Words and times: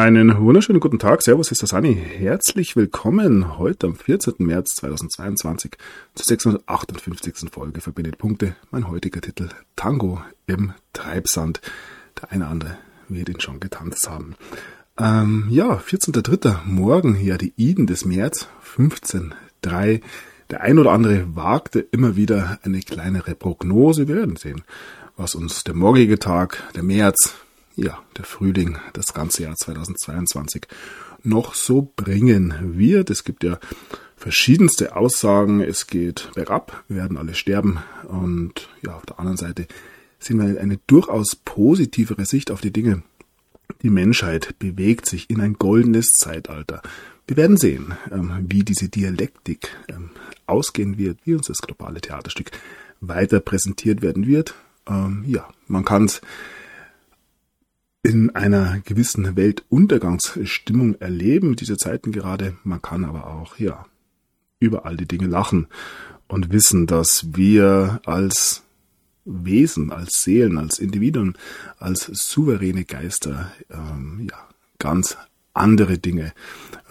Einen 0.00 0.34
wunderschönen 0.38 0.80
guten 0.80 0.98
Tag. 0.98 1.20
Servus, 1.20 1.52
ist 1.52 1.60
der 1.60 1.68
Sani. 1.68 1.94
Herzlich 1.94 2.74
willkommen 2.74 3.58
heute 3.58 3.86
am 3.86 3.96
14. 3.96 4.32
März 4.38 4.76
2022 4.76 5.72
zur 6.14 6.24
658. 6.24 7.50
Folge 7.52 7.82
Verbindet 7.82 8.16
Punkte. 8.16 8.56
Mein 8.70 8.88
heutiger 8.88 9.20
Titel 9.20 9.50
Tango 9.76 10.22
im 10.46 10.72
Treibsand. 10.94 11.60
Der 12.18 12.32
eine 12.32 12.44
oder 12.44 12.50
andere 12.50 12.78
wird 13.10 13.28
ihn 13.28 13.40
schon 13.40 13.60
getanzt 13.60 14.08
haben. 14.08 14.36
Ähm, 14.98 15.48
ja, 15.50 15.76
14.3. 15.76 16.64
Morgen, 16.64 17.22
ja, 17.22 17.36
die 17.36 17.52
Iden 17.58 17.86
des 17.86 18.06
März, 18.06 18.48
15.3. 18.74 20.00
Der 20.48 20.62
ein 20.62 20.78
oder 20.78 20.92
andere 20.92 21.36
wagte 21.36 21.80
immer 21.80 22.16
wieder 22.16 22.58
eine 22.62 22.80
kleinere 22.80 23.34
Prognose. 23.34 24.08
Wir 24.08 24.16
werden 24.16 24.36
sehen, 24.36 24.62
was 25.18 25.34
uns 25.34 25.62
der 25.62 25.74
morgige 25.74 26.18
Tag, 26.18 26.62
der 26.74 26.84
März, 26.84 27.34
ja, 27.80 27.98
der 28.16 28.24
Frühling, 28.24 28.78
das 28.92 29.14
ganze 29.14 29.44
Jahr 29.44 29.56
2022 29.56 30.66
noch 31.22 31.54
so 31.54 31.90
bringen 31.96 32.54
wird. 32.78 33.10
Es 33.10 33.24
gibt 33.24 33.42
ja 33.42 33.58
verschiedenste 34.16 34.96
Aussagen. 34.96 35.60
Es 35.60 35.86
geht 35.86 36.30
bergab, 36.34 36.84
wir 36.88 36.98
werden 36.98 37.16
alle 37.16 37.34
sterben. 37.34 37.78
Und 38.06 38.68
ja, 38.84 38.94
auf 38.94 39.06
der 39.06 39.18
anderen 39.18 39.38
Seite 39.38 39.66
sehen 40.18 40.38
wir 40.38 40.60
eine 40.60 40.78
durchaus 40.86 41.36
positivere 41.36 42.26
Sicht 42.26 42.50
auf 42.50 42.60
die 42.60 42.72
Dinge. 42.72 43.02
Die 43.82 43.90
Menschheit 43.90 44.58
bewegt 44.58 45.06
sich 45.06 45.30
in 45.30 45.40
ein 45.40 45.54
goldenes 45.54 46.08
Zeitalter. 46.18 46.82
Wir 47.26 47.36
werden 47.36 47.56
sehen, 47.56 47.94
ähm, 48.10 48.46
wie 48.48 48.62
diese 48.62 48.88
Dialektik 48.88 49.74
ähm, 49.88 50.10
ausgehen 50.46 50.98
wird, 50.98 51.18
wie 51.24 51.34
uns 51.34 51.46
das 51.46 51.58
globale 51.58 52.00
Theaterstück 52.00 52.50
weiter 53.00 53.40
präsentiert 53.40 54.02
werden 54.02 54.26
wird. 54.26 54.54
Ähm, 54.86 55.24
ja, 55.26 55.48
man 55.66 55.84
kann 55.84 56.06
es 56.06 56.20
in 58.02 58.34
einer 58.34 58.80
gewissen 58.80 59.36
Weltuntergangsstimmung 59.36 60.94
erleben, 61.00 61.56
diese 61.56 61.76
Zeiten 61.76 62.12
gerade. 62.12 62.56
Man 62.64 62.80
kann 62.80 63.04
aber 63.04 63.26
auch, 63.26 63.58
ja, 63.58 63.84
über 64.58 64.86
all 64.86 64.96
die 64.96 65.08
Dinge 65.08 65.26
lachen 65.26 65.66
und 66.28 66.52
wissen, 66.52 66.86
dass 66.86 67.26
wir 67.34 68.00
als 68.06 68.62
Wesen, 69.24 69.92
als 69.92 70.22
Seelen, 70.22 70.58
als 70.58 70.78
Individuen, 70.78 71.36
als 71.78 72.04
souveräne 72.12 72.84
Geister, 72.84 73.52
ähm, 73.70 74.28
ja, 74.30 74.48
ganz 74.78 75.16
andere 75.52 75.98
Dinge 75.98 76.32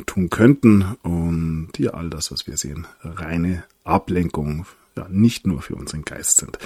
tun 0.05 0.29
könnten 0.29 0.83
und 1.01 1.69
ja, 1.77 1.91
all 1.91 2.09
das, 2.09 2.31
was 2.31 2.45
wir 2.45 2.57
sehen, 2.57 2.87
reine 3.01 3.63
Ablenkung, 3.83 4.65
ja, 4.95 5.07
nicht 5.09 5.47
nur 5.47 5.61
für 5.61 5.75
unseren 5.75 6.03
Geist 6.03 6.37
sind. 6.37 6.59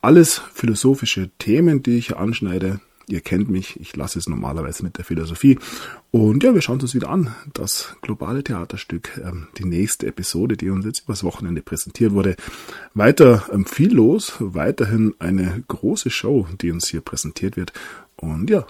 Alles 0.00 0.42
philosophische 0.52 1.30
Themen, 1.38 1.82
die 1.82 1.98
ich 1.98 2.08
hier 2.08 2.18
anschneide, 2.18 2.80
Ihr 3.08 3.22
kennt 3.22 3.48
mich, 3.48 3.80
ich 3.80 3.96
lasse 3.96 4.18
es 4.18 4.28
normalerweise 4.28 4.82
mit 4.82 4.98
der 4.98 5.04
Philosophie. 5.04 5.58
Und 6.10 6.44
ja, 6.44 6.52
wir 6.54 6.60
schauen 6.60 6.80
uns 6.80 6.94
wieder 6.94 7.08
an. 7.08 7.34
Das 7.54 7.96
globale 8.02 8.44
Theaterstück, 8.44 9.18
ähm, 9.24 9.48
die 9.56 9.64
nächste 9.64 10.06
Episode, 10.06 10.58
die 10.58 10.68
uns 10.68 10.84
jetzt 10.84 11.04
übers 11.04 11.24
Wochenende 11.24 11.62
präsentiert 11.62 12.12
wurde. 12.12 12.36
Weiter 12.92 13.48
ähm, 13.50 13.64
viel 13.64 13.94
los, 13.94 14.34
weiterhin 14.38 15.14
eine 15.18 15.64
große 15.68 16.10
Show, 16.10 16.46
die 16.60 16.70
uns 16.70 16.88
hier 16.88 17.00
präsentiert 17.00 17.56
wird. 17.56 17.72
Und 18.16 18.50
ja, 18.50 18.66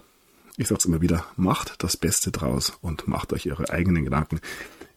ich 0.56 0.68
sag's 0.68 0.84
immer 0.84 1.00
wieder, 1.00 1.24
macht 1.36 1.82
das 1.82 1.96
Beste 1.96 2.30
draus 2.30 2.78
und 2.80 3.08
macht 3.08 3.32
euch 3.32 3.50
eure 3.50 3.70
eigenen 3.70 4.04
Gedanken. 4.04 4.40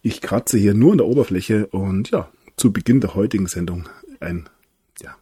Ich 0.04 0.22
kratze 0.22 0.58
hier 0.58 0.76
nur 0.76 0.92
an 0.92 0.98
der 1.00 1.08
Oberfläche 1.08 1.68
und 1.68 2.12
ja, 2.12 2.30
zu 2.58 2.72
Beginn 2.72 3.02
der 3.02 3.16
heutigen 3.16 3.48
Sendung 3.48 3.90
ein 4.20 4.50
ja, 5.02 5.16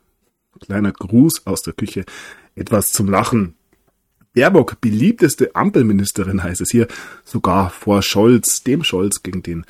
kleiner 0.60 0.92
Gruß 0.92 1.46
aus 1.46 1.62
der 1.62 1.74
Küche, 1.74 2.06
etwas 2.56 2.92
zum 2.92 3.10
Lachen. 3.10 3.56
Baerbock, 4.34 4.80
beliebteste 4.82 5.56
Ampelministerin 5.56 6.44
heißt 6.44 6.62
es 6.62 6.70
hier, 6.70 6.88
sogar 7.24 7.70
vor 7.70 8.02
Scholz, 8.02 8.62
dem 8.64 8.84
Scholz, 8.84 9.24
gegen 9.24 9.44
den 9.44 9.66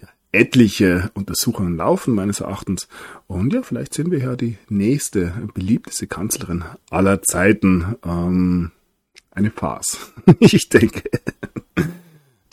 ja, 0.00 0.08
etliche 0.32 1.10
Untersuchungen 1.14 1.76
laufen, 1.76 2.14
meines 2.14 2.40
Erachtens. 2.40 2.88
Und 3.26 3.52
ja, 3.52 3.62
vielleicht 3.62 3.94
sind 3.94 4.10
wir 4.10 4.18
ja 4.20 4.36
die 4.36 4.56
nächste 4.68 5.32
beliebteste 5.54 6.06
Kanzlerin 6.06 6.64
aller 6.90 7.22
Zeiten. 7.22 7.96
Ähm, 8.04 8.70
eine 9.30 9.50
Farce. 9.50 10.12
ich 10.38 10.68
denke 10.68 11.02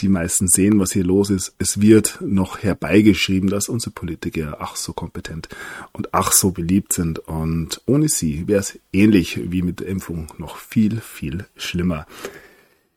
die 0.01 0.09
meisten 0.09 0.47
sehen, 0.47 0.79
was 0.79 0.91
hier 0.91 1.03
los 1.03 1.29
ist. 1.29 1.53
Es 1.57 1.79
wird 1.81 2.19
noch 2.21 2.59
herbeigeschrieben, 2.59 3.49
dass 3.49 3.69
unsere 3.69 3.91
Politiker 3.91 4.57
ach 4.59 4.75
so 4.75 4.93
kompetent 4.93 5.49
und 5.93 6.13
ach 6.13 6.31
so 6.31 6.51
beliebt 6.51 6.93
sind. 6.93 7.19
Und 7.19 7.81
ohne 7.85 8.09
sie 8.09 8.47
wäre 8.47 8.59
es 8.59 8.79
ähnlich 8.91 9.39
wie 9.51 9.61
mit 9.61 9.79
der 9.79 9.87
Impfung 9.87 10.27
noch 10.37 10.57
viel, 10.57 10.99
viel 11.01 11.45
schlimmer. 11.55 12.05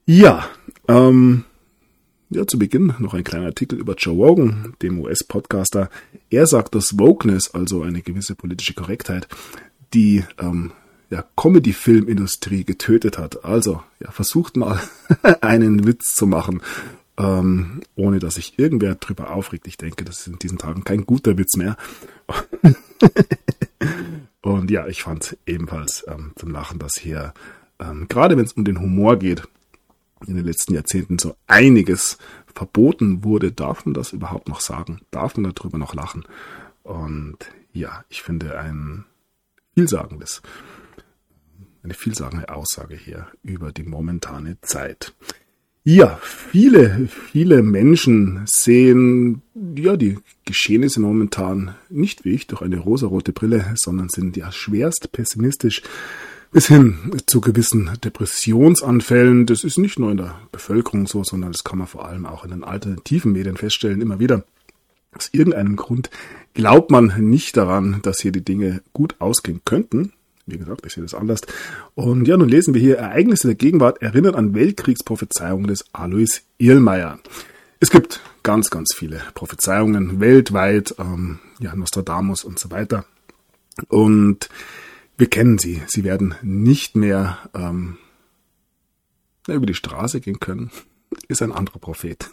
Ja, 0.07 0.49
ähm, 0.89 1.45
ja, 2.31 2.47
zu 2.47 2.59
Beginn 2.59 2.95
noch 2.99 3.15
ein 3.15 3.25
kleiner 3.25 3.47
Artikel 3.47 3.79
über 3.79 3.95
Joe 3.95 4.15
Rogan, 4.15 4.75
dem 4.83 4.99
US-Podcaster. 5.01 5.91
Er 6.31 6.47
sagt, 6.47 6.75
dass 6.75 6.99
Wokeness, 6.99 7.55
also 7.55 7.83
eine 7.83 8.03
gewisse 8.03 8.35
politische 8.35 8.75
Korrektheit, 8.75 9.29
die 9.93 10.25
ähm, 10.39 10.73
ja, 11.15 11.25
Comedy-Filmindustrie 11.37 12.65
getötet 12.65 13.19
hat. 13.19 13.45
Also, 13.45 13.81
ja, 14.01 14.11
versucht 14.11 14.57
mal 14.57 14.81
einen 15.41 15.87
Witz 15.87 16.15
zu 16.17 16.27
machen, 16.27 16.61
ähm, 17.17 17.83
ohne 17.95 18.19
dass 18.19 18.35
sich 18.35 18.59
irgendwer 18.59 18.97
drüber 18.97 19.31
aufregt. 19.31 19.69
Ich 19.69 19.77
denke, 19.77 20.05
das 20.05 20.21
ist 20.21 20.27
in 20.27 20.41
diesen 20.41 20.59
Tagen 20.59 20.83
kein 20.83 21.07
guter 21.07 21.39
Witz 21.39 21.57
mehr. 21.57 21.77
Und 24.43 24.73
ja, 24.73 24.89
ich 24.89 25.05
fand 25.05 25.37
ebenfalls 25.47 26.05
ähm, 26.09 26.33
zum 26.35 26.51
Lachen, 26.51 26.81
dass 26.81 26.97
hier, 26.99 27.33
ähm, 27.79 28.09
gerade 28.09 28.37
wenn 28.37 28.45
es 28.45 28.55
um 28.55 28.65
den 28.65 28.81
Humor 28.81 29.17
geht, 29.17 29.45
in 30.27 30.35
den 30.35 30.45
letzten 30.45 30.75
Jahrzehnten 30.75 31.21
so 31.21 31.37
einiges 31.47 32.19
verboten 32.53 33.23
wurde. 33.23 33.53
Darf 33.53 33.87
man 33.87 33.95
das 33.95 34.13
überhaupt 34.13 34.49
noch 34.49 34.61
sagen? 34.61 35.01
Darf 35.13 35.37
man 35.37 35.53
darüber 35.55 35.79
noch 35.79 35.95
lachen? 35.95 36.25
Und 36.83 37.39
ja, 37.73 38.05
ich 38.09 38.23
finde 38.23 38.59
ein 38.59 39.05
vielsagendes 39.75 40.43
eine 41.85 41.95
vielsagende 41.95 42.49
Aussage 42.49 42.97
hier 42.97 43.29
über 43.43 43.71
die 43.71 43.85
momentane 43.85 44.57
Zeit. 44.63 45.13
Ja, 45.87 46.19
viele, 46.23 47.09
viele 47.31 47.63
Menschen 47.63 48.41
sehen 48.47 49.43
ja 49.77 49.99
die 49.99 50.19
Geschehnisse 50.47 51.01
momentan 51.01 51.75
nicht 51.91 52.25
wie 52.25 52.31
ich 52.31 52.47
durch 52.47 52.63
eine 52.63 52.79
rosarote 52.79 53.33
Brille, 53.33 53.75
sondern 53.75 54.09
sind 54.09 54.35
ja 54.39 54.51
schwerst 54.51 55.13
pessimistisch 55.13 55.83
bis 56.53 56.69
hin 56.69 57.21
zu 57.27 57.43
gewissen 57.43 57.91
Depressionsanfällen. 58.03 59.45
Das 59.45 59.63
ist 59.63 59.77
nicht 59.77 59.99
nur 59.99 60.11
in 60.11 60.17
der 60.17 60.41
Bevölkerung 60.53 61.07
so, 61.07 61.23
sondern 61.23 61.53
das 61.53 61.65
kann 61.65 61.79
man 61.79 61.87
vor 61.87 62.09
allem 62.09 62.25
auch 62.25 62.45
in 62.45 62.51
den 62.51 62.65
alternativen 62.65 63.33
Medien 63.33 63.59
feststellen, 63.59 64.01
immer 64.01 64.19
wieder. 64.19 64.45
Aus 65.13 65.29
irgendeinem 65.33 65.77
Grund 65.77 66.09
glaubt 66.55 66.91
man 66.91 67.13
nicht 67.29 67.59
daran, 67.59 68.01
dass 68.03 68.21
hier 68.21 68.33
die 68.33 68.45
Dinge 68.45 68.83
gut 68.95 69.17
ausgehen 69.19 69.61
könnten. 69.67 70.13
Wie 70.47 70.59
gesagt, 70.59 70.85
ich 70.85 70.93
sehe 70.93 71.03
das 71.03 71.15
anders. 71.15 71.41
Und 71.95 72.29
ja, 72.29 72.37
nun 72.37 72.49
lesen 72.49 72.75
wir 72.75 72.81
hier 72.81 72.99
Ereignisse 72.99 73.49
der 73.49 73.55
Gegenwart 73.57 74.03
erinnern 74.03 74.35
an 74.35 74.55
Weltkriegsprophezeiungen 74.55 75.67
des 75.67 75.85
Alois 75.93 76.43
Irlmeier. 76.59 77.19
Es 77.81 77.91
gibt 77.91 78.21
ganz, 78.43 78.71
ganz 78.71 78.95
viele 78.95 79.23
Prophezeiungen 79.35 80.21
weltweit, 80.21 80.95
ähm, 80.99 81.39
ja, 81.61 81.75
Nostradamus 81.75 82.45
und 82.45 82.59
so 82.59 82.71
weiter. 82.71 83.05
Und 83.89 84.49
wir 85.17 85.29
kennen 85.29 85.59
sie. 85.59 85.83
Sie 85.87 86.05
werden 86.05 86.35
nicht 86.43 86.97
mehr 86.97 87.39
ähm, 87.55 87.97
über 89.49 89.67
die 89.67 89.75
Straße 89.75 90.21
gehen 90.21 90.41
können. 90.41 90.71
Ist 91.29 91.43
ein 91.43 91.53
anderer 91.53 91.79
Prophet. 91.79 92.31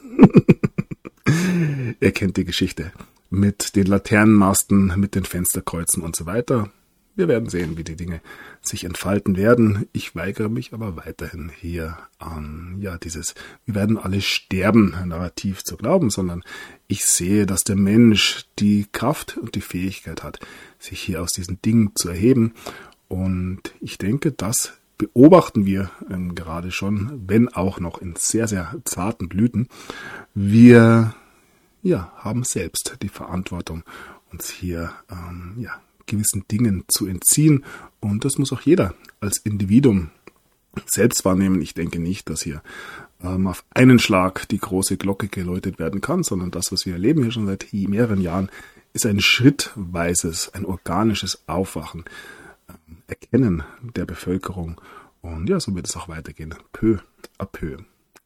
er 1.99 2.11
kennt 2.11 2.37
die 2.37 2.45
Geschichte 2.45 2.91
mit 3.29 3.75
den 3.75 3.85
Laternenmasten, 3.85 4.93
mit 4.97 5.15
den 5.15 5.23
Fensterkreuzen 5.23 6.03
und 6.03 6.15
so 6.15 6.25
weiter. 6.25 6.71
Wir 7.15 7.27
werden 7.27 7.49
sehen, 7.49 7.77
wie 7.77 7.83
die 7.83 7.97
Dinge 7.97 8.21
sich 8.61 8.85
entfalten 8.85 9.35
werden. 9.35 9.87
Ich 9.91 10.15
weigere 10.15 10.47
mich 10.47 10.73
aber 10.73 10.95
weiterhin 10.95 11.51
hier 11.59 11.97
an, 12.19 12.77
ja, 12.79 12.97
dieses, 12.97 13.35
wir 13.65 13.75
werden 13.75 13.97
alle 13.97 14.21
sterben, 14.21 14.95
Narrativ 15.05 15.63
zu 15.63 15.75
glauben, 15.75 16.09
sondern 16.09 16.43
ich 16.87 17.05
sehe, 17.05 17.45
dass 17.45 17.63
der 17.63 17.75
Mensch 17.75 18.45
die 18.59 18.87
Kraft 18.91 19.37
und 19.37 19.55
die 19.55 19.61
Fähigkeit 19.61 20.23
hat, 20.23 20.39
sich 20.79 21.01
hier 21.01 21.21
aus 21.21 21.31
diesen 21.31 21.61
Dingen 21.61 21.91
zu 21.95 22.09
erheben. 22.09 22.53
Und 23.09 23.73
ich 23.81 23.97
denke, 23.97 24.31
das 24.31 24.73
beobachten 24.97 25.65
wir 25.65 25.91
ähm, 26.09 26.33
gerade 26.33 26.71
schon, 26.71 27.23
wenn 27.27 27.49
auch 27.49 27.79
noch 27.79 27.99
in 27.99 28.15
sehr, 28.15 28.47
sehr 28.47 28.75
zarten 28.85 29.27
Blüten. 29.27 29.67
Wir 30.33 31.13
ja, 31.83 32.13
haben 32.15 32.43
selbst 32.43 32.97
die 33.01 33.09
Verantwortung, 33.09 33.83
uns 34.31 34.49
hier 34.49 34.93
ähm, 35.09 35.55
ja, 35.57 35.81
gewissen 36.05 36.45
Dingen 36.49 36.83
zu 36.87 37.07
entziehen. 37.07 37.63
Und 37.99 38.25
das 38.25 38.37
muss 38.37 38.51
auch 38.51 38.61
jeder 38.61 38.93
als 39.19 39.37
Individuum 39.37 40.11
selbst 40.85 41.25
wahrnehmen. 41.25 41.61
Ich 41.61 41.73
denke 41.73 41.99
nicht, 41.99 42.29
dass 42.29 42.41
hier 42.41 42.61
ähm, 43.23 43.47
auf 43.47 43.63
einen 43.71 43.99
Schlag 43.99 44.47
die 44.49 44.59
große 44.59 44.97
Glocke 44.97 45.27
geläutet 45.27 45.79
werden 45.79 46.01
kann, 46.01 46.23
sondern 46.23 46.51
das, 46.51 46.71
was 46.71 46.85
wir 46.85 46.93
erleben 46.93 47.23
hier 47.23 47.31
schon 47.31 47.47
seit 47.47 47.67
mehreren 47.73 48.21
Jahren, 48.21 48.49
ist 48.93 49.05
ein 49.05 49.21
schrittweises, 49.21 50.53
ein 50.53 50.65
organisches 50.65 51.43
Aufwachen, 51.47 52.05
ähm, 52.69 52.97
Erkennen 53.07 53.63
der 53.81 54.05
Bevölkerung. 54.05 54.79
Und 55.21 55.49
ja, 55.49 55.59
so 55.59 55.75
wird 55.75 55.87
es 55.87 55.95
auch 55.95 56.07
weitergehen, 56.07 56.55
peu 56.73 56.97
à 57.37 57.45
peu. 57.45 57.77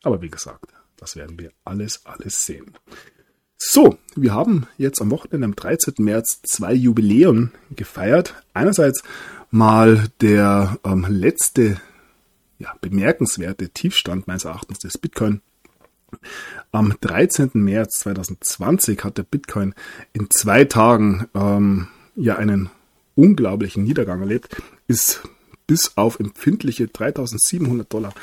Aber 0.04 0.22
wie 0.22 0.30
gesagt, 0.30 0.74
das 0.98 1.16
werden 1.16 1.38
wir 1.40 1.52
alles, 1.66 2.06
alles 2.06 2.46
sehen. 2.46 2.74
So, 3.58 3.98
wir 4.16 4.34
haben 4.34 4.68
jetzt 4.78 5.02
am 5.02 5.12
Wochenende 5.12 5.46
am 5.46 5.56
13. 5.56 5.94
März 6.00 6.42
zwei 6.44 6.74
Jubiläen 6.74 7.52
gefeiert. 7.76 8.36
Einerseits 8.54 9.02
mal 9.50 10.10
der 10.22 10.78
ähm, 10.84 11.06
letzte 11.08 11.80
ja, 12.60 12.74
bemerkenswerte 12.82 13.70
Tiefstand 13.70 14.28
meines 14.28 14.46
Erachtens 14.46 14.80
des 14.80 14.98
Bitcoin. 14.98 15.42
Am 16.72 16.96
13. 17.00 17.52
März 17.54 18.00
2020 18.00 19.04
hat 19.04 19.18
der 19.18 19.24
Bitcoin 19.24 19.74
in 20.14 20.28
zwei 20.30 20.66
Tagen 20.66 21.28
ähm, 21.34 21.88
ja 22.16 22.36
einen 22.36 22.70
unglaublichen 23.16 23.84
Niedergang 23.84 24.20
erlebt, 24.20 24.62
ist 24.88 25.24
bis 25.68 25.98
auf 25.98 26.20
empfindliche 26.20 26.88
3700 26.88 27.92
Dollar, 27.92 28.14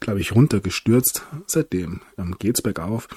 glaube 0.00 0.20
ich, 0.20 0.34
runtergestürzt. 0.34 1.24
Seitdem 1.46 2.00
ähm, 2.18 2.36
geht's 2.38 2.62
bergauf. 2.62 3.08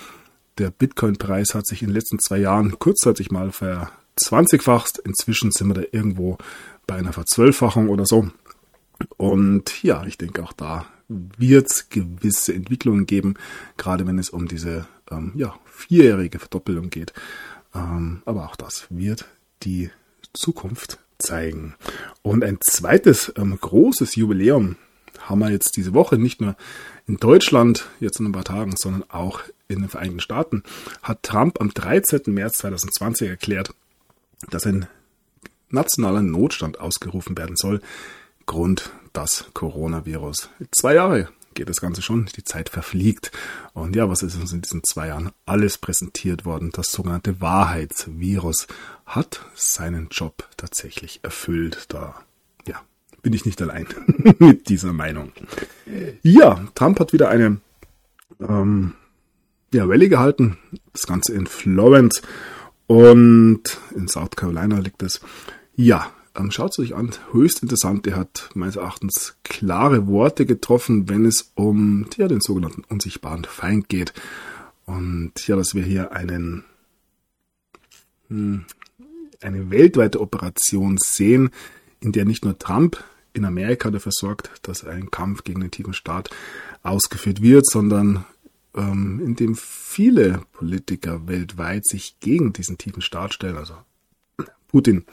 Der 0.57 0.71
Bitcoin-Preis 0.71 1.53
hat 1.53 1.67
sich 1.67 1.81
in 1.81 1.89
den 1.89 1.95
letzten 1.95 2.19
zwei 2.19 2.37
Jahren 2.37 2.79
kurzzeitig 2.79 3.31
mal 3.31 3.51
verzwanzigfacht. 3.51 4.99
Inzwischen 4.99 5.51
sind 5.51 5.67
wir 5.67 5.73
da 5.73 5.83
irgendwo 5.91 6.37
bei 6.87 6.95
einer 6.95 7.13
Verzwölffachung 7.13 7.89
oder 7.89 8.05
so. 8.05 8.29
Und 9.17 9.83
ja, 9.83 10.05
ich 10.05 10.17
denke 10.17 10.43
auch 10.43 10.53
da 10.53 10.85
wird 11.07 11.69
es 11.69 11.89
gewisse 11.89 12.53
Entwicklungen 12.53 13.05
geben, 13.05 13.35
gerade 13.77 14.07
wenn 14.07 14.17
es 14.17 14.29
um 14.29 14.47
diese 14.47 14.87
ähm, 15.11 15.33
ja, 15.35 15.55
vierjährige 15.65 16.39
Verdoppelung 16.39 16.89
geht. 16.89 17.13
Ähm, 17.73 18.21
aber 18.25 18.45
auch 18.45 18.55
das 18.55 18.87
wird 18.89 19.25
die 19.63 19.91
Zukunft 20.33 20.99
zeigen. 21.17 21.75
Und 22.21 22.43
ein 22.43 22.57
zweites 22.61 23.31
ähm, 23.37 23.57
großes 23.59 24.15
Jubiläum 24.15 24.77
haben 25.21 25.39
wir 25.39 25.51
jetzt 25.51 25.77
diese 25.77 25.93
Woche 25.93 26.17
nicht 26.17 26.41
nur 26.41 26.55
in 27.07 27.17
Deutschland, 27.17 27.87
jetzt 27.99 28.19
in 28.19 28.27
ein 28.27 28.31
paar 28.31 28.43
Tagen, 28.43 28.75
sondern 28.77 29.09
auch 29.09 29.41
in 29.67 29.81
den 29.81 29.89
Vereinigten 29.89 30.19
Staaten, 30.19 30.63
hat 31.01 31.23
Trump 31.23 31.59
am 31.61 31.73
13. 31.73 32.21
März 32.27 32.57
2020 32.57 33.29
erklärt, 33.29 33.73
dass 34.49 34.65
ein 34.65 34.87
nationaler 35.69 36.21
Notstand 36.21 36.79
ausgerufen 36.79 37.37
werden 37.37 37.55
soll, 37.55 37.81
Grund 38.45 38.91
das 39.13 39.45
Coronavirus. 39.53 40.49
Zwei 40.71 40.95
Jahre 40.95 41.29
geht 41.55 41.69
das 41.69 41.81
Ganze 41.81 42.01
schon, 42.01 42.29
die 42.35 42.43
Zeit 42.43 42.69
verfliegt. 42.69 43.31
Und 43.73 43.95
ja, 43.95 44.09
was 44.09 44.21
ist 44.21 44.35
uns 44.35 44.53
in 44.53 44.61
diesen 44.61 44.83
zwei 44.83 45.07
Jahren 45.07 45.31
alles 45.45 45.77
präsentiert 45.77 46.45
worden? 46.45 46.69
Das 46.71 46.87
sogenannte 46.87 47.41
Wahrheitsvirus 47.41 48.67
hat 49.05 49.45
seinen 49.55 50.09
Job 50.09 50.47
tatsächlich 50.57 51.21
erfüllt. 51.23 51.85
Da, 51.87 52.15
bin 53.25 53.33
ich 53.33 53.43
nicht 53.43 53.59
allein 53.59 53.87
mit 54.37 54.69
dieser 54.69 54.93
Meinung. 54.93 55.31
Ja, 56.21 56.63
Trump 56.75 56.99
hat 56.99 57.11
wieder 57.11 57.27
eine 57.27 57.59
ähm, 58.39 58.93
ja, 59.73 59.83
Rallye 59.83 60.09
gehalten. 60.09 60.59
Das 60.93 61.07
Ganze 61.07 61.33
in 61.33 61.47
Florence 61.47 62.21
und 62.85 63.63
in 63.95 64.07
South 64.07 64.35
Carolina 64.35 64.77
liegt 64.77 65.01
es. 65.01 65.21
Ja, 65.75 66.11
ähm, 66.35 66.51
schaut 66.51 66.73
es 66.73 66.77
euch 66.77 66.93
an. 66.93 67.13
Höchst 67.31 67.63
interessant. 67.63 68.05
Er 68.05 68.15
hat 68.15 68.51
meines 68.53 68.75
Erachtens 68.75 69.37
klare 69.43 70.05
Worte 70.05 70.45
getroffen, 70.45 71.09
wenn 71.09 71.25
es 71.25 71.51
um 71.55 72.05
ja, 72.17 72.27
den 72.27 72.41
sogenannten 72.41 72.83
unsichtbaren 72.83 73.45
Feind 73.45 73.89
geht. 73.89 74.13
Und 74.85 75.47
ja, 75.47 75.55
dass 75.55 75.73
wir 75.73 75.81
hier 75.81 76.11
einen, 76.11 76.63
hm, 78.27 78.65
eine 79.41 79.71
weltweite 79.71 80.21
Operation 80.21 80.99
sehen, 80.99 81.49
in 82.01 82.11
der 82.11 82.25
nicht 82.25 82.45
nur 82.45 82.59
Trump 82.59 83.03
in 83.35 83.45
Amerika 83.45 83.91
dafür 83.91 84.11
sorgt, 84.13 84.49
dass 84.63 84.83
ein 84.85 85.11
Kampf 85.11 85.43
gegen 85.43 85.61
den 85.61 85.71
tiefen 85.71 85.93
Staat 85.93 86.29
ausgeführt 86.83 87.41
wird, 87.41 87.65
sondern 87.67 88.25
ähm, 88.75 89.21
in 89.23 89.35
dem 89.35 89.55
viele 89.55 90.41
Politiker 90.53 91.27
weltweit 91.27 91.85
sich 91.85 92.19
gegen 92.19 92.53
diesen 92.53 92.77
tiefen 92.77 93.01
Staat 93.01 93.33
stellen, 93.33 93.57
also 93.57 93.75
Putin, 94.67 95.05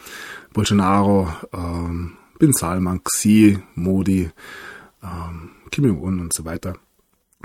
Bolsonaro, 0.53 1.33
ähm, 1.53 2.17
Bin 2.39 2.53
Salman, 2.53 3.03
Xi, 3.05 3.59
Modi, 3.75 4.31
ähm, 5.03 5.51
Kim 5.71 5.85
Jong-un 5.85 6.21
und 6.21 6.33
so 6.33 6.45
weiter. 6.45 6.77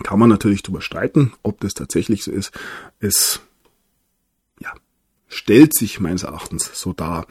Kann 0.03 0.19
man 0.19 0.29
natürlich 0.29 0.63
darüber 0.63 0.81
streiten, 0.81 1.33
ob 1.43 1.59
das 1.59 1.73
tatsächlich 1.73 2.23
so 2.23 2.31
ist. 2.31 2.51
Es 2.99 3.41
ja, 4.59 4.73
stellt 5.27 5.75
sich 5.75 5.99
meines 5.99 6.23
Erachtens 6.23 6.69
so 6.73 6.93
dar. 6.93 7.25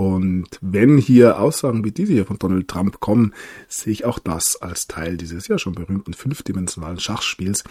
Und 0.00 0.48
wenn 0.62 0.96
hier 0.96 1.38
Aussagen 1.38 1.84
wie 1.84 1.92
diese 1.92 2.14
hier 2.14 2.24
von 2.24 2.38
Donald 2.38 2.68
Trump 2.68 3.00
kommen, 3.00 3.34
sehe 3.68 3.92
ich 3.92 4.06
auch 4.06 4.18
das 4.18 4.56
als 4.56 4.86
Teil 4.86 5.18
dieses 5.18 5.46
ja 5.46 5.58
schon 5.58 5.74
berühmten 5.74 6.14
fünfdimensionalen 6.14 6.98
Schachspiels. 6.98 7.64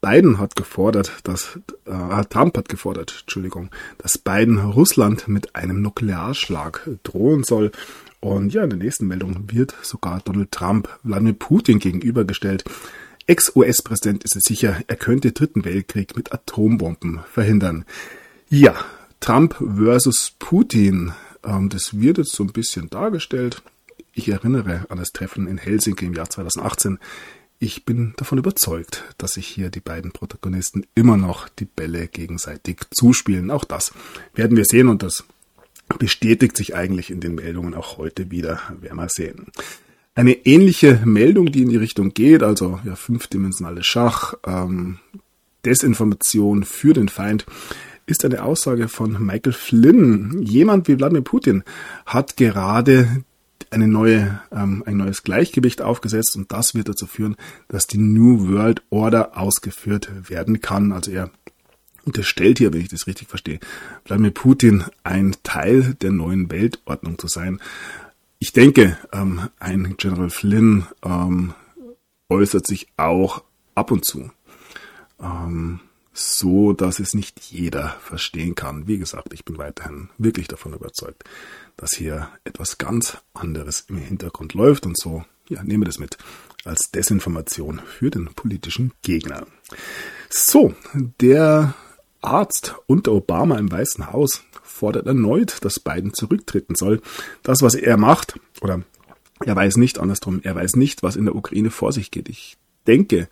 Biden 0.00 0.40
hat 0.40 0.56
gefordert, 0.56 1.12
dass 1.22 1.60
äh, 1.84 2.24
Trump 2.24 2.58
hat 2.58 2.68
gefordert, 2.68 3.18
Entschuldigung, 3.20 3.70
dass 3.98 4.18
Biden 4.18 4.58
Russland 4.58 5.28
mit 5.28 5.54
einem 5.54 5.80
Nuklearschlag 5.80 6.90
drohen 7.04 7.44
soll. 7.44 7.70
Und 8.18 8.52
ja, 8.52 8.64
in 8.64 8.70
der 8.70 8.80
nächsten 8.80 9.06
Meldung 9.06 9.44
wird 9.52 9.76
sogar 9.82 10.20
Donald 10.24 10.50
Trump 10.50 10.88
Wladimir 11.04 11.34
Putin 11.34 11.78
gegenübergestellt. 11.78 12.64
Ex-US-Präsident 13.28 14.24
ist 14.24 14.34
es 14.34 14.42
sicher, 14.42 14.80
er 14.88 14.96
könnte 14.96 15.30
dritten 15.30 15.64
Weltkrieg 15.64 16.16
mit 16.16 16.32
Atombomben 16.32 17.20
verhindern. 17.30 17.84
Ja, 18.48 18.74
Trump 19.20 19.54
versus 19.54 20.34
Putin 20.40 21.12
das 21.68 22.00
wird 22.00 22.18
jetzt 22.18 22.32
so 22.32 22.42
ein 22.42 22.52
bisschen 22.52 22.90
dargestellt. 22.90 23.62
Ich 24.12 24.28
erinnere 24.28 24.86
an 24.88 24.98
das 24.98 25.12
Treffen 25.12 25.46
in 25.46 25.58
Helsinki 25.58 26.06
im 26.06 26.14
Jahr 26.14 26.28
2018. 26.28 26.98
Ich 27.58 27.84
bin 27.84 28.14
davon 28.16 28.38
überzeugt, 28.38 29.04
dass 29.16 29.34
sich 29.34 29.46
hier 29.46 29.70
die 29.70 29.80
beiden 29.80 30.12
Protagonisten 30.12 30.86
immer 30.94 31.16
noch 31.16 31.48
die 31.48 31.64
Bälle 31.64 32.08
gegenseitig 32.08 32.80
zuspielen. 32.90 33.50
Auch 33.50 33.64
das 33.64 33.92
werden 34.34 34.56
wir 34.56 34.64
sehen 34.64 34.88
und 34.88 35.02
das 35.02 35.24
bestätigt 35.98 36.56
sich 36.56 36.74
eigentlich 36.74 37.10
in 37.10 37.20
den 37.20 37.36
Meldungen 37.36 37.74
auch 37.74 37.96
heute 37.96 38.30
wieder. 38.30 38.60
Werden 38.80 38.98
wir 38.98 39.08
sehen. 39.08 39.46
Eine 40.14 40.32
ähnliche 40.32 41.00
Meldung, 41.04 41.52
die 41.52 41.62
in 41.62 41.68
die 41.68 41.76
Richtung 41.76 42.12
geht, 42.12 42.42
also 42.42 42.80
ja, 42.84 42.96
fünfdimensionale 42.96 43.84
Schach, 43.84 44.34
ähm, 44.46 44.98
Desinformation 45.64 46.64
für 46.64 46.94
den 46.94 47.08
Feind, 47.08 47.46
ist 48.06 48.24
eine 48.24 48.42
Aussage 48.42 48.88
von 48.88 49.24
Michael 49.24 49.52
Flynn. 49.52 50.42
Jemand 50.42 50.88
wie 50.88 50.98
Wladimir 50.98 51.22
Putin 51.22 51.64
hat 52.06 52.36
gerade 52.36 53.24
eine 53.70 53.88
neue, 53.88 54.40
ähm, 54.52 54.84
ein 54.86 54.96
neues 54.96 55.22
Gleichgewicht 55.22 55.82
aufgesetzt 55.82 56.36
und 56.36 56.52
das 56.52 56.74
wird 56.74 56.88
dazu 56.88 57.06
führen, 57.06 57.36
dass 57.68 57.86
die 57.86 57.98
New 57.98 58.48
World 58.48 58.82
Order 58.90 59.36
ausgeführt 59.36 60.10
werden 60.30 60.60
kann. 60.60 60.92
Also 60.92 61.10
er 61.10 61.30
unterstellt 62.04 62.58
hier, 62.58 62.72
wenn 62.72 62.80
ich 62.80 62.88
das 62.88 63.08
richtig 63.08 63.28
verstehe, 63.28 63.58
Wladimir 64.04 64.30
Putin 64.30 64.84
ein 65.02 65.34
Teil 65.42 65.94
der 65.94 66.12
neuen 66.12 66.50
Weltordnung 66.50 67.18
zu 67.18 67.26
sein. 67.26 67.60
Ich 68.38 68.52
denke, 68.52 68.96
ähm, 69.12 69.48
ein 69.58 69.96
General 69.96 70.30
Flynn 70.30 70.86
ähm, 71.04 71.54
äußert 72.28 72.66
sich 72.66 72.86
auch 72.96 73.42
ab 73.74 73.90
und 73.90 74.04
zu. 74.04 74.30
Ähm, 75.20 75.80
so 76.16 76.72
dass 76.72 76.98
es 76.98 77.12
nicht 77.12 77.40
jeder 77.40 77.90
verstehen 78.00 78.54
kann. 78.54 78.88
Wie 78.88 78.96
gesagt, 78.96 79.34
ich 79.34 79.44
bin 79.44 79.58
weiterhin 79.58 80.08
wirklich 80.16 80.48
davon 80.48 80.72
überzeugt, 80.72 81.24
dass 81.76 81.90
hier 81.94 82.30
etwas 82.44 82.78
ganz 82.78 83.18
anderes 83.34 83.84
im 83.88 83.98
Hintergrund 83.98 84.54
läuft 84.54 84.86
und 84.86 84.98
so, 84.98 85.24
ja, 85.48 85.62
nehme 85.62 85.84
das 85.84 85.98
mit 85.98 86.16
als 86.64 86.90
Desinformation 86.90 87.82
für 87.84 88.10
den 88.10 88.26
politischen 88.34 88.92
Gegner. 89.02 89.46
So, 90.30 90.74
der 91.20 91.74
Arzt 92.22 92.74
unter 92.86 93.12
Obama 93.12 93.58
im 93.58 93.70
Weißen 93.70 94.10
Haus 94.10 94.42
fordert 94.62 95.06
erneut, 95.06 95.64
dass 95.64 95.80
Biden 95.80 96.14
zurücktreten 96.14 96.74
soll. 96.76 97.02
Das, 97.42 97.60
was 97.60 97.74
er 97.74 97.98
macht, 97.98 98.40
oder 98.62 98.82
er 99.44 99.54
weiß 99.54 99.76
nicht, 99.76 99.98
andersrum, 99.98 100.40
er 100.42 100.54
weiß 100.54 100.76
nicht, 100.76 101.02
was 101.02 101.14
in 101.14 101.26
der 101.26 101.36
Ukraine 101.36 101.70
vor 101.70 101.92
sich 101.92 102.10
geht. 102.10 102.30
Ich 102.30 102.56
denke, 102.86 103.28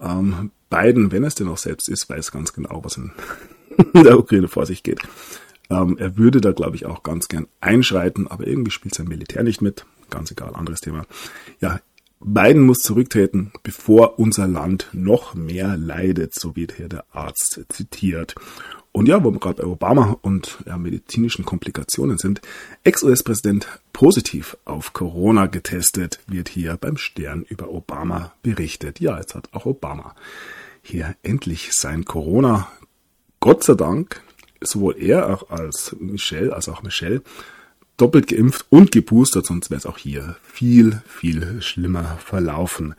ähm, 0.00 0.50
Biden, 0.72 1.12
wenn 1.12 1.22
es 1.22 1.34
denn 1.34 1.48
auch 1.48 1.58
selbst 1.58 1.88
ist, 1.90 2.08
weiß 2.08 2.32
ganz 2.32 2.54
genau, 2.54 2.80
was 2.82 2.96
in 2.96 3.12
der 4.02 4.18
Ukraine 4.18 4.48
vor 4.48 4.64
sich 4.64 4.82
geht. 4.82 5.00
Ähm, 5.68 5.98
er 5.98 6.16
würde 6.16 6.40
da, 6.40 6.52
glaube 6.52 6.76
ich, 6.76 6.86
auch 6.86 7.02
ganz 7.02 7.28
gern 7.28 7.46
einschreiten, 7.60 8.26
aber 8.26 8.46
irgendwie 8.46 8.70
spielt 8.70 8.94
sein 8.94 9.06
Militär 9.06 9.42
nicht 9.42 9.60
mit. 9.60 9.84
Ganz 10.08 10.30
egal, 10.30 10.54
anderes 10.54 10.80
Thema. 10.80 11.04
Ja, 11.60 11.80
Biden 12.20 12.62
muss 12.62 12.78
zurücktreten, 12.78 13.52
bevor 13.62 14.18
unser 14.18 14.46
Land 14.46 14.88
noch 14.92 15.34
mehr 15.34 15.76
leidet, 15.76 16.34
so 16.34 16.56
wird 16.56 16.72
hier 16.72 16.88
der 16.88 17.04
Arzt 17.12 17.60
zitiert. 17.68 18.34
Und 18.92 19.08
ja, 19.08 19.24
wo 19.24 19.32
wir 19.32 19.40
gerade 19.40 19.62
bei 19.62 19.68
Obama 19.68 20.16
und 20.22 20.58
ja, 20.66 20.78
medizinischen 20.78 21.44
Komplikationen 21.44 22.18
sind, 22.18 22.40
Ex-US-Präsident 22.84 23.66
positiv 23.92 24.56
auf 24.64 24.92
Corona 24.92 25.46
getestet, 25.46 26.20
wird 26.26 26.48
hier 26.48 26.76
beim 26.76 26.96
Stern 26.96 27.42
über 27.48 27.70
Obama 27.70 28.32
berichtet. 28.42 29.00
Ja, 29.00 29.18
jetzt 29.18 29.34
hat 29.34 29.48
auch 29.52 29.66
Obama 29.66 30.14
hier 30.82 31.16
endlich 31.22 31.72
sein 31.72 32.04
Corona. 32.04 32.70
Gott 33.40 33.64
sei 33.64 33.74
Dank, 33.74 34.20
sowohl 34.60 34.96
er 34.98 35.30
auch 35.30 35.50
als 35.50 35.96
Michelle, 35.98 36.54
als 36.54 36.68
auch 36.68 36.82
Michelle, 36.82 37.22
doppelt 37.96 38.28
geimpft 38.28 38.66
und 38.70 38.92
geboostert, 38.92 39.46
sonst 39.46 39.70
wäre 39.70 39.78
es 39.78 39.86
auch 39.86 39.98
hier 39.98 40.36
viel, 40.42 41.02
viel 41.06 41.62
schlimmer 41.62 42.18
verlaufen. 42.18 42.94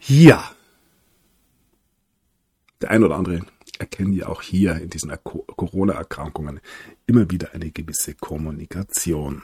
Ja, 0.00 0.50
der 2.80 2.90
ein 2.90 3.04
oder 3.04 3.16
andere 3.16 3.40
erkennt 3.78 4.14
ja 4.14 4.28
auch 4.28 4.42
hier 4.42 4.76
in 4.76 4.90
diesen 4.90 5.12
Corona-Erkrankungen 5.22 6.60
immer 7.06 7.30
wieder 7.30 7.52
eine 7.52 7.70
gewisse 7.70 8.14
Kommunikation. 8.14 9.42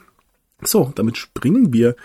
So, 0.63 0.93
damit 0.95 1.19
springen 1.19 1.73
wir 1.73 1.97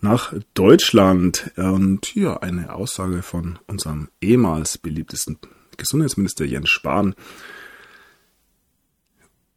nach 0.00 0.34
Deutschland 0.54 1.52
und 1.56 2.06
hier 2.06 2.42
eine 2.42 2.74
Aussage 2.74 3.22
von 3.22 3.58
unserem 3.66 4.08
ehemals 4.20 4.78
beliebtesten 4.78 5.38
Gesundheitsminister 5.76 6.44
Jens 6.44 6.70
Spahn. 6.70 7.14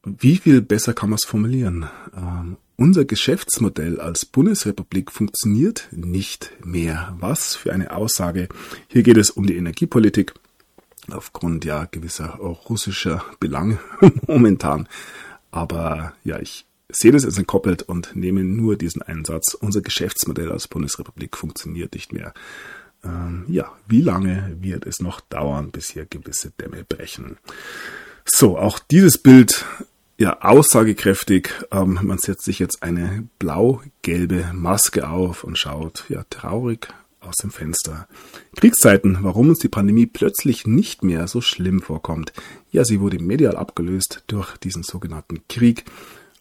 Wie 0.03 0.37
viel 0.37 0.61
besser 0.61 0.93
kann 0.93 1.09
man 1.09 1.17
es 1.17 1.25
formulieren? 1.25 1.89
Ähm, 2.15 2.57
unser 2.77 3.05
Geschäftsmodell 3.05 3.99
als 3.99 4.25
Bundesrepublik 4.25 5.11
funktioniert 5.11 5.87
nicht 5.91 6.51
mehr. 6.63 7.15
Was 7.19 7.55
für 7.55 7.73
eine 7.73 7.95
Aussage. 7.95 8.49
Hier 8.87 9.01
geht 9.01 9.17
es 9.17 9.31
um 9.31 9.47
die 9.47 9.55
Energiepolitik 9.55 10.33
aufgrund 11.09 11.65
ja 11.65 11.85
gewisser 11.85 12.35
russischer 12.35 13.23
Belange 13.39 13.79
momentan. 14.27 14.87
Aber 15.51 16.13
ja, 16.23 16.39
ich 16.39 16.65
sehe 16.89 17.11
das 17.11 17.23
jetzt 17.23 17.37
entkoppelt 17.37 17.83
und 17.83 18.15
nehme 18.15 18.43
nur 18.43 18.77
diesen 18.77 19.01
Einsatz. 19.01 19.53
Unser 19.53 19.81
Geschäftsmodell 19.81 20.51
als 20.51 20.67
Bundesrepublik 20.67 21.35
funktioniert 21.37 21.93
nicht 21.93 22.13
mehr. 22.13 22.33
Ähm, 23.03 23.45
ja, 23.47 23.71
wie 23.87 24.01
lange 24.01 24.57
wird 24.59 24.85
es 24.85 24.99
noch 24.99 25.21
dauern, 25.21 25.71
bis 25.71 25.89
hier 25.89 26.05
gewisse 26.05 26.51
Dämme 26.51 26.83
brechen? 26.83 27.37
So, 28.25 28.57
auch 28.57 28.79
dieses 28.79 29.17
Bild 29.17 29.65
ja 30.17 30.41
aussagekräftig. 30.41 31.49
Ähm, 31.71 31.99
man 32.01 32.17
setzt 32.17 32.45
sich 32.45 32.59
jetzt 32.59 32.83
eine 32.83 33.27
blau-gelbe 33.39 34.51
Maske 34.53 35.09
auf 35.09 35.43
und 35.43 35.57
schaut 35.57 36.05
ja 36.09 36.23
traurig 36.29 36.87
aus 37.19 37.35
dem 37.37 37.51
Fenster. 37.51 38.07
Kriegszeiten, 38.55 39.19
warum 39.21 39.49
uns 39.49 39.59
die 39.59 39.69
Pandemie 39.69 40.05
plötzlich 40.05 40.67
nicht 40.67 41.03
mehr 41.03 41.27
so 41.27 41.41
schlimm 41.41 41.81
vorkommt. 41.81 42.33
Ja, 42.71 42.85
sie 42.85 42.99
wurde 42.99 43.19
medial 43.19 43.55
abgelöst 43.55 44.23
durch 44.27 44.57
diesen 44.57 44.83
sogenannten 44.83 45.41
Krieg. 45.47 45.85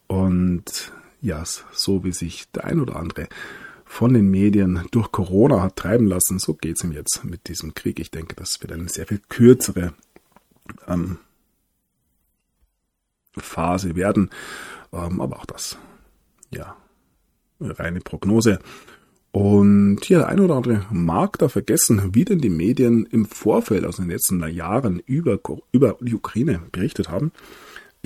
Und 0.06 0.92
ja, 1.20 1.42
so 1.73 2.04
wie 2.04 2.12
sich 2.12 2.50
der 2.50 2.64
ein 2.64 2.80
oder 2.80 2.96
andere 2.96 3.28
von 3.84 4.12
den 4.12 4.30
Medien 4.30 4.82
durch 4.90 5.12
Corona 5.12 5.62
hat 5.62 5.76
treiben 5.76 6.06
lassen, 6.06 6.38
so 6.38 6.54
geht 6.54 6.76
es 6.76 6.84
ihm 6.84 6.92
jetzt 6.92 7.25
mit 7.25 7.49
diesem 7.49 7.75
Krieg. 7.75 8.00
Ich 8.00 8.11
denke, 8.11 8.34
das 8.34 8.61
wird 8.61 8.73
eine 8.73 8.88
sehr 8.88 9.06
viel 9.06 9.20
kürzere 9.28 9.94
ähm, 10.87 11.18
Phase 13.37 13.96
werden. 13.96 14.30
Ähm, 14.92 15.20
aber 15.20 15.38
auch 15.38 15.46
das, 15.46 15.78
ja, 16.50 16.76
reine 17.61 18.00
Prognose. 18.00 18.58
Und 19.32 20.08
ja, 20.08 20.18
der 20.18 20.28
eine 20.28 20.42
oder 20.42 20.54
andere 20.54 20.87
mag 20.90 21.38
da 21.38 21.49
vergessen, 21.49 22.14
wie 22.14 22.25
denn 22.25 22.38
die 22.38 22.50
Medien 22.50 23.04
im 23.06 23.26
Vorfeld 23.26 23.84
aus 23.84 23.96
den 23.96 24.08
letzten 24.08 24.46
Jahren 24.49 25.00
über, 25.06 25.40
über 25.73 25.96
die 26.00 26.14
Ukraine 26.14 26.62
berichtet 26.70 27.08
haben. 27.08 27.32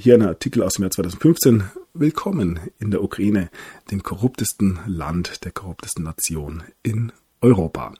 Hier 0.00 0.14
ein 0.14 0.22
Artikel 0.22 0.62
aus 0.62 0.74
dem 0.74 0.82
Jahr 0.82 0.92
2015. 0.92 1.64
Willkommen 1.92 2.60
in 2.78 2.92
der 2.92 3.02
Ukraine, 3.02 3.50
dem 3.90 4.04
korruptesten 4.04 4.78
Land 4.86 5.44
der 5.44 5.50
korruptesten 5.50 6.04
Nation 6.04 6.62
in 6.84 7.10
Europa. 7.40 7.94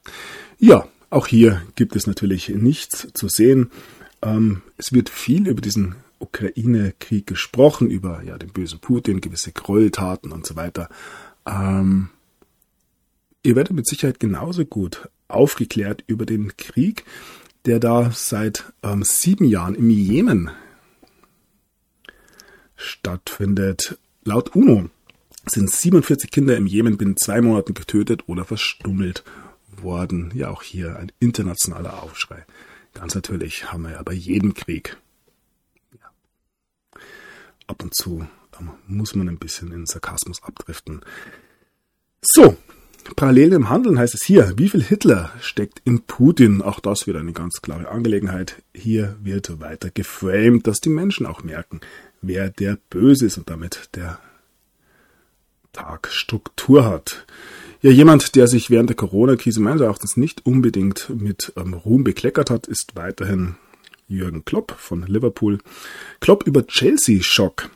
Ja, 0.61 0.87
auch 1.11 1.27
hier 1.27 1.61
gibt 1.75 1.97
es 1.97 2.07
natürlich 2.07 2.51
nichts 2.51 3.09
zu 3.15 3.29
sehen. 3.29 3.73
Ähm, 4.23 4.63
es 4.77 4.93
wird 4.93 5.09
viel 5.09 5.49
über 5.49 5.61
diesen 5.61 5.97
Ukraine-Krieg 6.21 7.27
gesprochen, 7.27 7.91
über 7.91 8.23
ja 8.23 8.39
den 8.39 8.53
bösen 8.53 8.79
Putin, 8.79 9.21
gewisse 9.21 9.51
Gräueltaten 9.51 10.31
und 10.31 10.47
so 10.47 10.55
weiter. 10.55 10.89
Ähm, 11.47 12.11
ihr 13.43 13.57
werdet 13.57 13.73
mit 13.73 13.89
Sicherheit 13.89 14.21
genauso 14.21 14.65
gut 14.65 15.09
aufgeklärt 15.27 16.05
über 16.07 16.27
den 16.27 16.57
Krieg, 16.57 17.05
der 17.65 17.81
da 17.81 18.13
seit 18.13 18.73
ähm, 18.85 19.03
sieben 19.03 19.47
Jahren 19.47 19.75
im 19.75 19.91
Jemen 19.91 20.53
stattfindet. 22.79 23.99
Laut 24.25 24.55
UNO 24.55 24.89
sind 25.47 25.71
47 25.71 26.31
Kinder 26.31 26.57
im 26.57 26.67
Jemen 26.67 26.97
binnen 26.97 27.17
zwei 27.17 27.43
Monaten 27.43 27.75
getötet 27.75 28.25
oder 28.27 28.45
verstummelt 28.45 29.25
worden. 29.71 30.33
Ja, 30.35 30.49
auch 30.49 30.63
hier 30.63 30.97
ein 30.97 31.13
internationaler 31.21 32.03
Aufschrei. 32.03 32.47
Ganz 32.95 33.15
natürlich 33.15 33.71
haben 33.71 33.83
wir 33.83 33.93
ja 33.93 34.03
bei 34.03 34.15
jedem 34.15 34.55
Krieg. 34.55 34.97
Ja. 35.93 37.01
Ab 37.67 37.83
und 37.83 37.95
zu 37.95 38.27
ähm, 38.59 38.71
muss 38.87 39.15
man 39.15 39.29
ein 39.29 39.39
bisschen 39.39 39.73
in 39.73 39.87
Sarkasmus 39.87 40.43
abdriften. 40.43 41.03
So, 42.23 42.57
Parallel 43.17 43.55
im 43.55 43.69
Handeln 43.69 43.99
heißt 43.99 44.15
es 44.15 44.25
hier, 44.25 44.53
wie 44.57 44.69
viel 44.69 44.83
Hitler 44.83 45.33
steckt 45.41 45.81
in 45.85 46.03
Putin? 46.03 46.63
Auch 46.63 46.81
das 46.81 47.07
wird 47.07 47.17
eine 47.17 47.33
ganz 47.33 47.63
klare 47.63 47.89
Angelegenheit. 47.89 48.63
Hier 48.75 49.17
wird 49.23 49.61
weiter 49.61 49.91
geframed, 49.91 50.67
dass 50.67 50.81
die 50.81 50.91
Menschen 50.91 51.27
auch 51.27 51.43
merken, 51.43 51.81
wer 52.21 52.51
der 52.51 52.79
Böse 52.91 53.27
ist 53.27 53.39
und 53.39 53.51
damit 53.51 53.91
der 53.95 54.19
Tag 55.73 56.09
Struktur 56.11 56.85
hat. 56.85 57.27
Ja, 57.81 57.91
jemand, 57.91 58.35
der 58.35 58.49
sich 58.49 58.71
während 58.71 58.91
der 58.91 58.97
Corona-Krise 58.97 59.61
meines 59.61 59.83
Erachtens 59.83 60.17
nicht 60.17 60.45
unbedingt 60.45 61.11
mit 61.11 61.53
ähm, 61.57 61.75
Ruhm 61.75 62.03
bekleckert 62.03 62.51
hat, 62.51 62.67
ist 62.67 62.97
weiterhin 62.97 63.55
Jürgen 64.09 64.45
Klopp 64.45 64.73
von 64.73 65.07
Liverpool. 65.07 65.59
Klopp 66.21 66.45
über 66.47 66.67
Chelsea-Schock. 66.67 67.71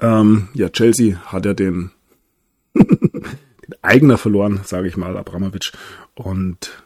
Ähm, 0.00 0.48
ja, 0.54 0.70
Chelsea 0.70 1.18
hat 1.26 1.44
ja 1.44 1.52
den 1.52 1.90
eigener 3.82 4.16
verloren, 4.16 4.60
sage 4.64 4.88
ich 4.88 4.96
mal, 4.96 5.16
Abramowitsch. 5.16 5.72
Und 6.14 6.82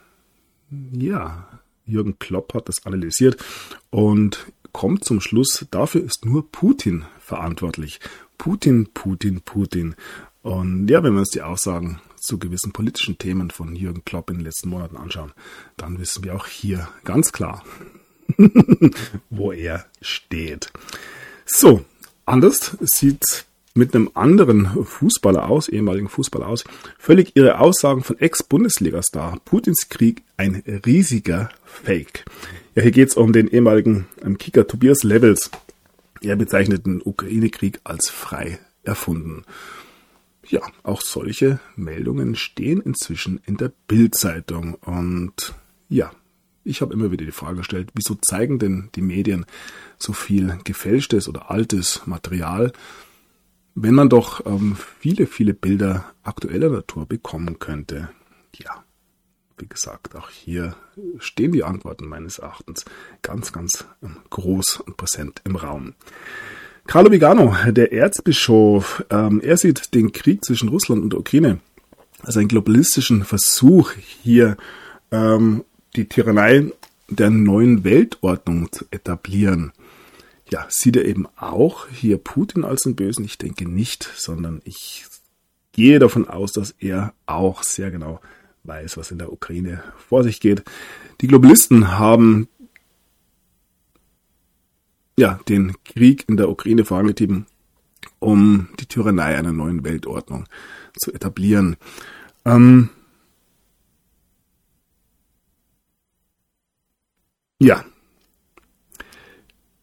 ja, 0.93 1.49
Jürgen 1.85 2.19
Klopp 2.19 2.55
hat 2.55 2.69
das 2.69 2.85
analysiert 2.87 3.37
und 3.91 4.47
kommt 4.73 5.05
zum 5.05 5.21
Schluss, 5.21 5.67
dafür 5.71 6.02
ist 6.02 6.25
nur 6.25 6.50
Putin 6.50 7.05
verantwortlich. 7.21 8.00
Putin, 8.38 8.88
Putin, 8.93 9.41
Putin. 9.43 9.95
Und 10.43 10.88
ja, 10.88 11.02
wenn 11.02 11.12
wir 11.12 11.21
uns 11.21 11.31
die 11.31 11.43
Aussagen 11.43 12.00
zu 12.17 12.38
gewissen 12.38 12.73
politischen 12.73 13.19
Themen 13.19 13.50
von 13.50 13.76
Jürgen 13.76 14.05
Klopp 14.05 14.31
in 14.31 14.37
den 14.37 14.45
letzten 14.45 14.69
Monaten 14.69 14.97
anschauen, 14.97 15.33
dann 15.76 15.99
wissen 15.99 16.25
wir 16.25 16.35
auch 16.35 16.47
hier 16.47 16.88
ganz 17.05 17.33
klar, 17.33 17.64
wo 19.31 19.52
er 19.52 19.87
steht. 20.00 20.73
So, 21.45 21.85
anders 22.25 22.76
sieht 22.81 23.47
mit 23.75 23.95
einem 23.95 24.11
anderen 24.14 24.85
Fußballer 24.85 25.49
aus, 25.49 25.69
ehemaligen 25.69 26.09
Fußballer 26.09 26.47
aus, 26.47 26.64
völlig 26.99 27.37
ihre 27.37 27.59
Aussagen 27.59 28.02
von 28.02 28.19
Ex-Bundesliga-Star 28.19 29.38
Putins 29.45 29.88
Krieg 29.88 30.23
ein 30.37 30.62
riesiger 30.85 31.50
Fake. 31.64 32.25
Ja, 32.75 32.83
hier 32.83 32.91
geht's 32.91 33.17
um 33.17 33.33
den 33.33 33.49
ehemaligen 33.49 34.07
ähm, 34.23 34.38
Kicker 34.38 34.67
Tobias 34.67 35.02
Levels. 35.02 35.50
Er 36.21 36.37
bezeichnet 36.37 36.87
den 36.87 37.02
Ukraine-Krieg 37.02 37.81
als 37.85 38.09
frei 38.09 38.59
erfunden. 38.83 39.45
Ja, 40.47 40.61
auch 40.83 41.00
solche 41.00 41.61
Meldungen 41.76 42.35
stehen 42.35 42.81
inzwischen 42.81 43.41
in 43.45 43.57
der 43.57 43.73
Bild-Zeitung. 43.88 44.75
Und 44.75 45.55
ja, 45.88 46.12
ich 46.64 46.81
habe 46.81 46.95
immer 46.95 47.11
wieder 47.11 47.25
die 47.25 47.33
Frage 47.33 47.59
gestellt, 47.59 47.91
wieso 47.95 48.14
zeigen 48.14 48.59
denn 48.59 48.88
die 48.95 49.02
Medien 49.02 49.47
so 49.99 50.12
viel 50.12 50.59
gefälschtes 50.64 51.29
oder 51.29 51.50
altes 51.50 52.02
Material? 52.07 52.73
wenn 53.75 53.95
man 53.95 54.09
doch 54.09 54.45
ähm, 54.47 54.76
viele, 54.99 55.26
viele 55.26 55.55
Bilder 55.55 56.05
aktueller 56.23 56.69
Natur 56.69 57.07
bekommen 57.07 57.59
könnte. 57.59 58.11
Ja, 58.55 58.85
wie 59.59 59.67
gesagt, 59.67 60.15
auch 60.17 60.31
hier 60.31 60.75
stehen 61.19 61.53
die 61.53 61.65
Antworten 61.65 62.09
meines 62.09 62.39
Erachtens 62.39 62.85
ganz, 63.23 63.53
ganz 63.53 63.85
ähm, 64.03 64.17
groß 64.31 64.81
und 64.81 64.97
präsent 64.97 65.41
im 65.45 65.57
Raum. 65.57 65.95
Carlo 66.87 67.13
Vigano, 67.13 67.55
der 67.69 67.93
Erzbischof, 67.93 69.05
ähm, 69.11 69.41
er 69.41 69.57
sieht 69.57 69.95
den 69.95 70.13
Krieg 70.13 70.45
zwischen 70.45 70.69
Russland 70.69 71.03
und 71.03 71.15
Ukraine 71.15 71.61
als 72.23 72.37
einen 72.37 72.49
globalistischen 72.49 73.25
Versuch, 73.25 73.93
hier 74.23 74.57
ähm, 75.11 75.65
die 75.97 76.09
Tyrannei 76.09 76.73
der 77.09 77.31
neuen 77.31 77.85
Weltordnung 77.85 78.71
zu 78.73 78.85
etablieren 78.91 79.73
ja, 80.53 80.67
sieht 80.69 80.97
er 80.97 81.07
eben 81.07 81.27
auch 81.37 81.89
hier 81.89 82.19
Putin 82.19 82.65
als 82.65 82.83
den 82.83 82.95
Bösen? 82.95 83.25
Ich 83.25 83.39
denke 83.39 83.67
nicht, 83.67 84.09
sondern 84.17 84.61
ich 84.65 85.07
gehe 85.73 85.99
davon 85.99 86.29
aus, 86.29 86.53
dass 86.53 86.73
er 86.79 87.15
auch 87.25 87.63
sehr 87.63 87.91
genau 87.91 88.21
weiß, 88.64 88.97
was 88.97 89.11
in 89.11 89.19
der 89.19 89.33
Ukraine 89.33 89.83
vor 89.97 90.23
sich 90.23 90.40
geht. 90.40 90.62
Die 91.21 91.26
Globalisten 91.26 91.99
haben 91.99 92.49
ja 95.16 95.40
den 95.49 95.75
Krieg 95.85 96.25
in 96.28 96.37
der 96.37 96.49
Ukraine 96.49 96.85
vorangetrieben, 96.85 97.47
um 98.19 98.69
die 98.81 98.87
Tyrannei 98.87 99.37
einer 99.37 99.52
neuen 99.52 99.85
Weltordnung 99.85 100.47
zu 100.97 101.12
etablieren. 101.12 101.76
Ähm 102.45 102.90
ja, 107.61 107.85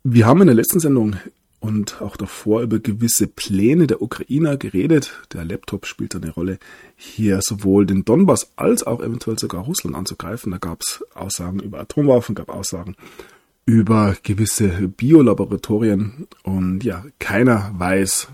wir 0.03 0.25
haben 0.25 0.41
in 0.41 0.48
der 0.48 0.55
letzten 0.55 0.79
Sendung 0.79 1.15
und 1.60 2.01
auch 2.01 2.16
davor 2.16 2.62
über 2.62 2.80
gewisse 2.80 3.28
Pläne 3.28 3.88
der 3.88 4.01
Ukrainer 4.01 4.58
geredet. 4.58 5.20
Der 5.34 5.44
Laptop 5.44 5.86
spielt 5.86 6.16
eine 6.16 6.32
Rolle, 6.32 6.58
hier 6.96 7.39
sowohl 7.42 7.86
den 7.86 8.06
Donbass 8.06 8.51
als 8.56 8.84
auch 8.84 9.01
eventuell 9.01 9.38
sogar 9.38 9.63
Russland 9.63 9.96
anzugreifen. 9.96 10.51
Da 10.51 10.58
gab 10.58 10.82
es 10.82 11.04
Aussagen 11.13 11.60
über 11.60 11.80
Atomwaffen, 11.80 12.36
gab 12.36 12.50
Aussagen 12.50 12.96
über 13.66 14.16
gewisse 14.24 14.70
Biolaboratorien 14.88 16.28
und 16.44 16.84
ja, 16.84 17.06
keiner 17.20 17.72
weiß, 17.78 18.30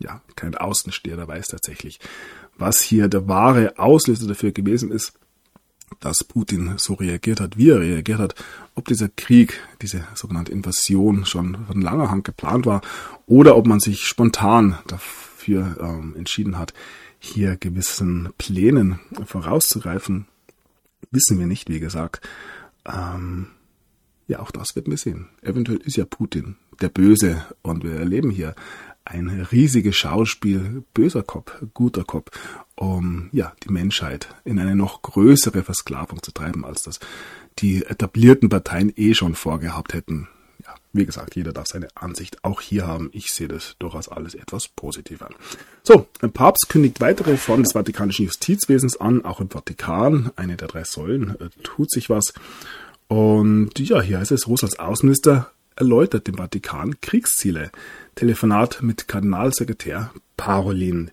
ja, 0.00 0.22
kein 0.34 0.56
Außenstehender 0.56 1.28
weiß 1.28 1.48
tatsächlich, 1.48 2.00
was 2.58 2.80
hier 2.80 3.08
der 3.08 3.28
wahre 3.28 3.78
Auslöser 3.78 4.26
dafür 4.26 4.50
gewesen 4.50 4.90
ist, 4.90 5.12
dass 6.00 6.24
Putin 6.24 6.74
so 6.76 6.94
reagiert 6.94 7.40
hat, 7.40 7.56
wie 7.56 7.70
er 7.70 7.80
reagiert 7.80 8.18
hat, 8.18 8.34
ob 8.74 8.86
dieser 8.86 9.08
Krieg, 9.08 9.60
diese 9.82 10.04
sogenannte 10.14 10.52
Invasion 10.52 11.24
schon 11.24 11.66
von 11.66 11.80
langer 11.80 12.10
Hand 12.10 12.24
geplant 12.24 12.66
war 12.66 12.82
oder 13.26 13.56
ob 13.56 13.66
man 13.66 13.80
sich 13.80 14.04
spontan 14.04 14.78
dafür 14.86 15.76
ähm, 15.80 16.14
entschieden 16.16 16.58
hat, 16.58 16.74
hier 17.18 17.56
gewissen 17.56 18.30
Plänen 18.38 19.00
vorauszugreifen, 19.24 20.26
wissen 21.10 21.38
wir 21.38 21.46
nicht, 21.46 21.68
wie 21.68 21.80
gesagt. 21.80 22.26
Ähm, 22.84 23.48
ja, 24.28 24.40
auch 24.40 24.50
das 24.50 24.74
wird 24.74 24.88
wir 24.88 24.96
sehen. 24.96 25.28
Eventuell 25.42 25.78
ist 25.78 25.96
ja 25.96 26.04
Putin 26.04 26.56
der 26.80 26.88
Böse 26.88 27.44
und 27.62 27.84
wir 27.84 27.94
erleben 27.94 28.30
hier 28.30 28.54
ein 29.06 29.28
riesiges 29.28 29.96
Schauspiel 29.96 30.84
böser 30.94 31.22
Kopf, 31.22 31.52
guter 31.74 32.04
Kopf, 32.04 32.30
um 32.74 33.28
ja 33.32 33.52
die 33.64 33.72
Menschheit 33.72 34.28
in 34.44 34.58
eine 34.58 34.76
noch 34.76 35.02
größere 35.02 35.62
Versklavung 35.62 36.22
zu 36.22 36.32
treiben, 36.32 36.64
als 36.64 36.82
das 36.82 37.00
die 37.58 37.84
etablierten 37.84 38.48
Parteien 38.48 38.92
eh 38.96 39.14
schon 39.14 39.34
vorgehabt 39.34 39.94
hätten. 39.94 40.28
Ja, 40.62 40.74
wie 40.92 41.06
gesagt, 41.06 41.36
jeder 41.36 41.52
darf 41.52 41.68
seine 41.68 41.88
Ansicht 41.94 42.44
auch 42.44 42.60
hier 42.60 42.86
haben. 42.86 43.10
Ich 43.12 43.26
sehe 43.32 43.48
das 43.48 43.76
durchaus 43.78 44.08
alles 44.08 44.34
etwas 44.34 44.68
positiv 44.68 45.22
an. 45.22 45.34
So, 45.82 46.08
ein 46.20 46.32
Papst 46.32 46.68
kündigt 46.68 47.00
weitere 47.00 47.32
Reformen 47.32 47.62
des 47.62 47.72
vatikanischen 47.72 48.26
Justizwesens 48.26 48.96
an, 48.96 49.24
auch 49.24 49.40
im 49.40 49.48
Vatikan, 49.48 50.32
eine 50.36 50.56
der 50.56 50.68
drei 50.68 50.84
Säulen, 50.84 51.36
äh, 51.40 51.48
tut 51.62 51.90
sich 51.90 52.10
was. 52.10 52.34
Und 53.08 53.78
ja, 53.78 54.00
hier 54.02 54.18
heißt 54.18 54.32
es, 54.32 54.48
Russlands 54.48 54.78
Außenminister 54.78 55.52
erläutert 55.76 56.26
dem 56.26 56.36
Vatikan 56.36 57.00
Kriegsziele. 57.00 57.70
Telefonat 58.14 58.82
mit 58.82 59.08
Kardinalsekretär 59.08 60.10
Parolin. 60.36 61.10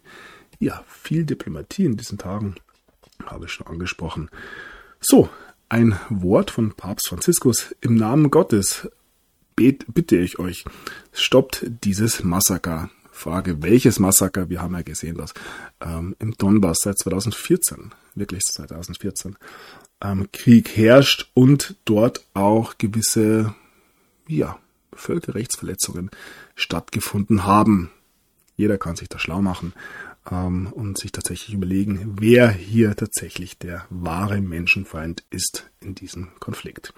Ja, 0.60 0.84
viel 0.88 1.26
Diplomatie 1.26 1.86
in 1.86 1.98
diesen 1.98 2.18
Tagen 2.18 2.56
habe 3.26 3.46
ich 3.46 3.52
schon 3.52 3.68
angesprochen. 3.68 4.30
So, 5.00 5.30
ein 5.70 6.00
Wort 6.10 6.52
von 6.52 6.74
Papst 6.74 7.10
Franziskus. 7.10 7.76
Im 7.82 7.96
Namen 7.96 8.32
Gottes 8.32 8.88
bet, 9.56 9.86
bitte 9.94 10.18
ich 10.18 10.40
euch, 10.40 10.66
stoppt 11.12 11.66
dieses 11.84 12.24
Massaker. 12.24 12.90
Frage, 13.12 13.62
welches 13.62 14.00
Massaker? 14.00 14.50
Wir 14.50 14.62
haben 14.62 14.74
ja 14.74 14.82
gesehen, 14.82 15.18
dass 15.18 15.34
ähm, 15.82 16.16
im 16.20 16.36
Donbass 16.36 16.80
seit 16.82 16.98
2014, 16.98 17.92
wirklich 18.16 18.42
seit 18.44 18.70
2014, 18.70 19.36
ähm, 20.02 20.28
Krieg 20.32 20.76
herrscht 20.76 21.30
und 21.34 21.76
dort 21.86 22.26
auch 22.34 22.78
gewisse 22.78 23.54
ja, 24.28 24.60
Völkerrechtsverletzungen 24.94 26.12
stattgefunden 26.56 27.46
haben. 27.46 27.90
Jeder 28.56 28.78
kann 28.78 28.96
sich 28.96 29.10
da 29.10 29.18
schlau 29.20 29.42
machen 29.42 29.74
ähm, 30.30 30.68
und 30.72 30.98
sich 30.98 31.12
tatsächlich 31.12 31.56
überlegen, 31.56 32.16
wer 32.20 32.50
hier 32.52 32.96
tatsächlich 32.96 33.58
der 33.58 33.86
wahre 33.90 34.42
Menschenfeind 34.42 35.24
ist 35.30 35.70
in 35.80 35.96
diesem 35.96 36.30
Konflikt. 36.40 36.94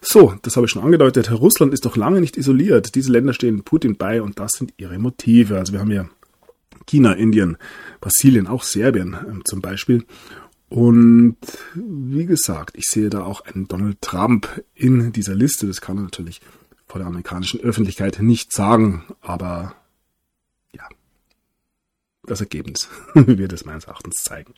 So, 0.00 0.34
das 0.42 0.56
habe 0.56 0.66
ich 0.66 0.70
schon 0.70 0.84
angedeutet. 0.84 1.30
Russland 1.30 1.72
ist 1.72 1.86
doch 1.86 1.96
lange 1.96 2.20
nicht 2.20 2.36
isoliert. 2.36 2.94
Diese 2.94 3.10
Länder 3.10 3.32
stehen 3.32 3.64
Putin 3.64 3.96
bei 3.96 4.20
und 4.20 4.38
das 4.38 4.52
sind 4.52 4.74
ihre 4.76 4.98
Motive. 4.98 5.58
Also 5.58 5.72
wir 5.72 5.80
haben 5.80 5.90
ja 5.90 6.08
China, 6.86 7.14
Indien, 7.14 7.56
Brasilien, 8.00 8.46
auch 8.46 8.62
Serbien 8.62 9.16
ähm, 9.26 9.42
zum 9.44 9.62
Beispiel. 9.62 10.04
Und 10.74 11.36
wie 11.76 12.26
gesagt, 12.26 12.76
ich 12.76 12.86
sehe 12.86 13.08
da 13.08 13.22
auch 13.22 13.42
einen 13.42 13.68
Donald 13.68 14.02
Trump 14.02 14.64
in 14.74 15.12
dieser 15.12 15.36
Liste. 15.36 15.68
Das 15.68 15.80
kann 15.80 15.98
er 15.98 16.02
natürlich 16.02 16.40
vor 16.88 16.98
der 16.98 17.06
amerikanischen 17.06 17.60
Öffentlichkeit 17.60 18.18
nicht 18.20 18.52
sagen, 18.52 19.04
aber 19.20 19.76
ja, 20.72 20.82
das 22.24 22.40
Ergebnis 22.40 22.88
wird 23.14 23.52
es 23.52 23.64
meines 23.64 23.84
Erachtens 23.84 24.24
zeigen. 24.24 24.52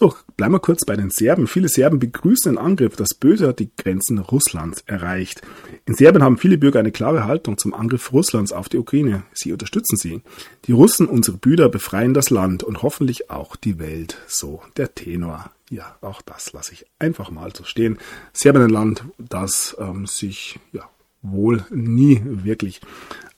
So, 0.00 0.14
bleiben 0.36 0.54
wir 0.54 0.60
kurz 0.60 0.84
bei 0.84 0.94
den 0.94 1.10
Serben. 1.10 1.48
Viele 1.48 1.68
Serben 1.68 1.98
begrüßen 1.98 2.52
den 2.52 2.58
Angriff. 2.58 2.94
Das 2.94 3.14
Böse 3.14 3.48
hat 3.48 3.58
die 3.58 3.70
Grenzen 3.76 4.20
Russlands 4.20 4.84
erreicht. 4.86 5.42
In 5.86 5.94
Serbien 5.94 6.22
haben 6.22 6.38
viele 6.38 6.56
Bürger 6.56 6.78
eine 6.78 6.92
klare 6.92 7.24
Haltung 7.24 7.58
zum 7.58 7.74
Angriff 7.74 8.12
Russlands 8.12 8.52
auf 8.52 8.68
die 8.68 8.78
Ukraine. 8.78 9.24
Sie 9.32 9.50
unterstützen 9.50 9.96
sie. 9.96 10.22
Die 10.66 10.72
Russen, 10.72 11.08
unsere 11.08 11.38
Brüder, 11.38 11.68
befreien 11.68 12.14
das 12.14 12.30
Land 12.30 12.62
und 12.62 12.84
hoffentlich 12.84 13.28
auch 13.28 13.56
die 13.56 13.80
Welt. 13.80 14.18
So 14.28 14.62
der 14.76 14.94
Tenor. 14.94 15.50
Ja, 15.68 15.96
auch 16.00 16.22
das 16.22 16.52
lasse 16.52 16.74
ich 16.74 16.86
einfach 17.00 17.32
mal 17.32 17.52
so 17.52 17.64
stehen. 17.64 17.98
Serbien 18.32 18.66
ein 18.66 18.70
Land, 18.70 19.02
das 19.18 19.76
ähm, 19.80 20.06
sich 20.06 20.60
ja 20.70 20.88
wohl 21.22 21.66
nie 21.70 22.22
wirklich 22.24 22.82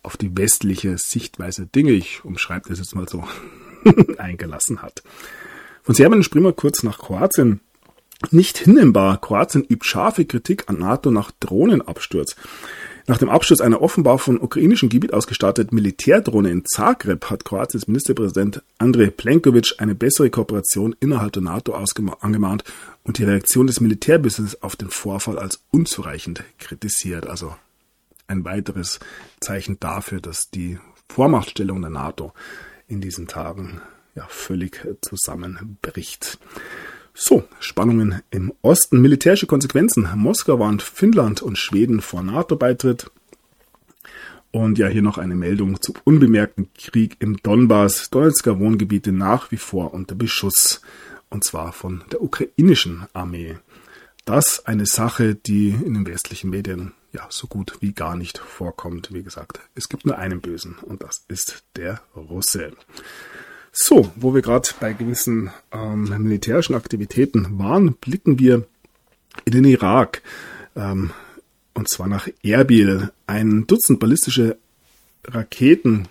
auf 0.03 0.19
die 0.19 0.37
westliche 0.37 0.99
Sichtweise 0.99 1.65
Dinge, 1.65 1.93
ich 1.93 2.23
umschreibe 2.23 2.69
das 2.69 2.81
jetzt 2.81 2.95
mal 2.95 3.09
so, 3.09 3.25
eingelassen 4.19 4.83
hat. 4.83 5.03
Von 5.83 5.95
Serbien 5.95 6.23
springen 6.23 6.47
wir 6.47 6.53
kurz 6.53 6.83
nach 6.83 6.99
Kroatien. 6.99 7.61
Nicht 8.31 8.59
hinnehmbar. 8.59 9.21
Kroatien 9.21 9.65
übt 9.65 9.87
scharfe 9.87 10.27
Kritik 10.27 10.69
an 10.69 10.79
NATO 10.79 11.11
nach 11.11 11.31
Drohnenabsturz. 11.41 12.37
Nach 13.07 13.19
dem 13.19 13.31
Absturz 13.31 13.61
einer 13.61 13.81
offenbar 13.81 14.19
von 14.19 14.39
ukrainischem 14.39 14.89
Gebiet 14.91 15.15
ausgestatteten 15.15 15.75
Militärdrohne 15.75 16.51
in 16.51 16.65
Zagreb 16.67 17.31
hat 17.31 17.45
Kroatiens 17.45 17.89
Ministerpräsident 17.89 18.63
Andrej 18.79 19.11
Plenkovic 19.11 19.75
eine 19.79 19.95
bessere 19.95 20.31
Kooperation 20.31 20.95
innerhalb 21.01 21.33
der 21.33 21.43
NATO 21.43 21.73
angemahnt 21.73 22.65
und 23.03 23.19
die 23.19 23.25
Reaktion 23.25 23.67
des 23.67 23.81
Militärbusiness 23.81 24.63
auf 24.63 24.77
den 24.77 24.91
Vorfall 24.91 25.39
als 25.39 25.63
unzureichend 25.71 26.45
kritisiert. 26.59 27.27
Also 27.27 27.55
ein 28.27 28.45
weiteres 28.45 29.01
Zeichen 29.41 29.81
dafür, 29.81 30.21
dass 30.21 30.51
die 30.51 30.79
Vormachtstellung 31.09 31.81
der 31.81 31.91
NATO 31.91 32.33
in 32.87 33.01
diesen 33.01 33.27
Tagen 33.27 33.81
ja 34.15 34.27
völlig 34.29 34.87
zusammenbricht. 35.01 36.39
So, 37.15 37.45
Spannungen 37.59 38.23
im 38.31 38.53
Osten, 38.63 39.01
militärische 39.01 39.47
Konsequenzen. 39.47 40.09
Moskau 40.17 40.59
warnt 40.59 40.83
Finnland 40.83 41.43
und 41.43 41.59
Schweden 41.59 42.01
vor 42.01 42.23
NATO-Beitritt. 42.23 43.11
Und 44.53 44.79
ja, 44.79 44.89
hier 44.89 45.03
noch 45.03 45.19
eine 45.19 45.35
Meldung 45.35 45.81
zum 45.81 45.95
unbemerkten 46.05 46.73
Krieg 46.75 47.17
im 47.21 47.37
Donbass. 47.37 48.11
Donetsker 48.11 48.59
Wohngebiete 48.59 49.13
nach 49.13 49.51
wie 49.51 49.57
vor 49.57 49.95
unter 49.95 50.15
Beschuss. 50.15 50.83
Und 51.29 51.45
zwar 51.45 51.73
von 51.73 52.03
der 52.11 52.23
ukrainischen 52.23 53.07
Armee. 53.13 53.59
Das 54.25 54.67
eine 54.67 54.87
Sache, 54.87 55.35
die 55.35 55.69
in 55.69 55.95
den 55.95 56.07
westlichen 56.07 56.51
Medien 56.51 56.93
ja 57.13 57.27
so 57.31 57.47
gut 57.47 57.79
wie 57.81 57.93
gar 57.93 58.17
nicht 58.17 58.39
vorkommt. 58.39 59.13
Wie 59.13 59.23
gesagt, 59.23 59.61
es 59.75 59.89
gibt 59.89 60.07
nur 60.07 60.19
einen 60.19 60.41
Bösen 60.41 60.77
und 60.83 61.03
das 61.03 61.25
ist 61.29 61.65
der 61.77 62.01
Russe. 62.17 62.73
So, 63.73 64.11
wo 64.17 64.35
wir 64.35 64.43
gerade 64.43 64.69
bei 64.81 64.93
gewissen 64.93 65.51
ähm, 65.73 66.05
militärischen 66.19 66.75
Aktivitäten 66.75 67.59
waren, 67.59 67.95
blicken 67.95 68.39
wir 68.39 68.67
in 69.45 69.53
den 69.53 69.65
Irak. 69.65 70.23
Ähm, 70.75 71.11
und 71.75 71.89
zwar 71.89 72.09
nach 72.09 72.29
Erbil. 72.43 73.11
Ein 73.27 73.67
Dutzend 73.67 74.01
ballistische 74.01 74.57
Raketen 75.25 76.09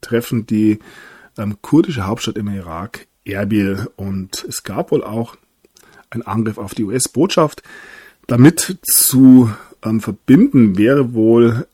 treffen 0.00 0.46
die 0.46 0.78
ähm, 1.36 1.56
kurdische 1.62 2.06
Hauptstadt 2.06 2.38
im 2.38 2.48
Irak, 2.48 3.06
Erbil. 3.24 3.88
Und 3.96 4.44
es 4.48 4.62
gab 4.62 4.92
wohl 4.92 5.02
auch 5.02 5.36
einen 6.10 6.22
Angriff 6.22 6.58
auf 6.58 6.74
die 6.74 6.84
US-Botschaft. 6.84 7.62
Damit 8.28 8.78
zu 8.84 9.50
ähm, 9.84 10.00
verbinden 10.00 10.78
wäre 10.78 11.12
wohl 11.12 11.66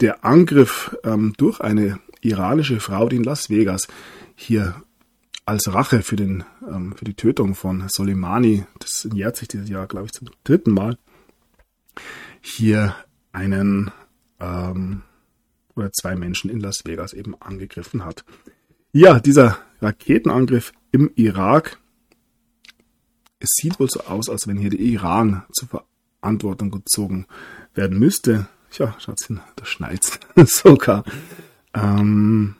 der 0.00 0.24
Angriff 0.24 0.96
ähm, 1.04 1.32
durch 1.38 1.60
eine 1.60 1.98
iranische 2.20 2.80
Frau, 2.80 3.08
die 3.08 3.16
in 3.16 3.24
Las 3.24 3.50
Vegas 3.50 3.88
hier 4.36 4.80
als 5.44 5.72
Rache 5.72 6.02
für, 6.02 6.16
den, 6.16 6.44
ähm, 6.68 6.94
für 6.96 7.04
die 7.04 7.14
Tötung 7.14 7.54
von 7.54 7.88
Soleimani, 7.88 8.64
das 8.78 9.08
jährt 9.12 9.36
sich 9.36 9.48
dieses 9.48 9.68
Jahr, 9.68 9.86
glaube 9.86 10.06
ich, 10.06 10.12
zum 10.12 10.28
dritten 10.44 10.72
Mal, 10.72 10.98
hier 12.40 12.94
einen 13.32 13.90
ähm, 14.40 15.02
oder 15.74 15.92
zwei 15.92 16.16
Menschen 16.16 16.50
in 16.50 16.60
Las 16.60 16.82
Vegas 16.84 17.12
eben 17.12 17.40
angegriffen 17.40 18.04
hat. 18.04 18.24
Ja, 18.92 19.20
dieser 19.20 19.58
Raketenangriff 19.80 20.72
im 20.90 21.10
Irak, 21.16 21.78
es 23.38 23.50
sieht 23.60 23.78
wohl 23.78 23.90
so 23.90 24.00
aus, 24.00 24.28
als 24.28 24.46
wenn 24.46 24.56
hier 24.56 24.70
der 24.70 24.80
Iran 24.80 25.44
zur 25.52 25.68
Verantwortung 26.20 26.70
gezogen 26.70 27.26
werden 27.74 27.98
müsste. 27.98 28.48
Tja, 28.70 28.96
schaut's 28.98 29.26
hin, 29.26 29.40
da 29.56 29.64
schneit's 29.64 30.18
sogar. 30.46 31.04
Ähm, 31.74 32.56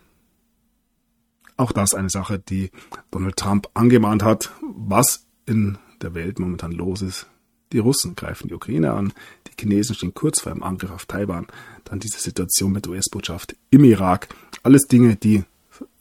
auch 1.57 1.73
das 1.73 1.95
eine 1.95 2.11
Sache, 2.11 2.38
die 2.38 2.71
Donald 3.11 3.37
Trump 3.37 3.69
angemahnt 3.75 4.23
hat, 4.23 4.53
was 4.62 5.27
in 5.47 5.79
der 6.03 6.14
Welt 6.14 6.38
momentan 6.38 6.73
los 6.73 7.03
ist. 7.03 7.27
Die 7.73 7.79
Russen 7.79 8.14
greifen 8.14 8.49
die 8.49 8.55
Ukraine 8.55 8.92
an, 8.92 9.12
die 9.47 9.53
Chinesen 9.61 9.95
stehen 9.97 10.14
kurz 10.14 10.40
vor 10.40 10.53
einem 10.53 10.62
Angriff 10.62 10.90
auf 10.90 11.07
Taiwan, 11.07 11.47
dann 11.85 11.99
diese 11.99 12.21
Situation 12.21 12.73
mit 12.73 12.87
US-Botschaft 12.87 13.57
im 13.71 13.85
Irak. 13.85 14.29
Alles 14.62 14.83
Dinge, 14.83 15.16
die 15.16 15.45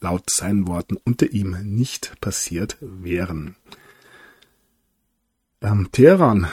laut 0.00 0.24
seinen 0.30 0.68
Worten 0.68 0.96
unter 1.04 1.30
ihm 1.32 1.56
nicht 1.62 2.20
passiert 2.20 2.76
wären. 2.80 3.56
Ähm, 5.60 5.88
Teheran 5.90 6.46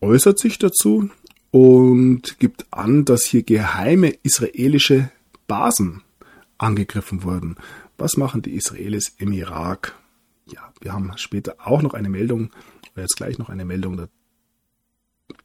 äußert 0.00 0.38
sich 0.38 0.58
dazu 0.58 1.08
und 1.50 2.38
gibt 2.38 2.66
an, 2.70 3.04
dass 3.04 3.24
hier 3.24 3.42
geheime 3.42 4.10
israelische 4.22 5.10
Basen 5.46 6.02
angegriffen 6.58 7.22
wurden. 7.22 7.56
Was 7.96 8.16
machen 8.16 8.42
die 8.42 8.54
Israelis 8.54 9.14
im 9.18 9.32
Irak? 9.32 9.94
Ja, 10.46 10.72
wir 10.80 10.92
haben 10.92 11.12
später 11.16 11.56
auch 11.64 11.82
noch 11.82 11.94
eine 11.94 12.08
Meldung, 12.08 12.50
oder 12.92 13.02
jetzt 13.02 13.16
gleich 13.16 13.38
noch 13.38 13.48
eine 13.48 13.64
Meldung 13.64 14.08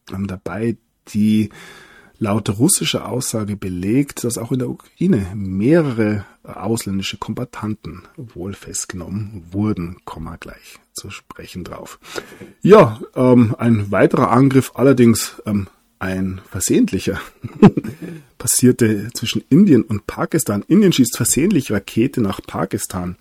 dabei, 0.07 0.77
die 1.09 1.49
laut 2.17 2.49
russischer 2.59 3.07
Aussage 3.07 3.55
belegt, 3.55 4.23
dass 4.23 4.37
auch 4.37 4.51
in 4.51 4.59
der 4.59 4.69
Ukraine 4.69 5.31
mehrere 5.35 6.25
ausländische 6.43 7.17
Kombatanten 7.17 8.03
wohl 8.17 8.53
festgenommen 8.53 9.45
wurden. 9.51 9.97
Kommen 10.05 10.25
wir 10.25 10.37
gleich 10.37 10.79
zu 10.93 11.09
sprechen 11.09 11.63
drauf. 11.63 11.99
Ja, 12.61 12.99
ähm, 13.15 13.55
ein 13.57 13.91
weiterer 13.91 14.31
Angriff, 14.31 14.71
allerdings 14.75 15.41
ähm, 15.45 15.67
ein 15.99 16.41
versehentlicher, 16.49 17.19
passierte 18.37 19.09
zwischen 19.13 19.43
Indien 19.49 19.83
und 19.83 20.07
Pakistan. 20.07 20.63
Indien 20.67 20.93
schießt 20.93 21.15
versehentlich 21.15 21.71
Rakete 21.71 22.21
nach 22.21 22.41
Pakistan. 22.41 23.17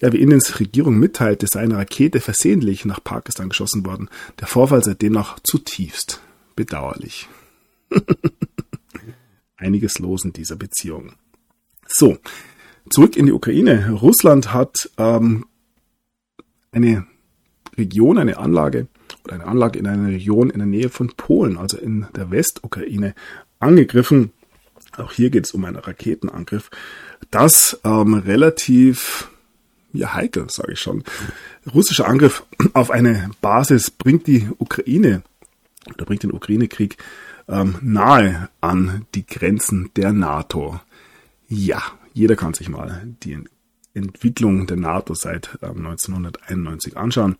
Ja, 0.00 0.12
wie 0.12 0.20
Indiens 0.20 0.58
Regierung 0.58 0.98
mitteilte, 0.98 1.46
sei 1.46 1.60
eine 1.60 1.76
Rakete 1.76 2.20
versehentlich 2.20 2.84
nach 2.84 3.02
Pakistan 3.02 3.50
geschossen 3.50 3.86
worden. 3.86 4.08
Der 4.40 4.46
Vorfall 4.46 4.82
sei 4.82 4.94
demnach 4.94 5.38
zutiefst 5.40 6.20
bedauerlich. 6.54 7.28
Einiges 9.56 9.98
los 9.98 10.24
in 10.24 10.32
dieser 10.32 10.56
Beziehung. 10.56 11.12
So, 11.86 12.18
zurück 12.90 13.16
in 13.16 13.26
die 13.26 13.32
Ukraine. 13.32 13.90
Russland 13.90 14.52
hat 14.52 14.90
ähm, 14.98 15.46
eine 16.72 17.06
Region, 17.76 18.18
eine 18.18 18.38
Anlage 18.38 18.88
oder 19.24 19.34
eine 19.34 19.46
Anlage 19.46 19.78
in 19.78 19.86
einer 19.86 20.08
Region 20.08 20.50
in 20.50 20.58
der 20.58 20.66
Nähe 20.66 20.88
von 20.88 21.08
Polen, 21.16 21.56
also 21.56 21.76
in 21.76 22.06
der 22.14 22.30
Westukraine, 22.30 23.14
angegriffen. 23.58 24.32
Auch 24.96 25.12
hier 25.12 25.30
geht 25.30 25.46
es 25.46 25.52
um 25.52 25.64
einen 25.64 25.76
Raketenangriff. 25.76 26.70
Das 27.30 27.78
ähm, 27.84 28.14
relativ 28.14 29.28
ja, 29.92 30.14
heikel, 30.14 30.48
sage 30.50 30.72
ich 30.72 30.80
schon. 30.80 31.04
Russischer 31.72 32.06
Angriff 32.06 32.44
auf 32.72 32.90
eine 32.90 33.30
Basis 33.40 33.90
bringt 33.90 34.26
die 34.26 34.48
Ukraine 34.58 35.22
oder 35.94 36.04
bringt 36.04 36.22
den 36.22 36.32
Ukraine-Krieg 36.32 36.96
ähm, 37.48 37.76
nahe 37.80 38.48
an 38.60 39.06
die 39.14 39.26
Grenzen 39.26 39.90
der 39.96 40.12
NATO. 40.12 40.80
Ja, 41.48 41.82
jeder 42.12 42.36
kann 42.36 42.54
sich 42.54 42.68
mal 42.68 43.02
die 43.22 43.38
Entwicklung 43.94 44.66
der 44.66 44.76
NATO 44.76 45.14
seit 45.14 45.58
ähm, 45.62 45.86
1991 45.86 46.96
anschauen. 46.96 47.36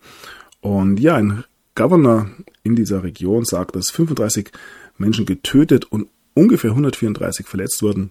Und 0.60 0.98
ja, 0.98 1.16
ein 1.16 1.44
Governor 1.76 2.30
in 2.64 2.74
dieser 2.74 3.04
Region 3.04 3.44
sagt, 3.44 3.76
dass 3.76 3.90
35 3.90 4.50
Menschen 4.98 5.26
getötet 5.26 5.84
und 5.84 6.08
ungefähr 6.34 6.70
134 6.70 7.46
verletzt 7.46 7.82
wurden 7.82 8.10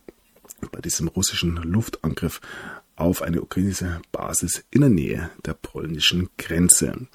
bei 0.71 0.80
diesem 0.80 1.10
russischen 1.10 1.58
Luftangriff 1.58 2.39
auf 2.95 3.21
eine 3.21 3.41
ukrainische 3.41 3.99
Basis 4.12 4.63
in 4.71 4.82
der 4.82 4.89
Nähe 4.89 5.30
der 5.45 5.54
polnischen 5.54 6.30
Grenze. 6.38 7.08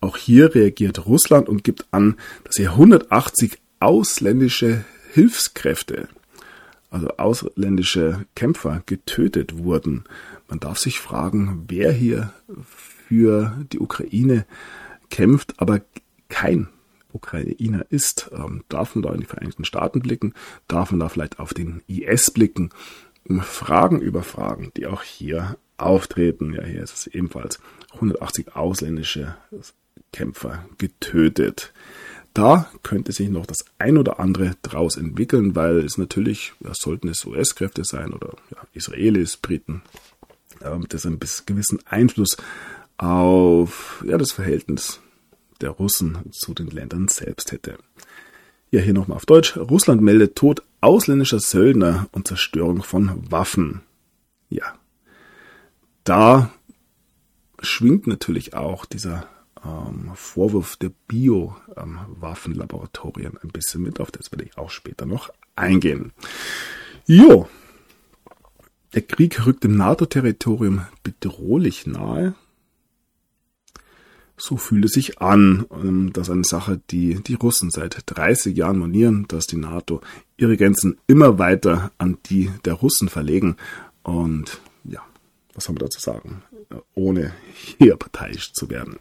Auch 0.00 0.16
hier 0.16 0.54
reagiert 0.54 1.06
Russland 1.06 1.48
und 1.48 1.64
gibt 1.64 1.86
an, 1.90 2.16
dass 2.44 2.56
hier 2.56 2.70
180 2.70 3.58
ausländische 3.80 4.84
Hilfskräfte, 5.12 6.08
also 6.90 7.08
ausländische 7.18 8.24
Kämpfer 8.34 8.82
getötet 8.86 9.58
wurden. 9.58 10.04
Man 10.48 10.60
darf 10.60 10.78
sich 10.78 11.00
fragen, 11.00 11.64
wer 11.68 11.92
hier 11.92 12.32
für 13.08 13.56
die 13.72 13.80
Ukraine 13.80 14.46
kämpft, 15.10 15.54
aber 15.58 15.80
kein 16.28 16.68
Ukrainer 17.12 17.86
ist. 17.88 18.30
Ähm, 18.32 18.64
darf 18.68 18.94
man 18.94 19.02
da 19.02 19.12
in 19.12 19.20
die 19.20 19.26
Vereinigten 19.26 19.64
Staaten 19.64 20.00
blicken? 20.00 20.34
Darf 20.68 20.90
man 20.90 21.00
da 21.00 21.08
vielleicht 21.08 21.38
auf 21.38 21.54
den 21.54 21.82
IS 21.86 22.30
blicken? 22.30 22.70
Fragen 23.40 24.00
über 24.00 24.22
Fragen, 24.22 24.70
die 24.76 24.86
auch 24.86 25.02
hier 25.02 25.56
auftreten. 25.78 26.54
Ja, 26.54 26.64
hier 26.64 26.82
ist 26.82 26.94
es 26.94 27.06
ebenfalls 27.08 27.58
180 27.94 28.54
ausländische 28.54 29.36
Kämpfer 30.12 30.64
getötet. 30.78 31.72
Da 32.34 32.70
könnte 32.82 33.12
sich 33.12 33.30
noch 33.30 33.46
das 33.46 33.64
ein 33.78 33.96
oder 33.96 34.20
andere 34.20 34.52
draus 34.62 34.96
entwickeln, 34.96 35.56
weil 35.56 35.78
es 35.78 35.96
natürlich, 35.96 36.52
ja, 36.60 36.72
sollten 36.74 37.08
es 37.08 37.24
US-Kräfte 37.24 37.82
sein 37.84 38.12
oder 38.12 38.34
ja, 38.50 38.58
Israelis, 38.74 39.38
Briten, 39.38 39.82
äh, 40.60 40.78
das 40.88 41.06
einen 41.06 41.18
gewissen 41.18 41.80
Einfluss 41.86 42.36
auf 42.98 44.04
ja, 44.06 44.18
das 44.18 44.32
Verhältnis 44.32 45.00
der 45.60 45.70
Russen 45.70 46.18
zu 46.32 46.54
den 46.54 46.68
Ländern 46.68 47.08
selbst 47.08 47.52
hätte. 47.52 47.78
Ja, 48.70 48.80
hier 48.80 48.94
nochmal 48.94 49.16
auf 49.16 49.26
Deutsch. 49.26 49.56
Russland 49.56 50.02
meldet 50.02 50.36
Tod 50.36 50.62
ausländischer 50.80 51.40
Söldner 51.40 52.08
und 52.12 52.28
Zerstörung 52.28 52.82
von 52.82 53.30
Waffen. 53.30 53.82
Ja. 54.48 54.74
Da 56.04 56.50
schwingt 57.60 58.06
natürlich 58.06 58.54
auch 58.54 58.84
dieser 58.84 59.26
ähm, 59.64 60.12
Vorwurf 60.14 60.76
der 60.76 60.92
Bio-Waffenlaboratorien 61.08 63.32
ähm, 63.32 63.38
ein 63.42 63.48
bisschen 63.48 63.82
mit. 63.82 63.98
Auf 64.00 64.10
das 64.10 64.30
werde 64.32 64.44
ich 64.44 64.58
auch 64.58 64.70
später 64.70 65.06
noch 65.06 65.30
eingehen. 65.54 66.12
Jo. 67.06 67.48
Der 68.94 69.02
Krieg 69.02 69.46
rückt 69.46 69.64
im 69.64 69.76
NATO-Territorium 69.76 70.86
bedrohlich 71.02 71.86
nahe. 71.86 72.34
So 74.36 74.56
fühlt 74.56 74.84
es 74.84 74.92
sich 74.92 75.20
an. 75.20 75.66
Ähm, 75.72 76.12
das 76.12 76.28
ist 76.28 76.32
eine 76.32 76.44
Sache, 76.44 76.80
die 76.90 77.22
die 77.22 77.34
Russen 77.34 77.70
seit 77.70 78.02
30 78.06 78.56
Jahren 78.56 78.78
monieren, 78.78 79.24
dass 79.28 79.46
die 79.46 79.56
NATO 79.56 80.00
ihre 80.36 80.56
Grenzen 80.56 80.98
immer 81.06 81.38
weiter 81.38 81.90
an 81.98 82.18
die 82.26 82.50
der 82.64 82.74
Russen 82.74 83.08
verlegen. 83.08 83.56
Und 84.02 84.60
ja, 84.84 85.00
was 85.54 85.68
haben 85.68 85.76
wir 85.76 85.86
dazu 85.86 86.00
sagen? 86.00 86.42
Ohne 86.94 87.32
hier 87.54 87.96
parteiisch 87.96 88.52
zu 88.52 88.68
werden. 88.68 88.96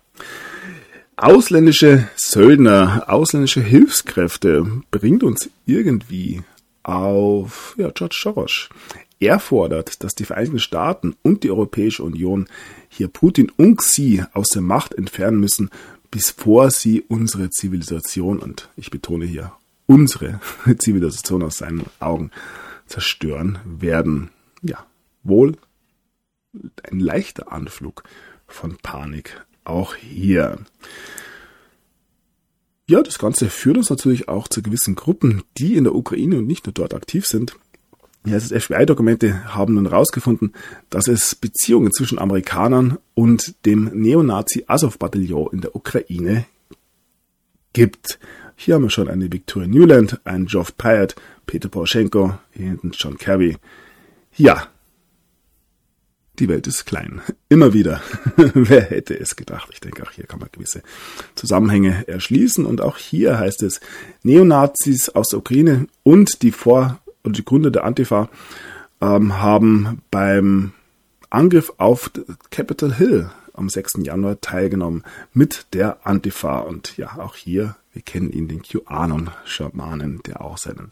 Ausländische 1.17 2.09
Söldner, 2.15 3.05
ausländische 3.07 3.61
Hilfskräfte 3.61 4.81
bringt 4.91 5.23
uns 5.23 5.49
irgendwie 5.65 6.43
auf 6.83 7.73
ja, 7.77 7.89
George 7.89 8.17
Soros. 8.21 8.69
Er 9.19 9.39
fordert, 9.39 10.03
dass 10.03 10.15
die 10.15 10.25
Vereinigten 10.25 10.59
Staaten 10.59 11.15
und 11.21 11.43
die 11.43 11.51
Europäische 11.51 12.03
Union 12.03 12.47
hier 12.89 13.07
Putin 13.07 13.51
und 13.55 13.77
Xi 13.77 14.23
aus 14.33 14.49
der 14.49 14.61
Macht 14.61 14.93
entfernen 14.93 15.39
müssen, 15.39 15.69
bevor 16.11 16.71
sie 16.71 17.01
unsere 17.01 17.49
Zivilisation, 17.49 18.39
und 18.39 18.69
ich 18.75 18.91
betone 18.91 19.25
hier 19.25 19.53
unsere 19.85 20.39
Zivilisation 20.77 21.43
aus 21.43 21.57
seinen 21.57 21.85
Augen, 21.99 22.31
zerstören 22.87 23.59
werden. 23.65 24.29
Ja, 24.61 24.85
wohl 25.23 25.57
ein 26.83 26.99
leichter 26.99 27.51
Anflug 27.51 28.03
von 28.47 28.77
Panik 28.77 29.45
auch 29.63 29.95
hier. 29.95 30.59
Ja, 32.87 33.01
das 33.01 33.17
Ganze 33.17 33.49
führt 33.49 33.77
uns 33.77 33.89
natürlich 33.89 34.29
auch 34.29 34.47
zu 34.47 34.61
gewissen 34.61 34.93
Gruppen, 34.93 35.43
die 35.57 35.75
in 35.75 35.85
der 35.85 35.95
Ukraine 35.95 36.37
und 36.37 36.45
nicht 36.45 36.67
nur 36.67 36.73
dort 36.73 36.93
aktiv 36.93 37.25
sind, 37.25 37.57
ja, 38.25 38.39
FBI-Dokumente 38.39 39.53
haben 39.53 39.75
nun 39.75 39.87
herausgefunden, 39.87 40.53
dass 40.89 41.07
es 41.07 41.35
Beziehungen 41.35 41.91
zwischen 41.91 42.19
Amerikanern 42.19 42.97
und 43.13 43.55
dem 43.65 43.85
Neonazi 43.93 44.63
Azov-Bataillon 44.67 45.49
in 45.53 45.61
der 45.61 45.75
Ukraine 45.75 46.45
gibt. 47.73 48.19
Hier 48.55 48.75
haben 48.75 48.83
wir 48.83 48.89
schon 48.89 49.09
eine 49.09 49.31
Victoria 49.31 49.67
Newland, 49.67 50.19
einen 50.25 50.45
Geoff 50.45 50.77
Pyatt, 50.77 51.15
Peter 51.45 51.69
Poroschenko, 51.69 52.37
hier 52.51 52.67
hinten 52.67 52.91
John 52.91 53.17
Kerry. 53.17 53.57
Ja, 54.35 54.67
die 56.39 56.49
Welt 56.49 56.67
ist 56.67 56.85
klein. 56.85 57.21
Immer 57.49 57.73
wieder. 57.73 58.01
Wer 58.35 58.81
hätte 58.81 59.17
es 59.17 59.35
gedacht? 59.35 59.69
Ich 59.71 59.79
denke, 59.79 60.03
auch 60.03 60.11
hier 60.11 60.25
kann 60.25 60.39
man 60.39 60.49
gewisse 60.51 60.81
Zusammenhänge 61.35 62.07
erschließen. 62.07 62.65
Und 62.65 62.81
auch 62.81 62.97
hier 62.97 63.39
heißt 63.39 63.63
es, 63.63 63.79
Neonazis 64.23 65.09
aus 65.09 65.29
der 65.29 65.39
Ukraine 65.39 65.87
und 66.03 66.41
die 66.41 66.51
Vor- 66.51 66.99
und 67.25 67.37
die 67.37 67.45
Gründer 67.45 67.71
der 67.71 67.83
Antifa 67.83 68.29
ähm, 69.01 69.41
haben 69.41 70.01
beim 70.11 70.71
Angriff 71.29 71.73
auf 71.77 72.11
Capitol 72.49 72.93
Hill 72.93 73.29
am 73.53 73.69
6. 73.69 73.99
Januar 74.03 74.39
teilgenommen 74.41 75.03
mit 75.33 75.67
der 75.73 76.05
Antifa. 76.05 76.59
Und 76.59 76.97
ja, 76.97 77.17
auch 77.17 77.35
hier, 77.35 77.75
wir 77.93 78.01
kennen 78.01 78.31
ihn, 78.31 78.47
den 78.47 78.61
QAnon-Schamanen, 78.61 80.21
der 80.23 80.41
auch 80.41 80.57
seinen 80.57 80.89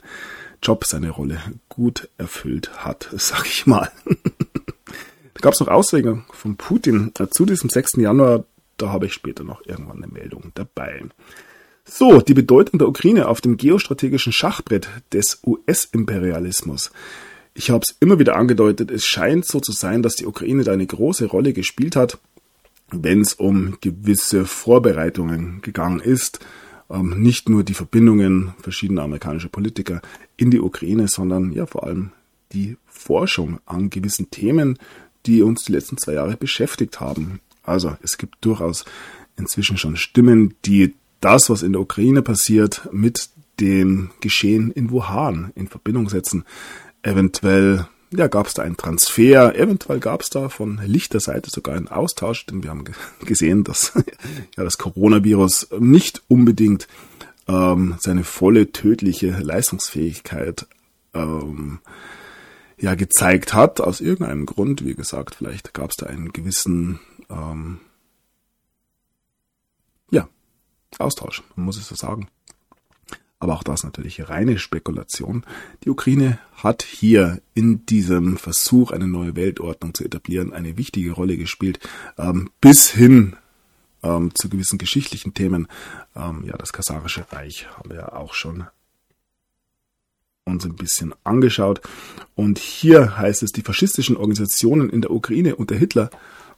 Job, 0.62 0.86
seine 0.86 1.10
Rolle 1.10 1.39
gut 1.69 2.10
erfüllt 2.17 2.86
hat, 2.86 3.10
sag 3.17 3.46
ich 3.46 3.65
mal. 3.65 3.91
da 4.06 5.41
gab 5.41 5.54
es 5.54 5.60
noch 5.60 5.67
Aussagen 5.67 6.26
von 6.32 6.56
Putin 6.56 7.12
zu 7.32 7.46
diesem 7.46 7.69
6. 7.69 7.98
Januar. 7.98 8.46
Da 8.78 8.89
habe 8.89 9.06
ich 9.06 9.13
später 9.13 9.43
noch 9.43 9.65
irgendwann 9.65 10.04
eine 10.04 10.12
Meldung 10.12 10.52
dabei. 10.56 11.04
So, 11.86 12.22
die 12.22 12.34
Bedeutung 12.34 12.80
der 12.80 12.88
Ukraine 12.88 13.28
auf 13.28 13.41
dem 13.41 13.58
geostrategischen 13.58 14.32
Schachbrett 14.32 14.88
des 15.12 15.41
US-Imperialismus. 15.46 16.91
Ich 17.54 17.69
habe 17.69 17.84
es 17.88 17.96
immer 18.00 18.19
wieder 18.19 18.36
angedeutet, 18.38 18.89
es 18.89 19.06
scheint 19.06 19.46
so 19.46 19.60
zu 19.60 19.74
sein, 19.74 20.02
dass 20.02 20.15
die 20.15 20.26
Ukraine 20.26 20.63
da 20.63 20.72
eine 20.72 20.88
große 20.88 21.26
Rolle 21.26 21.52
gespielt 21.54 21.96
hat, 21.96 22.19
wenn 22.89 23.22
es 23.22 23.34
um 23.34 23.78
gewisse 23.82 24.46
Vorbereitungen 24.46 25.62
gegangen 25.62 26.00
ist. 26.00 26.39
ähm, 26.89 27.22
nicht 27.22 27.50
nur 27.50 27.63
die 27.63 27.74
Verbindungen 27.74 28.54
verschiedener 28.62 29.04
amerikanischer 29.04 29.50
Politiker 29.50 30.02
in 30.38 30.52
die 30.52 30.60
Ukraine, 30.60 31.08
sondern 31.08 31.52
ja 31.52 31.65
vor 31.65 31.84
allem 31.84 32.12
die 32.54 32.78
Forschung 32.86 33.60
an 33.65 33.89
gewissen 33.89 34.30
Themen, 34.30 34.78
die 35.26 35.41
uns 35.41 35.63
die 35.63 35.72
letzten 35.72 35.98
zwei 35.98 36.13
Jahre 36.13 36.38
beschäftigt 36.38 37.00
haben. 37.00 37.39
Also 37.63 37.98
es 38.02 38.17
gibt 38.17 38.36
durchaus 38.41 38.86
inzwischen 39.38 39.78
schon 39.78 39.96
Stimmen, 39.96 40.54
die 40.65 40.93
das, 41.23 41.49
was 41.49 41.63
in 41.63 41.73
der 41.73 41.81
Ukraine 41.81 42.21
passiert, 42.21 42.88
mit 42.91 43.29
dem 43.59 44.12
Geschehen 44.19 44.71
in 44.71 44.91
Wuhan 44.91 45.51
in 45.55 45.67
Verbindung 45.67 46.09
setzen. 46.09 46.43
Eventuell 47.01 47.88
ja, 48.15 48.27
gab 48.27 48.47
es 48.47 48.53
da 48.53 48.63
einen 48.63 48.77
Transfer, 48.77 49.55
eventuell 49.55 49.99
gab 49.99 50.21
es 50.21 50.29
da 50.29 50.49
von 50.49 50.79
Lichterseite 50.86 51.49
sogar 51.49 51.75
einen 51.75 51.88
Austausch, 51.88 52.45
denn 52.45 52.63
wir 52.63 52.69
haben 52.69 52.86
gesehen, 53.25 53.63
dass 53.63 53.93
ja, 54.57 54.63
das 54.63 54.77
Coronavirus 54.77 55.69
nicht 55.79 56.21
unbedingt 56.27 56.88
ähm, 57.47 57.95
seine 57.99 58.23
volle 58.23 58.71
tödliche 58.71 59.31
Leistungsfähigkeit 59.31 60.67
ähm, 61.13 61.79
ja 62.77 62.95
gezeigt 62.95 63.53
hat, 63.53 63.81
aus 63.81 64.01
irgendeinem 64.01 64.45
Grund, 64.45 64.86
wie 64.86 64.95
gesagt, 64.95 65.36
vielleicht 65.36 65.73
gab 65.73 65.91
es 65.91 65.97
da 65.97 66.05
einen 66.05 66.33
gewissen 66.33 66.99
ähm, 67.29 67.79
ja, 70.12 70.27
Austausch, 70.99 71.43
man 71.56 71.65
muss 71.65 71.77
es 71.77 71.88
so 71.88 71.95
sagen 71.95 72.27
aber 73.43 73.56
auch 73.56 73.63
das 73.63 73.84
natürlich 73.84 74.29
reine 74.29 74.58
Spekulation. 74.58 75.45
Die 75.84 75.89
Ukraine 75.89 76.39
hat 76.56 76.82
hier 76.82 77.41
in 77.53 77.86
diesem 77.86 78.38
Versuch, 78.38 78.91
eine 78.91 79.06
neue 79.06 79.36
Weltordnung 79.36 79.93
zu 79.93 80.06
etablieren, 80.06 80.53
eine 80.53 80.77
wichtige 80.77 81.12
Rolle 81.12 81.36
gespielt, 81.36 81.79
ähm, 82.17 82.51
bis 82.62 82.89
hin 82.89 83.36
ähm, 84.01 84.32
zu 84.34 84.47
gewissen 84.47 84.77
geschichtlichen 84.77 85.34
Themen. 85.34 85.67
Ähm, 86.15 86.45
ja, 86.45 86.56
das 86.58 86.71
Kasarische 86.71 87.25
Reich 87.34 87.67
haben 87.75 87.89
wir 87.89 87.97
ja 87.97 88.13
auch 88.13 88.34
schon 88.34 88.65
uns 90.45 90.63
ein 90.63 90.75
bisschen 90.75 91.13
angeschaut. 91.25 91.82
Und 92.36 92.60
hier 92.60 93.17
heißt 93.17 93.43
es, 93.43 93.51
die 93.51 93.62
faschistischen 93.62 94.15
Organisationen 94.15 94.89
in 94.89 95.01
der 95.01 95.12
Ukraine 95.12 95.58
unter 95.58 95.75
Hitler 95.75 96.10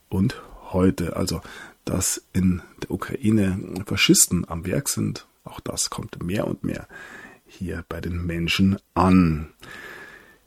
und 0.08 0.40
heute, 0.72 1.16
also 1.16 1.42
dass 1.86 2.24
in 2.34 2.62
der 2.84 2.92
Ukraine 2.92 3.84
Faschisten 3.86 4.48
am 4.50 4.66
Werk 4.66 4.90
sind 4.90 5.28
auch 5.46 5.60
das 5.60 5.90
kommt 5.90 6.22
mehr 6.22 6.48
und 6.48 6.64
mehr 6.64 6.88
hier 7.46 7.86
bei 7.88 8.02
den 8.02 8.26
Menschen 8.26 8.78
an. 8.96 9.50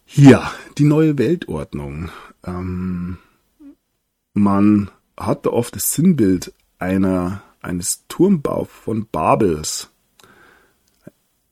Ja, 0.06 0.52
die 0.76 0.84
neue 0.84 1.16
Weltordnung. 1.16 2.10
Ähm, 2.44 3.18
man 4.34 4.90
hatte 5.16 5.52
oft 5.52 5.76
das 5.76 5.84
Sinnbild 5.92 6.52
einer, 6.78 7.42
eines 7.62 8.04
Turmbau 8.08 8.64
von 8.64 9.06
Babels. 9.06 9.90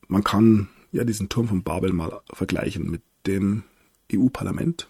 Man 0.07 0.23
kann 0.23 0.69
ja 0.91 1.03
diesen 1.03 1.29
Turm 1.29 1.47
von 1.47 1.63
Babel 1.63 1.93
mal 1.93 2.21
vergleichen 2.33 2.89
mit 2.89 3.01
dem 3.25 3.63
EU-Parlament. 4.13 4.87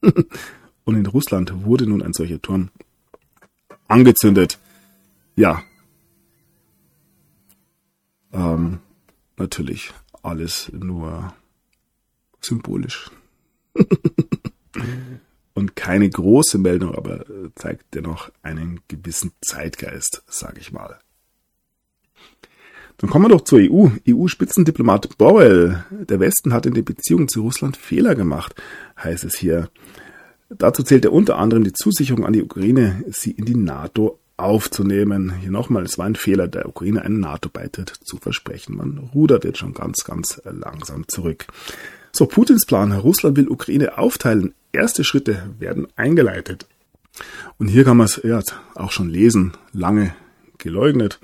Und 0.84 0.96
in 0.96 1.06
Russland 1.06 1.64
wurde 1.64 1.86
nun 1.86 2.02
ein 2.02 2.14
solcher 2.14 2.40
Turm 2.40 2.70
angezündet. 3.90 4.58
Ja, 5.36 5.62
ähm, 8.32 8.78
natürlich 9.36 9.92
alles 10.22 10.70
nur 10.72 11.34
symbolisch. 12.40 13.10
Und 15.54 15.76
keine 15.76 16.08
große 16.08 16.58
Meldung, 16.58 16.94
aber 16.94 17.28
äh, 17.28 17.50
zeigt 17.54 17.94
dennoch 17.94 18.30
einen 18.42 18.80
gewissen 18.88 19.32
Zeitgeist, 19.42 20.22
sage 20.26 20.60
ich 20.60 20.72
mal. 20.72 20.98
Dann 22.98 23.10
kommen 23.10 23.24
wir 23.24 23.30
doch 23.30 23.42
zur 23.42 23.58
EU. 23.60 23.88
EU-Spitzendiplomat 24.08 25.16
Borrell. 25.18 25.84
Der 25.90 26.20
Westen 26.20 26.52
hat 26.52 26.66
in 26.66 26.74
den 26.74 26.84
Beziehungen 26.84 27.28
zu 27.28 27.42
Russland 27.42 27.76
Fehler 27.76 28.14
gemacht, 28.14 28.54
heißt 28.96 29.24
es 29.24 29.36
hier. 29.36 29.70
Dazu 30.50 30.82
zählt 30.82 31.04
er 31.04 31.12
unter 31.12 31.38
anderem 31.38 31.62
die 31.62 31.72
Zusicherung 31.72 32.26
an 32.26 32.32
die 32.32 32.42
Ukraine, 32.42 33.04
sie 33.08 33.30
in 33.30 33.44
die 33.44 33.56
NATO 33.56 34.18
aufzunehmen. 34.36 35.32
Hier 35.40 35.50
nochmal, 35.50 35.84
es 35.84 35.96
war 35.96 36.06
ein 36.06 36.16
Fehler 36.16 36.48
der 36.48 36.68
Ukraine, 36.68 37.02
einen 37.02 37.20
NATO-Beitritt 37.20 37.90
zu 38.02 38.16
versprechen. 38.16 38.76
Man 38.76 38.98
rudert 39.14 39.44
jetzt 39.44 39.58
schon 39.58 39.74
ganz, 39.74 40.04
ganz 40.04 40.42
langsam 40.44 41.06
zurück. 41.06 41.46
So, 42.12 42.26
Putins 42.26 42.66
Plan. 42.66 42.90
Russland 42.92 43.36
will 43.36 43.48
Ukraine 43.48 43.96
aufteilen. 43.98 44.54
Erste 44.72 45.04
Schritte 45.04 45.50
werden 45.58 45.86
eingeleitet. 45.94 46.66
Und 47.58 47.68
hier 47.68 47.84
kann 47.84 47.96
man 47.96 48.06
es 48.06 48.20
ja, 48.24 48.42
auch 48.74 48.90
schon 48.90 49.08
lesen, 49.08 49.52
lange 49.72 50.14
geleugnet. 50.58 51.20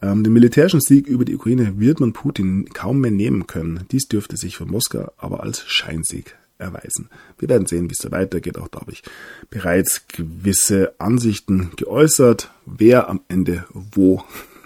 Ähm, 0.00 0.22
den 0.22 0.32
militärischen 0.32 0.80
Sieg 0.80 1.08
über 1.08 1.24
die 1.24 1.34
Ukraine 1.34 1.80
wird 1.80 2.00
man 2.00 2.12
Putin 2.12 2.68
kaum 2.72 3.00
mehr 3.00 3.10
nehmen 3.10 3.46
können. 3.46 3.84
Dies 3.90 4.06
dürfte 4.08 4.36
sich 4.36 4.56
für 4.56 4.66
Moskau 4.66 5.10
aber 5.16 5.42
als 5.42 5.64
Scheinsieg 5.66 6.37
erweisen. 6.58 7.08
Wir 7.38 7.48
werden 7.48 7.66
sehen, 7.66 7.88
wie 7.88 7.94
es 7.94 7.98
da 7.98 8.10
weitergeht. 8.10 8.58
Auch 8.58 8.68
da 8.68 8.80
habe 8.80 8.92
ich 8.92 9.02
bereits 9.50 10.06
gewisse 10.08 10.94
Ansichten 10.98 11.70
geäußert, 11.76 12.50
wer 12.66 13.08
am 13.08 13.20
Ende 13.28 13.64
wo 13.72 14.24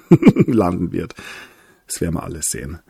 landen 0.47 0.93
wird. 0.93 1.15
Das 1.87 2.01
werden 2.01 2.15
wir 2.15 2.23
alles 2.23 2.47
sehen. 2.47 2.81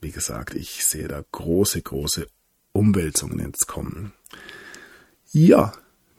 Wie 0.00 0.10
gesagt, 0.10 0.54
ich 0.54 0.84
sehe 0.84 1.08
da 1.08 1.24
große, 1.32 1.82
große 1.82 2.26
Umwälzungen 2.72 3.38
ins 3.38 3.66
Kommen. 3.66 4.12
Ja, 5.32 5.72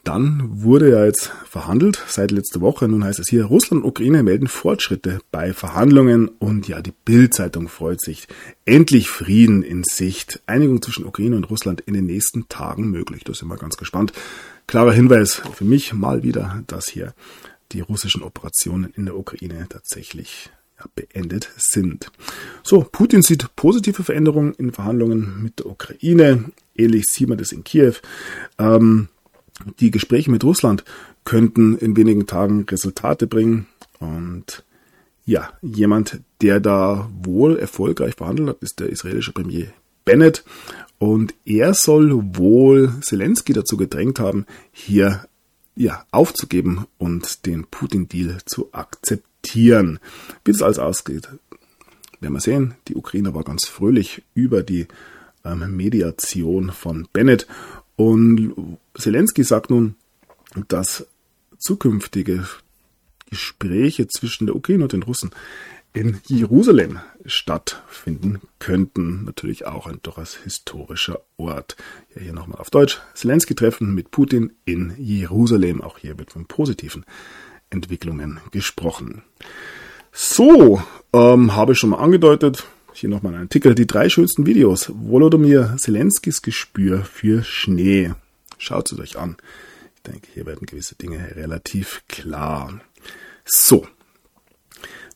dann 0.05 0.63
wurde 0.63 0.91
ja 0.91 1.03
jetzt 1.03 1.31
verhandelt 1.49 2.01
seit 2.07 2.31
letzter 2.31 2.61
Woche. 2.61 2.87
Nun 2.87 3.03
heißt 3.03 3.19
es 3.19 3.27
hier, 3.27 3.45
Russland 3.45 3.83
und 3.83 3.89
Ukraine 3.89 4.23
melden 4.23 4.47
Fortschritte 4.47 5.19
bei 5.31 5.51
Verhandlungen 5.51 6.27
und 6.27 6.67
ja, 6.67 6.81
die 6.81 6.93
Bild-Zeitung 7.03 7.67
freut 7.67 7.99
sich. 8.01 8.27
Endlich 8.65 9.09
Frieden 9.09 9.63
in 9.63 9.83
Sicht. 9.83 10.41
Einigung 10.45 10.81
zwischen 10.81 11.05
Ukraine 11.05 11.35
und 11.35 11.49
Russland 11.49 11.81
in 11.81 11.95
den 11.95 12.05
nächsten 12.05 12.47
Tagen 12.47 12.91
möglich. 12.91 13.23
Da 13.23 13.33
sind 13.33 13.47
wir 13.47 13.57
ganz 13.57 13.77
gespannt. 13.77 14.13
Klarer 14.67 14.93
Hinweis 14.93 15.41
für 15.53 15.65
mich 15.65 15.93
mal 15.93 16.23
wieder, 16.23 16.63
dass 16.67 16.87
hier 16.87 17.13
die 17.71 17.81
russischen 17.81 18.21
Operationen 18.21 18.93
in 18.95 19.05
der 19.05 19.17
Ukraine 19.17 19.65
tatsächlich 19.67 20.51
beendet 20.93 21.49
sind. 21.57 22.11
So, 22.63 22.85
Putin 22.89 23.21
sieht 23.21 23.55
positive 23.55 24.03
Veränderungen 24.03 24.53
in 24.53 24.71
Verhandlungen 24.71 25.41
mit 25.41 25.59
der 25.59 25.67
Ukraine. 25.67 26.51
Ähnlich 26.75 27.05
sieht 27.05 27.29
man 27.29 27.37
das 27.37 27.51
in 27.51 27.63
Kiew. 27.63 27.95
Ähm, 28.59 29.07
die 29.79 29.91
Gespräche 29.91 30.31
mit 30.31 30.43
Russland 30.43 30.83
könnten 31.23 31.77
in 31.77 31.95
wenigen 31.95 32.27
Tagen 32.27 32.65
Resultate 32.69 33.27
bringen. 33.27 33.67
Und 33.99 34.63
ja, 35.25 35.51
jemand, 35.61 36.21
der 36.41 36.59
da 36.59 37.09
wohl 37.23 37.57
erfolgreich 37.57 38.15
verhandelt 38.15 38.49
hat, 38.49 38.61
ist 38.61 38.79
der 38.79 38.89
israelische 38.89 39.31
Premier 39.31 39.67
Bennett. 40.03 40.43
Und 40.99 41.33
er 41.45 41.73
soll 41.73 42.11
wohl 42.37 42.93
Zelensky 43.01 43.53
dazu 43.53 43.77
gedrängt 43.77 44.19
haben, 44.19 44.45
hier 44.71 45.25
ja, 45.75 46.05
aufzugeben 46.11 46.85
und 46.97 47.45
den 47.45 47.65
Putin-Deal 47.65 48.37
zu 48.45 48.69
akzeptieren. 48.71 49.99
Wie 50.45 50.51
das 50.51 50.61
alles 50.61 50.79
ausgeht, 50.79 51.27
werden 52.21 52.33
wir 52.33 52.39
sehen. 52.39 52.75
Die 52.87 52.95
Ukraine 52.95 53.33
war 53.33 53.43
ganz 53.43 53.65
fröhlich 53.65 54.23
über 54.33 54.63
die 54.63 54.87
ähm, 55.43 55.75
Mediation 55.75 56.71
von 56.71 57.07
Bennett 57.11 57.47
und 57.95 58.77
Zelensky 58.97 59.43
sagt 59.43 59.69
nun, 59.69 59.95
dass 60.67 61.07
zukünftige 61.57 62.45
Gespräche 63.29 64.07
zwischen 64.07 64.47
der 64.47 64.55
Ukraine 64.55 64.83
und 64.83 64.93
den 64.93 65.03
Russen 65.03 65.31
in 65.93 66.19
Jerusalem 66.27 66.99
stattfinden 67.25 68.41
könnten. 68.59 69.23
Natürlich 69.23 69.65
auch 69.65 69.87
ein 69.87 69.99
durchaus 70.03 70.35
historischer 70.35 71.21
Ort. 71.37 71.77
Ja, 72.13 72.21
hier 72.21 72.33
nochmal 72.33 72.59
auf 72.59 72.69
Deutsch. 72.69 72.99
Zelensky-Treffen 73.13 73.95
mit 73.95 74.11
Putin 74.11 74.51
in 74.65 74.93
Jerusalem. 74.97 75.81
Auch 75.81 75.97
hier 75.97 76.19
wird 76.19 76.31
von 76.31 76.45
positiven 76.45 77.05
Entwicklungen 77.69 78.39
gesprochen. 78.51 79.23
So, 80.11 80.81
ähm, 81.13 81.55
habe 81.55 81.71
ich 81.71 81.79
schon 81.79 81.91
mal 81.91 81.97
angedeutet. 81.97 82.65
Hier 82.97 83.09
nochmal 83.09 83.33
ein 83.33 83.41
Artikel. 83.41 83.75
Die 83.75 83.87
drei 83.87 84.07
schönsten 84.07 84.45
Videos. 84.45 84.89
Volodymyr 84.95 85.75
Zelenskis 85.77 86.41
Gespür 86.41 87.03
für 87.03 87.43
Schnee. 87.43 88.13
Schaut 88.57 88.89
es 88.89 88.97
euch 88.97 89.17
an. 89.17 89.35
Ich 89.97 90.03
denke, 90.03 90.29
hier 90.33 90.45
werden 90.45 90.65
gewisse 90.65 90.95
Dinge 90.95 91.35
relativ 91.35 92.03
klar. 92.07 92.79
So. 93.43 93.85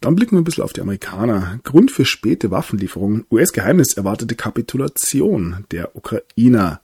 Dann 0.02 0.18
blicken 0.18 0.36
wir 0.36 0.42
ein 0.42 0.44
bisschen 0.44 0.66
auf 0.66 0.74
die 0.74 0.82
Amerikaner. 0.82 1.62
Grund 1.64 1.90
für 1.90 2.04
späte 2.04 2.52
Waffenlieferungen. 2.52 3.26
US-Geheimnis 3.32 3.94
erwartete 3.94 4.36
Kapitulation 4.36 5.64
der 5.72 5.96
Ukrainer. 5.96 6.82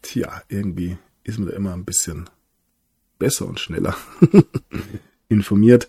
Tja, 0.00 0.44
irgendwie 0.48 0.96
ist 1.24 1.38
man 1.38 1.48
da 1.48 1.54
immer 1.54 1.74
ein 1.74 1.84
bisschen 1.84 2.30
besser 3.18 3.46
und 3.46 3.60
schneller 3.60 3.94
informiert. 5.28 5.88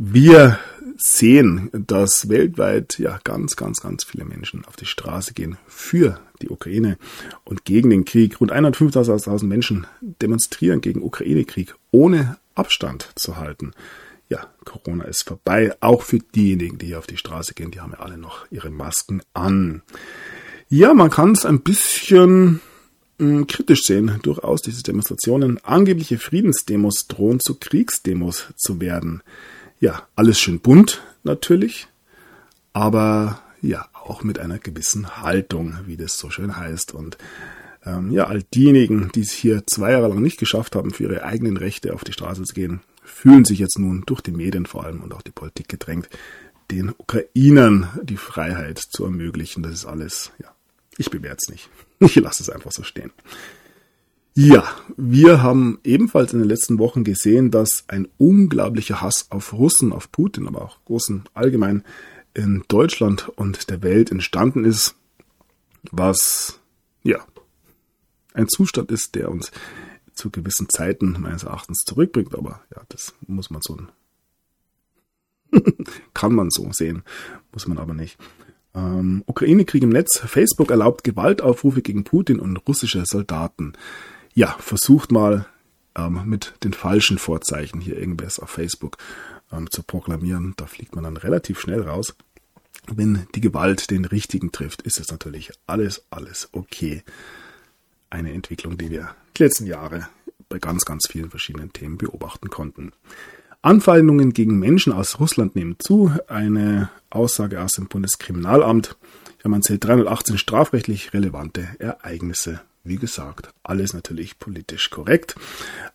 Wir 0.00 0.60
sehen, 0.98 1.70
dass 1.72 2.28
weltweit 2.28 2.98
ja 2.98 3.20
ganz, 3.24 3.56
ganz, 3.56 3.80
ganz 3.80 4.04
viele 4.04 4.24
Menschen 4.24 4.64
auf 4.64 4.76
die 4.76 4.86
Straße 4.86 5.32
gehen 5.32 5.56
für 5.66 6.20
die 6.42 6.50
Ukraine 6.50 6.98
und 7.44 7.64
gegen 7.64 7.90
den 7.90 8.04
Krieg. 8.04 8.40
Rund 8.40 8.52
150.000 8.52 9.44
Menschen 9.46 9.86
demonstrieren 10.00 10.80
gegen 10.80 11.02
Ukraine-Krieg, 11.02 11.74
ohne 11.92 12.36
Abstand 12.54 13.10
zu 13.14 13.36
halten. 13.36 13.72
ja, 14.28 14.46
Corona 14.64 15.04
ist 15.04 15.26
vorbei. 15.26 15.74
Auch 15.80 16.02
für 16.02 16.18
diejenigen, 16.18 16.78
die 16.78 16.86
hier 16.86 16.98
auf 16.98 17.06
die 17.06 17.16
Straße 17.16 17.54
gehen, 17.54 17.70
die 17.70 17.80
haben 17.80 17.92
ja 17.92 18.00
alle 18.00 18.18
noch 18.18 18.46
ihre 18.50 18.70
Masken 18.70 19.22
an. 19.32 19.82
Ja, 20.68 20.92
man 20.92 21.10
kann 21.10 21.32
es 21.32 21.46
ein 21.46 21.60
bisschen 21.60 22.60
hm, 23.18 23.46
kritisch 23.46 23.84
sehen, 23.84 24.18
durchaus 24.22 24.60
diese 24.60 24.82
Demonstrationen. 24.82 25.64
Angebliche 25.64 26.18
Friedensdemos 26.18 27.06
drohen 27.06 27.40
zu 27.40 27.54
Kriegsdemos 27.54 28.52
zu 28.56 28.80
werden. 28.80 29.22
Ja, 29.80 30.08
alles 30.16 30.40
schön 30.40 30.60
bunt 30.60 31.02
natürlich, 31.22 31.88
aber 32.72 33.40
ja, 33.60 33.88
auch 33.92 34.22
mit 34.22 34.38
einer 34.38 34.58
gewissen 34.58 35.22
Haltung, 35.22 35.78
wie 35.86 35.96
das 35.96 36.18
so 36.18 36.30
schön 36.30 36.56
heißt. 36.56 36.94
Und 36.94 37.18
ähm, 37.84 38.10
ja, 38.10 38.26
all 38.26 38.42
diejenigen, 38.42 39.10
die 39.14 39.20
es 39.20 39.32
hier 39.32 39.66
zwei 39.66 39.92
Jahre 39.92 40.08
lang 40.08 40.20
nicht 40.20 40.38
geschafft 40.38 40.74
haben, 40.74 40.90
für 40.90 41.04
ihre 41.04 41.24
eigenen 41.24 41.56
Rechte 41.56 41.94
auf 41.94 42.04
die 42.04 42.12
Straße 42.12 42.42
zu 42.42 42.54
gehen, 42.54 42.80
fühlen 43.04 43.44
sich 43.44 43.58
jetzt 43.58 43.78
nun 43.78 44.02
durch 44.06 44.20
die 44.20 44.32
Medien 44.32 44.66
vor 44.66 44.84
allem 44.84 45.00
und 45.00 45.14
auch 45.14 45.22
die 45.22 45.30
Politik 45.30 45.68
gedrängt, 45.68 46.08
den 46.70 46.90
Ukrainern 46.90 47.88
die 48.02 48.16
Freiheit 48.16 48.78
zu 48.78 49.04
ermöglichen. 49.04 49.62
Das 49.62 49.72
ist 49.72 49.86
alles, 49.86 50.32
ja, 50.42 50.48
ich 50.96 51.10
bewerte 51.10 51.38
es 51.42 51.50
nicht. 51.50 51.70
Ich 52.00 52.14
lasse 52.16 52.42
es 52.42 52.50
einfach 52.50 52.70
so 52.70 52.82
stehen. 52.82 53.10
Ja, 54.40 54.62
wir 54.96 55.42
haben 55.42 55.80
ebenfalls 55.82 56.32
in 56.32 56.38
den 56.38 56.48
letzten 56.48 56.78
Wochen 56.78 57.02
gesehen, 57.02 57.50
dass 57.50 57.82
ein 57.88 58.06
unglaublicher 58.18 59.00
Hass 59.00 59.26
auf 59.30 59.52
Russen, 59.52 59.92
auf 59.92 60.12
Putin, 60.12 60.46
aber 60.46 60.62
auch 60.62 60.78
Russen 60.88 61.24
allgemein 61.34 61.82
in 62.34 62.62
Deutschland 62.68 63.28
und 63.30 63.68
der 63.68 63.82
Welt 63.82 64.12
entstanden 64.12 64.64
ist, 64.64 64.94
was 65.90 66.60
ja 67.02 67.18
ein 68.32 68.46
Zustand 68.46 68.92
ist, 68.92 69.16
der 69.16 69.28
uns 69.28 69.50
zu 70.14 70.30
gewissen 70.30 70.68
Zeiten 70.68 71.16
meines 71.18 71.42
Erachtens 71.42 71.78
zurückbringt. 71.84 72.36
Aber 72.36 72.60
ja, 72.72 72.82
das 72.90 73.14
muss 73.26 73.50
man 73.50 73.60
so, 73.60 73.76
kann 76.14 76.32
man 76.32 76.50
so 76.50 76.70
sehen, 76.70 77.02
muss 77.50 77.66
man 77.66 77.78
aber 77.78 77.92
nicht. 77.92 78.16
Ähm, 78.72 79.24
Ukraine-Krieg 79.26 79.82
im 79.82 79.88
Netz. 79.88 80.20
Facebook 80.20 80.70
erlaubt 80.70 81.02
Gewaltaufrufe 81.02 81.82
gegen 81.82 82.04
Putin 82.04 82.38
und 82.38 82.56
russische 82.68 83.04
Soldaten. 83.04 83.72
Ja, 84.38 84.54
versucht 84.60 85.10
mal 85.10 85.46
ähm, 85.96 86.22
mit 86.26 86.54
den 86.62 86.72
falschen 86.72 87.18
Vorzeichen 87.18 87.80
hier 87.80 87.98
irgendwas 87.98 88.38
auf 88.38 88.50
Facebook 88.50 88.96
ähm, 89.50 89.68
zu 89.68 89.82
proklamieren. 89.82 90.54
Da 90.56 90.66
fliegt 90.66 90.94
man 90.94 91.02
dann 91.02 91.16
relativ 91.16 91.58
schnell 91.58 91.82
raus. 91.82 92.14
Wenn 92.86 93.26
die 93.34 93.40
Gewalt 93.40 93.90
den 93.90 94.04
Richtigen 94.04 94.52
trifft, 94.52 94.82
ist 94.82 95.00
es 95.00 95.10
natürlich 95.10 95.50
alles, 95.66 96.04
alles 96.10 96.50
okay 96.52 97.02
eine 98.10 98.32
Entwicklung, 98.32 98.78
die 98.78 98.90
wir 98.90 99.12
die 99.36 99.42
letzten 99.42 99.66
Jahre 99.66 100.08
bei 100.48 100.60
ganz, 100.60 100.84
ganz 100.84 101.08
vielen 101.08 101.30
verschiedenen 101.30 101.72
Themen 101.72 101.98
beobachten 101.98 102.48
konnten. 102.48 102.92
Anfeindungen 103.60 104.34
gegen 104.34 104.60
Menschen 104.60 104.92
aus 104.92 105.18
Russland 105.18 105.56
nehmen 105.56 105.80
zu. 105.80 106.12
Eine 106.28 106.90
Aussage 107.10 107.60
aus 107.60 107.72
dem 107.72 107.88
Bundeskriminalamt. 107.88 108.96
Ja, 109.42 109.50
man 109.50 109.62
zählt 109.62 109.82
318 109.82 110.38
strafrechtlich 110.38 111.12
relevante 111.12 111.66
Ereignisse. 111.80 112.60
Wie 112.84 112.96
gesagt, 112.96 113.50
alles 113.62 113.92
natürlich 113.92 114.38
politisch 114.38 114.90
korrekt. 114.90 115.34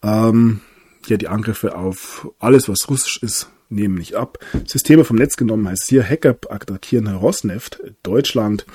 Ähm, 0.01 0.61
ja, 1.07 1.17
die 1.17 1.27
Angriffe 1.27 1.75
auf 1.75 2.29
alles, 2.39 2.69
was 2.69 2.89
russisch 2.89 3.21
ist, 3.21 3.49
nehmen 3.69 3.95
nicht 3.95 4.15
ab. 4.15 4.37
Systeme 4.67 5.03
vom 5.03 5.17
Netz 5.17 5.35
genommen 5.35 5.67
heißt 5.67 5.87
hier, 5.87 6.07
Hacker 6.07 6.37
attackieren 6.49 7.07
Rosneft, 7.07 7.81
Deutschland. 8.03 8.65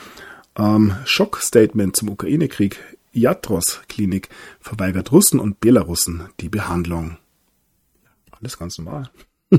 Ähm, 0.57 0.97
Schockstatement 1.05 1.97
zum 1.97 2.11
Ukraine-Krieg. 2.11 2.79
Yatros 3.13 3.81
Klinik 3.89 4.29
verweigert 4.61 5.13
Russen 5.13 5.41
und 5.41 5.61
Belarussen 5.61 6.29
die 6.41 6.49
Behandlung. 6.49 7.17
Alles 8.31 8.59
ganz 8.59 8.79
normal. 8.79 9.11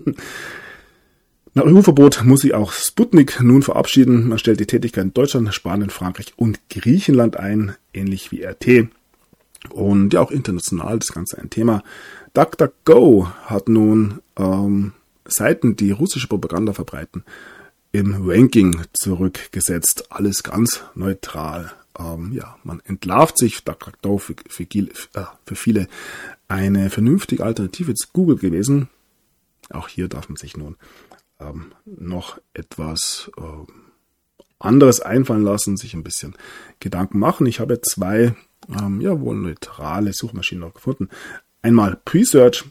Nach 1.59 1.65
EU-Verbot 1.65 2.23
muss 2.23 2.39
sich 2.39 2.53
auch 2.53 2.71
Sputnik 2.71 3.41
nun 3.41 3.63
verabschieden. 3.63 4.29
Man 4.29 4.39
stellt 4.39 4.61
die 4.61 4.65
Tätigkeit 4.65 5.03
in 5.03 5.13
Deutschland, 5.13 5.53
Spanien, 5.53 5.89
Frankreich 5.89 6.31
und 6.37 6.57
Griechenland 6.69 7.35
ein, 7.35 7.75
ähnlich 7.93 8.31
wie 8.31 8.45
RT. 8.45 8.87
Und 9.69 10.13
ja, 10.13 10.21
auch 10.21 10.31
international 10.31 10.99
das 10.99 11.09
Ganze 11.09 11.37
ein 11.37 11.49
Thema. 11.49 11.83
DuckDuckGo 12.33 13.27
hat 13.43 13.67
nun 13.67 14.21
ähm, 14.37 14.93
Seiten, 15.25 15.75
die 15.75 15.91
russische 15.91 16.29
Propaganda 16.29 16.71
verbreiten, 16.71 17.25
im 17.91 18.25
Ranking 18.25 18.83
zurückgesetzt. 18.93 20.05
Alles 20.11 20.43
ganz 20.43 20.81
neutral 20.95 21.73
ähm, 21.99 22.31
ja, 22.31 22.55
man 22.63 22.79
entlarvt 22.85 23.37
sich 23.37 23.65
DuckDuckGo 23.65 24.17
für, 24.17 24.35
für, 24.47 24.63
äh, 24.63 24.85
für 25.45 25.55
viele 25.55 25.89
eine 26.47 26.89
vernünftige 26.89 27.43
Alternative 27.43 27.95
zu 27.95 28.07
Google 28.13 28.37
gewesen. 28.37 28.87
Auch 29.71 29.89
hier 29.89 30.07
darf 30.07 30.29
man 30.29 30.37
sich 30.37 30.55
nun 30.55 30.77
ähm, 31.39 31.73
noch 31.85 32.39
etwas 32.53 33.31
äh, 33.37 33.71
anderes 34.59 34.99
einfallen 34.99 35.43
lassen, 35.43 35.77
sich 35.77 35.93
ein 35.93 36.03
bisschen 36.03 36.35
Gedanken 36.79 37.19
machen. 37.19 37.45
Ich 37.45 37.59
habe 37.59 37.81
zwei 37.81 38.35
ähm, 38.69 39.01
ja 39.01 39.19
wohl 39.19 39.35
neutrale 39.35 40.13
Suchmaschinen 40.13 40.61
noch 40.61 40.73
gefunden. 40.73 41.09
Einmal 41.61 41.99
Presearch 42.05 42.65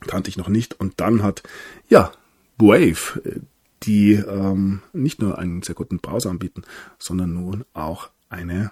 kannte 0.00 0.28
ich 0.28 0.36
noch 0.36 0.48
nicht 0.48 0.78
und 0.78 1.00
dann 1.00 1.22
hat 1.22 1.42
ja 1.88 2.12
Wave, 2.58 3.20
äh, 3.24 3.40
die 3.84 4.12
ähm, 4.14 4.82
nicht 4.92 5.20
nur 5.20 5.38
einen 5.38 5.62
sehr 5.62 5.74
guten 5.74 5.98
Browser 5.98 6.30
anbieten, 6.30 6.62
sondern 6.98 7.32
nun 7.32 7.64
auch 7.72 8.10
eine 8.28 8.70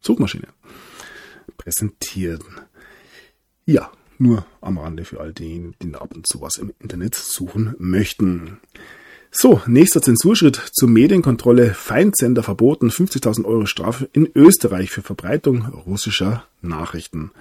Suchmaschine 0.00 0.48
präsentieren. 1.56 2.44
Ja, 3.64 3.90
nur 4.18 4.44
am 4.60 4.78
Rande 4.78 5.04
für 5.04 5.20
all 5.20 5.32
diejenigen, 5.32 5.74
die 5.82 5.94
ab 5.94 6.14
und 6.14 6.26
zu 6.26 6.40
was 6.40 6.56
im 6.56 6.72
Internet 6.80 7.14
suchen 7.14 7.74
möchten. 7.78 8.60
So, 9.30 9.60
nächster 9.66 10.00
Zensurschritt 10.00 10.56
zur 10.72 10.88
Medienkontrolle. 10.88 11.74
Feindsender 11.74 12.42
verboten, 12.42 12.90
50.000 12.90 13.44
Euro 13.44 13.66
Strafe 13.66 14.08
in 14.12 14.30
Österreich 14.34 14.90
für 14.90 15.02
Verbreitung 15.02 15.66
russischer 15.66 16.44
Nachrichten. 16.62 17.32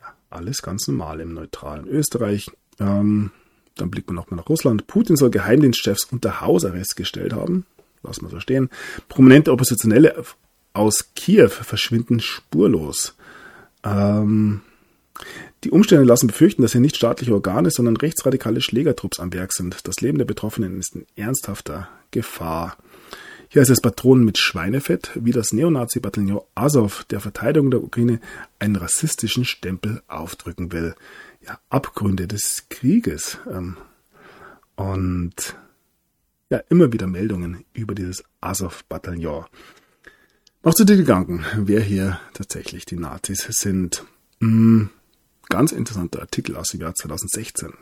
Ja, 0.00 0.08
alles 0.28 0.60
ganz 0.60 0.86
normal 0.88 1.20
im 1.20 1.32
neutralen 1.32 1.86
Österreich. 1.86 2.50
Ähm, 2.78 3.30
dann 3.76 3.90
blickt 3.90 4.08
man 4.08 4.16
nochmal 4.16 4.38
nach 4.38 4.48
Russland. 4.48 4.86
Putin 4.86 5.16
soll 5.16 5.30
Geheimdienstchefs 5.30 6.04
unter 6.12 6.42
Hausarrest 6.42 6.96
gestellt 6.96 7.32
haben 7.32 7.64
lassen 8.02 8.22
wir 8.22 8.30
so 8.30 8.40
stehen. 8.40 8.70
Prominente 9.08 9.52
Oppositionelle 9.52 10.24
aus 10.72 11.12
Kiew 11.14 11.48
verschwinden 11.48 12.20
spurlos. 12.20 13.16
Ähm, 13.84 14.62
die 15.64 15.70
Umstände 15.70 16.04
lassen 16.04 16.26
befürchten, 16.26 16.62
dass 16.62 16.72
hier 16.72 16.80
nicht 16.80 16.96
staatliche 16.96 17.34
Organe, 17.34 17.70
sondern 17.70 17.96
rechtsradikale 17.96 18.60
Schlägertrupps 18.60 19.20
am 19.20 19.32
Werk 19.32 19.52
sind. 19.52 19.86
Das 19.86 20.00
Leben 20.00 20.18
der 20.18 20.24
Betroffenen 20.24 20.78
ist 20.78 20.94
in 20.94 21.06
ernsthafter 21.16 21.88
Gefahr. 22.10 22.76
Hier 23.48 23.60
heißt 23.60 23.70
es 23.70 23.80
Patronen 23.80 24.24
mit 24.24 24.38
Schweinefett, 24.38 25.10
wie 25.16 25.32
das 25.32 25.52
Neonazi-Bataillon 25.52 26.40
Azov 26.54 27.04
der 27.10 27.20
Verteidigung 27.20 27.70
der 27.70 27.82
Ukraine 27.82 28.20
einen 28.58 28.76
rassistischen 28.76 29.44
Stempel 29.44 30.02
aufdrücken 30.06 30.72
will. 30.72 30.94
Ja, 31.44 31.58
Abgründe 31.68 32.28
des 32.28 32.66
Krieges. 32.68 33.38
Ähm, 33.50 33.76
und 34.76 35.56
ja 36.48 36.58
immer 36.68 36.92
wieder 36.92 37.06
Meldungen 37.06 37.64
über 37.72 37.94
dieses 37.94 38.24
Azov-Bataillon. 38.40 39.44
Machst 40.62 40.78
du 40.78 40.84
dir 40.84 40.96
Gedanken, 40.96 41.44
wer 41.56 41.80
hier 41.80 42.20
tatsächlich 42.34 42.84
die 42.84 42.96
Nazis 42.96 43.46
sind? 43.50 44.04
Hm, 44.40 44.90
ganz 45.50 45.72
interessanter 45.72 46.20
Artikel 46.20 46.56
aus 46.56 46.68
dem 46.68 46.80
Jahr 46.80 46.94
2016. 46.94 47.74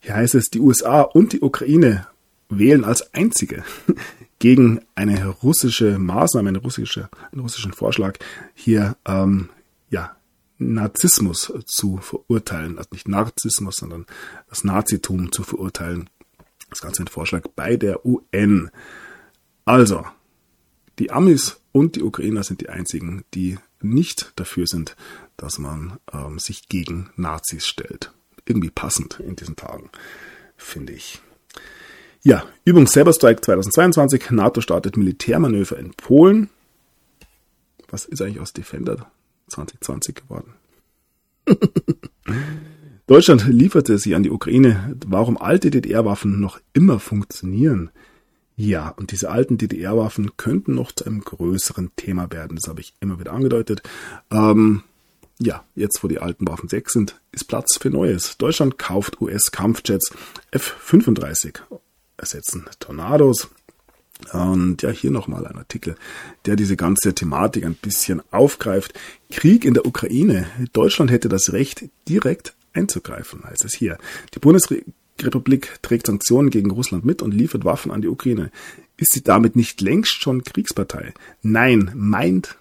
Hier 0.00 0.14
heißt 0.14 0.36
es, 0.36 0.50
die 0.50 0.60
USA 0.60 1.00
und 1.02 1.32
die 1.32 1.40
Ukraine 1.40 2.06
wählen 2.48 2.84
als 2.84 3.12
einzige 3.12 3.64
gegen 4.38 4.80
eine 4.94 5.26
russische 5.26 5.98
Maßnahme, 5.98 6.50
eine 6.50 6.58
russische, 6.58 7.08
einen 7.32 7.40
russischen 7.40 7.72
Vorschlag, 7.72 8.18
hier 8.54 8.96
ähm, 9.04 9.48
ja, 9.90 10.16
Narzissmus 10.58 11.52
zu 11.66 11.98
verurteilen. 11.98 12.78
Also 12.78 12.90
nicht 12.92 13.08
Narzissmus, 13.08 13.76
sondern 13.76 14.06
das 14.48 14.62
Nazitum 14.62 15.32
zu 15.32 15.42
verurteilen. 15.42 16.08
Das 16.70 16.80
Ganze 16.80 17.02
ein 17.02 17.08
Vorschlag 17.08 17.48
bei 17.56 17.76
der 17.76 18.04
UN. 18.04 18.70
Also, 19.64 20.04
die 20.98 21.10
Amis 21.10 21.60
und 21.72 21.96
die 21.96 22.02
Ukrainer 22.02 22.42
sind 22.42 22.60
die 22.60 22.68
einzigen, 22.68 23.24
die 23.34 23.58
nicht 23.80 24.32
dafür 24.36 24.66
sind, 24.66 24.96
dass 25.38 25.58
man 25.58 25.98
ähm, 26.12 26.38
sich 26.38 26.68
gegen 26.68 27.10
Nazis 27.16 27.66
stellt. 27.66 28.12
Irgendwie 28.44 28.70
passend 28.70 29.20
in 29.20 29.36
diesen 29.36 29.56
Tagen, 29.56 29.88
finde 30.56 30.92
ich. 30.92 31.20
Ja, 32.22 32.44
Übung 32.64 32.86
Cyberstrike 32.86 33.40
2022. 33.40 34.30
NATO 34.32 34.60
startet 34.60 34.98
Militärmanöver 34.98 35.78
in 35.78 35.92
Polen. 35.92 36.50
Was 37.88 38.04
ist 38.04 38.20
eigentlich 38.20 38.40
aus 38.40 38.52
Defender 38.52 39.10
2020 39.48 40.14
geworden? 40.16 40.52
Deutschland 43.06 43.46
lieferte 43.46 43.96
sie 43.96 44.14
an 44.14 44.22
die 44.22 44.30
Ukraine, 44.30 44.94
warum 45.06 45.38
alte 45.38 45.70
DDR-Waffen 45.70 46.40
noch 46.40 46.60
immer 46.74 47.00
funktionieren. 47.00 47.90
Ja, 48.56 48.90
und 48.90 49.12
diese 49.12 49.30
alten 49.30 49.56
DDR-Waffen 49.56 50.36
könnten 50.36 50.74
noch 50.74 50.92
zu 50.92 51.06
einem 51.06 51.20
größeren 51.20 51.92
Thema 51.96 52.30
werden. 52.32 52.56
Das 52.56 52.68
habe 52.68 52.80
ich 52.80 52.92
immer 53.00 53.20
wieder 53.20 53.32
angedeutet. 53.32 53.82
Ähm, 54.30 54.82
ja, 55.40 55.64
jetzt 55.74 56.02
wo 56.02 56.08
die 56.08 56.18
alten 56.18 56.46
Waffen 56.48 56.72
weg 56.72 56.90
sind, 56.90 57.20
ist 57.32 57.44
Platz 57.44 57.78
für 57.80 57.90
Neues. 57.90 58.36
Deutschland 58.38 58.78
kauft 58.78 59.20
US-Kampfjets 59.20 60.10
F-35, 60.50 61.60
ersetzen 62.16 62.66
Tornados. 62.80 63.48
Und 64.32 64.82
ja, 64.82 64.90
hier 64.90 65.12
nochmal 65.12 65.46
ein 65.46 65.56
Artikel, 65.56 65.94
der 66.44 66.56
diese 66.56 66.76
ganze 66.76 67.14
Thematik 67.14 67.64
ein 67.64 67.74
bisschen 67.74 68.20
aufgreift. 68.32 68.98
Krieg 69.30 69.64
in 69.64 69.74
der 69.74 69.86
Ukraine. 69.86 70.46
Deutschland 70.72 71.12
hätte 71.12 71.28
das 71.28 71.52
Recht, 71.52 71.84
direkt 72.08 72.54
einzugreifen, 72.72 73.44
heißt 73.44 73.64
es 73.64 73.74
hier. 73.74 73.96
Die 74.34 74.40
Bundesrepublik 74.40 75.78
trägt 75.82 76.08
Sanktionen 76.08 76.50
gegen 76.50 76.72
Russland 76.72 77.04
mit 77.04 77.22
und 77.22 77.32
liefert 77.32 77.64
Waffen 77.64 77.92
an 77.92 78.02
die 78.02 78.08
Ukraine. 78.08 78.50
Ist 78.96 79.12
sie 79.12 79.22
damit 79.22 79.54
nicht 79.54 79.80
längst 79.80 80.20
schon 80.20 80.42
Kriegspartei? 80.42 81.14
Nein, 81.42 81.92
meint 81.94 82.57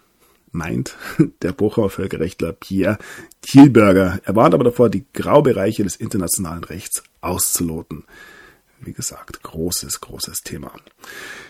meint 0.58 0.98
der 1.42 1.54
Bochumer 1.54 1.90
Völkerrechtler 1.90 2.54
Pierre 2.54 2.98
Thielberger. 3.42 4.20
Er 4.26 4.36
warnt 4.36 4.54
aber 4.54 4.64
davor, 4.64 4.90
die 4.90 5.06
Graubereiche 5.14 5.84
des 5.84 5.96
internationalen 5.96 6.64
Rechts 6.64 7.04
auszuloten. 7.22 8.04
Wie 8.82 8.94
gesagt, 8.94 9.42
großes, 9.44 10.02
großes 10.02 10.42
Thema. 10.44 10.72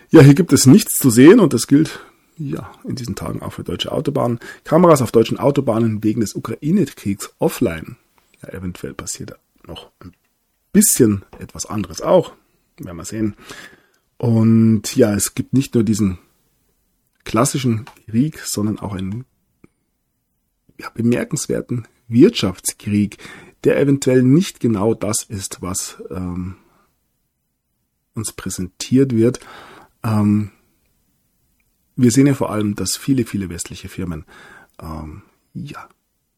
Ja, 0.10 0.22
hier 0.22 0.36
gibt 0.36 0.53
es 0.53 0.66
nichts 0.66 0.97
zu 0.97 1.10
sehen 1.10 1.39
und 1.39 1.53
das 1.53 1.68
gilt 1.68 1.99
ja 2.38 2.72
in 2.84 2.95
diesen 2.95 3.16
Tagen 3.16 3.41
auch 3.41 3.53
für 3.53 3.64
deutsche 3.64 3.91
Autobahnen. 3.91 4.39
Kameras 4.64 5.01
auf 5.01 5.12
deutschen 5.12 5.38
Autobahnen 5.38 6.03
wegen 6.03 6.22
des 6.22 6.36
Ukraine-Kriegs 6.36 7.34
offline. 7.39 7.97
Ja, 8.41 8.49
eventuell 8.49 8.93
passiert 8.93 9.34
noch 9.66 9.91
ein 9.99 10.14
bisschen 10.72 11.24
etwas 11.39 11.66
anderes 11.66 12.01
auch. 12.01 12.34
Werden 12.78 12.97
wir 12.97 13.05
sehen. 13.05 13.36
Und 14.18 14.95
ja, 14.95 15.14
es 15.14 15.36
gibt 15.36 15.53
nicht 15.53 15.74
nur 15.74 15.84
diesen 15.84 16.20
klassischen 17.28 17.84
Krieg, 18.09 18.39
sondern 18.39 18.80
auch 18.80 18.93
einen 18.93 19.25
ja, 20.80 20.89
bemerkenswerten 20.91 21.86
Wirtschaftskrieg, 22.07 23.17
der 23.65 23.78
eventuell 23.82 24.23
nicht 24.23 24.61
genau 24.61 24.93
das 24.93 25.23
ist, 25.23 25.61
was 25.61 26.01
ähm, 26.09 26.55
uns 28.13 28.32
präsentiert 28.32 29.13
wird. 29.13 29.41
Ähm, 30.03 30.51
wir 31.97 32.11
sehen 32.11 32.28
ja 32.28 32.34
vor 32.34 32.49
allem, 32.49 32.75
dass 32.75 32.95
viele, 32.95 33.25
viele 33.25 33.49
westliche 33.49 33.89
Firmen 33.89 34.23
ähm, 34.80 35.23
ja, 35.53 35.89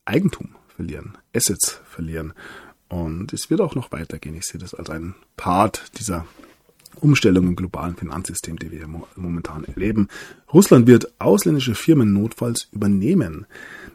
Eigentum 0.06 0.56
verlieren, 0.76 1.20
Assets 1.36 1.82
verlieren. 1.86 2.34
Und 2.88 3.32
es 3.32 3.52
wird 3.52 3.62
auch 3.62 3.76
noch 3.76 3.92
weitergehen. 3.92 4.34
Ich 4.34 4.46
sehe 4.46 4.60
das 4.60 4.74
als 4.74 4.90
einen 4.90 5.14
Part 5.38 6.00
dieser 6.00 6.26
Umstellung 7.00 7.48
im 7.48 7.56
globalen 7.56 7.96
Finanzsystem, 7.96 8.58
die 8.58 8.72
wir 8.72 8.88
momentan 9.16 9.64
erleben. 9.64 10.08
Russland 10.54 10.88
wird 10.88 11.12
ausländische 11.20 11.76
Firmen 11.76 12.14
notfalls 12.14 12.68
übernehmen. 12.72 13.46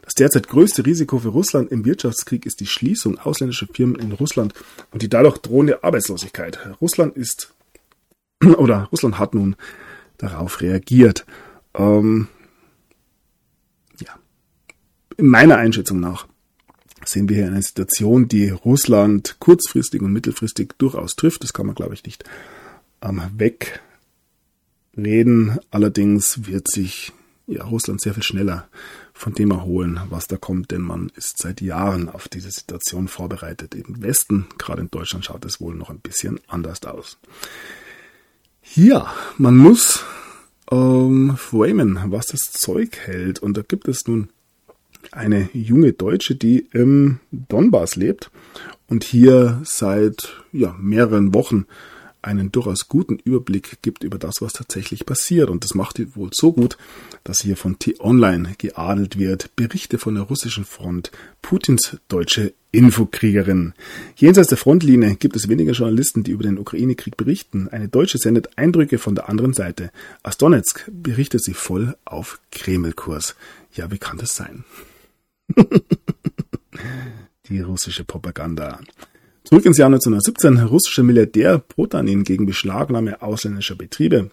Das 0.01 0.13
derzeit 0.13 0.47
größte 0.47 0.85
Risiko 0.85 1.19
für 1.19 1.29
Russland 1.29 1.71
im 1.71 1.85
Wirtschaftskrieg 1.85 2.45
ist 2.45 2.59
die 2.59 2.67
Schließung 2.67 3.17
ausländischer 3.17 3.67
Firmen 3.71 3.99
in 3.99 4.11
Russland 4.11 4.53
und 4.91 5.01
die 5.01 5.09
dadurch 5.09 5.37
drohende 5.39 5.83
Arbeitslosigkeit. 5.83 6.59
Russland 6.81 7.15
ist 7.15 7.53
oder 8.43 8.89
Russland 8.91 9.19
hat 9.19 9.33
nun 9.33 9.55
darauf 10.17 10.61
reagiert. 10.61 11.25
Ähm, 11.73 12.27
ja, 13.99 14.13
in 15.17 15.27
meiner 15.27 15.57
Einschätzung 15.57 15.99
nach 15.99 16.27
sehen 17.07 17.29
wir 17.29 17.37
hier 17.37 17.47
eine 17.47 17.61
Situation, 17.61 18.27
die 18.27 18.49
Russland 18.49 19.37
kurzfristig 19.39 20.01
und 20.01 20.13
mittelfristig 20.13 20.73
durchaus 20.77 21.15
trifft. 21.15 21.43
Das 21.43 21.53
kann 21.53 21.65
man, 21.65 21.75
glaube 21.75 21.93
ich, 21.93 22.03
nicht 22.03 22.23
ähm, 23.07 23.21
wegreden. 24.93 25.59
Allerdings 25.71 26.47
wird 26.47 26.69
sich 26.69 27.13
ja, 27.47 27.63
Russland 27.63 28.01
sehr 28.01 28.13
viel 28.13 28.23
schneller 28.23 28.67
von 29.13 29.33
dem 29.33 29.51
erholen, 29.51 29.99
was 30.09 30.27
da 30.27 30.35
kommt, 30.37 30.71
denn 30.71 30.81
man 30.81 31.11
ist 31.15 31.37
seit 31.37 31.61
Jahren 31.61 32.09
auf 32.09 32.27
diese 32.27 32.51
Situation 32.51 33.07
vorbereitet. 33.07 33.75
Im 33.75 34.01
Westen, 34.01 34.47
gerade 34.57 34.81
in 34.81 34.91
Deutschland, 34.91 35.25
schaut 35.25 35.45
es 35.45 35.61
wohl 35.61 35.75
noch 35.75 35.89
ein 35.89 35.99
bisschen 35.99 36.39
anders 36.47 36.83
aus. 36.83 37.17
Ja, 38.73 39.13
man 39.37 39.57
muss 39.57 40.03
ähm, 40.71 41.37
framen, 41.37 41.99
was 42.07 42.27
das 42.27 42.51
Zeug 42.51 42.97
hält. 42.97 43.39
Und 43.39 43.55
da 43.57 43.61
gibt 43.61 43.87
es 43.87 44.07
nun 44.07 44.29
eine 45.11 45.49
junge 45.53 45.93
Deutsche, 45.93 46.35
die 46.35 46.67
im 46.71 47.19
Donbass 47.31 47.95
lebt 47.95 48.31
und 48.87 49.03
hier 49.03 49.61
seit 49.63 50.35
ja, 50.51 50.75
mehreren 50.79 51.33
Wochen 51.33 51.65
einen 52.25 52.51
durchaus 52.51 52.87
guten 52.87 53.17
Überblick 53.17 53.81
gibt 53.81 54.03
über 54.03 54.17
das, 54.17 54.41
was 54.41 54.53
tatsächlich 54.53 55.05
passiert. 55.05 55.49
Und 55.49 55.63
das 55.63 55.75
macht 55.75 55.97
sie 55.97 56.15
wohl 56.15 56.29
so 56.33 56.51
gut, 56.53 56.77
dass 57.23 57.41
hier 57.41 57.55
von 57.55 57.79
T-Online 57.79 58.55
geadelt 58.57 59.17
wird. 59.17 59.55
Berichte 59.55 59.97
von 59.97 60.15
der 60.15 60.23
russischen 60.23 60.65
Front, 60.65 61.11
Putins 61.41 61.97
deutsche 62.07 62.53
Infokriegerin. 62.71 63.73
Jenseits 64.17 64.49
der 64.49 64.57
Frontlinie 64.57 65.15
gibt 65.15 65.35
es 65.35 65.47
weniger 65.47 65.71
Journalisten, 65.71 66.23
die 66.23 66.31
über 66.31 66.43
den 66.43 66.57
Ukraine-Krieg 66.57 67.15
berichten. 67.15 67.69
Eine 67.69 67.87
Deutsche 67.87 68.17
sendet 68.17 68.57
Eindrücke 68.57 68.97
von 68.97 69.15
der 69.15 69.29
anderen 69.29 69.53
Seite. 69.53 69.91
Aus 70.23 70.37
Donetsk 70.37 70.89
berichtet 70.91 71.41
sie 71.43 71.53
voll 71.53 71.95
auf 72.03 72.41
Kremlkurs. 72.51 73.35
Ja, 73.73 73.91
wie 73.91 73.97
kann 73.97 74.17
das 74.17 74.35
sein? 74.35 74.65
Die 77.47 77.61
russische 77.61 78.03
Propaganda. 78.03 78.79
Zurück 79.45 79.63
ins 79.67 79.77
Jahr 79.77 79.89
1917. 79.89 80.57
Russischer 80.65 81.03
Milliardär 81.03 81.59
Potanin 81.59 82.23
gegen 82.23 82.47
Beschlagnahme 82.47 83.21
ausländischer 83.21 83.75
Betriebe. 83.75 84.31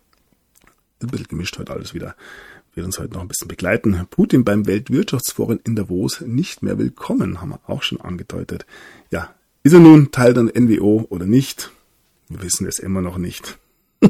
Ein 1.02 1.06
bisschen 1.08 1.28
gemischt 1.28 1.58
heute 1.58 1.70
alles 1.70 1.92
wieder. 1.92 2.16
Wird 2.72 2.86
uns 2.86 2.98
heute 2.98 3.12
noch 3.12 3.20
ein 3.20 3.28
bisschen 3.28 3.46
begleiten. 3.46 4.06
Putin 4.08 4.42
beim 4.42 4.66
Weltwirtschaftsforum 4.66 5.60
in 5.64 5.76
Davos 5.76 6.22
nicht 6.22 6.62
mehr 6.62 6.78
willkommen, 6.78 7.42
haben 7.42 7.50
wir 7.50 7.60
auch 7.66 7.82
schon 7.82 8.00
angedeutet. 8.00 8.64
Ja, 9.10 9.34
ist 9.62 9.74
er 9.74 9.80
nun 9.80 10.12
Teil 10.12 10.32
der 10.32 10.44
NWO 10.44 11.04
oder 11.10 11.26
nicht? 11.26 11.70
Wir 12.30 12.42
wissen 12.42 12.66
es 12.66 12.78
immer 12.78 13.02
noch 13.02 13.18
nicht. 13.18 13.58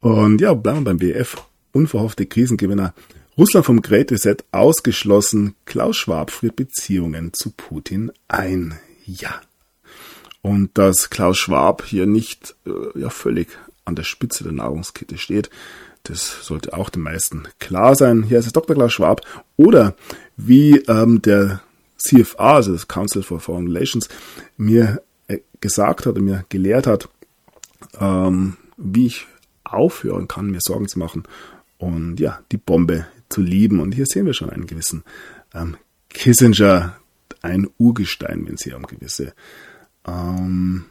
Und 0.00 0.40
ja, 0.40 0.54
bleiben 0.54 0.80
wir 0.80 0.84
beim 0.86 0.98
BF. 0.98 1.36
Unverhoffte 1.70 2.26
Krisengewinner 2.26 2.94
Russland 3.38 3.64
vom 3.64 3.80
Great 3.80 4.12
Reset 4.12 4.36
ausgeschlossen. 4.52 5.54
Klaus 5.64 5.96
Schwab 5.96 6.30
führt 6.30 6.56
Beziehungen 6.56 7.32
zu 7.32 7.50
Putin 7.50 8.12
ein. 8.28 8.78
Ja. 9.06 9.40
Und 10.42 10.76
dass 10.76 11.08
Klaus 11.08 11.38
Schwab 11.38 11.82
hier 11.84 12.06
nicht 12.06 12.54
äh, 12.66 12.98
ja 12.98 13.08
völlig 13.08 13.48
an 13.86 13.96
der 13.96 14.02
Spitze 14.02 14.44
der 14.44 14.52
Nahrungskette 14.52 15.16
steht, 15.16 15.48
das 16.02 16.44
sollte 16.44 16.74
auch 16.74 16.90
den 16.90 17.02
meisten 17.02 17.44
klar 17.58 17.94
sein. 17.94 18.22
Hier 18.24 18.38
ist 18.38 18.46
es 18.46 18.52
Dr. 18.52 18.76
Klaus 18.76 18.92
Schwab. 18.92 19.22
Oder 19.56 19.94
wie 20.36 20.76
ähm, 20.88 21.22
der 21.22 21.62
CFA, 21.96 22.56
also 22.56 22.72
das 22.72 22.88
Council 22.88 23.22
for 23.22 23.40
Foreign 23.40 23.68
Relations, 23.68 24.08
mir 24.58 25.00
äh, 25.28 25.38
gesagt 25.60 26.04
hat 26.04 26.16
und 26.16 26.24
mir 26.24 26.44
gelehrt 26.50 26.86
hat, 26.86 27.08
ähm, 27.98 28.58
wie 28.76 29.06
ich 29.06 29.26
aufhören 29.64 30.28
kann, 30.28 30.50
mir 30.50 30.60
Sorgen 30.60 30.88
zu 30.88 30.98
machen 30.98 31.22
und 31.82 32.20
ja, 32.20 32.40
die 32.52 32.58
Bombe 32.58 33.06
zu 33.32 33.40
lieben. 33.40 33.80
Und 33.80 33.94
hier 33.94 34.06
sehen 34.06 34.26
wir 34.26 34.34
schon 34.34 34.50
einen 34.50 34.66
gewissen 34.66 35.04
ähm, 35.54 35.76
Kissinger, 36.08 36.96
ein 37.40 37.68
Urgestein, 37.78 38.46
wenn 38.46 38.54
es 38.54 38.62
hier 38.62 38.76
um 38.76 38.86
gewisse 38.86 39.34
ähm, 40.06 40.84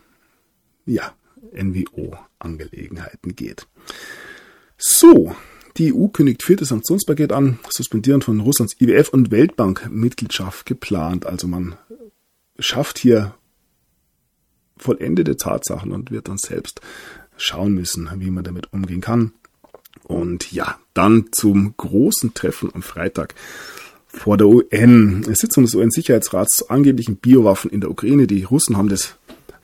ja, 0.86 1.14
NWO-Angelegenheiten 1.54 3.36
geht. 3.36 3.68
So, 4.78 5.36
die 5.78 5.94
EU 5.94 6.08
kündigt 6.08 6.44
viertes 6.44 6.70
Sanktionspaket 6.70 7.32
an, 7.32 7.60
suspendieren 7.70 8.22
von 8.22 8.40
Russlands 8.42 8.76
IWF 8.80 9.10
und 9.10 9.32
Weltbank-Mitgliedschaft 9.32 10.66
geplant. 10.66 11.26
Also 11.26 11.48
man 11.48 11.76
schafft 12.60 12.98
hier 12.98 13.36
vollendete 14.78 15.38
Tatsachen 15.38 15.92
und 15.92 16.12
wird 16.12 16.28
dann 16.28 16.38
selbst 16.38 16.82
schauen 17.38 17.74
müssen, 17.74 18.10
wie 18.18 18.32
man 18.32 18.44
damit 18.44 18.74
umgehen 18.74 19.02
kann. 19.02 19.34
Und 20.12 20.52
ja, 20.52 20.78
dann 20.94 21.28
zum 21.32 21.74
großen 21.78 22.34
Treffen 22.34 22.70
am 22.74 22.82
Freitag 22.82 23.34
vor 24.08 24.36
der 24.36 24.46
UN. 24.46 25.24
Eine 25.26 25.36
Sitzung 25.38 25.64
des 25.64 25.74
UN-Sicherheitsrats 25.74 26.58
zu 26.58 26.70
angeblichen 26.70 27.16
Biowaffen 27.16 27.72
in 27.72 27.80
der 27.80 27.90
Ukraine. 27.90 28.28
Die 28.28 28.44
Russen 28.44 28.76
haben 28.76 28.90
das 28.90 29.16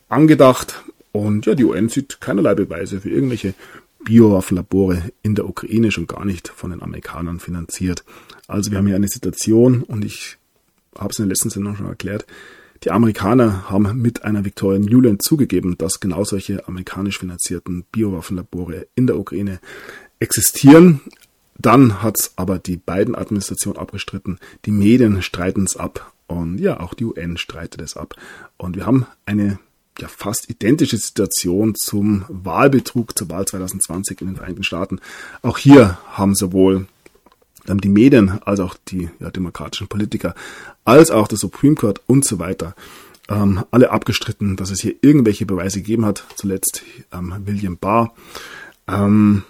angedacht 0.08 0.86
und 1.12 1.46
ja, 1.48 1.54
die 1.54 1.66
UN 1.66 1.90
sieht 1.90 2.22
keinerlei 2.22 2.56
Beweise 2.56 3.02
für 3.02 3.10
irgendwelche 3.10 3.56
Biowaffenlabore 4.06 5.12
in 5.22 5.36
der 5.36 5.50
Ukraine, 5.50 5.92
schon 5.92 6.08
gar 6.08 6.24
nicht 6.24 6.48
von 6.48 6.70
den 6.70 6.82
Amerikanern 6.82 7.42
finanziert. 7.42 8.06
Also 8.48 8.72
wir 8.72 8.78
haben 8.78 8.88
hier 8.88 8.96
eine 8.96 9.10
Situation 9.10 9.84
und 9.84 10.06
ich 10.06 10.38
habe 10.98 11.10
es 11.12 11.20
in 11.20 11.26
der 11.26 11.32
letzten 11.32 11.50
Sendung 11.50 11.76
schon 11.76 11.88
erklärt, 11.88 12.26
die 12.84 12.92
Amerikaner 12.92 13.70
haben 13.70 14.02
mit 14.02 14.24
einer 14.24 14.46
Victoria 14.46 14.80
Newland 14.80 15.24
zugegeben, 15.24 15.78
dass 15.78 16.00
genau 16.00 16.24
solche 16.24 16.68
amerikanisch 16.68 17.20
finanzierten 17.20 17.86
Biowaffenlabore 17.92 18.88
in 18.96 19.08
der 19.08 19.18
Ukraine 19.18 19.60
existieren. 20.20 21.02
Dann 21.58 22.04
hat's 22.04 22.34
aber 22.36 22.60
die 22.60 22.78
beiden 22.78 23.16
Administrationen 23.16 23.80
abgestritten. 23.80 24.40
Die 24.66 24.72
Medien 24.72 25.22
streiten 25.22 25.64
es 25.64 25.76
ab. 25.76 26.14
Und 26.28 26.60
ja, 26.60 26.80
auch 26.80 26.94
die 26.94 27.06
UN 27.06 27.38
streitet 27.38 27.82
es 27.82 27.98
ab. 27.98 28.16
Und 28.58 28.76
wir 28.76 28.86
haben 28.86 29.08
eine 29.26 29.60
ja 30.00 30.08
fast 30.08 30.50
identische 30.50 30.98
Situation 30.98 31.74
zum 31.76 32.26
Wahlbetrug 32.28 33.18
zur 33.18 33.30
Wahl 33.30 33.48
2020 33.48 34.22
in 34.22 34.28
den 34.28 34.36
Vereinigten 34.36 34.64
Staaten. 34.64 35.00
Auch 35.42 35.58
hier 35.58 35.98
haben 36.12 36.36
sowohl 36.36 36.88
dann 37.66 37.80
die 37.80 37.90
Medien, 37.90 38.40
als 38.44 38.60
auch 38.60 38.76
die 38.88 39.10
ja, 39.20 39.30
demokratischen 39.32 39.88
Politiker, 39.88 40.36
als 40.86 41.12
auch 41.12 41.28
der 41.28 41.38
Supreme 41.38 41.76
Court 41.76 42.02
und 42.08 42.24
so 42.24 42.40
weiter, 42.40 42.76
ähm, 43.30 43.66
alle 43.72 43.92
abgestritten, 43.92 44.56
dass 44.56 44.72
es 44.72 44.82
hier 44.82 44.96
irgendwelche 45.02 45.46
Beweise 45.46 45.80
gegeben 45.80 46.06
hat. 46.06 46.24
Zuletzt 46.36 46.84
ähm, 47.12 47.34
William 47.46 47.78
Barr. 47.78 48.14
Ähm, 48.88 49.44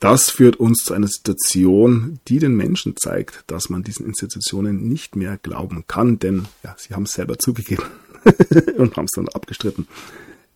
das 0.00 0.30
führt 0.30 0.56
uns 0.56 0.84
zu 0.84 0.92
einer 0.94 1.08
Situation, 1.08 2.18
die 2.28 2.38
den 2.38 2.54
Menschen 2.54 2.96
zeigt, 2.96 3.44
dass 3.46 3.70
man 3.70 3.82
diesen 3.82 4.06
Institutionen 4.06 4.88
nicht 4.88 5.16
mehr 5.16 5.38
glauben 5.38 5.84
kann, 5.86 6.18
denn 6.18 6.46
ja, 6.62 6.74
sie 6.78 6.94
haben 6.94 7.04
es 7.04 7.12
selber 7.12 7.38
zugegeben 7.38 7.84
und 8.76 8.96
haben 8.96 9.06
es 9.06 9.12
dann 9.12 9.28
abgestritten. 9.28 9.88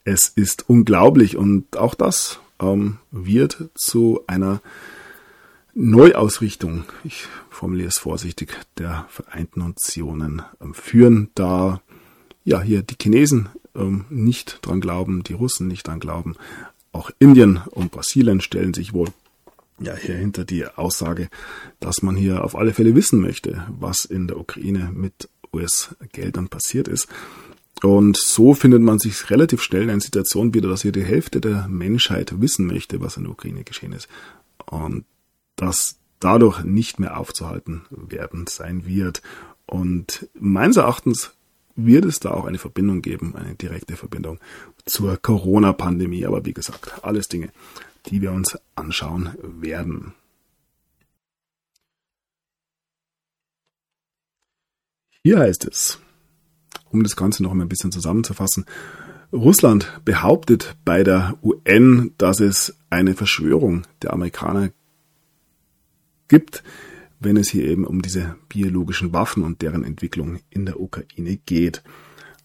Es 0.05 0.29
ist 0.29 0.69
unglaublich 0.69 1.37
und 1.37 1.77
auch 1.77 1.95
das 1.95 2.41
ähm, 2.61 2.99
wird 3.11 3.71
zu 3.75 4.21
einer 4.27 4.61
Neuausrichtung, 5.75 6.85
ich 7.05 7.27
formuliere 7.51 7.89
es 7.89 7.99
vorsichtig, 7.99 8.59
der 8.79 9.07
Vereinten 9.11 9.61
Nationen 9.61 10.43
ähm, 10.61 10.75
führen, 10.75 11.31
da 11.35 11.81
ja 12.45 12.61
hier 12.61 12.83
die 12.83 12.97
Chinesen 13.01 13.49
ähm, 13.77 14.05
nicht 14.11 14.59
dran 14.63 14.81
glauben, 14.81 15.23
die 15.23 15.35
Russen 15.35 15.69
nicht 15.69 15.87
dran 15.87 16.01
glauben, 16.01 16.35
auch 16.93 17.11
Indien 17.19 17.59
und 17.71 17.93
Brasilien 17.93 18.41
stellen 18.41 18.75
sich 18.75 18.93
wohl 18.93 19.09
ja 19.81 19.95
hier 19.95 20.17
hinter 20.17 20.45
die 20.45 20.67
Aussage, 20.67 21.29
dass 21.81 22.03
man 22.03 22.17
hier 22.17 22.45
auf 22.45 22.57
alle 22.57 22.75
Fälle 22.75 22.95
wissen 22.95 23.21
möchte, 23.21 23.67
was 23.69 24.05
in 24.05 24.29
der 24.29 24.39
Ukraine 24.39 24.91
mit 24.93 25.29
US-Geldern 25.53 26.49
passiert 26.49 26.89
ist. 26.89 27.09
Und 27.83 28.17
so 28.17 28.55
findet 28.55 28.83
man 28.83 28.99
sich 28.99 29.31
relativ 29.31 29.63
schnell 29.63 29.85
in 29.85 29.91
einer 29.91 30.01
Situation 30.01 30.53
wieder, 30.53 30.69
dass 30.69 30.83
hier 30.83 30.93
die 30.93 31.05
Hälfte 31.05 31.41
der 31.41 31.69
Menschheit 31.69 32.41
wissen 32.41 32.67
möchte, 32.67 33.01
was 33.01 33.17
in 33.17 33.25
der 33.25 33.33
Ukraine 33.33 33.63
geschehen 33.63 33.93
ist. 33.93 34.09
Und 34.67 35.05
das 35.55 35.99
dadurch 36.21 36.65
nicht 36.65 36.99
mehr 36.99 37.19
aufzuhalten 37.19 37.83
werden 37.91 38.47
sein 38.49 38.85
wird. 38.85 39.23
Und 39.67 40.29
meines 40.35 40.77
Erachtens 40.77 41.33
wird 41.77 42.05
es 42.05 42.19
da 42.19 42.33
auch 42.33 42.45
eine 42.45 42.59
Verbindung 42.59 43.03
geben, 43.03 43.37
eine 43.37 43.55
direkte 43.55 43.97
Verbindung 43.97 44.41
zur 44.85 45.17
Corona-Pandemie. 45.17 46.27
Aber 46.27 46.45
wie 46.45 46.53
gesagt, 46.53 47.05
alles 47.05 47.29
Dinge, 47.29 47.51
die 48.07 48.23
wir 48.23 48.33
uns 48.33 48.59
anschauen 48.75 49.35
werden. 49.43 50.15
Hier 55.23 55.41
heißt 55.41 55.67
es, 55.67 55.99
um 56.91 57.03
das 57.03 57.17
Ganze 57.17 57.43
noch 57.43 57.53
ein 57.53 57.69
bisschen 57.69 57.93
zusammenzufassen, 57.93 58.65
Russland 59.33 60.01
behauptet 60.05 60.77
bei 60.85 61.05
der 61.05 61.37
UN, 61.43 62.15
dass 62.17 62.41
es 62.41 62.79
eine 62.89 63.15
Verschwörung 63.15 63.83
der 64.01 64.15
Amerikaner 64.15 64.71
gibt, 66.29 66.63
wenn 67.21 67.37
es 67.37 67.51
hier 67.51 67.65
eben 67.65 67.85
um 67.85 68.01
diese 68.01 68.37
biologischen 68.49 69.13
Waffen 69.13 69.43
und 69.43 69.61
deren 69.61 69.85
Entwicklung 69.85 70.39
in 70.51 70.65
der 70.65 70.81
Ukraine 70.81 71.37
geht. 71.37 71.83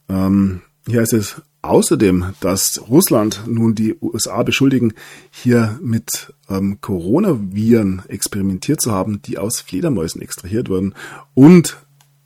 Ähm, 0.09 0.61
hier 0.87 1.01
heißt 1.01 1.13
es 1.13 1.41
außerdem, 1.63 2.33
dass 2.41 2.81
Russland 2.89 3.43
nun 3.47 3.73
die 3.73 3.95
USA 4.01 4.43
beschuldigen, 4.43 4.93
hier 5.31 5.79
mit 5.81 6.33
ähm, 6.49 6.79
Coronaviren 6.81 8.03
experimentiert 8.07 8.81
zu 8.81 8.91
haben, 8.91 9.21
die 9.23 9.37
aus 9.37 9.61
Fledermäusen 9.61 10.21
extrahiert 10.21 10.69
wurden 10.69 10.93
und 11.33 11.77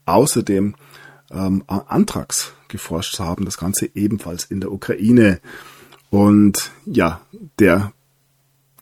außerdem 0.05 0.75
ähm, 1.31 1.63
Anthrax 1.67 2.53
geforscht 2.67 3.15
zu 3.15 3.23
haben, 3.23 3.45
das 3.45 3.57
Ganze 3.57 3.89
ebenfalls 3.93 4.43
in 4.43 4.59
der 4.59 4.71
Ukraine. 4.71 5.39
Und 6.09 6.71
ja, 6.85 7.21
der 7.59 7.93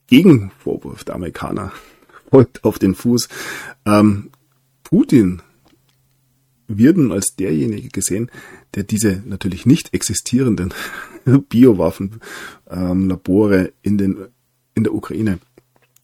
Gegenvorwurf 0.07 1.03
der 1.03 1.15
Amerikaner 1.15 1.71
folgt 2.29 2.63
auf 2.63 2.79
den 2.79 2.95
Fuß. 2.95 3.27
Ähm, 3.85 4.29
Putin 4.83 5.41
wird 6.67 6.97
nun 6.97 7.11
als 7.11 7.35
derjenige 7.35 7.89
gesehen, 7.89 8.31
der 8.75 8.83
diese 8.83 9.23
natürlich 9.25 9.65
nicht 9.65 9.93
existierenden 9.93 10.73
Biowaffenlabore 11.49 13.59
ähm, 13.59 13.71
in, 13.81 13.97
den, 13.97 14.27
in 14.73 14.83
der 14.83 14.93
Ukraine 14.93 15.39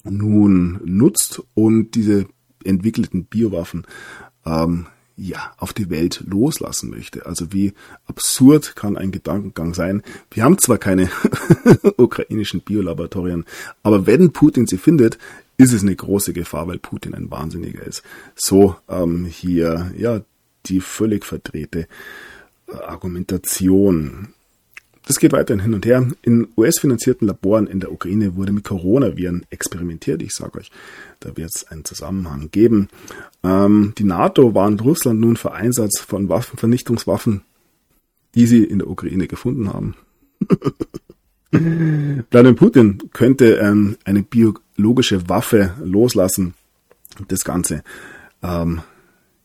nun 0.03 0.79
nutzt 0.83 1.43
und 1.53 1.91
diese 1.91 2.25
entwickelten 2.63 3.25
Biowaffen 3.25 3.85
ähm, 4.45 4.87
ja, 5.17 5.53
auf 5.57 5.73
die 5.73 5.89
Welt 5.89 6.23
loslassen 6.25 6.89
möchte. 6.89 7.25
Also 7.25 7.53
wie 7.53 7.73
absurd 8.05 8.75
kann 8.75 8.97
ein 8.97 9.11
Gedankengang 9.11 9.73
sein. 9.73 10.01
Wir 10.31 10.43
haben 10.43 10.57
zwar 10.57 10.79
keine 10.79 11.09
ukrainischen 11.97 12.61
Biolaboratorien, 12.61 13.45
aber 13.83 14.07
wenn 14.07 14.31
Putin 14.31 14.65
sie 14.65 14.77
findet, 14.77 15.19
ist 15.57 15.73
es 15.73 15.83
eine 15.83 15.95
große 15.95 16.33
Gefahr, 16.33 16.67
weil 16.67 16.79
Putin 16.79 17.13
ein 17.13 17.29
Wahnsinniger 17.29 17.85
ist. 17.85 18.01
So 18.35 18.75
ähm, 18.89 19.25
hier 19.25 19.91
ja 19.95 20.21
die 20.65 20.81
völlig 20.81 21.25
verdrehte 21.25 21.87
Argumentation. 22.73 24.29
Das 25.07 25.19
geht 25.19 25.31
weiterhin 25.33 25.63
hin 25.63 25.73
und 25.73 25.85
her. 25.85 26.07
In 26.21 26.47
US-finanzierten 26.55 27.27
Laboren 27.27 27.67
in 27.67 27.79
der 27.79 27.91
Ukraine 27.91 28.35
wurde 28.35 28.51
mit 28.51 28.63
Coronaviren 28.63 29.45
experimentiert. 29.49 30.21
Ich 30.21 30.33
sage 30.33 30.59
euch, 30.59 30.71
da 31.19 31.35
wird 31.35 31.49
es 31.53 31.67
einen 31.67 31.85
Zusammenhang 31.85 32.49
geben. 32.51 32.87
Ähm, 33.43 33.93
die 33.97 34.03
NATO 34.03 34.53
warnt 34.53 34.83
Russland 34.83 35.19
nun 35.19 35.37
vor 35.37 35.53
Einsatz 35.53 35.99
von 35.99 36.29
Waffenvernichtungswaffen, 36.29 37.41
die 38.35 38.45
sie 38.45 38.63
in 38.63 38.79
der 38.79 38.89
Ukraine 38.89 39.27
gefunden 39.27 39.73
haben. 39.73 39.95
Wladimir 41.51 42.55
Putin 42.55 42.97
könnte 43.11 43.55
ähm, 43.55 43.97
eine 44.05 44.23
biologische 44.23 45.27
Waffe 45.27 45.73
loslassen. 45.83 46.53
Das 47.27 47.43
Ganze 47.43 47.83
ähm, 48.41 48.81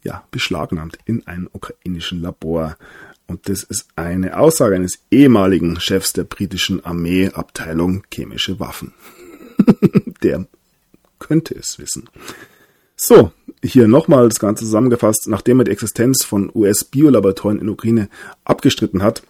ja, 0.04 0.22
beschlagnahmt 0.30 0.98
in 1.04 1.26
einem 1.26 1.48
ukrainischen 1.52 2.22
Labor. 2.22 2.76
Und 3.26 3.48
das 3.48 3.62
ist 3.64 3.88
eine 3.96 4.38
Aussage 4.38 4.76
eines 4.76 5.00
ehemaligen 5.10 5.80
Chefs 5.80 6.12
der 6.12 6.24
britischen 6.24 6.84
Armeeabteilung 6.84 8.04
chemische 8.12 8.60
Waffen. 8.60 8.94
der 10.22 10.46
könnte 11.18 11.54
es 11.54 11.78
wissen. 11.78 12.08
So, 12.96 13.32
hier 13.62 13.88
nochmal 13.88 14.28
das 14.28 14.38
Ganze 14.38 14.64
zusammengefasst. 14.64 15.26
Nachdem 15.28 15.60
er 15.60 15.64
die 15.64 15.72
Existenz 15.72 16.24
von 16.24 16.50
US-Biolaboratorien 16.54 17.60
in 17.60 17.68
Ukraine 17.68 18.08
abgestritten 18.44 19.02
hat, 19.02 19.22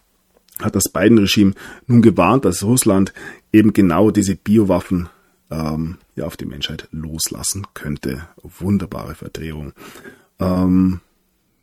hat 0.59 0.75
das 0.75 0.89
Biden-Regime 0.91 1.53
nun 1.85 2.01
gewarnt, 2.01 2.45
dass 2.45 2.63
Russland 2.63 3.13
eben 3.51 3.73
genau 3.73 4.11
diese 4.11 4.35
Biowaffen 4.35 5.09
ähm, 5.51 5.97
ja, 6.15 6.25
auf 6.25 6.37
die 6.37 6.45
Menschheit 6.45 6.87
loslassen 6.91 7.67
könnte. 7.73 8.27
Wunderbare 8.41 9.15
Verdrehung. 9.15 9.73
Ähm, 10.39 11.01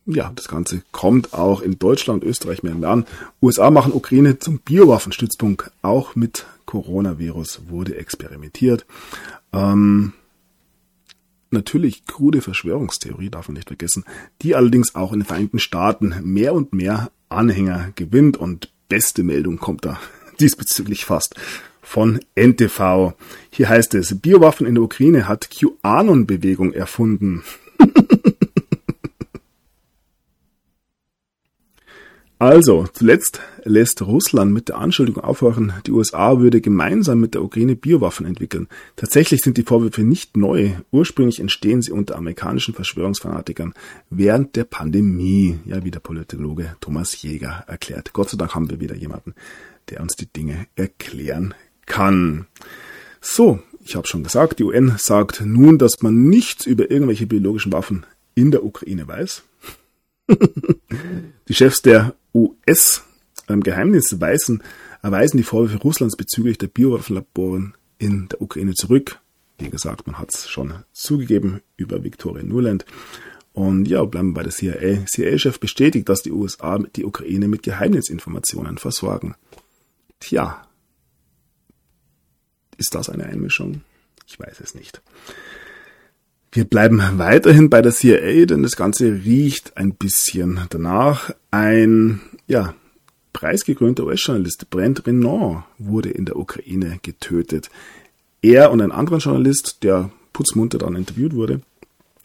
ja, 0.06 0.32
das 0.34 0.48
Ganze 0.48 0.82
kommt 0.92 1.32
auch 1.32 1.62
in 1.62 1.78
Deutschland, 1.78 2.24
Österreich 2.24 2.62
mehr 2.62 2.74
an. 2.88 3.06
USA 3.40 3.70
machen 3.70 3.92
Ukraine 3.92 4.38
zum 4.38 4.58
Biowaffenstützpunkt. 4.58 5.70
Auch 5.82 6.14
mit 6.14 6.46
Coronavirus 6.66 7.62
wurde 7.68 7.96
experimentiert. 7.96 8.84
Ähm, 9.52 10.12
natürlich 11.50 12.04
krude 12.06 12.42
Verschwörungstheorie, 12.42 13.30
darf 13.30 13.48
man 13.48 13.54
nicht 13.54 13.68
vergessen, 13.68 14.04
die 14.42 14.54
allerdings 14.54 14.94
auch 14.94 15.12
in 15.12 15.20
den 15.20 15.26
Vereinigten 15.26 15.58
Staaten 15.58 16.14
mehr 16.22 16.52
und 16.52 16.72
mehr 16.74 17.10
Anhänger 17.28 17.92
gewinnt 17.94 18.36
und 18.36 18.72
beste 18.88 19.22
Meldung 19.22 19.58
kommt 19.58 19.84
da 19.84 19.98
diesbezüglich 20.40 21.04
fast 21.06 21.34
von 21.80 22.20
NTV. 22.34 23.14
Hier 23.50 23.68
heißt 23.68 23.94
es, 23.94 24.20
Biowaffen 24.20 24.66
in 24.66 24.74
der 24.74 24.84
Ukraine 24.84 25.28
hat 25.28 25.50
QAnon-Bewegung 25.50 26.72
erfunden. 26.72 27.42
Also, 32.38 32.86
zuletzt 32.92 33.40
lässt 33.62 34.02
Russland 34.02 34.52
mit 34.52 34.68
der 34.68 34.78
Anschuldigung 34.78 35.22
aufhören, 35.22 35.72
die 35.86 35.92
USA 35.92 36.40
würde 36.40 36.60
gemeinsam 36.60 37.20
mit 37.20 37.34
der 37.34 37.42
Ukraine 37.42 37.76
Biowaffen 37.76 38.26
entwickeln. 38.26 38.68
Tatsächlich 38.96 39.40
sind 39.40 39.56
die 39.56 39.62
Vorwürfe 39.62 40.02
nicht 40.02 40.36
neu. 40.36 40.72
Ursprünglich 40.90 41.38
entstehen 41.38 41.80
sie 41.80 41.92
unter 41.92 42.16
amerikanischen 42.16 42.74
Verschwörungsfanatikern 42.74 43.72
während 44.10 44.56
der 44.56 44.64
Pandemie, 44.64 45.60
ja, 45.64 45.84
wie 45.84 45.92
der 45.92 46.00
Politologe 46.00 46.76
Thomas 46.80 47.22
Jäger 47.22 47.64
erklärt. 47.68 48.12
Gott 48.12 48.30
sei 48.30 48.36
Dank 48.36 48.54
haben 48.54 48.68
wir 48.68 48.80
wieder 48.80 48.96
jemanden, 48.96 49.34
der 49.90 50.00
uns 50.00 50.16
die 50.16 50.26
Dinge 50.26 50.66
erklären 50.74 51.54
kann. 51.86 52.46
So, 53.20 53.60
ich 53.84 53.94
habe 53.94 54.08
schon 54.08 54.24
gesagt, 54.24 54.58
die 54.58 54.64
UN 54.64 54.94
sagt 54.98 55.40
nun, 55.44 55.78
dass 55.78 56.02
man 56.02 56.24
nichts 56.24 56.66
über 56.66 56.90
irgendwelche 56.90 57.26
biologischen 57.26 57.72
Waffen 57.72 58.04
in 58.34 58.50
der 58.50 58.64
Ukraine 58.64 59.06
weiß. 59.06 59.44
die 61.48 61.54
Chefs 61.54 61.80
der 61.82 62.14
US-Geheimnisse 62.34 64.20
weisen, 64.20 64.62
erweisen 65.02 65.36
die 65.36 65.44
Vorwürfe 65.44 65.78
Russlands 65.78 66.16
bezüglich 66.16 66.58
der 66.58 66.66
Biowaffenlaboren 66.66 67.74
in 67.98 68.28
der 68.28 68.42
Ukraine 68.42 68.74
zurück. 68.74 69.20
Wie 69.58 69.70
gesagt, 69.70 70.06
man 70.06 70.18
hat 70.18 70.34
es 70.34 70.48
schon 70.48 70.74
zugegeben 70.92 71.60
über 71.76 72.02
Victoria 72.02 72.42
Nuland. 72.42 72.84
Und 73.52 73.86
ja, 73.86 74.04
bleiben 74.04 74.30
wir 74.30 74.34
bei 74.34 74.42
der 74.42 74.52
CIA. 74.52 75.06
CIA-Chef 75.06 75.60
bestätigt, 75.60 76.08
dass 76.08 76.22
die 76.22 76.32
USA 76.32 76.78
die 76.78 77.04
Ukraine 77.04 77.46
mit 77.46 77.62
Geheimnisinformationen 77.62 78.78
versorgen. 78.78 79.36
Tja, 80.18 80.66
ist 82.76 82.94
das 82.96 83.08
eine 83.08 83.26
Einmischung? 83.26 83.82
Ich 84.26 84.40
weiß 84.40 84.60
es 84.60 84.74
nicht. 84.74 85.02
Wir 86.54 86.64
bleiben 86.64 87.02
weiterhin 87.18 87.68
bei 87.68 87.82
der 87.82 87.90
CIA, 87.90 88.46
denn 88.46 88.62
das 88.62 88.76
Ganze 88.76 89.06
riecht 89.06 89.76
ein 89.76 89.96
bisschen 89.96 90.60
danach. 90.70 91.32
Ein, 91.50 92.20
ja, 92.46 92.74
preisgekrönter 93.32 94.04
US-Journalist, 94.04 94.70
Brent 94.70 95.04
Renan, 95.04 95.64
wurde 95.78 96.10
in 96.10 96.26
der 96.26 96.36
Ukraine 96.36 97.00
getötet. 97.02 97.70
Er 98.40 98.70
und 98.70 98.80
ein 98.82 98.92
anderer 98.92 99.18
Journalist, 99.18 99.82
der 99.82 100.12
putzmunter 100.32 100.78
dann 100.78 100.94
interviewt 100.94 101.34
wurde, 101.34 101.60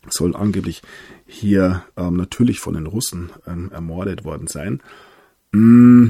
soll 0.07 0.36
angeblich 0.36 0.84
hier 1.25 1.84
ähm, 1.97 2.15
natürlich 2.15 2.59
von 2.59 2.75
den 2.75 2.86
Russen 2.86 3.32
ähm, 3.47 3.71
ermordet 3.73 4.25
worden 4.25 4.45
sein. 4.45 4.80
Mm, 5.53 6.09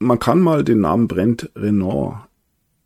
man 0.00 0.18
kann 0.18 0.40
mal 0.40 0.64
den 0.64 0.80
Namen 0.80 1.06
Brent 1.06 1.48
Renan 1.54 2.22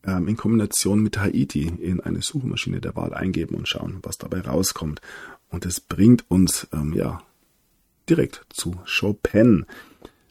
ähm, 0.07 0.28
in 0.28 0.36
Kombination 0.36 1.00
mit 1.00 1.18
Haiti 1.18 1.66
in 1.66 2.00
eine 2.00 2.22
Suchmaschine 2.22 2.80
der 2.80 2.96
Wahl 2.96 3.12
eingeben 3.12 3.57
und 3.57 3.68
schauen, 3.68 3.98
was 4.02 4.18
dabei 4.18 4.40
rauskommt. 4.40 5.00
Und 5.48 5.66
es 5.66 5.80
bringt 5.80 6.24
uns 6.28 6.66
ähm, 6.72 6.94
ja 6.94 7.22
direkt 8.09 8.44
zu 8.50 8.76
Chopin, 8.86 9.66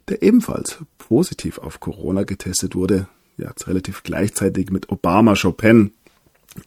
der 0.08 0.22
ebenfalls 0.24 0.78
positiv 0.98 1.58
auf 1.58 1.80
Corona 1.80 2.24
getestet 2.24 2.76
wurde. 2.76 3.08
Ja, 3.38 3.52
relativ 3.66 4.04
gleichzeitig 4.04 4.70
mit 4.70 4.90
Obama 4.90 5.36
Chopin, 5.36 5.92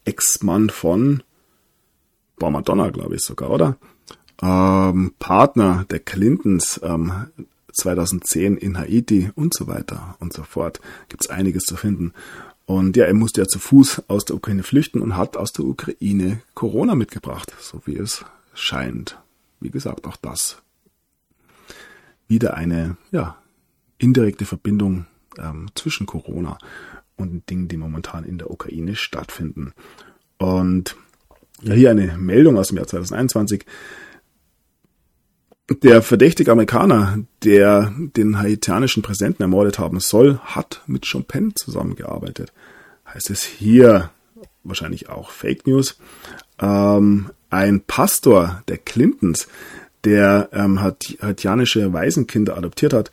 Ex-Mann 0.05 0.69
von 0.69 1.23
Boah, 2.39 2.51
Madonna, 2.51 2.91
glaube 2.91 3.17
ich 3.17 3.23
sogar, 3.23 3.51
oder? 3.51 3.77
Ähm, 4.41 5.13
Partner 5.19 5.85
der 5.91 5.99
Clintons 5.99 6.81
ähm, 6.85 7.13
2010 7.73 8.57
in 8.57 8.79
Haiti 8.79 9.31
und 9.35 9.55
so 9.55 9.67
weiter 9.67 10.17
und 10.21 10.33
so 10.33 10.45
fort. 10.45 10.81
Gibt's 11.09 11.29
einiges 11.29 11.65
zu 11.65 11.77
finden. 11.77 12.13
Und 12.69 12.99
ja, 12.99 13.07
er 13.07 13.15
musste 13.15 13.41
ja 13.41 13.47
zu 13.47 13.59
Fuß 13.59 14.03
aus 14.09 14.27
der 14.27 14.37
Ukraine 14.37 14.63
flüchten 14.63 15.01
und 15.01 15.17
hat 15.17 15.39
aus 15.39 15.55
der 15.55 15.65
Ukraine 15.65 16.43
Corona 16.53 16.95
mitgebracht, 16.95 17.51
so 17.59 17.81
wie 17.87 17.97
es 17.97 18.27
scheint. 18.53 19.19
Wie 19.59 19.71
gesagt, 19.71 20.07
auch 20.07 20.17
das 20.17 20.61
wieder 22.29 22.59
eine 22.59 22.99
ja, 23.11 23.39
indirekte 23.97 24.45
Verbindung 24.45 25.07
ähm, 25.39 25.71
zwischen 25.75 26.05
Corona 26.05 26.59
und 27.17 27.31
den 27.31 27.47
Dingen, 27.47 27.69
die 27.69 27.79
momentan 27.79 28.25
in 28.25 28.37
der 28.37 28.51
Ukraine 28.51 28.97
stattfinden. 28.97 29.73
Und 30.37 30.95
ja, 31.63 31.73
hier 31.73 31.91
eine 31.91 32.19
Meldung 32.19 32.59
aus 32.59 32.69
dem 32.69 32.77
Jahr 32.77 32.87
2021. 32.87 33.65
Der 35.71 36.01
verdächtige 36.01 36.51
Amerikaner, 36.51 37.19
der 37.45 37.93
den 38.17 38.39
haitianischen 38.39 39.03
Präsidenten 39.03 39.43
ermordet 39.43 39.79
haben 39.79 40.01
soll, 40.01 40.39
hat 40.39 40.83
mit 40.87 41.07
Chopin 41.11 41.53
zusammengearbeitet. 41.55 42.53
Heißt 43.07 43.29
es 43.29 43.43
hier 43.45 44.11
wahrscheinlich 44.65 45.11
auch 45.11 45.31
Fake 45.31 45.67
News. 45.67 45.99
Ähm, 46.59 47.31
ein 47.51 47.83
Pastor 47.83 48.63
der 48.69 48.79
Clintons, 48.79 49.49
der 50.05 50.49
ähm, 50.53 50.81
haitianische 50.81 51.93
Waisenkinder 51.93 52.57
adoptiert 52.57 52.95
hat, 52.95 53.11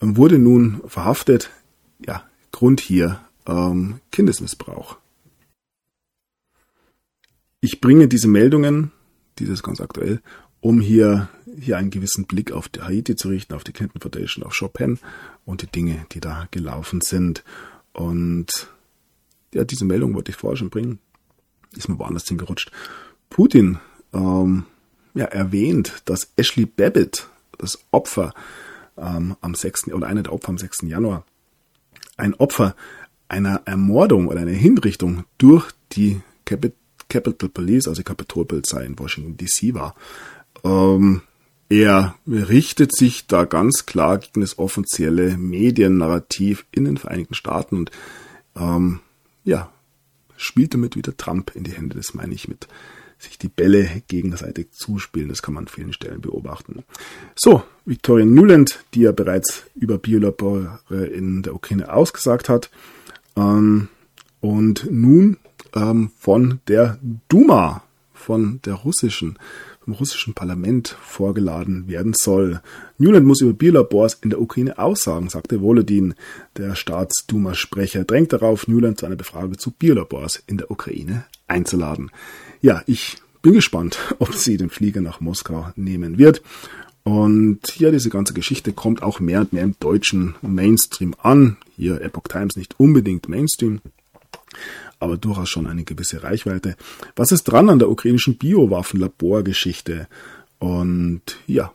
wurde 0.00 0.38
nun 0.38 0.82
verhaftet. 0.86 1.50
Ja, 2.06 2.22
Grund 2.52 2.80
hier 2.80 3.20
ähm, 3.46 4.00
Kindesmissbrauch. 4.12 4.98
Ich 7.60 7.80
bringe 7.80 8.08
diese 8.08 8.28
Meldungen, 8.28 8.92
dieses 9.38 9.62
ganz 9.62 9.80
aktuell, 9.80 10.20
um 10.60 10.80
hier 10.80 11.28
hier 11.58 11.78
einen 11.78 11.90
gewissen 11.90 12.26
Blick 12.26 12.52
auf 12.52 12.68
die 12.68 12.82
Haiti 12.82 13.16
zu 13.16 13.28
richten, 13.28 13.54
auf 13.54 13.64
die 13.64 13.72
Clinton 13.72 14.00
Foundation, 14.00 14.44
auf 14.44 14.56
Chopin 14.58 14.98
und 15.44 15.62
die 15.62 15.66
Dinge, 15.66 16.06
die 16.12 16.20
da 16.20 16.48
gelaufen 16.50 17.00
sind. 17.00 17.44
Und 17.92 18.68
ja, 19.52 19.64
diese 19.64 19.84
Meldung 19.84 20.14
wollte 20.14 20.30
ich 20.30 20.36
vorher 20.36 20.56
schon 20.56 20.70
bringen. 20.70 20.98
Ist 21.76 21.88
mir 21.88 21.98
woanders 21.98 22.28
hingerutscht. 22.28 22.70
Putin 23.30 23.78
ähm, 24.12 24.64
ja, 25.14 25.26
erwähnt, 25.26 26.02
dass 26.04 26.32
Ashley 26.36 26.66
Babbitt, 26.66 27.28
das 27.58 27.78
Opfer 27.90 28.34
ähm, 28.96 29.36
am 29.40 29.54
6. 29.54 29.88
oder 29.92 30.06
eine 30.06 30.22
der 30.22 30.32
Opfer 30.32 30.50
am 30.50 30.58
6. 30.58 30.82
Januar, 30.82 31.24
ein 32.16 32.34
Opfer 32.34 32.76
einer 33.28 33.62
Ermordung 33.64 34.28
oder 34.28 34.40
einer 34.40 34.52
Hinrichtung 34.52 35.24
durch 35.38 35.70
die 35.92 36.20
Capitol 36.44 37.48
Police, 37.48 37.88
also 37.88 38.02
Kapitolpolizei 38.02 38.84
in 38.84 38.98
Washington 38.98 39.36
DC 39.36 39.74
war. 39.74 39.94
Ähm, 40.62 41.22
er 41.68 42.14
richtet 42.26 42.94
sich 42.94 43.26
da 43.26 43.44
ganz 43.44 43.86
klar 43.86 44.18
gegen 44.18 44.42
das 44.42 44.58
offizielle 44.58 45.36
Mediennarrativ 45.36 46.66
in 46.70 46.84
den 46.84 46.96
Vereinigten 46.96 47.34
Staaten 47.34 47.76
und 47.76 47.90
ähm, 48.56 49.00
ja, 49.44 49.72
spielt 50.36 50.74
damit 50.74 50.96
wieder 50.96 51.16
Trump 51.16 51.52
in 51.54 51.64
die 51.64 51.72
Hände. 51.72 51.96
Das 51.96 52.14
meine 52.14 52.34
ich 52.34 52.48
mit 52.48 52.68
sich 53.18 53.38
die 53.38 53.48
Bälle 53.48 54.02
gegenseitig 54.08 54.72
zuspielen. 54.72 55.28
Das 55.28 55.42
kann 55.42 55.54
man 55.54 55.64
an 55.64 55.68
vielen 55.68 55.92
Stellen 55.92 56.20
beobachten. 56.20 56.84
So, 57.34 57.62
Victoria 57.84 58.26
Nuland, 58.26 58.84
die 58.94 59.02
ja 59.02 59.12
bereits 59.12 59.64
über 59.74 59.98
Biolabore 59.98 60.80
in 61.12 61.42
der 61.42 61.54
Ukraine 61.54 61.92
ausgesagt 61.92 62.48
hat. 62.48 62.70
Ähm, 63.36 63.88
und 64.40 64.88
nun 64.90 65.38
ähm, 65.74 66.10
von 66.18 66.60
der 66.68 66.98
Duma, 67.28 67.82
von 68.12 68.60
der 68.64 68.74
russischen 68.74 69.38
vom 69.84 69.94
russischen 69.94 70.34
Parlament 70.34 70.96
vorgeladen 71.02 71.88
werden 71.88 72.14
soll. 72.16 72.60
Newland 72.96 73.26
muss 73.26 73.42
über 73.42 73.52
Biolabors 73.52 74.14
in 74.22 74.30
der 74.30 74.40
Ukraine 74.40 74.78
aussagen, 74.78 75.28
sagte 75.28 75.60
Volodin, 75.60 76.14
der 76.56 76.74
Staatsduma-Sprecher, 76.74 78.04
drängt 78.04 78.32
darauf, 78.32 78.66
Newland 78.66 78.98
zu 78.98 79.06
einer 79.06 79.16
Befrage 79.16 79.56
zu 79.58 79.70
Biolabors 79.70 80.42
in 80.46 80.56
der 80.56 80.70
Ukraine 80.70 81.26
einzuladen. 81.48 82.10
Ja, 82.62 82.82
ich 82.86 83.18
bin 83.42 83.52
gespannt, 83.52 83.98
ob 84.18 84.34
sie 84.34 84.56
den 84.56 84.70
Flieger 84.70 85.02
nach 85.02 85.20
Moskau 85.20 85.70
nehmen 85.76 86.18
wird. 86.18 86.42
Und 87.02 87.60
ja, 87.78 87.90
diese 87.90 88.08
ganze 88.08 88.32
Geschichte 88.32 88.72
kommt 88.72 89.02
auch 89.02 89.20
mehr 89.20 89.40
und 89.40 89.52
mehr 89.52 89.64
im 89.64 89.74
deutschen 89.78 90.36
Mainstream 90.40 91.14
an. 91.20 91.58
Hier 91.76 92.00
Epoch 92.00 92.28
Times 92.28 92.56
nicht 92.56 92.80
unbedingt 92.80 93.28
Mainstream, 93.28 93.82
aber 94.98 95.16
durchaus 95.16 95.48
schon 95.48 95.66
eine 95.66 95.84
gewisse 95.84 96.22
Reichweite. 96.22 96.76
Was 97.16 97.32
ist 97.32 97.44
dran 97.44 97.70
an 97.70 97.78
der 97.78 97.90
ukrainischen 97.90 98.36
Biowaffenlaborgeschichte? 98.36 100.08
Und 100.58 101.22
ja, 101.46 101.72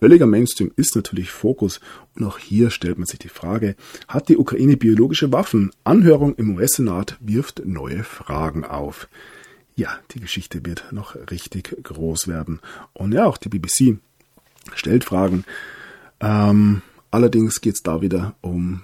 völliger 0.00 0.26
Mainstream 0.26 0.72
ist 0.76 0.96
natürlich 0.96 1.30
Fokus. 1.30 1.80
Und 2.14 2.24
auch 2.24 2.38
hier 2.38 2.70
stellt 2.70 2.98
man 2.98 3.06
sich 3.06 3.18
die 3.18 3.28
Frage, 3.28 3.76
hat 4.08 4.28
die 4.28 4.36
Ukraine 4.36 4.76
biologische 4.76 5.32
Waffen? 5.32 5.70
Anhörung 5.84 6.34
im 6.34 6.56
US-Senat 6.56 7.16
wirft 7.20 7.62
neue 7.64 8.04
Fragen 8.04 8.64
auf. 8.64 9.08
Ja, 9.76 9.96
die 10.10 10.20
Geschichte 10.20 10.66
wird 10.66 10.86
noch 10.90 11.14
richtig 11.30 11.76
groß 11.84 12.26
werden. 12.26 12.60
Und 12.94 13.12
ja, 13.12 13.26
auch 13.26 13.36
die 13.36 13.48
BBC 13.48 13.98
stellt 14.74 15.04
Fragen. 15.04 15.44
Ähm, 16.20 16.82
allerdings 17.12 17.60
geht 17.60 17.76
es 17.76 17.82
da 17.82 18.00
wieder 18.00 18.34
um 18.40 18.82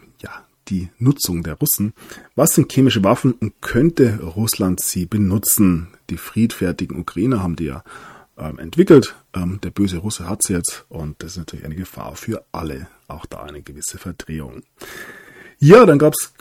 die 0.68 0.88
Nutzung 0.98 1.42
der 1.42 1.54
Russen. 1.54 1.92
Was 2.34 2.54
sind 2.54 2.72
chemische 2.72 3.04
Waffen 3.04 3.32
und 3.32 3.60
könnte 3.60 4.20
Russland 4.22 4.80
sie 4.80 5.06
benutzen? 5.06 5.88
Die 6.10 6.16
friedfertigen 6.16 6.98
Ukrainer 6.98 7.42
haben 7.42 7.56
die 7.56 7.66
ja 7.66 7.84
ähm, 8.36 8.58
entwickelt. 8.58 9.14
Ähm, 9.34 9.60
der 9.62 9.70
böse 9.70 9.98
Russe 9.98 10.28
hat 10.28 10.42
sie 10.42 10.54
jetzt 10.54 10.84
und 10.88 11.22
das 11.22 11.32
ist 11.32 11.38
natürlich 11.38 11.64
eine 11.64 11.76
Gefahr 11.76 12.16
für 12.16 12.44
alle. 12.52 12.88
Auch 13.08 13.26
da 13.26 13.42
eine 13.42 13.62
gewisse 13.62 13.98
Verdrehung. 13.98 14.62
Ja, 15.58 15.86
dann 15.86 15.98
gab 15.98 16.14
es 16.14 16.32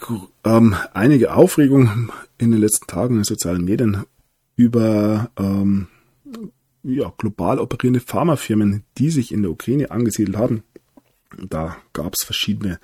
ähm, 0.43 0.75
einige 0.93 1.33
Aufregungen 1.33 2.11
in 2.37 2.51
den 2.51 2.59
letzten 2.59 2.87
Tagen 2.87 3.13
in 3.13 3.19
den 3.19 3.25
sozialen 3.25 3.63
Medien 3.63 4.03
über 4.55 5.31
ähm, 5.37 5.87
ja, 6.83 7.13
global 7.17 7.59
operierende 7.59 7.99
Pharmafirmen, 7.99 8.83
die 8.97 9.09
sich 9.09 9.31
in 9.31 9.41
der 9.41 9.51
Ukraine 9.51 9.91
angesiedelt 9.91 10.37
haben. 10.37 10.63
Da 11.49 11.77
gab 11.93 12.13
es 12.13 12.25
verschiedene 12.25 12.79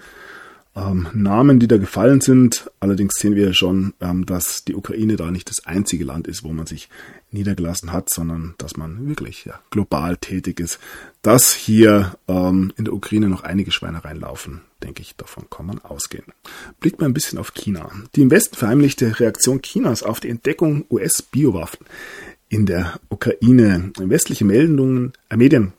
ähm, 0.79 1.07
Namen, 1.13 1.59
die 1.59 1.67
da 1.67 1.77
gefallen 1.77 2.21
sind. 2.21 2.71
Allerdings 2.79 3.15
sehen 3.15 3.35
wir 3.35 3.53
schon, 3.53 3.93
ähm, 3.99 4.25
dass 4.25 4.63
die 4.63 4.75
Ukraine 4.75 5.15
da 5.15 5.31
nicht 5.31 5.49
das 5.49 5.65
einzige 5.65 6.05
Land 6.05 6.27
ist, 6.27 6.43
wo 6.43 6.53
man 6.53 6.65
sich 6.65 6.89
niedergelassen 7.31 7.91
hat, 7.91 8.09
sondern 8.09 8.55
dass 8.57 8.77
man 8.77 9.07
wirklich 9.07 9.45
ja, 9.45 9.59
global 9.69 10.17
tätig 10.17 10.59
ist. 10.59 10.79
Dass 11.21 11.53
hier 11.53 12.15
ähm, 12.27 12.71
in 12.77 12.85
der 12.85 12.93
Ukraine 12.93 13.29
noch 13.29 13.43
einige 13.43 13.71
Schweinereien 13.71 14.19
laufen, 14.19 14.61
denke 14.81 15.01
ich, 15.01 15.15
davon 15.15 15.49
kann 15.49 15.65
man 15.65 15.79
ausgehen. 15.79 16.25
Blickt 16.79 16.99
mal 16.99 17.07
ein 17.07 17.13
bisschen 17.13 17.39
auf 17.39 17.53
China. 17.53 17.91
Die 18.15 18.21
im 18.21 18.31
Westen 18.31 18.55
verheimlichte 18.55 19.19
Reaktion 19.19 19.61
Chinas 19.61 20.03
auf 20.03 20.19
die 20.19 20.29
Entdeckung 20.29 20.85
US-Biowaffen 20.89 21.85
in 22.47 22.65
der 22.65 22.99
Ukraine. 23.09 23.91
Westliche 23.97 24.45
Meldungen, 24.45 25.13
äh, 25.29 25.37
Medien 25.37 25.73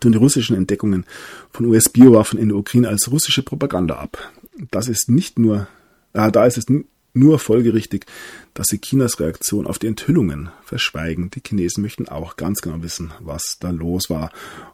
tun 0.00 0.12
die 0.12 0.18
russischen 0.18 0.56
Entdeckungen 0.56 1.04
von 1.50 1.66
US-Biowaffen 1.66 2.38
in 2.38 2.48
der 2.48 2.58
Ukraine 2.58 2.88
als 2.88 3.10
russische 3.10 3.42
Propaganda 3.42 3.96
ab. 3.96 4.32
Das 4.70 4.88
ist 4.88 5.10
nicht 5.10 5.38
nur, 5.38 5.68
äh, 6.12 6.30
da 6.30 6.46
ist 6.46 6.58
es 6.58 6.66
nur 7.12 7.38
folgerichtig, 7.38 8.06
dass 8.54 8.68
sie 8.68 8.80
Chinas 8.80 9.18
Reaktion 9.18 9.66
auf 9.66 9.78
die 9.78 9.86
Enthüllungen 9.86 10.50
verschweigen. 10.64 11.30
Die 11.30 11.42
Chinesen 11.46 11.82
möchten 11.82 12.08
auch 12.08 12.36
ganz 12.36 12.60
genau 12.60 12.82
wissen, 12.82 13.12
was 13.20 13.56
da 13.58 13.70
los 13.70 14.10
war. 14.10 14.30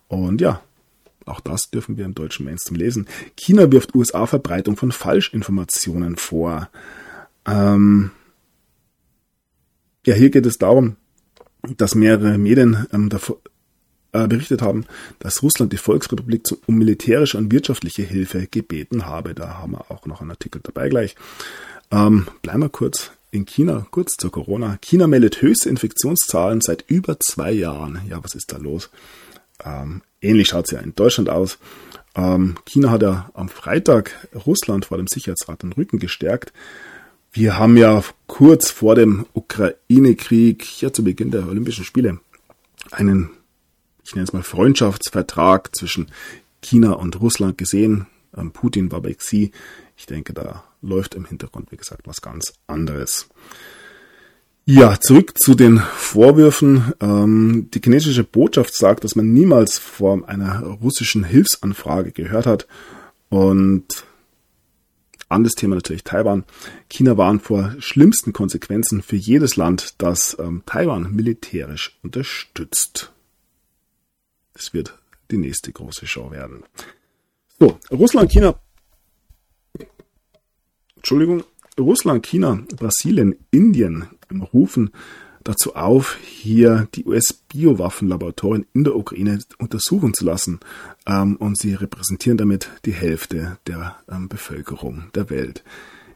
Und 0.09 0.41
ja, 0.41 0.61
auch 1.25 1.41
das 1.41 1.71
dürfen 1.71 1.97
wir 1.97 2.05
im 2.05 2.15
deutschen 2.15 2.45
Mainstream 2.45 2.77
lesen. 2.77 3.07
China 3.37 3.71
wirft 3.71 3.95
USA 3.95 4.27
Verbreitung 4.27 4.77
von 4.77 4.93
Falschinformationen 4.93 6.17
vor. 6.17 6.69
Ähm 7.47 8.11
ja, 10.05 10.15
hier 10.15 10.31
geht 10.31 10.47
es 10.47 10.59
darum, 10.59 10.97
dass 11.77 11.95
mehrere 11.95 12.39
Medien 12.39 12.87
ähm, 12.93 13.09
davor, 13.09 13.39
äh, 14.13 14.27
berichtet 14.27 14.63
haben, 14.63 14.85
dass 15.19 15.43
Russland 15.43 15.73
die 15.73 15.79
Volksrepublik 15.79 16.47
zu, 16.47 16.59
um 16.67 16.77
militärische 16.77 17.39
und 17.39 17.53
wirtschaftliche 17.53 18.03
Hilfe 18.03 18.47
gebeten 18.47 19.07
habe. 19.07 19.35
Da 19.35 19.59
haben 19.59 19.73
wir 19.73 19.91
auch 19.91 20.07
noch 20.07 20.21
einen 20.21 20.31
Artikel 20.31 20.61
dabei 20.63 20.89
gleich. 20.89 21.17
Ähm, 21.91 22.27
bleiben 22.43 22.61
wir 22.61 22.69
kurz 22.69 23.13
in 23.31 23.47
China, 23.47 23.87
kurz 23.91 24.17
zur 24.17 24.31
Corona. 24.31 24.79
China 24.83 25.07
meldet 25.07 25.41
höchste 25.43 25.69
Infektionszahlen 25.71 26.61
seit 26.61 26.85
über 26.89 27.19
zwei 27.19 27.51
Jahren. 27.51 28.01
Ja, 28.09 28.23
was 28.23 28.35
ist 28.35 28.53
da 28.53 28.59
los? 28.59 28.91
Ähm, 29.65 30.03
ähnlich 30.21 30.49
schaut 30.49 30.67
es 30.67 30.71
ja 30.73 30.81
in 30.81 30.95
Deutschland 30.95 31.31
aus. 31.31 31.59
Ähm, 32.15 32.57
China 32.67 32.91
hat 32.91 33.03
ja 33.03 33.31
am 33.35 33.49
Freitag 33.49 34.29
Russland 34.47 34.85
vor 34.85 34.99
dem 34.99 35.07
Sicherheitsrat 35.07 35.63
den 35.63 35.73
Rücken 35.73 35.99
gestärkt. 35.99 36.53
Wir 37.33 37.59
haben 37.59 37.79
ja 37.79 38.05
kurz 38.27 38.71
vor 38.71 38.95
dem 38.95 39.25
Ukraine-Krieg, 39.33 40.83
ja 40.83 40.93
zu 40.93 41.03
Beginn 41.03 41.31
der 41.31 41.49
Olympischen 41.49 41.85
Spiele, 41.85 42.21
einen, 42.91 43.31
ich 44.05 44.15
nenne 44.15 44.25
es 44.25 44.33
mal 44.33 44.43
Freundschaftsvertrag 44.43 45.75
zwischen 45.75 46.11
China 46.61 46.93
und 46.93 47.21
Russland 47.21 47.59
gesehen. 47.59 48.07
Ähm, 48.37 48.53
Putin 48.53 48.91
war 48.93 49.01
bei 49.01 49.15
Xi. 49.15 49.53
Ich 49.97 50.07
denke, 50.07 50.33
da 50.33 50.65
läuft 50.81 51.15
im 51.15 51.25
Hintergrund, 51.25 51.71
wie 51.71 51.77
gesagt, 51.77 52.07
was 52.07 52.21
ganz 52.21 52.55
anderes. 52.67 53.29
Ja, 54.65 54.99
zurück 55.01 55.39
zu 55.39 55.55
den 55.55 55.81
Vorwürfen. 55.81 56.93
Ähm, 57.01 57.69
die 57.75 57.81
chinesische 57.83 58.25
Botschaft 58.25 58.75
sagt, 58.77 59.03
dass 59.03 59.17
man 59.17 59.33
niemals 59.33 59.79
vor 59.79 60.29
einer 60.29 60.63
russischen 60.63 61.25
Hilfsanfrage 61.25 62.13
gehört 62.13 62.47
hat. 62.47 62.69
Und 63.29 64.05
anderes 65.29 65.55
Thema 65.55 65.75
natürlich 65.75 66.05
Taiwan. 66.05 66.45
China 66.89 67.17
warnt 67.17 67.43
vor 67.43 67.75
schlimmsten 67.79 68.33
Konsequenzen 68.33 69.03
für 69.03 69.17
jedes 69.17 69.57
Land, 69.57 69.95
das 69.99 70.37
ähm, 70.39 70.63
Taiwan 70.65 71.13
militärisch 71.13 71.99
unterstützt. 72.03 73.13
Das 74.55 74.75
wird 74.75 74.99
die 75.31 75.39
nächste 75.39 75.73
große 75.73 76.07
Show 76.07 76.31
werden. 76.31 76.63
So, 77.59 77.79
Russland, 77.91 78.31
China. 78.31 78.55
Entschuldigung. 80.97 81.45
Russland, 81.79 82.25
China, 82.27 82.63
Brasilien, 82.77 83.35
Indien 83.51 84.09
rufen 84.53 84.91
dazu 85.43 85.75
auf, 85.75 86.17
hier 86.23 86.89
die 86.95 87.05
US-Biowaffenlaboratorien 87.05 88.67
in 88.73 88.85
der 88.85 88.95
Ukraine 88.95 89.39
untersuchen 89.59 90.15
zu 90.15 90.25
lassen. 90.25 90.61
Ähm, 91.07 91.37
und 91.37 91.59
sie 91.59 91.75
repräsentieren 91.75 92.39
damit 92.39 92.69
die 92.85 92.93
Hälfte 92.93 93.59
der 93.67 93.97
ähm, 94.11 94.29
Bevölkerung 94.29 95.05
der 95.15 95.31
Welt. 95.31 95.65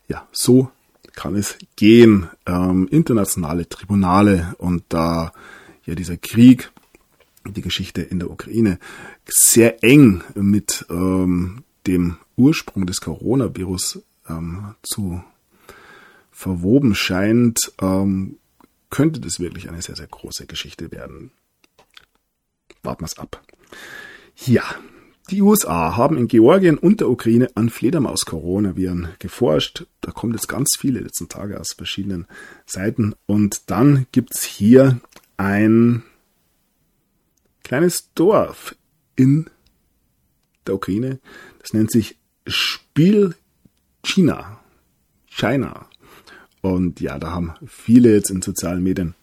Ja, 0.09 0.28
so 0.32 0.70
kann 1.14 1.34
es 1.34 1.57
gehen. 1.76 2.28
Ähm, 2.47 2.89
internationale 2.91 3.68
Tribunale 3.68 4.55
und 4.59 4.84
da 4.89 5.32
ja 5.84 5.95
dieser 5.95 6.16
Krieg, 6.16 6.70
die 7.53 7.62
Geschichte 7.62 8.03
in 8.03 8.18
der 8.18 8.30
Ukraine 8.30 8.78
sehr 9.26 9.82
eng 9.82 10.22
mit 10.34 10.86
ähm, 10.90 11.64
dem 11.86 12.16
Ursprung 12.36 12.86
des 12.86 13.01
Coronavirus 13.01 14.03
ähm, 14.28 14.74
zu 14.82 15.22
verwoben 16.30 16.94
scheint, 16.94 17.72
ähm, 17.80 18.38
könnte 18.90 19.20
das 19.20 19.40
wirklich 19.40 19.68
eine 19.68 19.82
sehr, 19.82 19.97
sehr 19.97 20.07
große 20.07 20.47
Geschichte 20.47 20.92
werden. 20.92 21.30
Warten 22.82 23.03
wir 23.03 23.07
es 23.07 23.18
ab. 23.18 23.42
Ja, 24.44 24.62
die 25.30 25.42
USA 25.42 25.97
haben 25.97 26.16
in 26.16 26.28
Georgien 26.28 26.78
und 26.78 27.01
der 27.01 27.09
Ukraine 27.09 27.49
an 27.57 27.68
Fledermaus-Coronaviren 27.68 29.09
geforscht. 29.18 29.86
Da 30.01 30.12
kommt 30.12 30.34
jetzt 30.34 30.47
ganz 30.47 30.76
viele 30.78 31.01
letzten 31.01 31.28
Tage 31.28 31.59
aus 31.59 31.72
verschiedenen 31.72 32.26
Seiten. 32.64 33.14
Und 33.26 33.68
dann 33.70 34.07
gibt's 34.12 34.44
hier 34.44 35.01
ein 35.36 36.05
kleines 37.66 38.12
Dorf 38.14 38.76
in 39.16 39.50
der 40.68 40.76
Ukraine. 40.76 41.18
Das 41.58 41.72
nennt 41.72 41.90
sich 41.90 42.16
Spiel 42.46 43.34
China. 44.04 44.60
China. 45.28 45.88
Und 46.60 47.00
ja, 47.00 47.18
da 47.18 47.32
haben 47.32 47.54
viele 47.66 48.14
jetzt 48.14 48.30
in 48.30 48.40
sozialen 48.40 48.84
Medien 48.84 49.16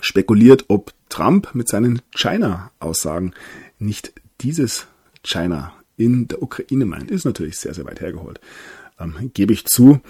spekuliert, 0.00 0.64
ob 0.66 0.92
Trump 1.08 1.54
mit 1.54 1.68
seinen 1.68 2.02
China-Aussagen 2.16 3.32
nicht 3.78 4.12
dieses 4.40 4.88
China 5.22 5.72
in 5.96 6.26
der 6.26 6.42
Ukraine 6.42 6.84
meint. 6.84 7.12
Ist 7.12 7.26
natürlich 7.26 7.58
sehr, 7.58 7.74
sehr 7.74 7.84
weit 7.84 8.00
hergeholt. 8.00 8.40
Ähm, 8.98 9.30
gebe 9.34 9.52
ich 9.52 9.66
zu. 9.66 10.00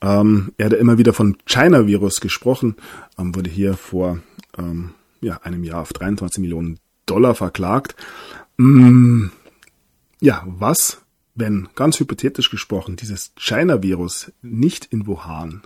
Ähm, 0.00 0.52
er 0.58 0.66
hat 0.66 0.74
immer 0.74 0.96
wieder 0.98 1.12
von 1.12 1.36
China-Virus 1.44 2.20
gesprochen, 2.20 2.76
ähm, 3.18 3.34
wurde 3.34 3.50
hier 3.50 3.74
vor 3.74 4.20
ähm, 4.56 4.92
ja, 5.20 5.38
einem 5.42 5.64
Jahr 5.64 5.82
auf 5.82 5.92
23 5.92 6.40
Millionen 6.40 6.78
Dollar 7.06 7.34
verklagt. 7.34 7.96
Mm, 8.56 9.28
ja, 10.20 10.42
was, 10.46 11.02
wenn 11.34 11.68
ganz 11.74 12.00
hypothetisch 12.00 12.50
gesprochen 12.50 12.96
dieses 12.96 13.32
China-Virus 13.36 14.32
nicht 14.42 14.86
in 14.86 15.06
Wuhan 15.06 15.62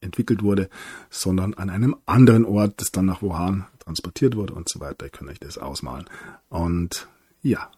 entwickelt 0.00 0.42
wurde, 0.42 0.68
sondern 1.10 1.54
an 1.54 1.70
einem 1.70 1.96
anderen 2.06 2.44
Ort, 2.44 2.80
das 2.80 2.92
dann 2.92 3.06
nach 3.06 3.22
Wuhan 3.22 3.66
transportiert 3.80 4.36
wurde 4.36 4.54
und 4.54 4.68
so 4.68 4.80
weiter. 4.80 5.06
Ihr 5.06 5.10
könnt 5.10 5.30
euch 5.30 5.40
das 5.40 5.58
ausmalen. 5.58 6.04
Und 6.48 7.08
ja. 7.42 7.70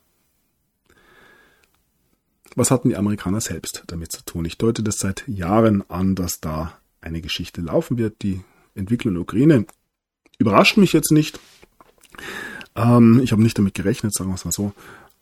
Was 2.54 2.70
hatten 2.70 2.88
die 2.88 2.96
Amerikaner 2.96 3.40
selbst 3.40 3.84
damit 3.86 4.12
zu 4.12 4.24
tun? 4.24 4.44
Ich 4.44 4.58
deute 4.58 4.82
das 4.82 4.96
seit 4.96 5.26
Jahren 5.28 5.88
an, 5.90 6.14
dass 6.14 6.40
da 6.40 6.78
eine 7.00 7.20
Geschichte 7.20 7.60
laufen 7.60 7.98
wird. 7.98 8.22
Die 8.22 8.42
Entwicklung 8.74 9.12
in 9.12 9.14
der 9.16 9.22
Ukraine 9.22 9.66
überrascht 10.38 10.76
mich 10.76 10.92
jetzt 10.92 11.12
nicht. 11.12 11.38
Ähm, 12.74 13.20
ich 13.22 13.32
habe 13.32 13.42
nicht 13.42 13.58
damit 13.58 13.74
gerechnet, 13.74 14.14
sagen 14.14 14.30
wir 14.30 14.34
es 14.34 14.44
mal 14.44 14.52
so. 14.52 14.72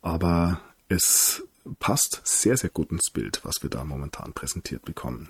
Aber 0.03 0.61
es 0.88 1.42
passt 1.78 2.20
sehr, 2.24 2.57
sehr 2.57 2.70
gut 2.70 2.90
ins 2.92 3.11
Bild, 3.11 3.40
was 3.45 3.62
wir 3.62 3.70
da 3.70 3.84
momentan 3.84 4.32
präsentiert 4.32 4.84
bekommen. 4.84 5.28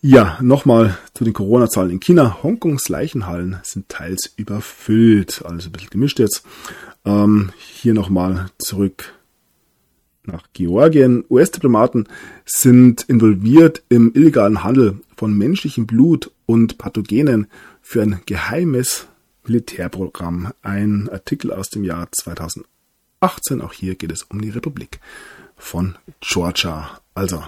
Ja, 0.00 0.38
nochmal 0.40 0.96
zu 1.14 1.24
den 1.24 1.32
Corona-Zahlen 1.32 1.90
in 1.90 2.00
China. 2.00 2.42
Hongkongs 2.42 2.88
Leichenhallen 2.88 3.58
sind 3.64 3.88
teils 3.88 4.32
überfüllt. 4.36 5.42
Alles 5.44 5.66
ein 5.66 5.72
bisschen 5.72 5.90
gemischt 5.90 6.20
jetzt. 6.20 6.44
Ähm, 7.04 7.50
hier 7.58 7.94
nochmal 7.94 8.50
zurück 8.58 9.12
nach 10.22 10.44
Georgien. 10.52 11.24
US-Diplomaten 11.28 12.06
sind 12.44 13.02
involviert 13.08 13.82
im 13.88 14.12
illegalen 14.14 14.62
Handel 14.62 15.00
von 15.16 15.36
menschlichem 15.36 15.86
Blut 15.86 16.30
und 16.46 16.78
Pathogenen 16.78 17.48
für 17.82 18.02
ein 18.02 18.20
geheimes 18.26 19.08
Militärprogramm. 19.48 20.52
Ein 20.62 21.08
Artikel 21.10 21.52
aus 21.52 21.70
dem 21.70 21.84
Jahr 21.84 22.08
2018. 22.12 22.66
Auch 23.60 23.72
hier 23.72 23.94
geht 23.94 24.12
es 24.12 24.22
um 24.22 24.40
die 24.40 24.50
Republik 24.50 25.00
von 25.56 25.96
Georgia. 26.20 27.00
Also, 27.14 27.42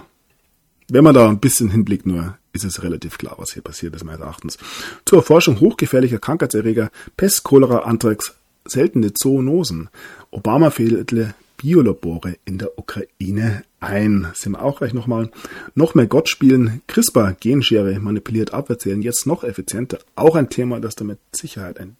wenn 0.89 1.03
man 1.03 1.15
da 1.15 1.29
ein 1.29 1.39
bisschen 1.39 1.69
hinblickt, 1.69 2.05
nur 2.05 2.37
ist 2.53 2.65
es 2.65 2.83
relativ 2.83 3.17
klar, 3.17 3.35
was 3.37 3.53
hier 3.53 3.61
passiert 3.61 3.95
ist, 3.95 4.03
meines 4.03 4.21
Erachtens. 4.21 4.57
Zur 5.05 5.19
Erforschung 5.19 5.59
hochgefährlicher 5.59 6.19
Krankheitserreger, 6.19 6.91
Pest, 7.15 7.43
Cholera, 7.43 7.79
Anthrax, 7.79 8.33
seltene 8.65 9.13
Zoonosen. 9.13 9.89
Obama 10.31 10.69
fehlte 10.69 11.33
Biolabore 11.61 12.37
in 12.43 12.57
der 12.57 12.79
Ukraine 12.79 13.63
ein. 13.79 14.27
Sind 14.33 14.53
wir 14.53 14.63
auch 14.63 14.79
gleich 14.79 14.93
nochmal. 14.93 15.29
Noch 15.75 15.93
mehr 15.93 16.07
Gott 16.07 16.27
spielen. 16.27 16.81
CRISPR, 16.87 17.33
Genschere, 17.39 17.99
manipuliert 17.99 18.51
Abwehrzellen, 18.51 19.03
jetzt 19.03 19.27
noch 19.27 19.43
effizienter. 19.43 19.99
Auch 20.15 20.35
ein 20.35 20.49
Thema, 20.49 20.79
das 20.79 20.95
damit 20.95 21.19
Sicherheit 21.31 21.79
ein, 21.79 21.97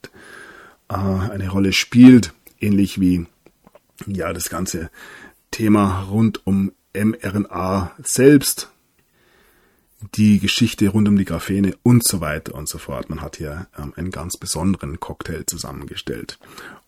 äh, 0.90 0.96
eine 0.96 1.50
Rolle 1.50 1.74
spielt. 1.74 2.34
Ähnlich 2.60 3.00
wie, 3.00 3.28
ja, 4.08 4.34
das 4.34 4.50
ganze 4.50 4.90
Thema 5.52 6.08
rund 6.10 6.46
um 6.48 6.72
mRNA 6.94 7.92
selbst 8.04 8.72
die 10.16 10.40
Geschichte 10.40 10.90
rund 10.90 11.08
um 11.08 11.18
die 11.18 11.26
Graphene 11.26 11.76
und 11.84 12.04
so 12.04 12.20
weiter 12.20 12.56
und 12.56 12.68
so 12.68 12.80
fort. 12.80 13.12
Man 13.12 13.22
hat 13.22 13.38
hier 13.38 13.68
ähm, 13.78 13.94
einen 13.96 14.10
ganz 14.10 14.38
besonderen 14.38 15.00
Cocktail 15.00 15.44
zusammengestellt. 15.46 16.40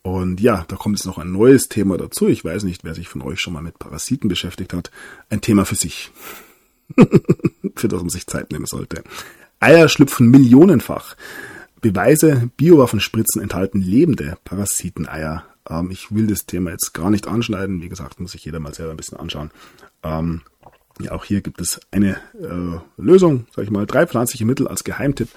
Und 0.03 0.41
ja, 0.41 0.65
da 0.67 0.75
kommt 0.75 0.97
jetzt 0.97 1.05
noch 1.05 1.17
ein 1.17 1.31
neues 1.31 1.69
Thema 1.69 1.97
dazu. 1.97 2.27
Ich 2.27 2.43
weiß 2.43 2.63
nicht, 2.63 2.83
wer 2.83 2.93
sich 2.93 3.07
von 3.07 3.21
euch 3.21 3.39
schon 3.39 3.53
mal 3.53 3.63
mit 3.63 3.79
Parasiten 3.79 4.27
beschäftigt 4.27 4.73
hat. 4.73 4.91
Ein 5.29 5.41
Thema 5.41 5.65
für 5.65 5.75
sich. 5.75 6.11
für 7.75 7.87
das 7.87 8.01
man 8.01 8.09
sich 8.09 8.27
Zeit 8.27 8.51
nehmen 8.51 8.65
sollte. 8.65 9.03
Eier 9.61 9.87
schlüpfen 9.87 10.29
millionenfach. 10.29 11.15
Beweise, 11.79 12.49
Biowaffenspritzen 12.57 13.41
enthalten 13.41 13.81
lebende 13.81 14.37
Parasiteneier. 14.43 15.45
Ähm, 15.69 15.89
ich 15.89 16.13
will 16.13 16.27
das 16.27 16.45
Thema 16.45 16.71
jetzt 16.71 16.93
gar 16.93 17.09
nicht 17.09 17.27
anschneiden. 17.27 17.81
Wie 17.81 17.89
gesagt, 17.89 18.19
muss 18.19 18.33
sich 18.33 18.43
jeder 18.43 18.59
mal 18.59 18.73
selber 18.73 18.91
ein 18.91 18.97
bisschen 18.97 19.19
anschauen. 19.19 19.51
Ähm, 20.03 20.41
ja, 20.99 21.13
auch 21.13 21.23
hier 21.23 21.41
gibt 21.41 21.61
es 21.61 21.79
eine 21.91 22.17
äh, 22.39 22.79
Lösung, 22.97 23.47
sag 23.55 23.63
ich 23.63 23.71
mal, 23.71 23.85
drei 23.85 24.05
pflanzliche 24.05 24.45
Mittel 24.45 24.67
als 24.67 24.83
Geheimtipp 24.83 25.29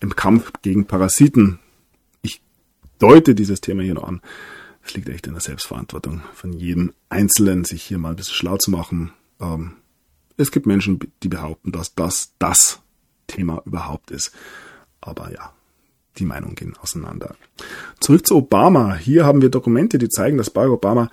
im 0.00 0.14
Kampf 0.16 0.52
gegen 0.62 0.86
Parasiten. 0.86 1.58
Deute 3.02 3.34
dieses 3.34 3.60
Thema 3.60 3.82
hier 3.82 3.94
noch 3.94 4.06
an. 4.06 4.20
Es 4.84 4.94
liegt 4.94 5.08
echt 5.08 5.26
in 5.26 5.32
der 5.32 5.42
Selbstverantwortung 5.42 6.22
von 6.34 6.52
jedem 6.52 6.92
Einzelnen, 7.08 7.64
sich 7.64 7.82
hier 7.82 7.98
mal 7.98 8.10
ein 8.10 8.16
bisschen 8.16 8.34
schlau 8.34 8.56
zu 8.56 8.70
machen. 8.70 9.12
Ähm, 9.40 9.72
es 10.36 10.50
gibt 10.50 10.66
Menschen, 10.66 11.00
die 11.22 11.28
behaupten, 11.28 11.72
dass 11.72 11.94
das 11.94 12.32
das 12.38 12.80
Thema 13.26 13.62
überhaupt 13.64 14.10
ist. 14.10 14.32
Aber 15.00 15.32
ja, 15.32 15.52
die 16.18 16.24
Meinungen 16.24 16.54
gehen 16.54 16.76
auseinander. 16.80 17.34
Zurück 18.00 18.26
zu 18.26 18.36
Obama. 18.36 18.94
Hier 18.94 19.24
haben 19.24 19.42
wir 19.42 19.50
Dokumente, 19.50 19.98
die 19.98 20.08
zeigen, 20.08 20.38
dass 20.38 20.50
Barack 20.50 20.70
Obama 20.70 21.10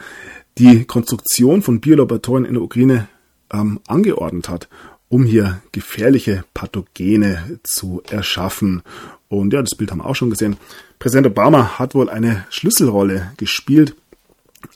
die 0.57 0.85
Konstruktion 0.85 1.61
von 1.61 1.79
Biolaboratorien 1.79 2.45
in 2.45 2.53
der 2.53 2.63
Ukraine 2.63 3.07
ähm, 3.51 3.79
angeordnet 3.87 4.49
hat, 4.49 4.69
um 5.07 5.23
hier 5.23 5.61
gefährliche 5.71 6.43
Pathogene 6.53 7.59
zu 7.63 8.03
erschaffen. 8.09 8.83
Und 9.29 9.53
ja, 9.53 9.61
das 9.61 9.75
Bild 9.75 9.91
haben 9.91 9.99
wir 9.99 10.05
auch 10.05 10.15
schon 10.15 10.31
gesehen. 10.31 10.57
Präsident 10.97 11.27
Obama 11.27 11.79
hat 11.79 11.95
wohl 11.95 12.09
eine 12.09 12.45
Schlüsselrolle 12.49 13.31
gespielt, 13.37 13.95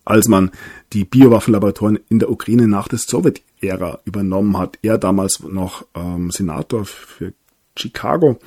als 0.05 0.27
man 0.27 0.51
die 0.93 1.03
Biowaffenlaboratorien 1.03 1.99
in 2.09 2.19
der 2.19 2.31
Ukraine 2.31 2.67
nach 2.67 2.87
der 2.87 2.99
Sowjetära 2.99 3.99
übernommen 4.05 4.57
hat. 4.57 4.77
Er 4.81 4.97
damals 4.97 5.41
noch 5.41 5.85
ähm, 5.95 6.31
Senator 6.31 6.85
für 6.85 7.33
Chicago 7.75 8.39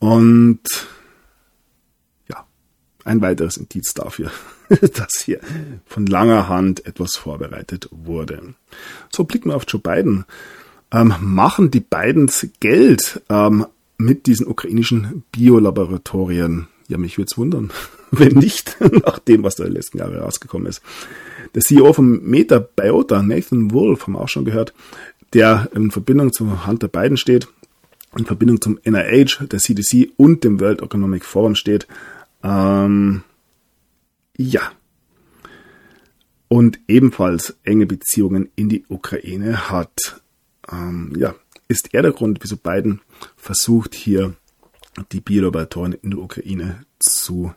und 0.00 0.60
ein 3.06 3.22
weiteres 3.22 3.56
Indiz 3.56 3.94
dafür, 3.94 4.30
dass 4.68 5.22
hier 5.24 5.40
von 5.86 6.06
langer 6.06 6.48
Hand 6.48 6.84
etwas 6.86 7.16
vorbereitet 7.16 7.88
wurde. 7.92 8.54
So 9.10 9.24
blicken 9.24 9.50
wir 9.50 9.56
auf 9.56 9.64
Joe 9.66 9.80
Biden. 9.80 10.24
Ähm, 10.92 11.14
machen 11.20 11.70
die 11.70 11.80
Bidens 11.80 12.48
Geld 12.60 13.22
ähm, 13.28 13.66
mit 13.98 14.26
diesen 14.26 14.46
ukrainischen 14.46 15.24
Biolaboratorien? 15.32 16.68
Ja, 16.88 16.98
mich 16.98 17.18
würde 17.18 17.28
es 17.30 17.38
wundern, 17.38 17.72
wenn 18.10 18.34
nicht, 18.34 18.76
nach 19.04 19.18
dem, 19.18 19.42
was 19.42 19.56
da 19.56 19.64
in 19.64 19.70
den 19.70 19.76
letzten 19.76 19.98
Jahren 19.98 20.16
rausgekommen 20.16 20.68
ist. 20.68 20.82
Der 21.54 21.62
CEO 21.62 21.92
von 21.92 22.22
Meta 22.24 22.58
Biota, 22.58 23.22
Nathan 23.22 23.72
Wolf, 23.72 24.02
haben 24.02 24.14
wir 24.14 24.20
auch 24.20 24.28
schon 24.28 24.44
gehört, 24.44 24.74
der 25.32 25.68
in 25.74 25.90
Verbindung 25.90 26.32
zu 26.32 26.66
Hunter 26.66 26.88
Biden 26.88 27.16
steht, 27.16 27.48
in 28.16 28.24
Verbindung 28.24 28.60
zum 28.60 28.78
NIH, 28.84 29.46
der 29.50 29.58
CDC 29.58 30.12
und 30.16 30.44
dem 30.44 30.60
World 30.60 30.82
Economic 30.82 31.24
Forum 31.24 31.54
steht, 31.54 31.86
ähm, 32.42 33.22
ja. 34.36 34.72
Und 36.48 36.78
ebenfalls 36.86 37.56
enge 37.64 37.86
Beziehungen 37.86 38.50
in 38.54 38.68
die 38.68 38.84
Ukraine 38.88 39.68
hat. 39.68 40.22
Ähm, 40.70 41.12
ja, 41.16 41.34
ist 41.68 41.94
er 41.94 42.02
der 42.02 42.12
Grund, 42.12 42.38
wieso 42.42 42.56
Biden 42.56 43.00
versucht, 43.36 43.94
hier 43.94 44.34
die 45.12 45.20
Biolaboratorien 45.20 45.92
in 46.02 46.10
der 46.10 46.20
Ukraine 46.20 46.84
zu 46.98 47.52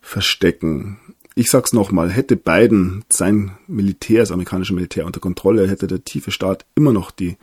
verstecken. 0.00 0.98
Ich 1.34 1.50
sag's 1.50 1.72
nochmal, 1.72 2.10
hätte 2.10 2.36
Biden 2.36 3.04
sein 3.08 3.56
Militär, 3.66 4.20
das 4.20 4.32
amerikanische 4.32 4.74
Militär 4.74 5.06
unter 5.06 5.20
Kontrolle, 5.20 5.68
hätte 5.68 5.86
der 5.86 6.04
tiefe 6.04 6.30
Staat 6.30 6.66
immer 6.74 6.92
noch 6.92 7.10
die 7.10 7.38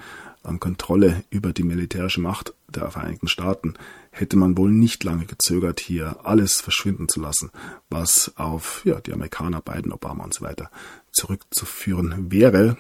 ähm, 0.46 0.60
Kontrolle 0.60 1.24
über 1.32 1.54
die 1.54 1.64
militärische 1.64 2.22
Macht 2.22 2.54
der 2.68 2.92
Vereinigten 2.92 3.28
Staaten, 3.28 3.74
hätte 4.12 4.38
man 4.38 4.58
wohl 4.58 4.72
nicht 4.72 5.04
lange 5.04 5.26
gezögert, 5.26 5.80
hier 5.80 6.18
alles 6.24 6.62
verschwinden 6.62 7.10
zu 7.10 7.20
lassen, 7.20 7.50
was 7.90 8.34
auf 8.36 8.82
ja, 8.86 9.00
die 9.02 9.14
Amerikaner, 9.14 9.62
Biden, 9.62 9.92
Obama 9.92 10.24
und 10.24 10.34
so 10.34 10.46
weiter 10.46 10.70
zurückzuführen 11.12 12.32
wäre. 12.32 12.78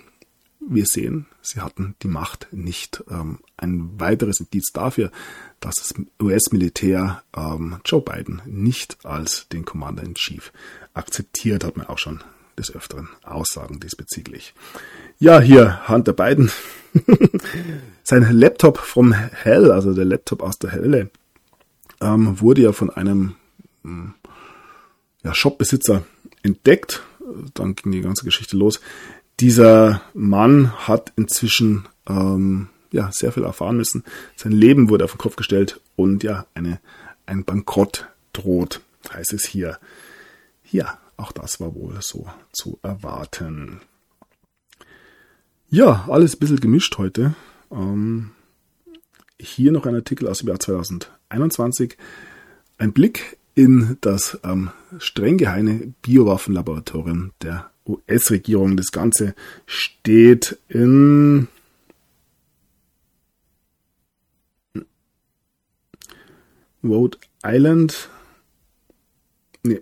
Wir 0.60 0.86
sehen, 0.86 1.26
sie 1.42 1.62
hatten 1.62 1.96
die 2.04 2.08
Macht 2.08 2.48
nicht. 2.52 3.04
Ähm, 3.10 3.40
ein 3.58 4.00
weiteres 4.00 4.40
Indiz 4.40 4.72
dafür, 4.74 5.12
dass 5.60 5.76
das 5.76 5.94
US-Militär 6.22 7.24
ähm, 7.36 7.80
Joe 7.86 8.02
Biden 8.02 8.42
nicht 8.46 8.98
als 9.06 9.48
den 9.50 9.66
Commander 9.66 10.04
in 10.04 10.16
Chief 10.16 10.52
akzeptiert, 10.94 11.64
hat 11.64 11.78
man 11.78 11.88
auch 11.88 11.98
schon 11.98 12.22
des 12.58 12.76
Öfteren 12.76 13.10
Aussagen 13.24 13.80
diesbezüglich. 13.80 14.54
Ja, 15.18 15.40
hier 15.40 15.88
Hunter 15.88 16.14
Biden. 16.14 16.52
Sein 18.04 18.30
Laptop 18.32 18.78
vom 18.78 19.14
Hell, 19.14 19.72
also 19.72 19.94
der 19.94 20.06
Laptop 20.06 20.42
aus 20.42 20.60
der 20.60 20.74
Hölle, 20.74 21.10
ähm, 22.02 22.40
wurde 22.42 22.64
ja 22.64 22.72
von 22.74 22.90
einem 22.90 23.36
ähm, 23.86 24.14
ja, 25.24 25.34
Shopbesitzer 25.34 26.04
entdeckt. 26.44 27.02
Dann 27.54 27.76
ging 27.76 27.92
die 27.92 28.02
ganze 28.02 28.26
Geschichte 28.26 28.58
los. 28.58 28.80
Dieser 29.40 30.02
Mann 30.14 30.88
hat 30.88 31.14
inzwischen 31.16 31.88
ähm, 32.08 32.68
ja, 32.92 33.10
sehr 33.12 33.32
viel 33.32 33.44
erfahren 33.44 33.78
müssen. 33.78 34.04
Sein 34.36 34.52
Leben 34.52 34.90
wurde 34.90 35.06
auf 35.06 35.14
den 35.14 35.20
Kopf 35.20 35.36
gestellt 35.36 35.80
und 35.96 36.24
ja, 36.24 36.46
eine, 36.54 36.80
ein 37.26 37.46
Bankrott 37.46 38.08
droht, 38.34 38.82
heißt 39.14 39.34
es 39.34 39.46
hier. 39.46 39.80
Ja, 40.70 40.98
auch 41.16 41.32
das 41.32 41.60
war 41.60 41.74
wohl 41.76 41.98
so 42.02 42.28
zu 42.52 42.80
erwarten. 42.82 43.82
Ja, 45.70 46.06
alles 46.10 46.36
ein 46.36 46.40
bisschen 46.40 46.60
gemischt 46.60 46.98
heute. 46.98 47.36
Ähm, 47.72 48.32
hier 49.40 49.72
noch 49.72 49.86
ein 49.86 49.96
Artikel 49.96 50.28
aus 50.28 50.40
dem 50.40 50.50
Jahr 50.50 50.60
2021. 50.60 51.98
Ein 52.78 52.92
Blick 52.92 53.38
in 53.56 53.98
das 54.02 54.40
ähm, 54.44 54.72
streng 54.98 55.38
geheime 55.38 55.94
Biowaffenlaboratorium 56.02 57.32
der 57.42 57.69
US-Regierung. 57.90 58.78
Das 58.78 58.92
Ganze 58.92 59.36
steht 59.66 60.58
in 60.70 61.48
Rhode 66.84 67.18
Island. 67.44 68.10
Nee. 69.64 69.82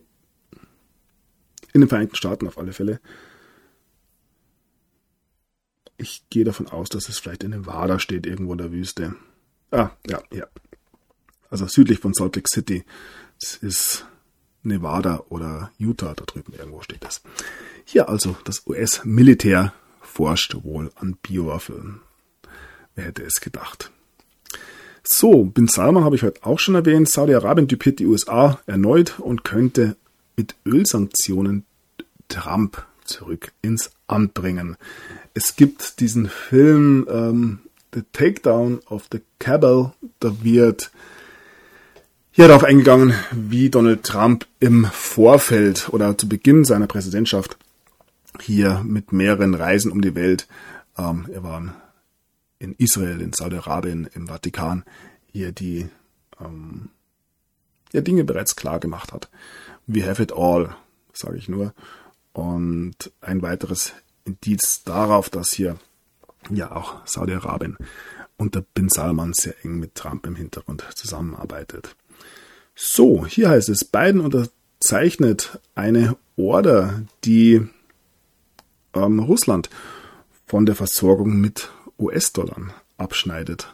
In 1.73 1.81
den 1.81 1.89
Vereinigten 1.89 2.15
Staaten 2.15 2.47
auf 2.47 2.57
alle 2.57 2.73
Fälle. 2.73 2.99
Ich 5.97 6.23
gehe 6.29 6.43
davon 6.43 6.67
aus, 6.67 6.89
dass 6.89 7.09
es 7.09 7.19
vielleicht 7.19 7.43
in 7.43 7.51
Nevada 7.51 7.99
steht, 7.99 8.25
irgendwo 8.25 8.53
in 8.53 8.59
der 8.59 8.71
Wüste. 8.71 9.15
Ah, 9.71 9.91
ja, 10.07 10.21
ja. 10.31 10.47
Also 11.49 11.67
südlich 11.67 11.99
von 11.99 12.13
Salt 12.13 12.35
Lake 12.35 12.47
City. 12.51 12.85
Das 13.39 13.55
ist 13.57 14.05
Nevada 14.63 15.23
oder 15.29 15.71
Utah, 15.77 16.13
da 16.13 16.25
drüben 16.25 16.53
irgendwo 16.53 16.81
steht 16.81 17.03
das. 17.03 17.21
Hier 17.85 18.09
also 18.09 18.35
das 18.43 18.65
US-Militär 18.67 19.73
forscht 20.01 20.55
wohl 20.63 20.91
an 20.95 21.17
Biowaffen. 21.21 22.01
Wer 22.95 23.05
hätte 23.05 23.23
es 23.23 23.39
gedacht? 23.39 23.91
So, 25.03 25.45
Bin 25.45 25.67
Salman 25.67 26.03
habe 26.03 26.15
ich 26.15 26.23
heute 26.23 26.43
auch 26.43 26.59
schon 26.59 26.75
erwähnt. 26.75 27.09
Saudi-Arabien 27.09 27.67
typiert 27.69 27.99
die 27.99 28.07
USA 28.07 28.59
erneut 28.65 29.19
und 29.19 29.43
könnte 29.43 29.95
mit 30.35 30.55
Ölsanktionen 30.65 31.65
Trump 32.27 32.85
zurück 33.05 33.53
ins 33.61 33.91
Amt 34.07 34.33
bringen. 34.33 34.75
Es 35.33 35.55
gibt 35.55 35.99
diesen 36.01 36.27
Film 36.27 37.07
ähm, 37.09 37.59
The 37.93 38.03
Takedown 38.11 38.79
of 38.89 39.07
the 39.11 39.21
Cabal, 39.39 39.93
da 40.19 40.43
wird 40.43 40.91
hier 42.37 42.47
darauf 42.47 42.63
eingegangen, 42.63 43.15
wie 43.31 43.71
Donald 43.71 44.03
Trump 44.03 44.45
im 44.59 44.85
Vorfeld 44.85 45.89
oder 45.89 46.15
zu 46.19 46.29
Beginn 46.29 46.65
seiner 46.65 46.85
Präsidentschaft 46.85 47.57
hier 48.39 48.83
mit 48.85 49.11
mehreren 49.11 49.55
Reisen 49.55 49.91
um 49.91 50.01
die 50.01 50.13
Welt, 50.13 50.47
ähm, 50.99 51.27
er 51.33 51.41
war 51.41 51.73
in 52.59 52.75
Israel, 52.77 53.21
in 53.21 53.33
Saudi-Arabien, 53.33 54.07
im 54.13 54.27
Vatikan, 54.27 54.83
hier 55.31 55.51
die 55.51 55.89
ähm, 56.39 56.89
ja, 57.91 58.01
Dinge 58.01 58.23
bereits 58.23 58.55
klar 58.55 58.79
gemacht 58.79 59.13
hat. 59.13 59.31
We 59.87 60.07
have 60.07 60.21
it 60.21 60.31
all, 60.31 60.75
sage 61.13 61.37
ich 61.37 61.49
nur. 61.49 61.73
Und 62.33 63.11
ein 63.19 63.41
weiteres 63.41 63.93
Indiz 64.25 64.83
darauf, 64.83 65.31
dass 65.31 65.53
hier 65.53 65.79
ja 66.51 66.71
auch 66.71 66.97
Saudi-Arabien 67.07 67.77
unter 68.37 68.61
Bin 68.61 68.89
Salman 68.89 69.33
sehr 69.33 69.55
eng 69.65 69.79
mit 69.79 69.95
Trump 69.95 70.27
im 70.27 70.35
Hintergrund 70.35 70.85
zusammenarbeitet. 70.93 71.95
So, 72.79 73.25
hier 73.25 73.49
heißt 73.49 73.69
es, 73.69 73.83
Biden 73.83 74.21
unterzeichnet 74.21 75.59
eine 75.73 76.15
Order, 76.35 77.01
die 77.25 77.67
ähm, 78.93 79.17
Russland 79.17 79.71
von 80.45 80.67
der 80.67 80.75
Versorgung 80.75 81.41
mit 81.41 81.71
US-Dollar 81.97 82.75
abschneidet. 82.99 83.73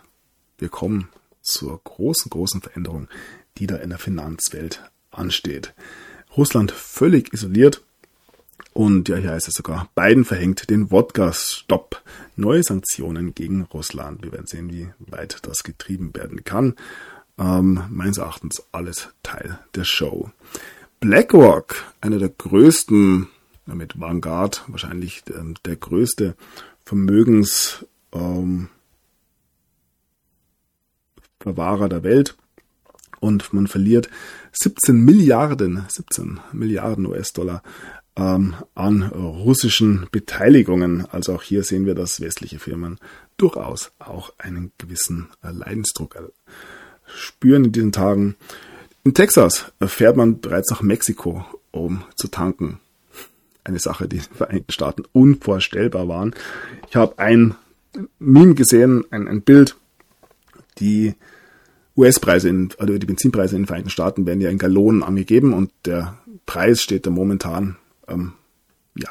Wir 0.58 0.70
kommen 0.70 1.10
zur 1.42 1.82
großen, 1.84 2.30
großen 2.30 2.62
Veränderung, 2.62 3.10
die 3.58 3.68
da 3.68 3.76
in 3.76 3.90
der 3.90 4.00
Finanzwelt 4.00 4.82
ansteht. 5.12 5.74
Russland 6.38 6.72
völlig 6.72 7.34
isoliert 7.34 7.82
und 8.72 9.10
ja, 9.10 9.18
hier 9.18 9.32
heißt 9.32 9.50
es 9.50 9.54
sogar, 9.54 9.90
Biden 9.96 10.24
verhängt 10.24 10.70
den 10.70 10.92
Wodka-Stopp. 10.92 12.02
Neue 12.36 12.64
Sanktionen 12.64 13.36
gegen 13.36 13.64
Russland. 13.64 14.24
Wir 14.24 14.32
werden 14.32 14.48
sehen, 14.48 14.72
wie 14.72 14.88
weit 15.00 15.40
das 15.44 15.64
getrieben 15.64 16.16
werden 16.16 16.44
kann. 16.44 16.76
Ähm, 17.38 17.84
meines 17.90 18.18
Erachtens 18.18 18.64
alles 18.72 19.10
Teil 19.24 19.60
der 19.76 19.84
Show. 19.84 20.32
BlackRock, 21.00 21.76
einer 22.02 22.20
der 22.20 22.30
größten, 22.30 23.28
mit 23.66 24.00
Vanguard 24.00 24.64
wahrscheinlich 24.68 25.24
der, 25.24 25.44
der 25.66 25.76
größte 25.76 26.36
Vermögens 26.86 27.86
ähm, 28.14 28.70
der 31.44 32.04
Welt. 32.04 32.36
Und 33.20 33.54
man 33.54 33.68
verliert 33.68 34.10
17 34.52 34.98
Milliarden, 34.98 35.86
17 35.88 36.40
Milliarden 36.52 37.06
US-Dollar 37.06 37.64
ähm, 38.16 38.56
an 38.76 39.04
russischen 39.04 40.08
Beteiligungen. 40.12 41.06
Also 41.10 41.36
auch 41.36 41.42
hier 41.42 41.64
sehen 41.64 41.86
wir, 41.86 41.96
dass 41.96 42.22
westliche 42.22 42.60
Firmen 42.60 43.00
durchaus 43.38 43.92
auch 44.00 44.34
einen 44.38 44.72
gewissen 44.78 45.30
äh, 45.42 45.52
Leidensdruck 45.52 46.16
spüren 47.06 47.66
in 47.66 47.72
diesen 47.72 47.92
Tagen. 47.92 48.36
In 49.04 49.14
Texas 49.14 49.72
fährt 49.82 50.16
man 50.16 50.40
bereits 50.40 50.70
nach 50.70 50.82
Mexiko, 50.82 51.46
um 51.72 52.04
zu 52.16 52.28
tanken. 52.28 52.80
Eine 53.64 53.80
Sache, 53.80 54.08
die 54.08 54.18
in 54.18 54.24
den 54.24 54.36
Vereinigten 54.36 54.72
Staaten 54.72 55.04
unvorstellbar 55.12 56.08
waren. 56.08 56.36
Ich 56.90 56.96
habe 56.96 57.20
ein 57.20 57.56
Meme 58.20 58.56
gesehen, 58.56 59.06
ein, 59.12 59.28
ein 59.28 59.42
Bild, 59.42 59.76
die 60.80 61.16
US-Preise, 61.96 62.70
also 62.78 62.98
die 62.98 63.06
Benzinpreise 63.06 63.56
in 63.56 63.64
den 63.64 63.68
Vereinigten 63.68 63.92
Staaten 63.92 64.26
werden 64.26 64.42
ja 64.42 64.50
in 64.50 64.58
Gallonen 64.58 65.04
angegeben 65.04 65.54
und 65.54 65.72
der 65.86 66.18
Preis 66.46 66.82
steht 66.82 67.06
da 67.06 67.12
momentan 67.12 67.78
ähm, 68.08 68.34
ja, 68.96 69.10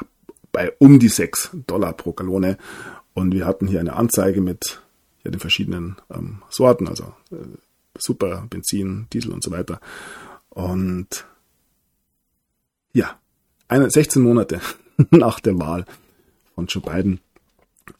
bei 0.51 0.71
um 0.79 0.99
die 0.99 1.09
6 1.09 1.51
Dollar 1.67 1.93
pro 1.93 2.13
Gallone. 2.13 2.57
Und 3.13 3.33
wir 3.33 3.45
hatten 3.45 3.67
hier 3.67 3.79
eine 3.79 3.95
Anzeige 3.95 4.41
mit 4.41 4.81
ja, 5.23 5.31
den 5.31 5.39
verschiedenen 5.39 5.97
ähm, 6.13 6.41
Sorten, 6.49 6.87
also 6.87 7.13
äh, 7.31 7.35
Super, 7.97 8.45
Benzin, 8.49 9.07
Diesel 9.13 9.31
und 9.31 9.43
so 9.43 9.51
weiter. 9.51 9.79
Und 10.49 11.25
ja, 12.93 13.19
eine, 13.67 13.89
16 13.89 14.21
Monate 14.21 14.61
nach 15.11 15.39
der 15.39 15.57
Wahl 15.59 15.85
von 16.55 16.67
Joe 16.67 16.83
Biden 16.83 17.19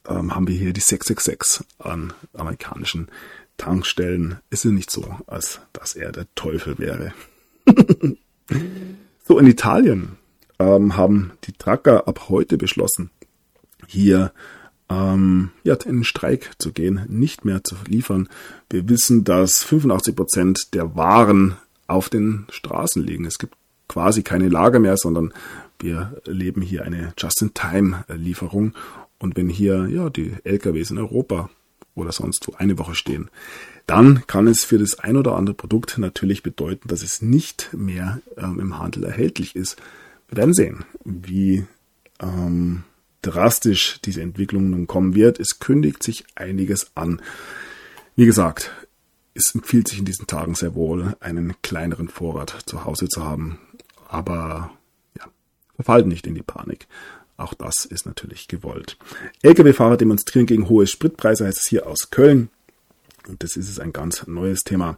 ähm, 0.08 0.34
haben 0.34 0.48
wir 0.48 0.56
hier 0.56 0.74
die 0.74 0.82
666 0.82 1.66
an 1.80 2.14
amerikanischen 2.34 3.10
Tankstellen. 3.58 4.40
Ist 4.50 4.66
es 4.66 4.72
nicht 4.72 4.92
so, 4.92 5.20
als 5.28 5.62
dass 5.74 5.96
er 5.96 6.12
der 6.12 6.28
Teufel 6.36 6.78
wäre. 6.80 7.14
so, 9.28 9.40
in 9.40 9.48
Italien 9.48 10.18
ähm, 10.60 10.98
haben 10.98 11.34
die 11.46 11.54
Trucker 11.54 12.08
ab 12.08 12.30
heute 12.30 12.58
beschlossen, 12.58 13.10
hier 13.88 14.32
ähm, 14.90 15.52
ja, 15.64 15.76
in 15.76 15.98
den 15.98 16.04
Streik 16.04 16.52
zu 16.58 16.72
gehen, 16.72 17.02
nicht 17.08 17.46
mehr 17.46 17.64
zu 17.64 17.76
liefern. 17.88 18.30
Wir 18.70 18.88
wissen, 18.90 19.24
dass 19.24 19.64
85 19.64 20.16
Prozent 20.16 20.74
der 20.74 20.96
Waren 20.96 21.58
auf 21.88 22.10
den 22.10 22.46
Straßen 22.50 23.04
liegen. 23.04 23.26
Es 23.26 23.38
gibt 23.38 23.56
quasi 23.88 24.24
keine 24.24 24.50
Lager 24.50 24.80
mehr, 24.80 24.98
sondern 24.98 25.34
wir 25.80 26.22
erleben 26.26 26.62
hier 26.62 26.84
eine 26.84 27.14
Just-in-Time-Lieferung. 27.18 28.74
Und 29.20 29.38
wenn 29.38 29.50
hier 29.50 29.88
ja 29.88 30.10
die 30.10 30.36
LKWs 30.44 30.92
in 30.92 30.98
Europa 30.98 31.50
oder 31.96 32.12
sonst 32.12 32.48
wo 32.48 32.54
eine 32.56 32.78
Woche 32.80 32.96
stehen, 32.96 33.30
dann 33.86 34.26
kann 34.28 34.48
es 34.48 34.64
für 34.64 34.80
das 34.80 35.00
ein 35.00 35.18
oder 35.18 35.36
andere 35.36 35.56
Produkt 35.56 35.98
natürlich 35.98 36.42
bedeuten, 36.42 36.88
dass 36.88 37.04
es 37.04 37.22
nicht 37.22 37.70
mehr 37.74 38.22
ähm, 38.38 38.60
im 38.60 38.80
Handel 38.80 39.04
erhältlich 39.04 39.56
ist. 39.56 39.78
Wir 40.30 40.38
werden 40.38 40.54
sehen, 40.54 40.86
wie 41.04 41.66
ähm, 42.22 42.84
drastisch 43.24 44.00
diese 44.06 44.22
Entwicklung 44.22 44.70
nun 44.70 44.86
kommen 44.86 45.16
wird. 45.16 45.40
Es 45.40 45.60
kündigt 45.60 46.04
sich 46.04 46.26
einiges 46.36 46.92
an. 46.96 47.22
Wie 48.16 48.26
gesagt, 48.26 48.72
es 49.34 49.56
empfiehlt 49.56 49.88
sich 49.88 50.00
in 50.00 50.06
diesen 50.06 50.28
Tagen 50.28 50.54
sehr 50.54 50.76
wohl, 50.76 51.16
einen 51.20 51.56
kleineren 51.64 52.08
Vorrat 52.08 52.64
zu 52.66 52.86
Hause 52.86 53.08
zu 53.08 53.26
haben. 53.26 53.60
Aber 54.08 54.72
ja, 55.18 55.26
verfallt 55.76 56.06
nicht 56.06 56.28
in 56.28 56.36
die 56.36 56.44
Panik. 56.44 56.88
Auch 57.36 57.56
das 57.56 57.86
ist 57.86 58.06
natürlich 58.06 58.48
gewollt. 58.48 58.98
Lkw-Fahrer 59.42 59.98
demonstrieren 59.98 60.46
gegen 60.46 60.70
hohe 60.70 60.86
Spritpreise, 60.86 61.48
heißt 61.48 61.58
es 61.58 61.68
hier 61.68 61.88
aus 61.88 62.12
Köln. 62.12 62.50
Und 63.28 63.42
das 63.42 63.56
ist 63.56 63.70
es 63.70 63.80
ein 63.80 63.94
ganz 63.94 64.28
neues 64.28 64.64
Thema. 64.64 64.98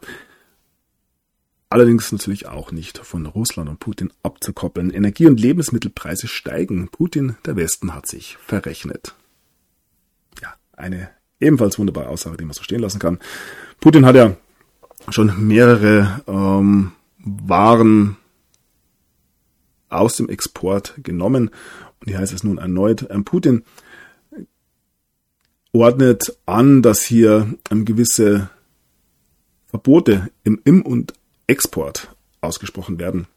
Allerdings 1.75 2.09
natürlich 2.13 2.47
auch 2.47 2.71
nicht 2.71 2.99
von 2.99 3.25
Russland 3.25 3.69
und 3.69 3.81
Putin 3.81 4.13
abzukoppeln. 4.23 4.91
Energie- 4.91 5.25
und 5.25 5.41
Lebensmittelpreise 5.41 6.29
steigen. 6.29 6.87
Putin, 6.87 7.35
der 7.45 7.57
Westen, 7.57 7.93
hat 7.93 8.07
sich 8.07 8.37
verrechnet. 8.37 9.13
Ja, 10.41 10.53
eine 10.71 11.09
ebenfalls 11.41 11.77
wunderbare 11.77 12.07
Aussage, 12.07 12.37
die 12.37 12.45
man 12.45 12.53
so 12.53 12.63
stehen 12.63 12.79
lassen 12.79 12.99
kann. 12.99 13.19
Putin 13.81 14.05
hat 14.05 14.15
ja 14.15 14.37
schon 15.09 15.45
mehrere 15.45 16.21
ähm, 16.27 16.93
Waren 17.17 18.15
aus 19.89 20.15
dem 20.15 20.29
Export 20.29 20.93
genommen. 21.03 21.49
Und 21.99 22.07
hier 22.07 22.19
heißt 22.19 22.31
es 22.31 22.45
nun 22.45 22.57
erneut, 22.57 23.05
ähm, 23.09 23.25
Putin 23.25 23.65
ordnet 25.73 26.37
an, 26.45 26.81
dass 26.81 27.03
hier 27.03 27.53
ähm, 27.69 27.83
gewisse 27.83 28.49
Verbote 29.67 30.29
im 30.45 30.61
Im- 30.63 30.81
und 30.81 31.11
Export 31.47 32.15
ausgesprochen 32.41 32.99
werden. 32.99 33.27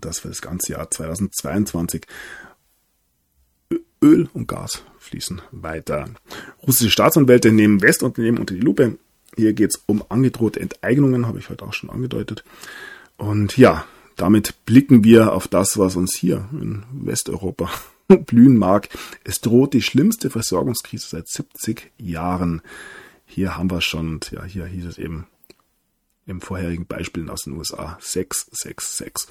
Das 0.00 0.20
für 0.20 0.28
das 0.28 0.42
ganze 0.42 0.72
Jahr 0.72 0.90
2022. 0.90 2.06
Öl 4.02 4.28
und 4.32 4.48
Gas 4.48 4.82
fließen 4.98 5.42
weiter. 5.50 6.06
Russische 6.66 6.90
Staatsanwälte 6.90 7.52
nehmen 7.52 7.82
Westunternehmen 7.82 8.40
unter 8.40 8.54
die 8.54 8.60
Lupe. 8.60 8.98
Hier 9.36 9.52
geht 9.52 9.70
es 9.70 9.82
um 9.86 10.04
angedrohte 10.08 10.60
Enteignungen, 10.60 11.26
habe 11.26 11.38
ich 11.38 11.50
heute 11.50 11.64
auch 11.64 11.72
schon 11.72 11.90
angedeutet. 11.90 12.44
Und 13.16 13.56
ja, 13.56 13.84
damit 14.16 14.64
blicken 14.64 15.04
wir 15.04 15.32
auf 15.32 15.48
das, 15.48 15.78
was 15.78 15.96
uns 15.96 16.16
hier 16.16 16.48
in 16.52 16.84
Westeuropa 16.92 17.70
blühen 18.26 18.56
mag. 18.56 18.88
Es 19.24 19.40
droht 19.40 19.74
die 19.74 19.82
schlimmste 19.82 20.30
Versorgungskrise 20.30 21.08
seit 21.08 21.28
70 21.28 21.92
Jahren. 21.98 22.62
Hier 23.26 23.56
haben 23.56 23.70
wir 23.70 23.80
schon, 23.80 24.20
ja, 24.32 24.44
hier 24.44 24.66
hieß 24.66 24.86
es 24.86 24.98
eben 24.98 25.26
im 26.30 26.40
vorherigen 26.40 26.86
Beispiel 26.86 27.28
aus 27.28 27.42
den 27.42 27.54
USA 27.54 27.98
666. 28.00 29.28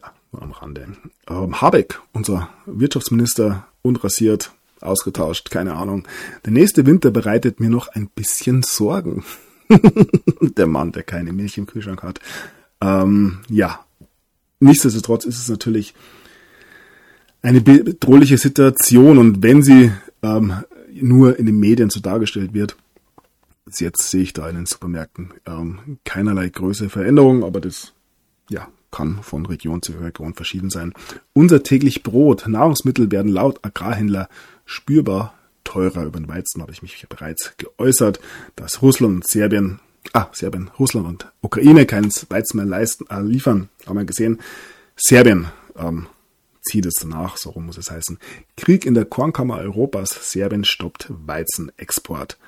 Ja, 0.00 0.12
nur 0.32 0.42
am 0.42 0.52
Rande. 0.52 0.96
Ähm, 1.28 1.60
Habeck, 1.60 2.00
unser 2.12 2.48
Wirtschaftsminister, 2.66 3.66
unrasiert, 3.82 4.52
ausgetauscht, 4.80 5.50
keine 5.50 5.74
Ahnung. 5.74 6.06
Der 6.44 6.52
nächste 6.52 6.86
Winter 6.86 7.10
bereitet 7.10 7.60
mir 7.60 7.68
noch 7.68 7.88
ein 7.88 8.08
bisschen 8.08 8.62
Sorgen. 8.62 9.24
der 10.40 10.66
Mann, 10.66 10.92
der 10.92 11.02
keine 11.02 11.32
Milch 11.32 11.58
im 11.58 11.66
Kühlschrank 11.66 12.02
hat. 12.02 12.20
Ähm, 12.80 13.40
ja, 13.48 13.84
nichtsdestotrotz 14.60 15.24
ist 15.24 15.38
es 15.38 15.48
natürlich 15.48 15.94
eine 17.42 17.60
bedrohliche 17.60 18.38
Situation 18.38 19.18
und 19.18 19.42
wenn 19.42 19.62
sie 19.62 19.92
ähm, 20.22 20.64
nur 20.92 21.38
in 21.38 21.46
den 21.46 21.58
Medien 21.58 21.90
so 21.90 22.00
dargestellt 22.00 22.54
wird, 22.54 22.76
jetzt 23.66 24.10
sehe 24.10 24.22
ich 24.22 24.32
da 24.32 24.48
in 24.48 24.56
den 24.56 24.66
Supermärkten 24.66 25.34
ähm, 25.46 25.98
keinerlei 26.04 26.48
größere 26.48 26.90
Veränderung, 26.90 27.44
aber 27.44 27.60
das 27.60 27.92
ja, 28.48 28.68
kann 28.90 29.22
von 29.22 29.46
Region 29.46 29.82
zu 29.82 29.92
Region 29.92 30.34
verschieden 30.34 30.70
sein. 30.70 30.92
Unser 31.32 31.62
täglich 31.62 32.02
Brot, 32.02 32.46
Nahrungsmittel 32.46 33.10
werden 33.10 33.32
laut 33.32 33.64
Agrarhändler 33.64 34.28
spürbar 34.66 35.34
teurer. 35.64 36.04
Über 36.04 36.20
den 36.20 36.28
Weizen 36.28 36.62
habe 36.62 36.72
ich 36.72 36.82
mich 36.82 37.04
bereits 37.08 37.54
geäußert, 37.56 38.20
dass 38.54 38.82
Russland 38.82 39.16
und 39.16 39.26
Serbien, 39.26 39.80
ah, 40.12 40.28
Serbien, 40.32 40.70
Russland 40.78 41.06
und 41.06 41.32
Ukraine 41.40 41.86
keinen 41.86 42.12
Weizen 42.28 42.58
mehr 42.58 42.66
leisten, 42.66 43.06
äh, 43.10 43.20
liefern, 43.20 43.68
haben 43.86 43.98
wir 43.98 44.04
gesehen. 44.04 44.40
Serbien 44.96 45.48
ähm, 45.76 46.06
zieht 46.62 46.86
es 46.86 46.94
danach, 46.94 47.36
so 47.36 47.50
rum 47.50 47.66
muss 47.66 47.78
es 47.78 47.90
heißen. 47.90 48.18
Krieg 48.56 48.86
in 48.86 48.94
der 48.94 49.06
Kornkammer 49.06 49.58
Europas, 49.58 50.30
Serbien 50.30 50.64
stoppt 50.64 51.06
Weizenexport. 51.08 52.38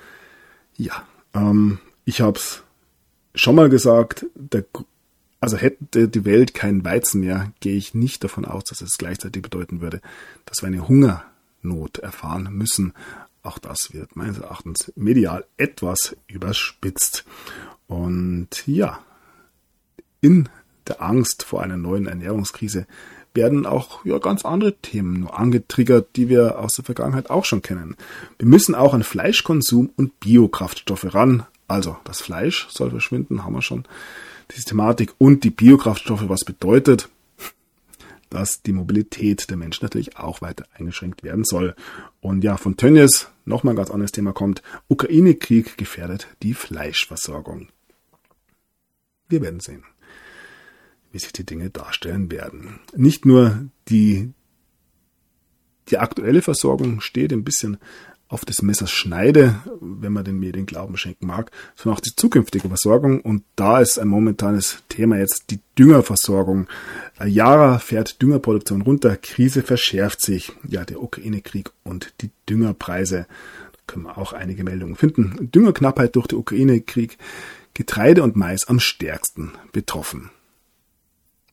Ja, 0.77 1.07
ähm, 1.33 1.79
ich 2.05 2.21
habe 2.21 2.37
es 2.37 2.63
schon 3.35 3.55
mal 3.55 3.69
gesagt, 3.69 4.25
der, 4.35 4.63
also 5.39 5.57
hätte 5.57 6.07
die 6.07 6.25
Welt 6.25 6.53
keinen 6.53 6.85
Weizen 6.85 7.21
mehr, 7.21 7.51
gehe 7.59 7.75
ich 7.75 7.93
nicht 7.93 8.23
davon 8.23 8.45
aus, 8.45 8.65
dass 8.65 8.81
es 8.81 8.97
gleichzeitig 8.97 9.41
bedeuten 9.41 9.81
würde, 9.81 10.01
dass 10.45 10.61
wir 10.61 10.67
eine 10.67 10.87
Hungernot 10.87 11.97
erfahren 11.97 12.49
müssen. 12.51 12.93
Auch 13.43 13.57
das 13.57 13.93
wird 13.93 14.15
meines 14.15 14.37
Erachtens 14.37 14.91
medial 14.95 15.45
etwas 15.57 16.15
überspitzt. 16.27 17.25
Und 17.87 18.67
ja, 18.67 18.99
in 20.21 20.49
der 20.87 21.01
Angst 21.01 21.43
vor 21.43 21.61
einer 21.61 21.77
neuen 21.77 22.07
Ernährungskrise 22.07 22.87
werden 23.37 23.65
auch 23.65 24.03
ja, 24.03 24.17
ganz 24.17 24.43
andere 24.43 24.73
Themen 24.73 25.29
angetriggert, 25.29 26.17
die 26.17 26.27
wir 26.27 26.59
aus 26.59 26.73
der 26.73 26.83
Vergangenheit 26.83 27.29
auch 27.29 27.45
schon 27.45 27.61
kennen. 27.61 27.95
Wir 28.37 28.47
müssen 28.47 28.75
auch 28.75 28.93
an 28.93 29.03
Fleischkonsum 29.03 29.91
und 29.95 30.19
Biokraftstoffe 30.19 31.13
ran. 31.13 31.45
Also 31.69 31.95
das 32.03 32.19
Fleisch 32.19 32.67
soll 32.69 32.89
verschwinden, 32.89 33.45
haben 33.45 33.53
wir 33.53 33.61
schon 33.61 33.85
diese 34.51 34.65
Thematik. 34.65 35.13
Und 35.17 35.45
die 35.45 35.49
Biokraftstoffe, 35.49 36.27
was 36.27 36.43
bedeutet, 36.43 37.07
dass 38.29 38.61
die 38.61 38.73
Mobilität 38.73 39.49
der 39.49 39.57
Menschen 39.57 39.85
natürlich 39.85 40.17
auch 40.17 40.41
weiter 40.41 40.65
eingeschränkt 40.77 41.23
werden 41.23 41.45
soll. 41.45 41.75
Und 42.19 42.43
ja, 42.43 42.57
von 42.57 42.75
Tönnies 42.75 43.29
nochmal 43.45 43.73
ein 43.73 43.77
ganz 43.77 43.91
anderes 43.91 44.11
Thema 44.11 44.33
kommt. 44.33 44.61
Ukraine-Krieg 44.89 45.77
gefährdet 45.77 46.27
die 46.43 46.53
Fleischversorgung. 46.53 47.69
Wir 49.29 49.41
werden 49.41 49.59
sehen 49.59 49.83
wie 51.17 51.21
sich 51.21 51.33
die 51.33 51.45
Dinge 51.45 51.71
darstellen 51.71 52.31
werden. 52.31 52.79
Nicht 52.95 53.25
nur 53.25 53.65
die, 53.89 54.29
die 55.89 55.97
aktuelle 55.97 56.43
Versorgung 56.43 57.01
steht 57.01 57.33
ein 57.33 57.43
bisschen 57.43 57.77
auf 58.27 58.45
des 58.45 58.61
Messers 58.61 58.91
Schneide, 58.91 59.55
wenn 59.81 60.13
man 60.13 60.25
den 60.25 60.37
Medien 60.37 60.67
Glauben 60.67 60.95
schenken 60.95 61.25
mag, 61.25 61.49
sondern 61.75 61.97
auch 61.97 62.01
die 62.01 62.15
zukünftige 62.15 62.67
Versorgung. 62.67 63.21
Und 63.21 63.43
da 63.55 63.79
ist 63.79 63.97
ein 63.97 64.09
momentanes 64.09 64.83
Thema 64.89 65.17
jetzt 65.17 65.45
die 65.49 65.59
Düngerversorgung. 65.79 66.67
Jara 67.25 67.79
fährt 67.79 68.21
Düngerproduktion 68.21 68.83
runter, 68.83 69.15
Krise 69.15 69.63
verschärft 69.63 70.21
sich. 70.21 70.51
Ja, 70.67 70.85
der 70.85 71.01
Ukraine-Krieg 71.01 71.71
und 71.83 72.13
die 72.21 72.29
Düngerpreise. 72.47 73.25
Da 73.71 73.79
können 73.87 74.05
wir 74.05 74.19
auch 74.19 74.33
einige 74.33 74.63
Meldungen 74.63 74.97
finden. 74.97 75.49
Düngerknappheit 75.51 76.15
durch 76.15 76.27
den 76.27 76.37
Ukraine-Krieg 76.37 77.17
Getreide 77.73 78.23
und 78.23 78.35
Mais 78.35 78.67
am 78.67 78.79
stärksten 78.79 79.53
betroffen. 79.71 80.31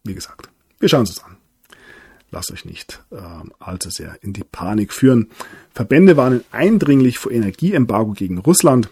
Wie 0.04 0.14
gesagt, 0.14 0.48
wir 0.78 0.88
schauen 0.88 1.04
es 1.04 1.10
uns 1.10 1.24
an. 1.24 1.36
Lasst 2.30 2.50
euch 2.50 2.64
nicht 2.64 3.02
äh, 3.10 3.16
allzu 3.60 3.90
sehr 3.90 4.18
in 4.22 4.32
die 4.32 4.44
Panik 4.44 4.92
führen. 4.92 5.30
Verbände 5.72 6.16
warnen 6.16 6.44
eindringlich 6.50 7.18
vor 7.18 7.32
Energieembargo 7.32 8.12
gegen 8.12 8.38
Russland. 8.38 8.90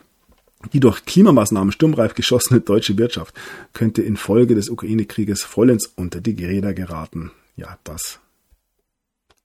Die 0.72 0.80
durch 0.80 1.04
Klimamaßnahmen 1.04 1.72
sturmreif 1.72 2.14
geschossene 2.14 2.60
deutsche 2.60 2.96
Wirtschaft 2.98 3.34
könnte 3.72 4.00
infolge 4.02 4.54
des 4.54 4.70
Ukraine-Krieges 4.70 5.42
vollends 5.42 5.92
unter 5.96 6.20
die 6.20 6.44
Räder 6.44 6.72
geraten. 6.72 7.32
Ja, 7.56 7.78
das 7.82 8.20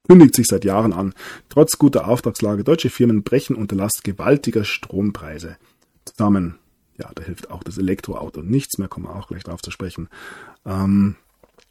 kündigt 0.07 0.35
sich 0.35 0.45
seit 0.47 0.63
Jahren 0.63 0.93
an. 0.93 1.13
Trotz 1.49 1.77
guter 1.77 2.07
Auftragslage, 2.07 2.63
deutsche 2.63 2.89
Firmen 2.89 3.23
brechen 3.23 3.55
unter 3.55 3.75
Last 3.75 4.03
gewaltiger 4.03 4.63
Strompreise 4.63 5.57
zusammen. 6.05 6.59
Ja, 6.97 7.11
da 7.13 7.23
hilft 7.23 7.49
auch 7.49 7.63
das 7.63 7.77
Elektroauto 7.77 8.41
nichts 8.41 8.77
mehr, 8.77 8.87
kommen 8.87 9.07
wir 9.07 9.15
auch 9.15 9.27
gleich 9.27 9.43
drauf 9.43 9.61
zu 9.61 9.71
sprechen. 9.71 10.07
Ähm, 10.65 11.15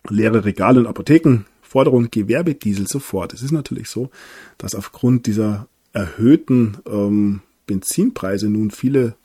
leere 0.08 0.44
Regale 0.44 0.80
und 0.80 0.86
Apotheken, 0.86 1.44
Forderung 1.62 2.10
Gewerbediesel 2.10 2.86
sofort. 2.86 3.34
Es 3.34 3.42
ist 3.42 3.52
natürlich 3.52 3.88
so, 3.88 4.10
dass 4.58 4.74
aufgrund 4.74 5.26
dieser 5.26 5.68
erhöhten 5.92 6.78
ähm, 6.86 7.40
Benzinpreise 7.66 8.48
nun 8.48 8.70
viele 8.70 9.16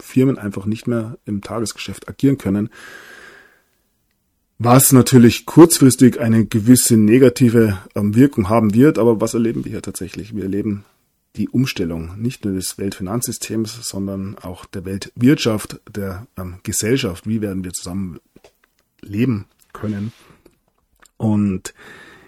Firmen 0.00 0.38
einfach 0.38 0.66
nicht 0.66 0.86
mehr 0.86 1.18
im 1.26 1.42
Tagesgeschäft 1.42 2.08
agieren 2.08 2.38
können 2.38 2.70
was 4.64 4.92
natürlich 4.92 5.44
kurzfristig 5.44 6.20
eine 6.20 6.46
gewisse 6.46 6.96
negative 6.96 7.78
ähm, 7.94 8.14
Wirkung 8.14 8.48
haben 8.48 8.74
wird. 8.74 8.98
Aber 8.98 9.20
was 9.20 9.34
erleben 9.34 9.64
wir 9.64 9.72
hier 9.72 9.82
tatsächlich? 9.82 10.36
Wir 10.36 10.44
erleben 10.44 10.84
die 11.36 11.48
Umstellung 11.48 12.20
nicht 12.20 12.44
nur 12.44 12.54
des 12.54 12.78
Weltfinanzsystems, 12.78 13.88
sondern 13.88 14.36
auch 14.38 14.64
der 14.66 14.84
Weltwirtschaft, 14.84 15.80
der 15.92 16.26
ähm, 16.38 16.58
Gesellschaft. 16.62 17.26
Wie 17.26 17.40
werden 17.40 17.64
wir 17.64 17.72
zusammen 17.72 18.20
leben 19.00 19.46
können? 19.72 20.12
Und 21.16 21.74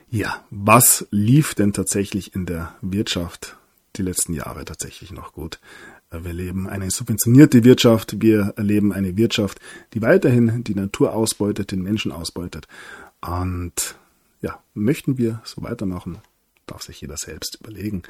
ja, 0.08 0.44
was 0.50 1.06
lief 1.10 1.54
denn 1.54 1.72
tatsächlich 1.72 2.34
in 2.34 2.46
der 2.46 2.74
Wirtschaft 2.80 3.56
die 3.96 4.02
letzten 4.02 4.32
Jahre 4.32 4.64
tatsächlich 4.64 5.10
noch 5.10 5.32
gut? 5.32 5.58
Wir 6.10 6.26
erleben 6.26 6.68
eine 6.68 6.90
subventionierte 6.90 7.64
Wirtschaft. 7.64 8.20
Wir 8.20 8.54
erleben 8.56 8.92
eine 8.92 9.16
Wirtschaft, 9.16 9.58
die 9.92 10.02
weiterhin 10.02 10.62
die 10.62 10.76
Natur 10.76 11.12
ausbeutet, 11.12 11.72
den 11.72 11.82
Menschen 11.82 12.12
ausbeutet. 12.12 12.68
Und 13.20 13.96
ja, 14.40 14.62
möchten 14.74 15.18
wir 15.18 15.40
so 15.44 15.62
weitermachen, 15.62 16.18
darf 16.66 16.82
sich 16.82 17.00
jeder 17.00 17.16
selbst 17.16 17.58
überlegen. 17.60 18.02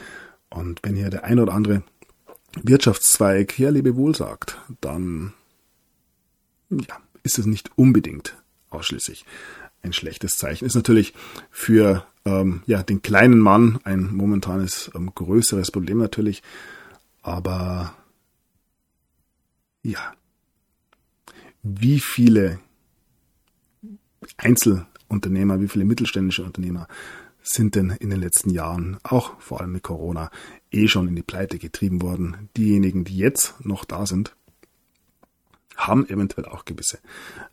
Und 0.50 0.80
wenn 0.82 0.96
hier 0.96 1.10
der 1.10 1.24
ein 1.24 1.38
oder 1.38 1.54
andere 1.54 1.82
Wirtschaftszweig 2.62 3.58
ja 3.58 3.70
Lebewohl 3.70 4.14
sagt, 4.14 4.58
dann 4.80 5.32
ja, 6.68 6.98
ist 7.22 7.38
es 7.38 7.46
nicht 7.46 7.70
unbedingt 7.76 8.36
ausschließlich 8.74 9.24
ein 9.82 9.92
schlechtes 9.92 10.36
Zeichen. 10.36 10.64
Ist 10.64 10.74
natürlich 10.74 11.14
für 11.50 12.06
ähm, 12.24 12.62
ja, 12.66 12.82
den 12.82 13.02
kleinen 13.02 13.38
Mann 13.38 13.78
ein 13.84 14.14
momentanes 14.14 14.90
ähm, 14.94 15.12
größeres 15.14 15.70
Problem 15.70 15.98
natürlich. 15.98 16.42
Aber 17.22 17.94
ja, 19.82 20.14
wie 21.62 22.00
viele 22.00 22.58
Einzelunternehmer, 24.36 25.60
wie 25.60 25.68
viele 25.68 25.84
mittelständische 25.84 26.44
Unternehmer 26.44 26.88
sind 27.42 27.74
denn 27.74 27.90
in 27.90 28.08
den 28.08 28.20
letzten 28.20 28.50
Jahren, 28.50 28.96
auch 29.02 29.38
vor 29.38 29.60
allem 29.60 29.72
mit 29.72 29.82
Corona, 29.82 30.30
eh 30.70 30.88
schon 30.88 31.08
in 31.08 31.16
die 31.16 31.22
Pleite 31.22 31.58
getrieben 31.58 32.00
worden? 32.00 32.48
Diejenigen, 32.56 33.04
die 33.04 33.18
jetzt 33.18 33.62
noch 33.64 33.84
da 33.84 34.06
sind, 34.06 34.34
haben 35.76 36.08
eventuell 36.08 36.46
auch 36.46 36.64
gewisse 36.64 36.98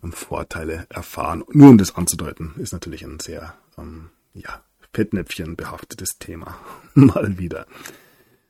ähm, 0.03 0.11
Vorteile 0.11 0.85
erfahren. 0.89 1.43
Nur 1.51 1.69
um 1.69 1.77
das 1.77 1.95
anzudeuten, 1.95 2.53
ist 2.57 2.73
natürlich 2.73 3.03
ein 3.03 3.19
sehr 3.19 3.55
ähm, 3.77 4.09
ja, 4.33 4.63
Fettnäpfchen 4.93 5.55
behaftetes 5.55 6.17
Thema. 6.19 6.57
Mal 6.93 7.37
wieder. 7.37 7.65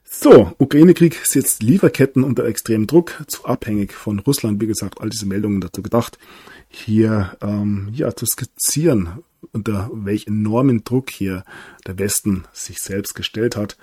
So, 0.03 0.53
Ukraine-Krieg 0.57 1.22
setzt 1.24 1.63
Lieferketten 1.63 2.26
unter 2.26 2.45
extremem 2.45 2.86
Druck, 2.86 3.24
zu 3.28 3.45
abhängig 3.45 3.93
von 3.93 4.19
Russland. 4.19 4.59
Wie 4.59 4.67
gesagt, 4.67 4.99
all 4.99 5.09
diese 5.09 5.26
Meldungen 5.26 5.61
dazu 5.61 5.82
gedacht, 5.82 6.19
hier 6.67 7.38
ähm, 7.41 7.89
ja 7.93 8.13
zu 8.13 8.26
skizzieren, 8.26 9.24
unter 9.53 9.89
welch 9.93 10.28
enormen 10.28 10.84
Druck 10.84 11.09
hier 11.09 11.45
der 11.88 11.97
Westen 11.97 12.43
sich 12.51 12.80
selbst 12.80 13.15
gestellt 13.15 13.55
hat. 13.55 13.78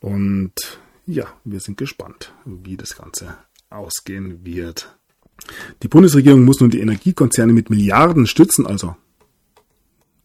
Und 0.00 0.80
ja, 1.06 1.26
wir 1.44 1.60
sind 1.60 1.78
gespannt, 1.78 2.34
wie 2.44 2.76
das 2.76 2.96
Ganze 2.96 3.36
ausgehen 3.68 4.44
wird. 4.44 4.98
Die 5.82 5.88
Bundesregierung 5.88 6.44
muss 6.44 6.60
nun 6.60 6.70
die 6.70 6.80
Energiekonzerne 6.80 7.52
mit 7.52 7.70
Milliarden 7.70 8.26
stützen, 8.26 8.66
also 8.66 8.96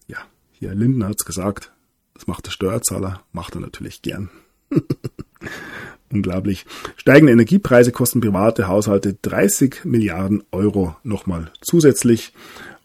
ja, 0.06 0.18
hier 0.52 0.74
Lindner 0.74 1.08
hat's 1.08 1.24
gesagt, 1.24 1.72
das 2.14 2.26
macht 2.26 2.46
der 2.46 2.50
Steuerzahler, 2.50 3.22
macht 3.32 3.54
er 3.54 3.60
natürlich 3.60 4.02
gern. 4.02 4.30
Unglaublich. 6.10 6.64
Steigende 6.96 7.32
Energiepreise 7.32 7.92
kosten 7.92 8.20
private 8.20 8.68
Haushalte 8.68 9.14
30 9.22 9.84
Milliarden 9.84 10.44
Euro 10.52 10.96
nochmal 11.02 11.50
zusätzlich. 11.60 12.32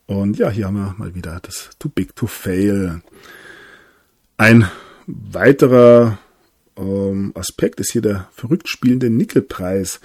Und 0.08 0.38
ja, 0.38 0.50
hier 0.50 0.66
haben 0.66 0.76
wir 0.76 0.96
mal 0.98 1.16
wieder 1.16 1.40
das 1.42 1.70
Too 1.78 1.90
Big 1.90 2.16
to 2.16 2.28
Fail. 2.28 3.02
Ein 4.38 4.70
weiterer 5.06 6.18
ähm, 6.76 7.32
Aspekt 7.36 7.80
ist 7.80 7.92
hier 7.92 8.02
der 8.02 8.28
verrückt 8.34 8.68
spielende 8.68 9.10
Nickelpreis. 9.10 10.02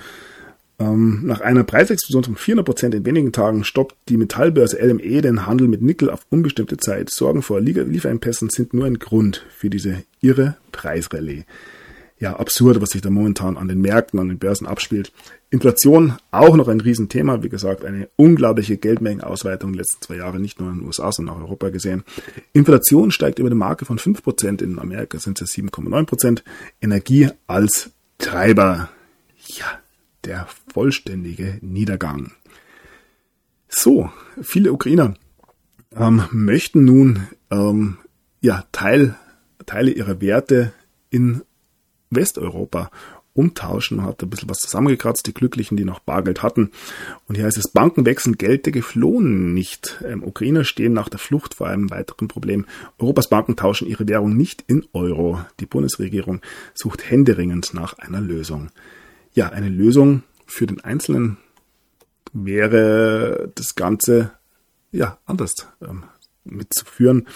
Ähm, 0.78 1.22
nach 1.24 1.40
einer 1.40 1.64
Preisexplosion 1.64 2.24
von 2.24 2.36
400 2.36 2.66
Prozent 2.66 2.94
in 2.94 3.06
wenigen 3.06 3.32
Tagen 3.32 3.64
stoppt 3.64 3.96
die 4.08 4.16
Metallbörse 4.16 4.78
LME 4.78 5.22
den 5.22 5.46
Handel 5.46 5.68
mit 5.68 5.82
Nickel 5.82 6.10
auf 6.10 6.26
unbestimmte 6.30 6.76
Zeit. 6.76 7.10
Sorgen 7.10 7.42
vor 7.42 7.60
Lieferengpässen 7.60 8.50
sind 8.50 8.74
nur 8.74 8.84
ein 8.84 8.98
Grund 8.98 9.46
für 9.50 9.70
diese 9.70 10.02
irre 10.20 10.56
Preisrallye 10.72 11.44
ja, 12.18 12.34
absurd, 12.36 12.80
was 12.80 12.90
sich 12.90 13.02
da 13.02 13.10
momentan 13.10 13.56
an 13.56 13.68
den 13.68 13.80
Märkten, 13.80 14.18
an 14.18 14.28
den 14.28 14.38
Börsen 14.38 14.66
abspielt. 14.66 15.12
Inflation 15.50 16.14
auch 16.30 16.56
noch 16.56 16.68
ein 16.68 16.80
Riesenthema. 16.80 17.42
Wie 17.42 17.48
gesagt, 17.48 17.84
eine 17.84 18.08
unglaubliche 18.16 18.78
Geldmengenausweitung 18.78 19.70
in 19.70 19.72
den 19.74 19.78
letzten 19.80 20.02
zwei 20.02 20.16
Jahren, 20.16 20.40
nicht 20.40 20.58
nur 20.58 20.70
in 20.70 20.78
den 20.78 20.86
USA, 20.86 21.12
sondern 21.12 21.34
auch 21.34 21.38
in 21.38 21.44
Europa 21.44 21.68
gesehen. 21.68 22.04
Inflation 22.53 23.11
steigt 23.11 23.38
über 23.38 23.50
die 23.50 23.57
Marke 23.57 23.84
von 23.84 23.98
5%. 23.98 24.62
In 24.62 24.78
Amerika 24.78 25.18
sind 25.18 25.40
es 25.42 25.53
7,9%. 25.53 26.42
Energie 26.80 27.28
als 27.46 27.90
Treiber. 28.18 28.88
Ja, 29.46 29.78
der 30.24 30.48
vollständige 30.76 31.57
Niedergang. 31.62 32.32
So, 33.66 34.11
viele 34.42 34.74
Ukrainer 34.74 35.14
ähm, 35.96 36.24
möchten 36.32 36.84
nun 36.84 37.28
ähm, 37.50 37.96
ja, 38.42 38.64
Teil, 38.72 39.14
Teile 39.64 39.90
ihrer 39.90 40.20
Werte 40.20 40.74
in 41.08 41.40
Westeuropa 42.11 42.90
umtauschen. 43.32 43.96
Man 43.96 44.04
hat 44.04 44.22
ein 44.22 44.28
bisschen 44.28 44.50
was 44.50 44.58
zusammengekratzt, 44.58 45.26
die 45.26 45.32
Glücklichen, 45.32 45.78
die 45.78 45.86
noch 45.86 46.00
Bargeld 46.00 46.42
hatten. 46.42 46.72
Und 47.26 47.36
hier 47.36 47.46
heißt 47.46 47.57
es, 47.57 47.72
Banken 47.72 48.04
wechseln 48.04 48.36
Geld 48.36 48.66
der 48.66 48.74
Geflohenen 48.74 49.54
nicht. 49.54 50.04
Ähm, 50.07 50.22
Ukrainer 50.22 50.64
stehen 50.64 50.92
nach 50.92 51.08
der 51.08 51.18
Flucht 51.18 51.54
vor 51.54 51.68
einem 51.68 51.88
weiteren 51.88 52.28
Problem. 52.28 52.66
Europas 52.98 53.30
Banken 53.30 53.57
tauschen 53.57 53.88
ihre 53.88 54.07
Währung 54.07 54.36
nicht 54.36 54.62
in 54.66 54.84
Euro. 54.92 55.40
Die 55.58 55.66
Bundesregierung 55.66 56.42
sucht 56.74 57.11
händeringend 57.11 57.72
nach 57.72 57.94
einer 57.94 58.20
Lösung. 58.20 58.68
Ja, 59.32 59.48
eine 59.48 59.70
Lösung 59.70 60.22
für 60.46 60.66
den 60.66 60.80
Einzelnen 60.80 61.38
wäre 62.32 63.50
das 63.54 63.74
Ganze 63.74 64.32
ja 64.92 65.18
anders 65.26 65.54
ähm, 65.82 66.04
mitzuführen, 66.44 67.26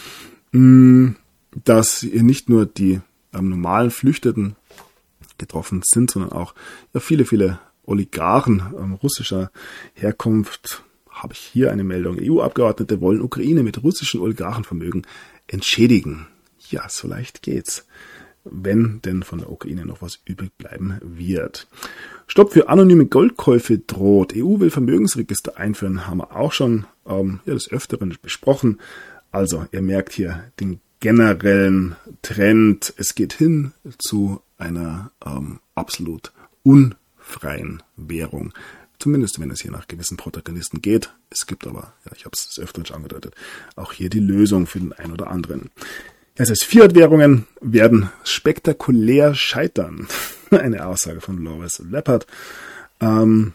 hm, 0.52 1.16
dass 1.64 2.02
ihr 2.02 2.22
nicht 2.22 2.48
nur 2.48 2.66
die 2.66 3.00
ähm, 3.32 3.48
normalen 3.48 3.90
Flüchteten 3.90 4.56
getroffen 5.38 5.82
sind, 5.84 6.10
sondern 6.10 6.32
auch 6.32 6.54
ja, 6.94 7.00
viele, 7.00 7.24
viele 7.24 7.58
Oligarchen 7.84 8.62
ähm, 8.78 8.94
russischer 8.94 9.50
Herkunft. 9.94 10.84
Habe 11.08 11.32
ich 11.32 11.40
hier 11.40 11.72
eine 11.72 11.84
Meldung. 11.84 12.18
EU-Abgeordnete 12.20 13.00
wollen 13.00 13.20
Ukraine 13.20 13.62
mit 13.62 13.82
russischen 13.82 14.20
Oligarchenvermögen 14.20 15.06
entschädigen. 15.48 16.26
Ja, 16.70 16.88
so 16.88 17.08
leicht 17.08 17.42
geht's. 17.42 17.86
Wenn 18.44 19.02
denn 19.02 19.22
von 19.22 19.40
der 19.40 19.50
Ukraine 19.50 19.84
noch 19.84 20.00
was 20.00 20.20
übrig 20.24 20.56
bleiben 20.56 20.98
wird. 21.02 21.66
Stopp 22.30 22.52
für 22.52 22.68
anonyme 22.68 23.06
Goldkäufe 23.06 23.78
droht. 23.78 24.34
EU 24.36 24.60
will 24.60 24.70
Vermögensregister 24.70 25.58
einführen, 25.58 26.06
haben 26.06 26.18
wir 26.18 26.36
auch 26.36 26.52
schon 26.52 26.86
ähm, 27.04 27.40
ja, 27.44 27.54
des 27.54 27.68
Öfteren 27.72 28.16
besprochen. 28.22 28.78
Also, 29.32 29.66
ihr 29.72 29.82
merkt 29.82 30.12
hier 30.12 30.44
den 30.60 30.80
generellen 31.00 31.96
Trend. 32.22 32.94
Es 32.96 33.16
geht 33.16 33.32
hin 33.32 33.72
zu 33.98 34.42
einer 34.58 35.10
ähm, 35.26 35.58
absolut 35.74 36.30
unfreien 36.62 37.82
Währung. 37.96 38.52
Zumindest 39.00 39.40
wenn 39.40 39.50
es 39.50 39.62
hier 39.62 39.72
nach 39.72 39.88
gewissen 39.88 40.16
Protagonisten 40.16 40.80
geht. 40.80 41.12
Es 41.30 41.48
gibt 41.48 41.66
aber, 41.66 41.94
ja, 42.04 42.12
ich 42.14 42.26
habe 42.26 42.36
es 42.36 42.56
des 42.60 42.86
schon 42.86 42.98
angedeutet, 42.98 43.34
auch 43.74 43.92
hier 43.92 44.08
die 44.08 44.20
Lösung 44.20 44.68
für 44.68 44.78
den 44.78 44.92
einen 44.92 45.14
oder 45.14 45.32
anderen. 45.32 45.70
Das 46.36 46.48
heißt, 46.48 46.62
Fiat-Währungen 46.62 47.48
werden 47.60 48.08
spektakulär 48.22 49.34
scheitern. 49.34 50.06
Eine 50.58 50.86
Aussage 50.86 51.20
von 51.20 51.38
Loris 51.38 51.78
Leppard. 51.78 52.26
Ähm, 53.00 53.52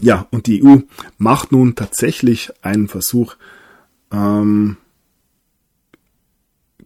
Ja, 0.00 0.26
und 0.30 0.46
die 0.48 0.64
EU 0.64 0.78
macht 1.18 1.52
nun 1.52 1.76
tatsächlich 1.76 2.52
einen 2.62 2.88
Versuch, 2.88 3.36
ähm, 4.12 4.76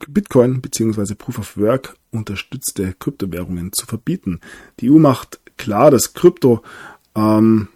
Bitcoin 0.07 0.61
bzw. 0.61 1.15
Proof 1.15 1.39
of 1.39 1.57
Work 1.57 1.97
unterstützte 2.11 2.95
Kryptowährungen 2.99 3.73
zu 3.73 3.87
verbieten. 3.87 4.41
Die 4.81 4.91
EU 4.91 4.99
macht 4.99 5.41
klar, 5.57 5.91
dass 5.91 6.15
Krypto 6.15 6.63
ähm, 7.17 7.69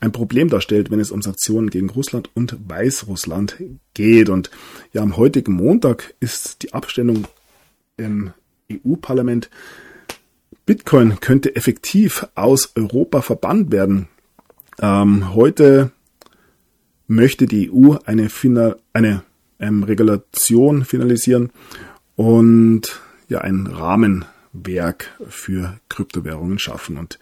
ein 0.00 0.12
Problem 0.12 0.48
darstellt, 0.48 0.90
wenn 0.90 1.00
es 1.00 1.10
um 1.10 1.22
Sanktionen 1.22 1.70
gegen 1.70 1.90
Russland 1.90 2.30
und 2.34 2.56
Weißrussland 2.68 3.62
geht. 3.94 4.30
Und 4.30 4.50
ja, 4.92 5.02
am 5.02 5.16
heutigen 5.16 5.52
Montag 5.52 6.14
ist 6.20 6.62
die 6.62 6.72
Abstimmung 6.72 7.26
im 7.96 8.32
EU-Parlament. 8.70 9.50
Bitcoin 10.66 11.20
könnte 11.20 11.56
effektiv 11.56 12.26
aus 12.34 12.72
Europa 12.76 13.22
verbannt 13.22 13.72
werden. 13.72 14.08
Ähm, 14.80 15.34
heute 15.34 15.92
möchte 17.06 17.46
die 17.46 17.70
EU 17.70 17.96
eine, 18.04 18.28
Final, 18.28 18.78
eine 18.92 19.22
ähm, 19.58 19.82
Regulation 19.82 20.84
finalisieren 20.84 21.50
und 22.16 23.00
ja 23.28 23.40
ein 23.40 23.66
Rahmenwerk 23.66 25.10
für 25.28 25.78
Kryptowährungen 25.88 26.58
schaffen. 26.58 26.96
Und 26.96 27.18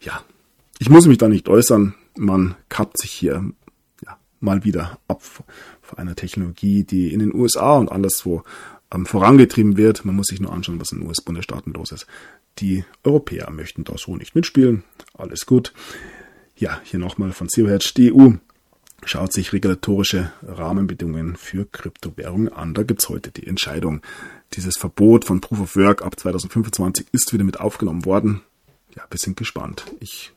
ja, 0.00 0.22
ich 0.78 0.90
muss 0.90 1.06
mich 1.06 1.18
da 1.18 1.28
nicht 1.28 1.48
äußern. 1.48 1.94
Man 2.16 2.54
kappt 2.68 2.98
sich 2.98 3.10
hier 3.10 3.44
ja, 4.04 4.18
mal 4.40 4.64
wieder 4.64 4.98
ab 5.08 5.22
vor 5.22 5.98
einer 5.98 6.16
Technologie, 6.16 6.84
die 6.84 7.12
in 7.12 7.20
den 7.20 7.34
USA 7.34 7.76
und 7.76 7.92
anderswo 7.92 8.42
ähm, 8.92 9.06
vorangetrieben 9.06 9.76
wird. 9.76 10.04
Man 10.04 10.16
muss 10.16 10.26
sich 10.26 10.40
nur 10.40 10.52
anschauen, 10.52 10.80
was 10.80 10.92
in 10.92 11.00
den 11.00 11.08
US-Bundesstaaten 11.08 11.72
los 11.72 11.92
ist. 11.92 12.06
Die 12.58 12.84
Europäer 13.04 13.50
möchten 13.50 13.84
da 13.84 13.96
so 13.98 14.16
nicht 14.16 14.34
mitspielen. 14.34 14.84
Alles 15.14 15.46
gut. 15.46 15.72
Ja, 16.56 16.80
hier 16.84 16.98
nochmal 16.98 17.32
von 17.32 17.48
Zero 17.48 17.68
Hedge. 17.68 17.92
Die 17.96 18.12
EU 18.12 18.32
schaut 19.04 19.32
sich 19.32 19.52
regulatorische 19.52 20.32
Rahmenbedingungen 20.42 21.36
für 21.36 21.66
Kryptowährungen 21.66 22.52
an. 22.52 22.74
Da 22.74 22.82
gibt's 22.82 23.08
heute 23.08 23.30
die 23.30 23.46
Entscheidung. 23.46 24.00
Dieses 24.54 24.78
Verbot 24.78 25.24
von 25.24 25.40
Proof 25.40 25.60
of 25.60 25.76
Work 25.76 26.02
ab 26.02 26.18
2025 26.18 27.06
ist 27.12 27.32
wieder 27.32 27.44
mit 27.44 27.60
aufgenommen 27.60 28.04
worden. 28.04 28.42
Ja, 28.94 29.02
wir 29.10 29.18
sind 29.18 29.36
gespannt. 29.36 29.84
Ich 30.00 30.32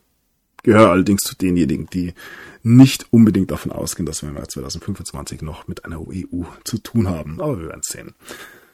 gehöre 0.62 0.90
allerdings 0.90 1.22
zu 1.22 1.36
denjenigen, 1.36 1.88
die 1.92 2.14
nicht 2.62 3.06
unbedingt 3.10 3.50
davon 3.50 3.72
ausgehen, 3.72 4.06
dass 4.06 4.22
wir 4.22 4.28
im 4.28 4.36
Jahr 4.36 4.48
2025 4.48 5.42
noch 5.42 5.66
mit 5.68 5.84
einer 5.84 6.00
EU 6.00 6.44
zu 6.64 6.78
tun 6.78 7.08
haben. 7.08 7.40
Aber 7.40 7.58
wir 7.58 7.68
werden 7.68 7.82
sehen. 7.82 8.14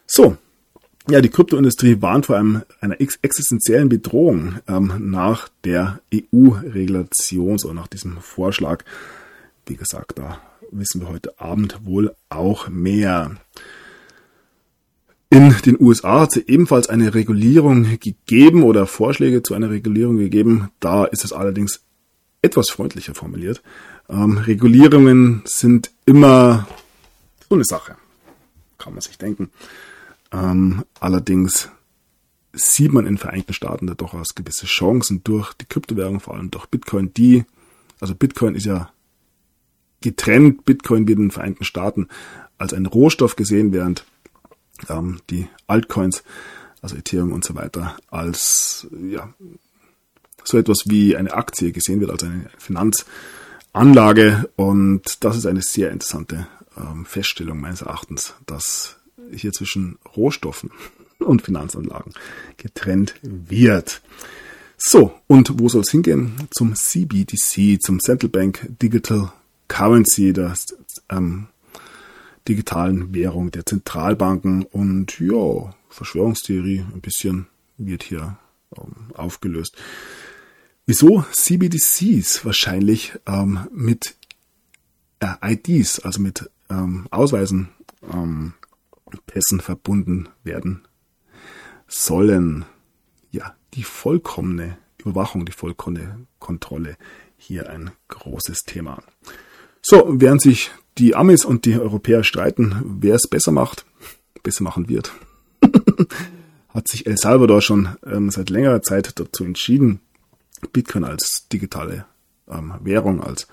So. 0.07 0.37
Ja, 1.09 1.21
die 1.21 1.29
Kryptoindustrie 1.29 2.03
warnt 2.03 2.27
vor 2.27 2.37
einem, 2.37 2.63
einer 2.81 3.01
existenziellen 3.01 3.89
Bedrohung 3.89 4.57
ähm, 4.67 4.93
nach 4.99 5.49
der 5.63 6.01
EU-Regulation, 6.13 7.59
so 7.59 7.73
nach 7.73 7.87
diesem 7.87 8.17
Vorschlag 8.21 8.83
wie 9.67 9.77
gesagt, 9.77 10.19
da 10.19 10.41
wissen 10.71 11.01
wir 11.01 11.09
heute 11.09 11.41
Abend 11.41 11.85
wohl 11.85 12.15
auch 12.29 12.69
mehr. 12.69 13.37
In 15.37 15.55
den 15.67 15.77
USA 15.79 16.21
hat 16.21 16.35
es 16.35 16.49
ebenfalls 16.49 16.89
eine 16.89 17.13
Regulierung 17.13 17.99
gegeben 18.01 18.63
oder 18.63 18.87
Vorschläge 18.87 19.43
zu 19.43 19.53
einer 19.53 19.69
Regulierung 19.69 20.17
gegeben. 20.17 20.71
Da 20.81 21.05
ist 21.05 21.27
es 21.27 21.35
allerdings 21.35 21.83
etwas 22.41 22.71
freundlicher 22.71 23.15
formuliert. 23.15 23.63
Ähm, 24.09 24.39
Regulierungen 24.39 25.43
sind 25.45 25.91
immer 26.07 26.67
so 27.51 27.55
eine 27.55 27.65
Sache, 27.65 27.97
kann 28.79 28.95
man 28.95 29.03
sich 29.03 29.19
denken. 29.19 29.51
Ähm, 30.33 30.85
allerdings 31.01 31.69
sieht 32.55 32.95
man 32.95 33.05
in 33.05 33.17
den 33.17 33.19
Vereinigten 33.19 33.53
Staaten 33.53 33.87
da 33.87 33.93
durchaus 33.93 34.35
gewisse 34.35 34.65
Chancen 34.65 35.23
durch 35.23 35.53
die 35.53 35.67
Kryptowährung, 35.67 36.21
vor 36.21 36.33
allem 36.33 36.51
durch 36.51 36.65
Bitcoin, 36.65 37.13
die, 37.13 37.45
also 38.01 38.15
Bitcoin 38.15 38.55
ist 38.55 38.65
ja 38.65 38.91
getrennt. 40.01 40.65
Bitcoin 40.65 41.07
wird 41.07 41.19
in 41.19 41.27
den 41.27 41.31
Vereinigten 41.31 41.65
Staaten 41.65 42.09
als 42.57 42.73
ein 42.73 42.87
Rohstoff 42.87 43.37
gesehen, 43.37 43.75
während 43.75 44.07
ähm, 44.89 45.21
die 45.31 45.49
Altcoins, 45.67 46.23
also 46.83 46.97
Ethereum 46.97 47.33
und 47.33 47.45
so 47.45 47.55
weiter, 47.55 47.97
als 48.11 48.87
ja 49.09 49.33
so 50.45 50.59
etwas 50.59 50.85
wie 50.87 51.17
eine 51.17 51.33
Aktie 51.35 51.73
gesehen 51.73 52.01
wird, 52.01 52.11
als 52.11 52.23
eine 52.23 52.49
Finanzanlage. 52.59 54.49
Und 54.57 55.25
das 55.25 55.37
ist 55.37 55.47
eine 55.47 55.63
sehr 55.63 55.91
interessante 55.91 56.47
ähm, 56.77 57.05
Feststellung 57.05 57.61
meines 57.61 57.83
Erachtens, 57.83 58.35
dass 58.47 58.97
hier 59.33 59.53
zwischen 59.53 59.99
Rohstoffen 60.17 60.71
und 61.19 61.43
Finanzanlagen 61.43 62.13
getrennt 62.57 63.15
wird. 63.23 64.03
So, 64.79 65.15
und 65.27 65.59
wo 65.59 65.69
soll 65.69 65.81
es 65.81 65.91
hingehen? 65.91 66.35
Zum 66.51 66.75
CBDC, 66.75 67.81
zum 67.81 67.99
Central 67.99 68.29
Bank 68.29 68.67
Digital 68.81 69.33
Currency, 69.69 70.33
der 70.33 70.55
ähm, 71.09 71.49
digitalen 72.49 73.15
Währung 73.15 73.51
der 73.51 73.67
Zentralbanken. 73.67 74.65
Und 74.65 75.19
ja, 75.21 75.75
Verschwörungstheorie 75.89 76.85
ein 76.93 77.01
bisschen 77.01 77.47
wird 77.79 78.03
hier 78.03 78.39
ähm, 78.77 79.13
aufgelöst. 79.15 79.77
Wieso 80.87 81.25
CBDCs 81.33 82.45
wahrscheinlich 82.45 83.19
ähm, 83.27 83.67
mit 83.73 84.15
äh, 85.21 85.53
IDs, 85.53 86.01
also 86.01 86.21
mit 86.21 86.49
ähm, 86.71 87.07
Ausweisen, 87.11 87.71
ähm, 88.13 88.55
Pässen 89.27 89.61
verbunden 89.61 90.29
werden 90.45 90.87
sollen. 91.89 92.65
Ja, 93.31 93.55
die 93.75 93.83
vollkommene 93.83 94.79
Überwachung, 94.99 95.45
die 95.45 95.53
vollkommene 95.53 96.27
Kontrolle 96.39 96.97
hier 97.37 97.69
ein 97.69 97.91
großes 98.09 98.63
Thema. 98.65 99.03
So, 99.83 100.05
während 100.09 100.43
sich 100.43 100.71
die 100.99 101.15
Amis 101.15 101.45
und 101.45 101.65
die 101.65 101.79
Europäer 101.79 102.25
streiten, 102.25 102.77
wer 103.01 103.15
es 103.15 103.29
besser 103.29 103.53
macht, 103.53 103.85
besser 104.43 104.65
machen 104.65 104.89
wird, 104.89 105.13
hat 106.69 106.89
sich 106.89 107.07
El 107.07 107.17
Salvador 107.17 107.61
schon 107.61 107.97
ähm, 108.07 108.31
seit 108.31 108.51
längerer 108.51 108.83
Zeit 108.83 109.19
dazu 109.19 109.45
entschieden, 109.45 110.01
Bitcoin 110.73 111.05
als 111.05 111.49
digitale 111.49 112.07
ähm, 112.49 112.75
Währung, 112.83 113.23
als 113.23 113.47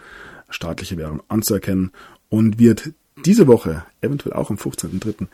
staatliche 0.49 0.97
Währung 0.97 1.21
anzuerkennen 1.27 1.91
und 2.29 2.59
wird 2.59 2.93
diese 3.25 3.47
Woche, 3.47 3.85
eventuell 4.01 4.33
auch 4.33 4.49
am 4.49 4.57
15.03., 4.57 5.27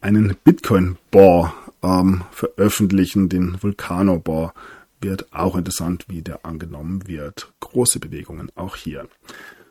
einen 0.00 0.36
Bitcoin-Bar 0.44 1.54
ähm, 1.82 2.22
veröffentlichen, 2.30 3.28
den 3.28 3.60
Vulcano-Bar. 3.62 4.54
Wird 5.00 5.32
auch 5.32 5.56
interessant, 5.56 6.06
wie 6.08 6.22
der 6.22 6.44
angenommen 6.44 7.06
wird. 7.06 7.52
Große 7.60 8.00
Bewegungen 8.00 8.50
auch 8.54 8.76
hier. 8.76 9.08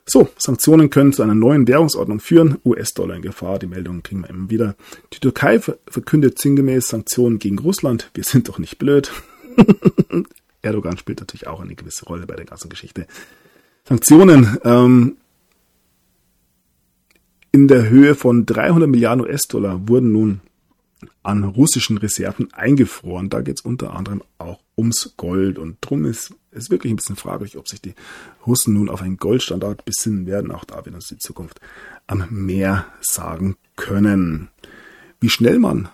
So, 0.08 0.30
Sanktionen 0.38 0.92
können 0.92 1.14
zu 1.14 1.24
einer 1.24 1.34
neuen 1.34 1.68
Währungsordnung 1.68 2.20
führen. 2.20 2.60
US-Dollar 2.64 3.16
in 3.16 3.24
Gefahr, 3.24 3.58
die 3.58 3.66
Meldungen 3.66 4.04
kriegen 4.04 4.22
wir 4.22 4.30
immer 4.30 4.52
wieder. 4.52 4.76
Die 5.14 5.20
Türkei 5.20 5.60
verkündet 5.60 6.40
sinngemäß 6.40 6.88
Sanktionen 6.88 7.40
gegen 7.40 7.58
Russland. 7.58 8.12
Wir 8.14 8.24
sind 8.24 8.48
doch 8.48 8.60
nicht 8.60 8.78
blöd. 8.78 9.12
Erdogan 10.62 10.98
spielt 10.98 11.22
natürlich 11.22 11.48
auch 11.48 11.60
eine 11.60 11.74
gewisse 11.74 12.06
Rolle 12.06 12.28
bei 12.28 12.36
der 12.36 12.46
ganzen 12.46 12.70
Geschichte. 12.70 13.08
Sanktionen 13.84 14.58
ähm, 14.64 15.18
in 17.52 17.68
der 17.68 17.90
Höhe 17.90 18.14
von 18.14 18.46
300 18.46 18.88
Milliarden 18.88 19.26
US-Dollar 19.26 19.88
wurden 19.88 20.12
nun 20.12 20.42
an 21.26 21.44
russischen 21.44 21.98
Reserven 21.98 22.54
eingefroren. 22.54 23.30
Da 23.30 23.42
geht 23.42 23.58
es 23.60 23.66
unter 23.66 23.96
anderem 23.96 24.22
auch 24.38 24.62
ums 24.78 25.16
Gold. 25.18 25.58
Und 25.58 25.78
drum 25.82 26.06
ist 26.06 26.34
es 26.52 26.70
wirklich 26.70 26.94
ein 26.94 26.98
bisschen 26.98 27.16
fraglich, 27.16 27.58
ob 27.58 27.68
sich 27.68 27.82
die 27.82 27.96
Russen 28.46 28.76
nun 28.76 28.90
auf 28.90 29.02
einen 29.02 29.18
Goldstandard 29.18 29.86
besinnen 29.86 30.28
werden. 30.28 30.52
Auch 30.52 30.66
da 30.66 30.86
wird 30.86 30.94
uns 30.94 31.08
die 31.08 31.18
Zukunft 31.18 31.60
am 32.08 32.28
Meer 32.30 32.86
sagen 33.02 33.56
können. 33.76 34.50
Wie 35.20 35.30
schnell 35.30 35.58
man 35.58 35.90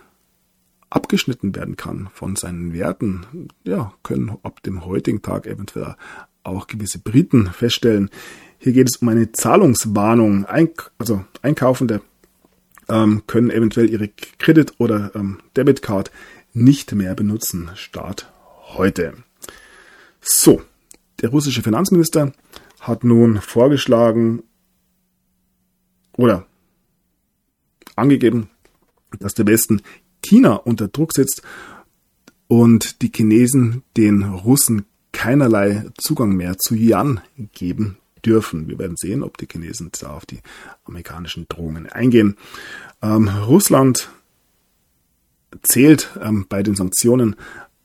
abgeschnitten 0.90 1.56
werden 1.56 1.78
kann 1.78 2.10
von 2.14 2.36
seinen 2.36 2.74
Werten, 2.74 3.48
ja, 3.64 3.94
können 4.03 4.38
ab 4.44 4.62
dem 4.64 4.86
heutigen 4.86 5.22
Tag 5.22 5.48
eventuell 5.48 5.95
auch 6.44 6.68
gewisse 6.68 6.99
Briten 6.99 7.48
feststellen. 7.48 8.10
Hier 8.58 8.74
geht 8.74 8.90
es 8.90 8.98
um 8.98 9.08
eine 9.08 9.32
Zahlungswarnung. 9.32 10.45
also 10.98 11.24
Einkaufende 11.41 12.02
ähm, 12.91 13.23
können 13.26 13.49
eventuell 13.49 13.89
ihre 13.89 14.09
Kredit- 14.38 14.76
oder 14.77 15.11
ähm, 15.15 15.39
Debitcard 15.55 16.11
nicht 16.53 16.91
mehr 16.91 17.15
benutzen. 17.15 17.72
Start 17.76 18.31
heute. 18.76 19.13
So, 20.19 20.61
der 21.22 21.30
russische 21.30 21.63
Finanzminister 21.63 22.34
hat 22.80 23.03
nun 23.03 23.39
vorgeschlagen 23.41 24.43
oder 26.18 26.45
angegeben, 27.95 28.49
dass 29.19 29.34
der 29.34 29.47
Westen 29.47 29.81
China 30.22 30.55
unter 30.55 30.88
Druck 30.88 31.13
setzt 31.13 31.41
und 32.47 33.01
die 33.01 33.11
Chinesen 33.13 33.84
den 33.97 34.23
Russen 34.23 34.85
keinerlei 35.13 35.85
Zugang 35.97 36.35
mehr 36.35 36.57
zu 36.57 36.76
Yuan 36.76 37.22
geben 37.53 37.97
dürfen. 38.22 38.68
Wir 38.68 38.80
werden 38.80 38.98
sehen, 38.98 39.23
ob 39.23 39.38
die 39.38 39.48
Chinesen 39.52 39.91
da 39.99 40.11
auf 40.11 40.26
die 40.26 40.39
amerikanischen 40.85 41.48
Drohungen 41.49 41.88
eingehen. 41.88 42.38
Ähm, 43.02 43.27
Russland 43.27 44.10
zählt 45.64 46.10
ähm, 46.22 46.45
bei 46.48 46.64
den 46.64 46.76
Sanktionen 46.76 47.35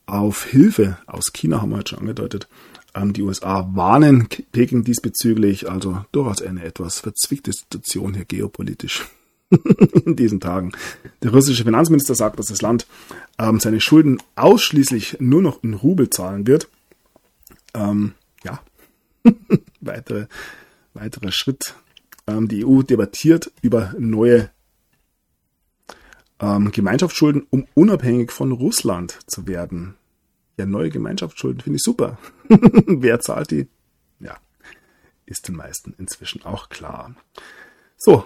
auf 0.06 0.44
Hilfe 0.44 0.98
aus 1.06 1.32
China, 1.32 1.60
haben 1.60 1.70
wir 1.70 1.78
jetzt 1.78 1.90
schon 1.90 2.00
angedeutet, 2.00 2.48
Ähm, 2.96 3.12
die 3.12 3.22
USA 3.22 3.68
warnen 3.74 4.28
Peking 4.52 4.82
diesbezüglich, 4.82 5.68
also 5.68 6.04
durchaus 6.12 6.42
eine 6.42 6.64
etwas 6.64 7.00
verzwickte 7.00 7.52
Situation 7.52 8.14
hier 8.14 8.24
geopolitisch 8.24 9.04
in 10.04 10.16
diesen 10.16 10.40
Tagen. 10.40 10.72
Der 11.22 11.30
russische 11.30 11.64
Finanzminister 11.64 12.14
sagt, 12.14 12.38
dass 12.38 12.46
das 12.46 12.62
Land 12.62 12.86
ähm, 13.38 13.60
seine 13.60 13.80
Schulden 13.80 14.22
ausschließlich 14.34 15.18
nur 15.20 15.42
noch 15.42 15.62
in 15.62 15.74
Rubel 15.74 16.10
zahlen 16.10 16.46
wird. 16.46 16.68
Ähm, 17.74 18.14
ja, 18.44 18.60
weitere, 19.86 20.26
weiterer 20.94 21.32
Schritt. 21.32 21.74
Ähm, 22.26 22.48
die 22.48 22.64
EU 22.64 22.82
debattiert 22.82 23.52
über 23.62 23.94
neue 23.98 24.50
ähm, 26.40 26.72
Gemeinschaftsschulden, 26.72 27.46
um 27.50 27.66
unabhängig 27.74 28.32
von 28.32 28.52
Russland 28.52 29.18
zu 29.26 29.46
werden. 29.46 29.96
Ja, 30.56 30.66
neue 30.66 30.90
Gemeinschaftsschulden 30.90 31.60
finde 31.60 31.76
ich 31.76 31.82
super. 31.82 32.18
Wer 32.48 33.20
zahlt 33.20 33.50
die? 33.50 33.68
Ja, 34.20 34.36
ist 35.26 35.48
den 35.48 35.56
meisten 35.56 35.94
inzwischen 35.98 36.44
auch 36.44 36.68
klar. 36.68 37.14
So, 37.96 38.24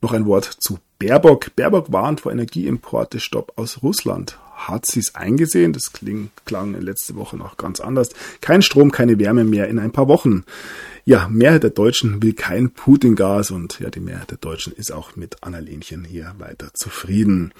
noch 0.00 0.12
ein 0.12 0.26
Wort 0.26 0.44
zu 0.44 0.78
Baerbock. 0.98 1.54
Baerbock 1.56 1.92
warnt 1.92 2.20
vor 2.20 2.32
Energieimporte-Stopp 2.32 3.52
aus 3.56 3.82
Russland. 3.82 4.38
Hat 4.68 4.86
sie 4.86 5.00
es 5.00 5.14
eingesehen? 5.14 5.72
Das 5.72 5.92
kling, 5.92 6.30
klang 6.44 6.74
letzte 6.80 7.14
Woche 7.16 7.36
noch 7.36 7.56
ganz 7.56 7.80
anders. 7.80 8.10
Kein 8.40 8.62
Strom, 8.62 8.90
keine 8.90 9.18
Wärme 9.18 9.44
mehr 9.44 9.68
in 9.68 9.78
ein 9.78 9.92
paar 9.92 10.08
Wochen. 10.08 10.44
Ja, 11.04 11.28
Mehrheit 11.28 11.64
der 11.64 11.70
Deutschen 11.70 12.22
will 12.22 12.32
kein 12.32 12.70
Putin-Gas 12.70 13.50
und 13.50 13.80
ja, 13.80 13.90
die 13.90 14.00
Mehrheit 14.00 14.30
der 14.30 14.38
Deutschen 14.38 14.72
ist 14.72 14.92
auch 14.92 15.16
mit 15.16 15.42
Annalenchen 15.42 16.04
hier 16.04 16.34
weiter 16.38 16.72
zufrieden. 16.74 17.52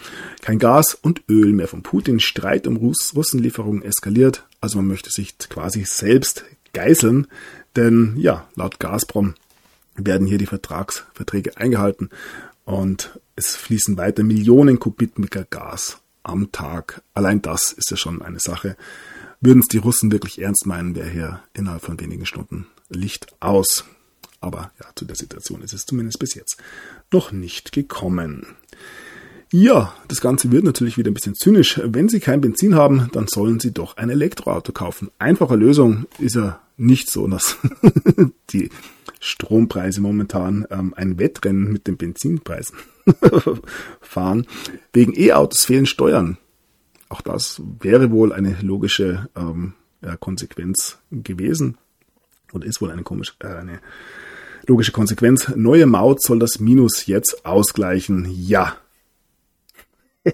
Kein 0.42 0.60
Gas 0.60 0.94
und 0.94 1.22
Öl 1.28 1.52
mehr 1.52 1.66
von 1.66 1.82
Putin. 1.82 2.20
Streit 2.20 2.66
um 2.66 2.76
Russ 2.76 3.12
Russenlieferungen 3.16 3.82
eskaliert. 3.82 4.46
Also 4.60 4.78
man 4.78 4.86
möchte 4.86 5.10
sich 5.10 5.36
quasi 5.38 5.84
selbst 5.84 6.44
geißeln, 6.72 7.26
denn 7.74 8.14
ja, 8.16 8.48
laut 8.54 8.78
Gazprom 8.78 9.34
werden 9.96 10.26
hier 10.26 10.38
die 10.38 10.46
Vertragsverträge 10.46 11.56
eingehalten 11.56 12.10
und 12.64 13.18
es 13.36 13.56
fließen 13.56 13.96
weiter 13.96 14.22
Millionen 14.22 14.78
Kubikmeter 14.78 15.44
Gas 15.44 15.98
am 16.22 16.52
Tag. 16.52 17.02
Allein 17.14 17.42
das 17.42 17.72
ist 17.72 17.90
ja 17.90 17.96
schon 17.96 18.22
eine 18.22 18.40
Sache. 18.40 18.76
Würden 19.40 19.60
es 19.60 19.68
die 19.68 19.78
Russen 19.78 20.12
wirklich 20.12 20.40
ernst 20.40 20.66
meinen, 20.66 20.94
wäre 20.94 21.08
hier 21.08 21.40
innerhalb 21.52 21.82
von 21.82 21.98
wenigen 22.00 22.26
Stunden 22.26 22.66
Licht 22.88 23.26
aus. 23.40 23.84
Aber 24.40 24.72
ja, 24.80 24.86
zu 24.94 25.04
der 25.04 25.16
Situation 25.16 25.62
ist 25.62 25.72
es 25.72 25.86
zumindest 25.86 26.18
bis 26.18 26.34
jetzt 26.34 26.56
noch 27.10 27.32
nicht 27.32 27.72
gekommen. 27.72 28.46
Ja, 29.50 29.94
das 30.08 30.20
Ganze 30.20 30.50
wird 30.50 30.64
natürlich 30.64 30.96
wieder 30.96 31.10
ein 31.10 31.14
bisschen 31.14 31.34
zynisch. 31.34 31.80
Wenn 31.84 32.08
Sie 32.08 32.20
kein 32.20 32.40
Benzin 32.40 32.74
haben, 32.74 33.10
dann 33.12 33.26
sollen 33.28 33.60
Sie 33.60 33.72
doch 33.72 33.96
ein 33.98 34.08
Elektroauto 34.08 34.72
kaufen. 34.72 35.10
Einfache 35.18 35.56
Lösung 35.56 36.06
ist 36.18 36.36
ja 36.36 36.60
nicht 36.76 37.10
so, 37.10 37.28
dass 37.28 37.58
die 38.50 38.70
Strompreise 39.24 40.00
momentan 40.00 40.66
ähm, 40.70 40.94
ein 40.96 41.16
Wettrennen 41.16 41.72
mit 41.72 41.86
den 41.86 41.96
Benzinpreisen 41.96 42.76
fahren. 44.00 44.48
Wegen 44.92 45.14
E-Autos 45.16 45.64
fehlen 45.64 45.86
Steuern. 45.86 46.38
Auch 47.08 47.20
das 47.20 47.62
wäre 47.80 48.10
wohl 48.10 48.32
eine 48.32 48.56
logische 48.62 49.28
ähm, 49.36 49.74
ja, 50.04 50.16
Konsequenz 50.16 50.98
gewesen 51.12 51.78
und 52.52 52.64
ist 52.64 52.80
wohl 52.80 52.90
eine, 52.90 53.04
komisch, 53.04 53.36
äh, 53.38 53.46
eine 53.46 53.78
logische 54.66 54.90
Konsequenz. 54.90 55.52
Neue 55.54 55.86
Maut 55.86 56.20
soll 56.20 56.40
das 56.40 56.58
Minus 56.58 57.06
jetzt 57.06 57.46
ausgleichen. 57.46 58.26
Ja. 58.28 58.76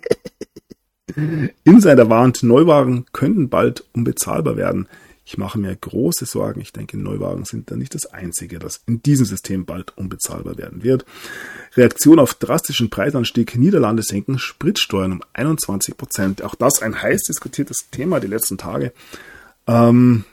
Insider 1.65 2.09
warnt, 2.09 2.43
Neuwagen 2.43 3.05
könnten 3.13 3.51
bald 3.51 3.85
unbezahlbar 3.93 4.57
werden. 4.57 4.89
Ich 5.31 5.37
mache 5.37 5.59
mir 5.59 5.77
große 5.77 6.25
Sorgen. 6.25 6.63
Ich 6.63 6.73
denke, 6.73 6.97
Neuwagen 6.97 7.45
sind 7.45 7.71
da 7.71 7.77
nicht 7.77 7.95
das 7.95 8.07
Einzige, 8.07 8.59
das 8.59 8.81
in 8.87 9.03
diesem 9.03 9.27
System 9.27 9.67
bald 9.67 9.95
unbezahlbar 9.99 10.57
werden 10.57 10.83
wird. 10.83 11.05
Reaktion 11.77 12.19
auf 12.19 12.33
drastischen 12.33 12.89
Preisanstieg. 12.89 13.55
Niederlande 13.55 14.03
senken 14.03 14.39
Spritsteuern 14.39 15.13
um 15.13 15.23
21 15.35 15.99
Prozent. 15.99 16.41
Auch 16.41 16.55
das 16.55 16.81
ein 16.81 17.03
heiß 17.03 17.25
diskutiertes 17.25 17.91
Thema 17.91 18.21
die 18.21 18.27
letzten 18.27 18.57
Tage. 18.57 18.95
Ähm, 19.67 20.25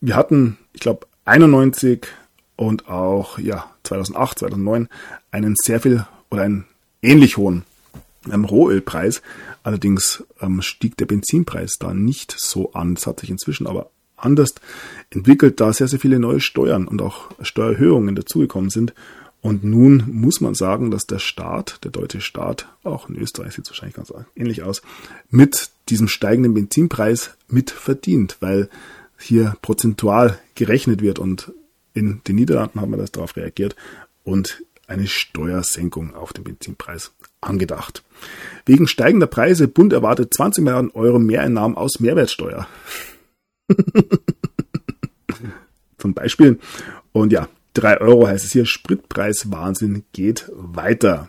wir 0.00 0.16
hatten, 0.16 0.58
ich 0.72 0.80
glaube, 0.80 1.06
91 1.24 2.08
und 2.56 2.88
auch 2.88 3.38
ja 3.38 3.70
2008, 3.84 4.40
2009 4.40 4.88
einen 5.30 5.54
sehr 5.54 5.78
viel 5.78 6.04
oder 6.32 6.42
einen 6.42 6.64
ähnlich 7.00 7.36
hohen 7.36 7.62
ähm, 8.28 8.44
Rohölpreis. 8.44 9.22
Allerdings 9.62 10.24
ähm, 10.40 10.62
stieg 10.62 10.96
der 10.96 11.06
Benzinpreis 11.06 11.76
da 11.78 11.94
nicht 11.94 12.34
so 12.36 12.72
an. 12.72 12.96
Das 12.96 13.06
hat 13.06 13.20
sich 13.20 13.30
inzwischen 13.30 13.68
aber 13.68 13.88
anders 14.22 14.54
entwickelt, 15.10 15.60
da 15.60 15.72
sehr, 15.72 15.88
sehr 15.88 15.98
viele 15.98 16.18
neue 16.18 16.40
Steuern 16.40 16.88
und 16.88 17.02
auch 17.02 17.30
Steuererhöhungen 17.42 18.14
dazugekommen 18.14 18.70
sind. 18.70 18.94
Und 19.40 19.64
nun 19.64 20.04
muss 20.06 20.40
man 20.40 20.54
sagen, 20.54 20.90
dass 20.92 21.06
der 21.06 21.18
Staat, 21.18 21.82
der 21.82 21.90
deutsche 21.90 22.20
Staat, 22.20 22.68
auch 22.84 23.08
in 23.08 23.16
Österreich 23.16 23.54
sieht 23.54 23.64
es 23.64 23.70
wahrscheinlich 23.70 23.96
ganz 23.96 24.12
ähnlich 24.36 24.62
aus, 24.62 24.82
mit 25.30 25.70
diesem 25.88 26.06
steigenden 26.06 26.54
Benzinpreis 26.54 27.36
mit 27.48 27.70
verdient, 27.70 28.36
weil 28.40 28.68
hier 29.18 29.56
prozentual 29.60 30.38
gerechnet 30.54 31.02
wird 31.02 31.18
und 31.18 31.52
in 31.92 32.22
den 32.26 32.36
Niederlanden 32.36 32.80
haben 32.80 32.92
wir 32.92 32.98
das 32.98 33.12
darauf 33.12 33.36
reagiert 33.36 33.76
und 34.24 34.62
eine 34.86 35.06
Steuersenkung 35.06 36.14
auf 36.14 36.32
den 36.32 36.44
Benzinpreis 36.44 37.12
angedacht. 37.40 38.02
Wegen 38.66 38.86
steigender 38.86 39.26
Preise, 39.26 39.68
Bund 39.68 39.92
erwartet 39.92 40.34
20 40.34 40.64
Milliarden 40.64 40.90
Euro 40.92 41.18
Mehreinnahmen 41.18 41.76
aus 41.76 42.00
Mehrwertsteuer. 42.00 42.66
Zum 45.98 46.14
Beispiel. 46.14 46.58
Und 47.12 47.32
ja, 47.32 47.48
3 47.74 48.00
Euro 48.00 48.26
heißt 48.26 48.44
es 48.44 48.52
hier, 48.52 48.66
Spritpreiswahnsinn 48.66 50.04
geht 50.12 50.50
weiter. 50.54 51.28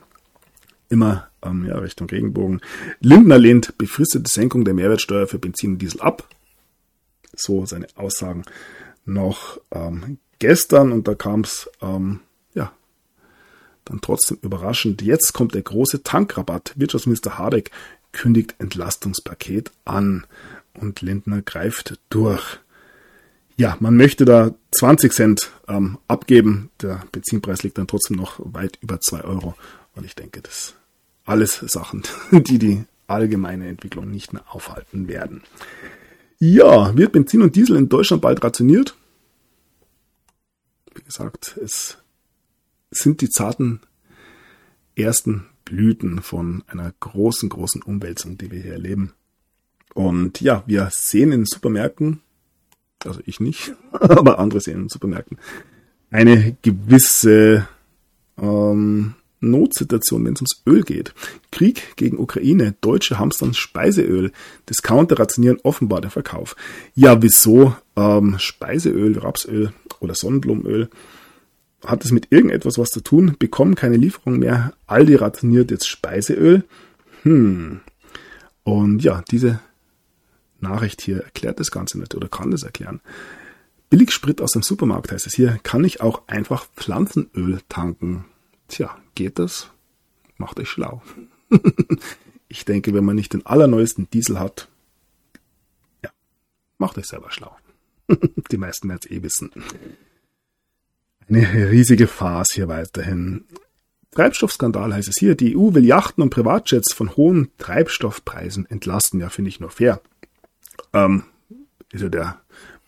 Immer 0.89 1.29
ähm, 1.43 1.65
ja, 1.65 1.77
Richtung 1.77 2.09
Regenbogen. 2.09 2.61
Lindner 2.99 3.37
lehnt 3.37 3.77
befristete 3.77 4.29
Senkung 4.29 4.65
der 4.65 4.73
Mehrwertsteuer 4.73 5.27
für 5.27 5.39
Benzin 5.39 5.73
und 5.73 5.79
Diesel 5.79 6.01
ab. 6.01 6.27
So 7.35 7.65
seine 7.65 7.87
Aussagen 7.95 8.43
noch 9.05 9.59
ähm, 9.71 10.17
gestern 10.39 10.91
und 10.91 11.07
da 11.07 11.15
kam 11.15 11.41
es 11.41 11.69
ähm, 11.81 12.19
ja 12.53 12.71
dann 13.85 14.01
trotzdem 14.01 14.37
überraschend. 14.41 15.01
Jetzt 15.01 15.33
kommt 15.33 15.55
der 15.55 15.61
große 15.61 16.03
Tankrabatt. 16.03 16.73
Wirtschaftsminister 16.75 17.37
Habeck 17.37 17.71
kündigt 18.11 18.55
Entlastungspaket 18.59 19.71
an 19.85 20.25
und 20.79 21.01
Lindner 21.01 21.41
greift 21.41 21.99
durch. 22.09 22.59
Ja, 23.55 23.77
man 23.79 23.95
möchte 23.95 24.25
da 24.25 24.53
20 24.71 25.13
Cent 25.13 25.51
ähm, 25.67 25.99
abgeben. 26.07 26.69
Der 26.81 27.03
Benzinpreis 27.11 27.63
liegt 27.63 27.77
dann 27.77 27.87
trotzdem 27.87 28.17
noch 28.17 28.39
weit 28.39 28.79
über 28.81 28.99
2 28.99 29.21
Euro. 29.23 29.55
Und 29.95 30.05
ich 30.05 30.15
denke, 30.15 30.41
das 30.41 30.75
alles 31.25 31.59
Sachen, 31.59 32.03
die 32.31 32.59
die 32.59 32.83
allgemeine 33.07 33.67
Entwicklung 33.67 34.09
nicht 34.09 34.33
mehr 34.33 34.43
aufhalten 34.49 35.07
werden. 35.07 35.43
Ja, 36.39 36.95
wird 36.97 37.13
Benzin 37.13 37.41
und 37.41 37.55
Diesel 37.55 37.77
in 37.77 37.89
Deutschland 37.89 38.21
bald 38.21 38.43
rationiert? 38.43 38.95
Wie 40.93 41.03
gesagt, 41.03 41.57
es 41.63 41.97
sind 42.91 43.21
die 43.21 43.29
zarten 43.29 43.81
ersten 44.95 45.45
Blüten 45.65 46.21
von 46.21 46.63
einer 46.67 46.93
großen, 46.99 47.49
großen 47.49 47.81
Umwälzung, 47.81 48.37
die 48.37 48.51
wir 48.51 48.61
hier 48.61 48.73
erleben. 48.73 49.13
Und 49.93 50.41
ja, 50.41 50.63
wir 50.65 50.89
sehen 50.91 51.31
in 51.31 51.45
Supermärkten, 51.45 52.21
also 53.05 53.19
ich 53.25 53.39
nicht, 53.39 53.73
aber 53.91 54.39
andere 54.39 54.59
sehen 54.61 54.83
in 54.83 54.89
Supermärkten, 54.89 55.37
eine 56.09 56.55
gewisse 56.61 57.67
ähm, 58.37 59.15
Notsituation, 59.43 60.25
wenn 60.25 60.33
es 60.33 60.41
ums 60.41 60.63
Öl 60.65 60.83
geht. 60.83 61.13
Krieg 61.51 61.95
gegen 61.95 62.17
Ukraine, 62.17 62.75
Deutsche 62.81 63.19
hamstern 63.19 63.53
Speiseöl, 63.53 64.31
Discounter 64.69 65.19
rationieren 65.19 65.59
offenbar 65.63 66.01
den 66.01 66.11
Verkauf. 66.11 66.55
Ja, 66.95 67.21
wieso 67.21 67.75
ähm, 67.95 68.35
Speiseöl, 68.39 69.19
Rapsöl 69.19 69.73
oder 69.99 70.15
Sonnenblumenöl? 70.15 70.89
Hat 71.85 72.05
es 72.05 72.11
mit 72.11 72.31
irgendetwas 72.31 72.77
was 72.77 72.89
zu 72.89 73.01
tun? 73.01 73.35
Bekommen 73.37 73.75
keine 73.75 73.97
Lieferung 73.97 74.39
mehr. 74.39 74.73
Aldi 74.87 75.15
rationiert 75.15 75.69
jetzt 75.69 75.87
Speiseöl. 75.87 76.63
Hm. 77.23 77.81
Und 78.63 79.03
ja, 79.03 79.21
diese 79.29 79.59
Nachricht 80.63 81.01
hier 81.01 81.23
erklärt 81.23 81.59
das 81.59 81.71
Ganze 81.71 81.99
nicht 81.99 82.15
oder 82.15 82.27
kann 82.27 82.51
das 82.51 82.63
erklären. 82.63 83.01
Billigsprit 83.89 84.41
aus 84.41 84.51
dem 84.51 84.63
Supermarkt 84.63 85.11
heißt 85.11 85.27
es 85.27 85.35
hier, 85.35 85.59
kann 85.61 85.83
ich 85.83 86.01
auch 86.01 86.27
einfach 86.27 86.65
Pflanzenöl 86.75 87.61
tanken. 87.69 88.25
Tja, 88.67 88.97
geht 89.13 89.37
das? 89.37 89.69
Macht 90.37 90.59
euch 90.59 90.69
schlau. 90.69 91.03
ich 92.47 92.65
denke, 92.65 92.93
wenn 92.95 93.05
man 93.05 93.15
nicht 93.15 93.33
den 93.33 93.45
allerneuesten 93.45 94.09
Diesel 94.09 94.39
hat, 94.39 94.67
ja, 96.03 96.09
macht 96.79 96.97
euch 96.97 97.05
selber 97.05 97.29
schlau. 97.31 97.55
Die 98.51 98.57
meisten 98.57 98.89
werden 98.89 99.01
es 99.03 99.11
eh 99.11 99.21
wissen. 99.21 99.51
Eine 101.29 101.69
riesige 101.69 102.07
Farce 102.07 102.53
hier 102.53 102.67
weiterhin. 102.67 103.45
Treibstoffskandal 104.11 104.93
heißt 104.93 105.07
es 105.07 105.15
hier. 105.19 105.35
Die 105.35 105.55
EU 105.55 105.73
will 105.73 105.85
Yachten 105.85 106.21
und 106.21 106.29
Privatjets 106.29 106.93
von 106.93 107.15
hohen 107.15 107.51
Treibstoffpreisen 107.57 108.69
entlasten. 108.69 109.19
Ja, 109.19 109.29
finde 109.29 109.49
ich 109.49 109.59
nur 109.59 109.71
fair. 109.71 110.01
Ähm, 110.93 111.23
ist 111.91 112.01
ja 112.01 112.09
der 112.09 112.41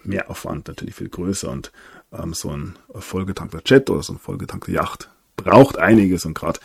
Mehraufwand 0.03 0.67
natürlich 0.67 0.95
viel 0.95 1.09
größer 1.09 1.49
und 1.49 1.71
ähm, 2.11 2.33
so 2.33 2.51
ein 2.51 2.75
vollgetankter 2.93 3.61
Jet 3.65 3.89
oder 3.89 4.03
so 4.03 4.13
ein 4.13 4.19
vollgetankte 4.19 4.71
Yacht 4.71 5.09
braucht 5.35 5.77
einiges 5.77 6.25
und 6.25 6.33
gerade 6.33 6.59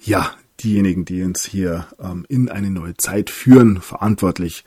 ja 0.00 0.34
diejenigen, 0.60 1.04
die 1.04 1.22
uns 1.22 1.44
hier 1.44 1.86
ähm, 1.98 2.24
in 2.28 2.48
eine 2.48 2.70
neue 2.70 2.96
Zeit 2.96 3.30
führen, 3.30 3.80
verantwortlich 3.80 4.64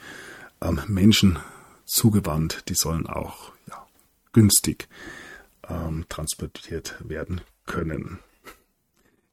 ähm, 0.62 0.80
Menschen 0.88 1.40
zugewandt, 1.86 2.64
die 2.68 2.74
sollen 2.74 3.08
auch 3.08 3.54
ja, 3.68 3.86
günstig 4.34 4.88
ähm, 5.70 6.06
transportiert 6.10 6.96
werden 7.00 7.42
können. 7.66 8.20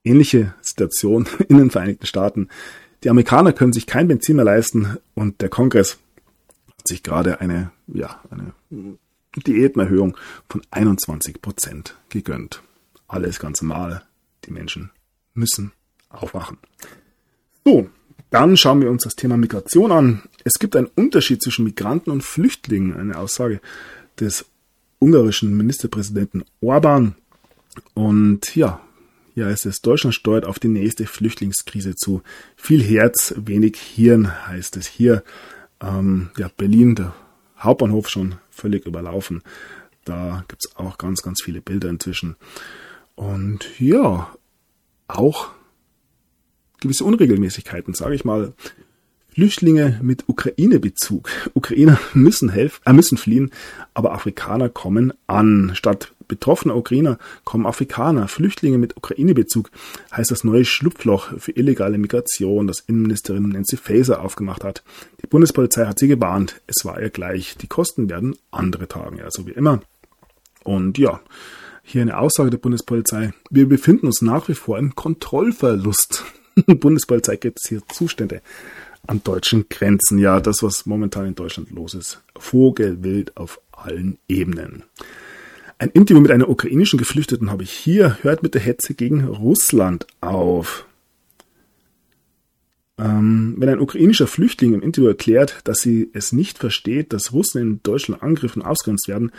Ähnliche 0.04 0.54
Situation 0.60 1.26
in 1.48 1.58
den 1.58 1.70
Vereinigten 1.70 2.06
Staaten. 2.06 2.48
Die 3.02 3.10
Amerikaner 3.10 3.52
können 3.52 3.72
sich 3.72 3.86
kein 3.86 4.08
Benzin 4.08 4.36
mehr 4.36 4.44
leisten 4.44 4.98
und 5.14 5.40
der 5.40 5.48
Kongress 5.48 5.98
sich 6.86 7.02
gerade 7.02 7.40
eine, 7.40 7.70
ja, 7.86 8.20
eine 8.30 8.52
Diätenerhöhung 9.36 10.16
von 10.48 10.62
21 10.70 11.42
Prozent 11.42 11.96
gegönnt. 12.08 12.62
Alles 13.08 13.38
ganz 13.38 13.62
normal. 13.62 14.02
Die 14.44 14.52
Menschen 14.52 14.90
müssen 15.32 15.72
aufwachen. 16.08 16.58
So, 17.64 17.88
dann 18.30 18.56
schauen 18.56 18.82
wir 18.82 18.90
uns 18.90 19.04
das 19.04 19.16
Thema 19.16 19.36
Migration 19.36 19.92
an. 19.92 20.22
Es 20.44 20.54
gibt 20.58 20.76
einen 20.76 20.90
Unterschied 20.94 21.42
zwischen 21.42 21.64
Migranten 21.64 22.10
und 22.10 22.22
Flüchtlingen, 22.22 22.96
eine 22.96 23.16
Aussage 23.16 23.60
des 24.20 24.44
ungarischen 24.98 25.56
Ministerpräsidenten 25.56 26.44
Orban. 26.60 27.14
Und 27.94 28.54
ja, 28.54 28.80
ja, 29.34 29.50
es 29.50 29.64
ist 29.64 29.84
Deutschland 29.84 30.14
steuert 30.14 30.44
auf 30.44 30.58
die 30.58 30.68
nächste 30.68 31.06
Flüchtlingskrise 31.06 31.96
zu. 31.96 32.22
Viel 32.56 32.82
Herz, 32.82 33.34
wenig 33.36 33.76
Hirn 33.76 34.46
heißt 34.46 34.76
es 34.76 34.86
hier. 34.86 35.24
Ähm, 35.84 36.30
ja, 36.38 36.48
Berlin, 36.56 36.94
der 36.94 37.14
Hauptbahnhof 37.58 38.08
schon 38.08 38.36
völlig 38.50 38.86
überlaufen. 38.86 39.42
Da 40.04 40.44
gibt 40.48 40.64
es 40.64 40.76
auch 40.76 40.98
ganz, 40.98 41.22
ganz 41.22 41.42
viele 41.42 41.60
Bilder 41.60 41.88
inzwischen. 41.88 42.36
Und 43.14 43.78
ja, 43.78 44.34
auch 45.08 45.50
gewisse 46.80 47.04
Unregelmäßigkeiten, 47.04 47.94
sage 47.94 48.14
ich 48.14 48.24
mal. 48.24 48.54
Flüchtlinge 49.28 49.98
mit 50.00 50.28
Ukraine-Bezug. 50.28 51.28
Ukrainer 51.54 51.98
müssen 52.14 52.48
helfen, 52.48 52.80
äh, 52.86 52.92
müssen 52.92 53.18
fliehen, 53.18 53.50
aber 53.92 54.12
Afrikaner 54.12 54.68
kommen 54.68 55.12
an. 55.26 55.72
Statt 55.74 56.13
betroffener 56.28 56.76
Ukrainer 56.76 57.18
kommen 57.44 57.66
Afrikaner. 57.66 58.28
Flüchtlinge 58.28 58.78
mit 58.78 58.96
Ukraine-Bezug 58.96 59.70
heißt 60.12 60.30
das 60.30 60.44
neue 60.44 60.64
Schlupfloch 60.64 61.38
für 61.38 61.52
illegale 61.52 61.98
Migration, 61.98 62.66
das 62.66 62.80
Innenministerin 62.80 63.48
Nancy 63.48 63.76
Faeser 63.76 64.22
aufgemacht 64.22 64.64
hat. 64.64 64.82
Die 65.22 65.26
Bundespolizei 65.26 65.86
hat 65.86 65.98
sie 65.98 66.08
gewarnt. 66.08 66.60
Es 66.66 66.84
war 66.84 67.00
ihr 67.00 67.10
gleich. 67.10 67.56
Die 67.56 67.66
Kosten 67.66 68.08
werden 68.08 68.36
andere 68.50 68.88
tragen, 68.88 69.18
ja, 69.18 69.30
so 69.30 69.46
wie 69.46 69.52
immer. 69.52 69.80
Und 70.64 70.98
ja, 70.98 71.20
hier 71.82 72.02
eine 72.02 72.18
Aussage 72.18 72.50
der 72.50 72.58
Bundespolizei. 72.58 73.32
Wir 73.50 73.68
befinden 73.68 74.06
uns 74.06 74.22
nach 74.22 74.48
wie 74.48 74.54
vor 74.54 74.78
im 74.78 74.94
Kontrollverlust. 74.94 76.24
Bundespolizei 76.66 77.36
gibt 77.36 77.60
es 77.62 77.68
hier 77.68 77.82
Zustände 77.88 78.40
an 79.06 79.22
deutschen 79.22 79.68
Grenzen. 79.68 80.18
Ja, 80.18 80.40
das, 80.40 80.62
was 80.62 80.86
momentan 80.86 81.26
in 81.26 81.34
Deutschland 81.34 81.70
los 81.70 81.94
ist. 81.94 82.22
Vogelwild 82.36 83.36
auf 83.36 83.60
allen 83.72 84.18
Ebenen. 84.28 84.84
Ein 85.78 85.90
Interview 85.90 86.20
mit 86.20 86.30
einer 86.30 86.48
ukrainischen 86.48 86.98
Geflüchteten 86.98 87.50
habe 87.50 87.64
ich 87.64 87.72
hier. 87.72 88.18
Hört 88.22 88.42
mit 88.42 88.54
der 88.54 88.60
Hetze 88.60 88.94
gegen 88.94 89.24
Russland 89.24 90.06
auf. 90.20 90.86
Ähm, 92.96 93.56
wenn 93.58 93.68
ein 93.68 93.80
ukrainischer 93.80 94.28
Flüchtling 94.28 94.74
im 94.74 94.82
Interview 94.82 95.08
erklärt, 95.08 95.60
dass 95.64 95.80
sie 95.80 96.10
es 96.12 96.30
nicht 96.30 96.58
versteht, 96.58 97.12
dass 97.12 97.32
Russen 97.32 97.60
in 97.60 97.80
Deutschland 97.82 98.22
angegriffen 98.22 98.62
und 98.62 98.68
ausgrenzt 98.68 99.08
werden, 99.08 99.32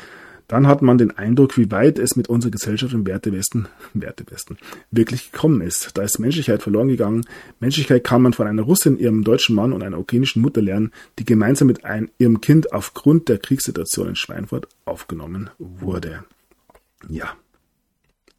dann 0.48 0.68
hat 0.68 0.82
man 0.82 0.98
den 0.98 1.12
Eindruck, 1.12 1.58
wie 1.58 1.72
weit 1.72 1.98
es 1.98 2.16
mit 2.16 2.28
unserer 2.30 2.52
Gesellschaft 2.52 2.94
im 2.94 3.08
Wertewesten, 3.08 3.68
Wertewesten 3.94 4.58
wirklich 4.92 5.32
gekommen 5.32 5.62
ist. 5.62 5.98
Da 5.98 6.04
ist 6.04 6.20
Menschlichkeit 6.20 6.62
verloren 6.62 6.88
gegangen. 6.88 7.26
Menschlichkeit 7.60 8.04
kann 8.04 8.22
man 8.22 8.34
von 8.34 8.48
einer 8.48 8.62
Russin, 8.62 8.98
ihrem 8.98 9.24
deutschen 9.24 9.56
Mann 9.56 9.74
und 9.74 9.84
einer 9.84 10.00
ukrainischen 10.00 10.42
Mutter 10.42 10.62
lernen, 10.62 10.92
die 11.18 11.26
gemeinsam 11.26 11.68
mit 11.68 11.86
einem, 11.86 12.10
ihrem 12.20 12.42
Kind 12.42 12.74
aufgrund 12.74 13.28
der 13.30 13.40
Kriegssituation 13.40 14.10
in 14.10 14.16
Schweinfurt 14.16 14.68
aufgenommen 14.86 15.50
wurde. 15.58 16.24
Ja, 17.10 17.34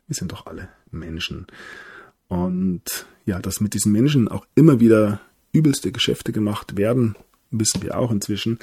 wir 0.07 0.15
sind 0.15 0.33
doch 0.33 0.47
alle 0.47 0.69
Menschen. 0.91 1.47
Und 2.29 3.07
ja, 3.25 3.41
dass 3.41 3.61
mit 3.61 3.75
diesen 3.75 3.93
Menschen 3.93 4.29
auch 4.29 4.47
immer 4.55 4.81
wieder 4.81 5.21
übelste 5.53 5.93
Geschäfte 5.93 6.33
gemacht 6.33 6.77
werden, 6.77 7.17
wissen 7.51 7.83
wir 7.83 7.99
auch 7.99 8.11
inzwischen. 8.11 8.59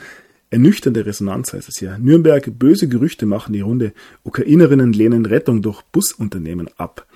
Ernüchternde 0.53 1.07
Resonanz 1.07 1.51
heißt 1.51 1.67
es 1.67 1.80
hier. 1.80 1.97
Nürnberg, 1.97 2.47
böse 2.59 2.88
Gerüchte 2.88 3.25
machen 3.25 3.53
die 3.53 3.61
Runde. 3.61 3.91
Ukrainerinnen 4.21 4.93
lehnen 4.93 5.25
Rettung 5.25 5.63
durch 5.63 5.81
Busunternehmen 5.81 6.69
ab. 6.77 7.07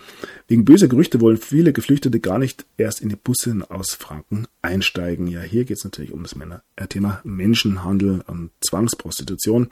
Wegen 0.47 0.65
böser 0.65 0.87
Gerüchte 0.87 1.21
wollen 1.21 1.37
viele 1.37 1.71
Geflüchtete 1.71 2.19
gar 2.19 2.39
nicht 2.39 2.65
erst 2.77 2.99
in 2.99 3.09
die 3.09 3.15
Busse 3.15 3.55
aus 3.69 3.93
Franken 3.93 4.47
einsteigen. 4.63 5.27
Ja, 5.27 5.41
hier 5.41 5.65
geht 5.65 5.77
es 5.77 5.83
natürlich 5.83 6.13
um 6.13 6.23
das 6.23 6.35
äh, 6.77 6.87
Thema 6.87 7.21
Menschenhandel 7.23 8.23
und 8.25 8.49
Zwangsprostitution. 8.61 9.69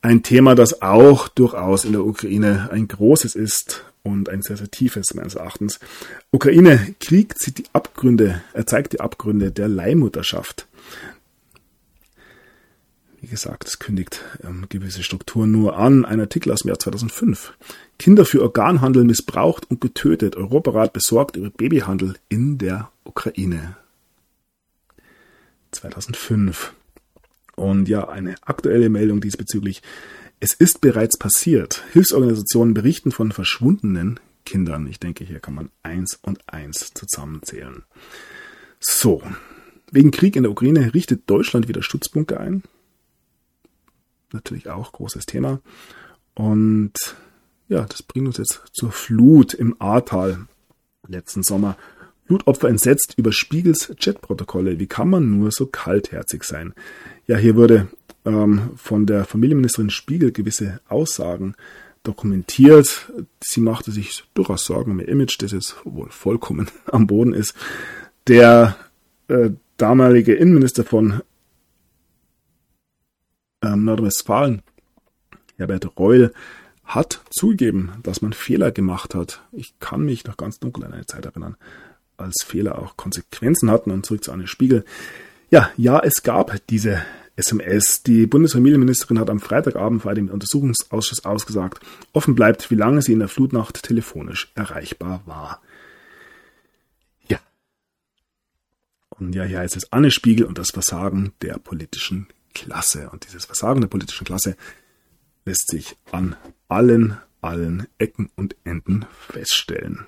Ein 0.00 0.22
Thema, 0.22 0.54
das 0.54 0.80
auch 0.80 1.26
durchaus 1.26 1.84
in 1.84 1.90
der 1.90 2.04
Ukraine 2.04 2.68
ein 2.70 2.86
großes 2.86 3.34
ist 3.34 3.84
und 4.04 4.28
ein 4.28 4.42
sehr, 4.42 4.56
sehr 4.56 4.70
tiefes 4.70 5.14
meines 5.14 5.34
Erachtens. 5.34 5.80
Ukraine 6.30 6.94
Krieg 7.00 7.36
zieht 7.38 7.58
die 7.58 7.66
Abgründe, 7.72 8.40
er 8.52 8.66
zeigt 8.68 8.92
die 8.92 9.00
Abgründe 9.00 9.50
der 9.50 9.66
Leihmutterschaft. 9.66 10.68
Wie 13.28 13.32
gesagt, 13.32 13.68
es 13.68 13.78
kündigt 13.78 14.24
ähm, 14.42 14.64
gewisse 14.70 15.02
Strukturen 15.02 15.50
nur 15.50 15.76
an. 15.76 16.06
Ein 16.06 16.18
Artikel 16.18 16.50
aus 16.50 16.62
dem 16.62 16.68
Jahr 16.68 16.78
2005. 16.78 17.52
Kinder 17.98 18.24
für 18.24 18.40
Organhandel 18.40 19.04
missbraucht 19.04 19.70
und 19.70 19.82
getötet. 19.82 20.34
Europarat 20.34 20.94
besorgt 20.94 21.36
über 21.36 21.50
Babyhandel 21.50 22.14
in 22.30 22.56
der 22.56 22.90
Ukraine. 23.04 23.76
2005. 25.72 26.72
Und 27.54 27.86
ja, 27.90 28.08
eine 28.08 28.36
aktuelle 28.40 28.88
Meldung 28.88 29.20
diesbezüglich. 29.20 29.82
Es 30.40 30.54
ist 30.54 30.80
bereits 30.80 31.18
passiert. 31.18 31.84
Hilfsorganisationen 31.92 32.72
berichten 32.72 33.12
von 33.12 33.30
verschwundenen 33.32 34.20
Kindern. 34.46 34.86
Ich 34.86 35.00
denke, 35.00 35.24
hier 35.24 35.40
kann 35.40 35.54
man 35.54 35.68
eins 35.82 36.18
und 36.22 36.38
eins 36.48 36.94
zusammenzählen. 36.94 37.82
So. 38.80 39.22
Wegen 39.90 40.12
Krieg 40.12 40.34
in 40.34 40.44
der 40.44 40.52
Ukraine 40.52 40.94
richtet 40.94 41.28
Deutschland 41.28 41.68
wieder 41.68 41.82
Stützpunkte 41.82 42.40
ein 42.40 42.62
natürlich 44.32 44.68
auch 44.68 44.92
großes 44.92 45.26
Thema. 45.26 45.60
Und 46.34 46.94
ja, 47.68 47.84
das 47.84 48.02
bringt 48.02 48.26
uns 48.26 48.38
jetzt 48.38 48.62
zur 48.72 48.92
Flut 48.92 49.54
im 49.54 49.76
Ahrtal 49.80 50.46
letzten 51.06 51.42
Sommer. 51.42 51.76
Blutopfer 52.26 52.68
entsetzt 52.68 53.14
über 53.16 53.32
Spiegels 53.32 53.92
Chatprotokolle. 53.98 54.78
Wie 54.78 54.86
kann 54.86 55.08
man 55.08 55.38
nur 55.38 55.50
so 55.50 55.66
kaltherzig 55.66 56.44
sein? 56.44 56.74
Ja, 57.26 57.36
hier 57.36 57.56
wurde 57.56 57.88
ähm, 58.24 58.70
von 58.76 59.06
der 59.06 59.24
Familienministerin 59.24 59.90
Spiegel 59.90 60.32
gewisse 60.32 60.80
Aussagen 60.88 61.54
dokumentiert. 62.02 63.10
Sie 63.42 63.60
machte 63.60 63.90
sich 63.90 64.24
durchaus 64.34 64.64
Sorgen 64.64 64.92
um 64.92 65.00
ihr 65.00 65.08
Image, 65.08 65.36
das 65.40 65.52
jetzt 65.52 65.76
wohl 65.84 66.10
vollkommen 66.10 66.68
am 66.86 67.06
Boden 67.06 67.32
ist. 67.32 67.54
Der 68.26 68.76
äh, 69.28 69.50
damalige 69.78 70.34
Innenminister 70.34 70.84
von 70.84 71.22
Nordrhein-Westfalen, 73.62 74.62
Herbert 75.56 75.98
Reul, 75.98 76.32
hat 76.84 77.20
zugegeben, 77.30 77.92
dass 78.02 78.22
man 78.22 78.32
Fehler 78.32 78.72
gemacht 78.72 79.14
hat. 79.14 79.42
Ich 79.52 79.78
kann 79.78 80.02
mich 80.02 80.24
noch 80.24 80.36
ganz 80.36 80.58
dunkel 80.58 80.84
an 80.84 80.94
eine 80.94 81.06
Zeit 81.06 81.26
erinnern, 81.26 81.56
als 82.16 82.42
Fehler 82.42 82.78
auch 82.78 82.96
Konsequenzen 82.96 83.70
hatten 83.70 83.90
und 83.90 84.06
zurück 84.06 84.24
zu 84.24 84.32
Anne 84.32 84.46
Spiegel. 84.46 84.84
Ja, 85.50 85.70
ja, 85.76 86.00
es 86.00 86.22
gab 86.22 86.54
diese 86.68 87.02
SMS. 87.36 88.02
Die 88.02 88.26
Bundesfamilienministerin 88.26 89.18
hat 89.18 89.30
am 89.30 89.38
Freitagabend 89.38 90.02
vor 90.02 90.14
dem 90.14 90.28
Untersuchungsausschuss 90.28 91.24
ausgesagt, 91.24 91.80
offen 92.12 92.34
bleibt, 92.34 92.70
wie 92.70 92.74
lange 92.74 93.02
sie 93.02 93.12
in 93.12 93.20
der 93.20 93.28
Flutnacht 93.28 93.82
telefonisch 93.82 94.50
erreichbar 94.54 95.22
war. 95.26 95.62
Ja. 97.28 97.38
Und 99.10 99.34
ja, 99.34 99.44
hier 99.44 99.60
heißt 99.60 99.76
es 99.76 99.92
Anne 99.92 100.10
Spiegel 100.10 100.46
und 100.46 100.58
das 100.58 100.70
Versagen 100.70 101.32
der 101.42 101.58
politischen 101.58 102.26
Klasse. 102.58 103.10
Und 103.10 103.26
dieses 103.26 103.44
Versagen 103.44 103.80
der 103.80 103.88
politischen 103.88 104.24
Klasse 104.24 104.56
lässt 105.44 105.68
sich 105.70 105.96
an 106.10 106.36
allen, 106.68 107.16
allen 107.40 107.86
Ecken 107.98 108.30
und 108.36 108.56
Enden 108.64 109.06
feststellen. 109.28 110.06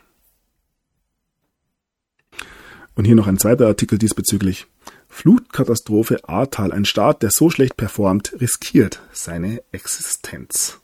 Und 2.97 3.05
hier 3.05 3.15
noch 3.15 3.29
ein 3.29 3.39
zweiter 3.39 3.67
Artikel 3.67 3.99
diesbezüglich. 3.99 4.67
Flutkatastrophe 5.09 6.29
Ahrtal. 6.29 6.73
Ein 6.73 6.85
Staat, 6.85 7.23
der 7.23 7.31
so 7.31 7.51
schlecht 7.51 7.77
performt, 7.77 8.35
riskiert 8.41 9.01
seine 9.13 9.63
Existenz. 9.73 10.81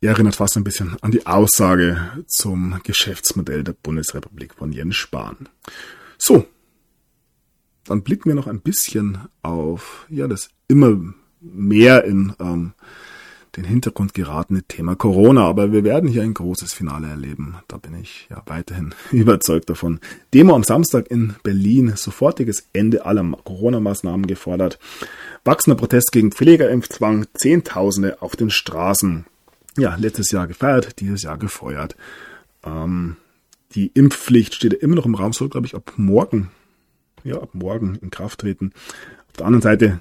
Er 0.00 0.10
erinnert 0.10 0.36
fast 0.36 0.56
ein 0.56 0.64
bisschen 0.64 0.96
an 1.00 1.10
die 1.10 1.26
Aussage 1.26 2.24
zum 2.26 2.78
Geschäftsmodell 2.82 3.64
der 3.64 3.72
Bundesrepublik 3.72 4.54
von 4.54 4.72
Jens 4.72 4.96
Spahn. 4.96 5.48
So, 6.18 6.46
dann 7.86 8.02
blicken 8.02 8.26
wir 8.26 8.34
noch 8.34 8.46
ein 8.46 8.60
bisschen 8.60 9.18
auf 9.42 10.06
ja 10.08 10.26
das 10.26 10.50
immer 10.68 10.98
mehr 11.40 12.04
in 12.04 12.32
ähm, 12.40 12.72
den 13.56 13.64
Hintergrund 13.64 14.14
geratene 14.14 14.62
Thema 14.62 14.96
Corona. 14.96 15.46
Aber 15.46 15.72
wir 15.72 15.84
werden 15.84 16.08
hier 16.08 16.22
ein 16.22 16.34
großes 16.34 16.72
Finale 16.72 17.08
erleben. 17.08 17.56
Da 17.68 17.76
bin 17.76 17.94
ich 17.94 18.26
ja 18.30 18.42
weiterhin 18.46 18.94
überzeugt 19.12 19.70
davon. 19.70 20.00
Demo 20.32 20.54
am 20.54 20.64
Samstag 20.64 21.10
in 21.10 21.34
Berlin. 21.42 21.92
Sofortiges 21.96 22.68
Ende 22.72 23.06
aller 23.06 23.24
Corona-Maßnahmen 23.44 24.26
gefordert. 24.26 24.78
Wachsender 25.44 25.76
Protest 25.76 26.12
gegen 26.12 26.32
Pflegerimpfzwang. 26.32 27.26
Zehntausende 27.34 28.22
auf 28.22 28.36
den 28.36 28.50
Straßen. 28.50 29.26
Ja, 29.76 29.96
letztes 29.96 30.30
Jahr 30.30 30.46
gefeiert, 30.46 31.00
dieses 31.00 31.22
Jahr 31.22 31.38
gefeuert. 31.38 31.96
Ähm, 32.64 33.16
die 33.74 33.88
Impfpflicht 33.88 34.54
steht 34.54 34.72
immer 34.72 34.94
noch 34.94 35.06
im 35.06 35.16
Raum, 35.16 35.32
soll, 35.32 35.48
glaube 35.48 35.66
ich, 35.66 35.74
ab 35.74 35.94
morgen, 35.96 36.50
ja, 37.24 37.40
ab 37.40 37.50
morgen 37.54 37.96
in 37.96 38.10
Kraft 38.10 38.40
treten. 38.40 38.72
Auf 39.28 39.38
der 39.38 39.46
anderen 39.46 39.62
Seite 39.62 40.00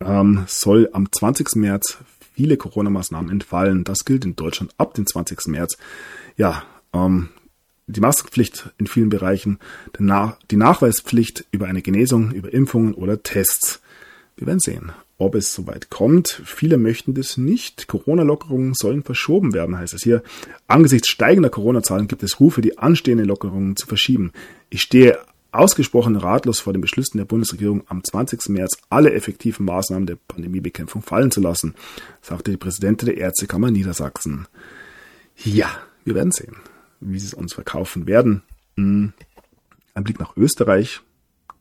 ähm, 0.00 0.44
soll 0.46 0.88
am 0.92 1.10
20. 1.10 1.56
März 1.56 1.98
viele 2.34 2.56
Corona-Maßnahmen 2.56 3.30
entfallen. 3.30 3.84
Das 3.84 4.04
gilt 4.04 4.24
in 4.24 4.36
Deutschland 4.36 4.72
ab 4.78 4.94
dem 4.94 5.06
20. 5.06 5.48
März. 5.48 5.76
Ja, 6.36 6.62
ähm, 6.92 7.28
die 7.86 8.00
Maskenpflicht 8.00 8.70
in 8.78 8.86
vielen 8.86 9.10
Bereichen, 9.10 9.58
die 9.98 10.56
Nachweispflicht 10.56 11.44
über 11.50 11.66
eine 11.66 11.82
Genesung, 11.82 12.32
über 12.32 12.52
Impfungen 12.52 12.94
oder 12.94 13.22
Tests. 13.22 13.82
Wir 14.36 14.46
werden 14.46 14.60
sehen, 14.60 14.92
ob 15.18 15.34
es 15.34 15.52
soweit 15.52 15.90
kommt. 15.90 16.42
Viele 16.44 16.78
möchten 16.78 17.14
das 17.14 17.36
nicht. 17.36 17.88
Corona-Lockerungen 17.88 18.74
sollen 18.74 19.02
verschoben 19.02 19.52
werden, 19.52 19.76
heißt 19.76 19.94
es 19.94 20.02
hier. 20.02 20.22
Angesichts 20.68 21.08
steigender 21.08 21.50
Corona-Zahlen 21.50 22.08
gibt 22.08 22.22
es 22.22 22.40
Rufe, 22.40 22.60
die 22.60 22.78
anstehenden 22.78 23.26
Lockerungen 23.26 23.76
zu 23.76 23.86
verschieben. 23.86 24.32
Ich 24.70 24.80
stehe 24.80 25.18
ausgesprochen 25.52 26.16
ratlos 26.16 26.60
vor 26.60 26.72
den 26.72 26.82
Beschlüssen 26.82 27.18
der 27.18 27.24
Bundesregierung 27.24 27.84
am 27.88 28.02
20. 28.02 28.48
März 28.48 28.78
alle 28.90 29.12
effektiven 29.12 29.66
Maßnahmen 29.66 30.06
der 30.06 30.16
Pandemiebekämpfung 30.16 31.02
fallen 31.02 31.30
zu 31.30 31.40
lassen, 31.40 31.74
sagte 32.20 32.50
die 32.50 32.56
Präsidentin 32.56 33.06
der 33.06 33.18
Ärztekammer 33.18 33.70
Niedersachsen. 33.70 34.48
Ja, 35.36 35.68
wir 36.04 36.14
werden 36.14 36.32
sehen, 36.32 36.56
wie 37.00 37.18
sie 37.18 37.26
es 37.26 37.34
uns 37.34 37.52
verkaufen 37.52 38.06
werden. 38.06 38.42
Hm. 38.76 39.12
Ein 39.94 40.04
Blick 40.04 40.18
nach 40.18 40.36
Österreich. 40.36 41.00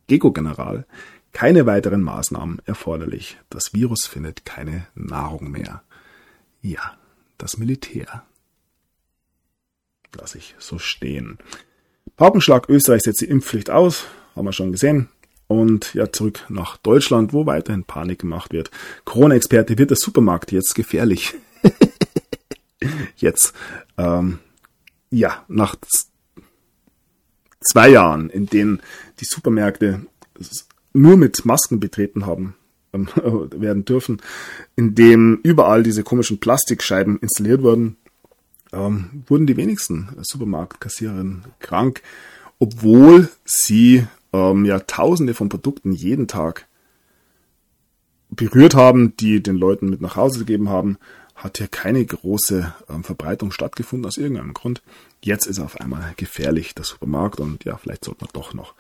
Gego-General. 0.08 0.86
Keine 1.34 1.66
weiteren 1.66 2.02
Maßnahmen 2.02 2.62
erforderlich. 2.66 3.38
Das 3.50 3.74
Virus 3.74 4.06
findet 4.06 4.46
keine 4.46 4.88
Nahrung 4.96 5.52
mehr. 5.52 5.84
Ja, 6.62 6.98
das 7.38 7.58
Militär. 7.58 8.24
Lass 10.14 10.36
ich 10.36 10.56
so 10.60 10.78
stehen. 10.78 11.38
Paukenschlag 12.16 12.70
Österreich 12.70 13.02
setzt 13.02 13.22
die 13.22 13.30
Impfpflicht 13.30 13.70
aus, 13.70 14.06
haben 14.36 14.46
wir 14.46 14.54
schon 14.54 14.72
gesehen. 14.72 15.10
Und 15.48 15.94
ja, 15.94 16.12
zurück 16.12 16.46
nach 16.50 16.78
Deutschland, 16.78 17.34
wo 17.34 17.46
weiterhin 17.46 17.84
Panik 17.84 18.20
gemacht 18.20 18.54
wird. 18.54 18.72
Corona-Experte, 19.04 19.78
wird 19.78 19.90
der 19.90 19.98
Supermarkt 19.98 20.52
jetzt 20.52 20.76
gefährlich? 20.76 21.34
jetzt, 23.18 23.54
ähm, 23.98 24.40
ja, 25.10 25.44
nach 25.50 25.76
zwei 27.60 27.90
Jahren, 27.90 28.30
in 28.30 28.46
denen 28.46 28.82
die 29.20 29.26
Supermärkte 29.26 30.06
nur 30.94 31.18
mit 31.18 31.44
Masken 31.46 31.80
betreten 31.80 32.26
haben, 32.26 32.56
ähm, 32.94 33.08
werden 33.16 33.86
dürfen, 33.86 34.22
in 34.76 34.96
dem 34.96 35.40
überall 35.44 35.84
diese 35.84 36.04
komischen 36.04 36.40
Plastikscheiben 36.40 37.20
installiert 37.20 37.62
wurden, 37.62 37.98
ähm, 38.74 39.24
wurden 39.28 39.48
die 39.48 39.58
wenigsten 39.58 40.10
Supermarktkassiererinnen 40.22 41.46
krank, 41.60 42.02
obwohl 42.60 43.30
sie 43.46 44.06
ähm, 44.34 44.66
ja 44.66 44.80
Tausende 44.80 45.34
von 45.34 45.50
Produkten 45.50 45.92
jeden 45.92 46.28
Tag 46.28 46.68
berührt 48.30 48.76
haben, 48.76 49.16
die 49.18 49.44
den 49.44 49.58
Leuten 49.58 49.90
mit 49.90 50.02
nach 50.02 50.16
Hause 50.16 50.40
gegeben 50.40 50.70
haben, 50.70 50.98
hat 51.36 51.58
hier 51.58 51.68
keine 51.68 52.06
große 52.06 52.74
ähm, 52.90 53.04
Verbreitung 53.04 53.52
stattgefunden 53.52 54.06
aus 54.06 54.18
irgendeinem 54.18 54.54
Grund. 54.54 54.82
Jetzt 55.24 55.48
ist 55.48 55.60
auf 55.60 55.80
einmal 55.80 56.14
gefährlich 56.18 56.76
der 56.76 56.86
Supermarkt 56.86 57.40
und 57.40 57.66
ja, 57.66 57.78
vielleicht 57.78 58.06
sollte 58.06 58.24
man 58.24 58.32
doch 58.34 58.54
noch 58.54 58.74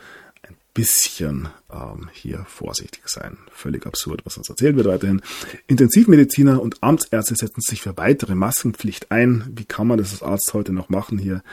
bisschen 0.73 1.49
ähm, 1.71 2.09
hier 2.13 2.45
vorsichtig 2.47 3.03
sein. 3.07 3.37
Völlig 3.51 3.85
absurd, 3.85 4.25
was 4.25 4.37
uns 4.37 4.49
erzählt 4.49 4.75
wird 4.75 4.87
weiterhin. 4.87 5.21
Intensivmediziner 5.67 6.61
und 6.61 6.81
Amtsärzte 6.81 7.35
setzen 7.35 7.61
sich 7.61 7.81
für 7.81 7.97
weitere 7.97 8.35
Maskenpflicht 8.35 9.11
ein. 9.11 9.45
Wie 9.53 9.65
kann 9.65 9.87
man 9.87 9.97
das 9.97 10.13
als 10.13 10.23
Arzt 10.23 10.53
heute 10.53 10.71
noch 10.71 10.89
machen 10.89 11.17
hier? 11.17 11.43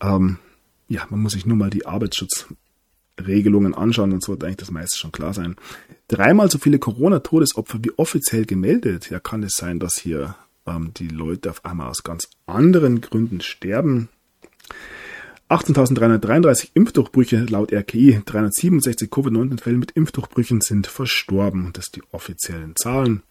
Ähm, 0.00 0.38
ja, 0.88 1.06
man 1.10 1.20
muss 1.20 1.32
sich 1.32 1.46
nur 1.46 1.56
mal 1.56 1.70
die 1.70 1.86
Arbeitsschutzregelungen 1.86 3.74
anschauen, 3.74 4.10
dann 4.10 4.20
sollte 4.20 4.46
eigentlich 4.46 4.56
das 4.58 4.70
meiste 4.70 4.98
schon 4.98 5.12
klar 5.12 5.34
sein. 5.34 5.56
Dreimal 6.08 6.50
so 6.50 6.58
viele 6.58 6.78
Corona-Todesopfer 6.78 7.78
wie 7.82 7.92
offiziell 7.96 8.44
gemeldet. 8.44 9.10
Ja, 9.10 9.20
kann 9.20 9.42
es 9.42 9.54
sein, 9.54 9.78
dass 9.78 9.98
hier 9.98 10.34
ähm, 10.66 10.92
die 10.94 11.08
Leute 11.08 11.50
auf 11.50 11.64
einmal 11.64 11.88
aus 11.88 12.02
ganz 12.02 12.28
anderen 12.46 13.00
Gründen 13.00 13.40
sterben? 13.40 14.08
18.333 15.48 16.70
Impfdurchbrüche 16.74 17.46
laut 17.48 17.72
RKI, 17.72 18.20
367 18.24 19.10
Covid-19-Fälle 19.10 19.78
mit 19.78 19.92
Impfdurchbrüchen 19.92 20.60
sind 20.60 20.86
verstorben. 20.86 21.70
Das 21.72 21.86
sind 21.86 21.96
die 21.96 22.14
offiziellen 22.14 22.76
Zahlen. 22.76 23.22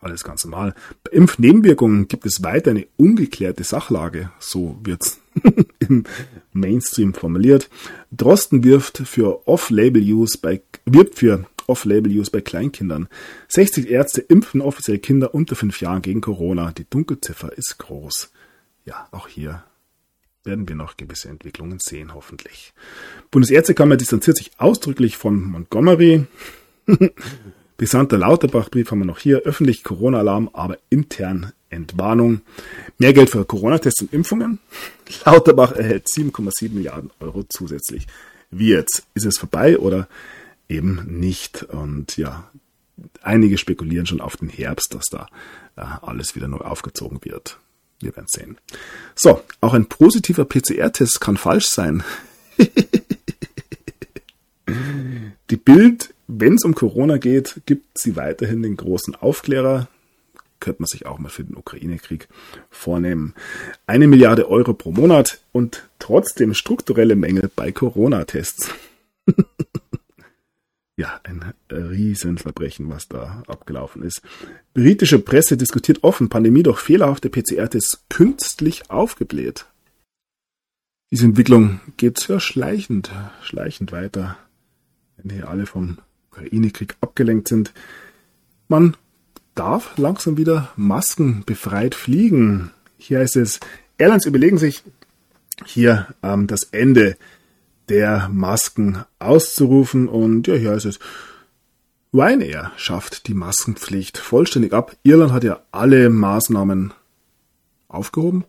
Alles 0.00 0.24
ganz 0.24 0.44
normal. 0.44 0.74
Bei 1.04 1.10
Impfnebenwirkungen 1.10 2.08
gibt 2.08 2.24
es 2.24 2.42
weiter 2.42 2.70
eine 2.70 2.86
ungeklärte 2.96 3.62
Sachlage. 3.64 4.30
So 4.38 4.78
wird's 4.82 5.20
im 5.80 6.04
Mainstream 6.52 7.12
formuliert. 7.12 7.68
Drosten 8.10 8.64
wirft 8.64 8.98
für 8.98 9.46
Off-Label-Use 9.46 10.38
bei, 10.40 10.62
wirbt 10.86 11.16
für 11.16 11.46
Off-Label-Use 11.66 12.30
bei 12.30 12.40
Kleinkindern. 12.40 13.08
60 13.48 13.90
Ärzte 13.90 14.22
impfen 14.22 14.62
offiziell 14.62 14.98
Kinder 14.98 15.34
unter 15.34 15.56
5 15.56 15.78
Jahren 15.82 16.00
gegen 16.00 16.22
Corona. 16.22 16.72
Die 16.72 16.88
Dunkelziffer 16.88 17.52
ist 17.58 17.76
groß. 17.78 18.30
Ja, 18.86 19.08
auch 19.10 19.28
hier 19.28 19.64
werden 20.48 20.66
wir 20.68 20.74
noch 20.74 20.96
gewisse 20.96 21.28
Entwicklungen 21.28 21.78
sehen, 21.78 22.14
hoffentlich. 22.14 22.72
Bundesärztekammer 23.30 23.96
distanziert 23.96 24.38
sich 24.38 24.50
ausdrücklich 24.56 25.16
von 25.16 25.40
Montgomery. 25.42 26.24
Besandter 27.76 28.18
Lauterbach-Brief 28.18 28.90
haben 28.90 29.00
wir 29.00 29.04
noch 29.04 29.18
hier. 29.18 29.42
Öffentlich 29.42 29.84
Corona-Alarm, 29.84 30.50
aber 30.52 30.78
intern 30.88 31.52
Entwarnung. 31.70 32.40
Mehr 32.96 33.12
Geld 33.12 33.30
für 33.30 33.44
Corona-Tests 33.44 34.02
und 34.02 34.12
Impfungen. 34.12 34.58
Lauterbach 35.24 35.72
erhält 35.72 36.06
7,7 36.06 36.72
Milliarden 36.72 37.10
Euro 37.20 37.44
zusätzlich. 37.48 38.06
Wie 38.50 38.70
jetzt? 38.70 39.06
Ist 39.14 39.26
es 39.26 39.38
vorbei 39.38 39.78
oder 39.78 40.08
eben 40.68 41.04
nicht? 41.20 41.62
Und 41.64 42.16
ja, 42.16 42.50
einige 43.20 43.58
spekulieren 43.58 44.06
schon 44.06 44.22
auf 44.22 44.38
den 44.38 44.48
Herbst, 44.48 44.94
dass 44.94 45.04
da 45.10 45.28
äh, 45.76 45.82
alles 46.02 46.34
wieder 46.34 46.48
neu 46.48 46.58
aufgezogen 46.58 47.20
wird. 47.22 47.58
Wir 48.00 48.14
werden 48.14 48.28
sehen. 48.28 48.58
So, 49.14 49.40
auch 49.60 49.74
ein 49.74 49.86
positiver 49.86 50.44
PCR-Test 50.44 51.20
kann 51.20 51.36
falsch 51.36 51.66
sein. 51.66 52.02
Die 55.50 55.56
Bild, 55.56 56.14
wenn 56.26 56.54
es 56.54 56.64
um 56.64 56.74
Corona 56.74 57.16
geht, 57.16 57.62
gibt 57.66 57.98
sie 57.98 58.16
weiterhin 58.16 58.62
den 58.62 58.76
großen 58.76 59.14
Aufklärer. 59.14 59.88
Könnte 60.60 60.82
man 60.82 60.88
sich 60.88 61.06
auch 61.06 61.18
mal 61.18 61.28
für 61.28 61.44
den 61.44 61.56
Ukraine-Krieg 61.56 62.28
vornehmen. 62.70 63.34
Eine 63.86 64.08
Milliarde 64.08 64.48
Euro 64.48 64.74
pro 64.74 64.90
Monat 64.92 65.40
und 65.52 65.88
trotzdem 65.98 66.52
strukturelle 66.54 67.16
Mängel 67.16 67.50
bei 67.54 67.72
Corona-Tests. 67.72 68.70
ja, 70.98 71.20
ein 71.22 71.54
Riesenverbrechen, 71.70 72.90
was 72.90 73.06
da 73.06 73.44
abgelaufen 73.46 74.02
ist. 74.02 74.20
Britische 74.74 75.20
Presse 75.20 75.56
diskutiert 75.56 76.02
offen, 76.02 76.28
Pandemie 76.28 76.64
durch 76.64 76.80
fehlerhafte 76.80 77.30
PCR-Tests 77.30 78.04
künstlich 78.08 78.90
aufgebläht. 78.90 79.66
Diese 81.12 81.24
Entwicklung 81.24 81.80
geht 81.96 82.18
sehr 82.18 82.40
schleichend, 82.40 83.12
schleichend 83.42 83.92
weiter, 83.92 84.36
wenn 85.16 85.30
hier 85.30 85.48
alle 85.48 85.66
vom 85.66 85.98
Ukraine-Krieg 86.32 86.96
abgelenkt 87.00 87.46
sind. 87.46 87.72
Man 88.66 88.96
darf 89.54 89.96
langsam 89.98 90.36
wieder 90.36 90.72
maskenbefreit 90.74 91.94
fliegen. 91.94 92.72
Hier 92.98 93.20
heißt 93.20 93.36
es, 93.36 93.60
Airlines 93.98 94.26
überlegen 94.26 94.58
sich 94.58 94.82
hier 95.64 96.08
ähm, 96.24 96.48
das 96.48 96.64
Ende 96.72 97.16
der 97.88 98.28
Masken 98.28 99.04
auszurufen. 99.18 100.08
Und 100.08 100.46
ja, 100.46 100.54
hier 100.54 100.70
heißt 100.72 100.86
es, 100.86 100.98
Ryanair 102.12 102.72
schafft 102.76 103.28
die 103.28 103.34
Maskenpflicht 103.34 104.18
vollständig 104.18 104.72
ab. 104.72 104.96
Irland 105.02 105.32
hat 105.32 105.44
ja 105.44 105.60
alle 105.72 106.08
Maßnahmen 106.08 106.94
aufgehoben. 107.88 108.44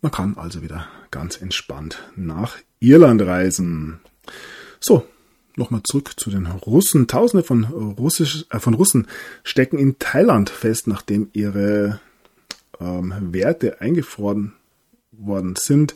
Man 0.00 0.12
kann 0.12 0.36
also 0.36 0.62
wieder 0.62 0.86
ganz 1.10 1.40
entspannt 1.40 2.02
nach 2.16 2.56
Irland 2.78 3.20
reisen. 3.22 4.00
So, 4.78 5.06
nochmal 5.56 5.82
zurück 5.84 6.12
zu 6.16 6.30
den 6.30 6.46
Russen. 6.46 7.06
Tausende 7.06 7.42
von, 7.42 7.64
Russisch, 7.64 8.46
äh, 8.50 8.58
von 8.58 8.74
Russen 8.74 9.08
stecken 9.44 9.78
in 9.78 9.98
Thailand 9.98 10.50
fest, 10.50 10.86
nachdem 10.86 11.28
ihre 11.32 12.00
ähm, 12.80 13.12
Werte 13.32 13.80
eingefroren 13.80 14.54
worden 15.12 15.56
sind 15.56 15.94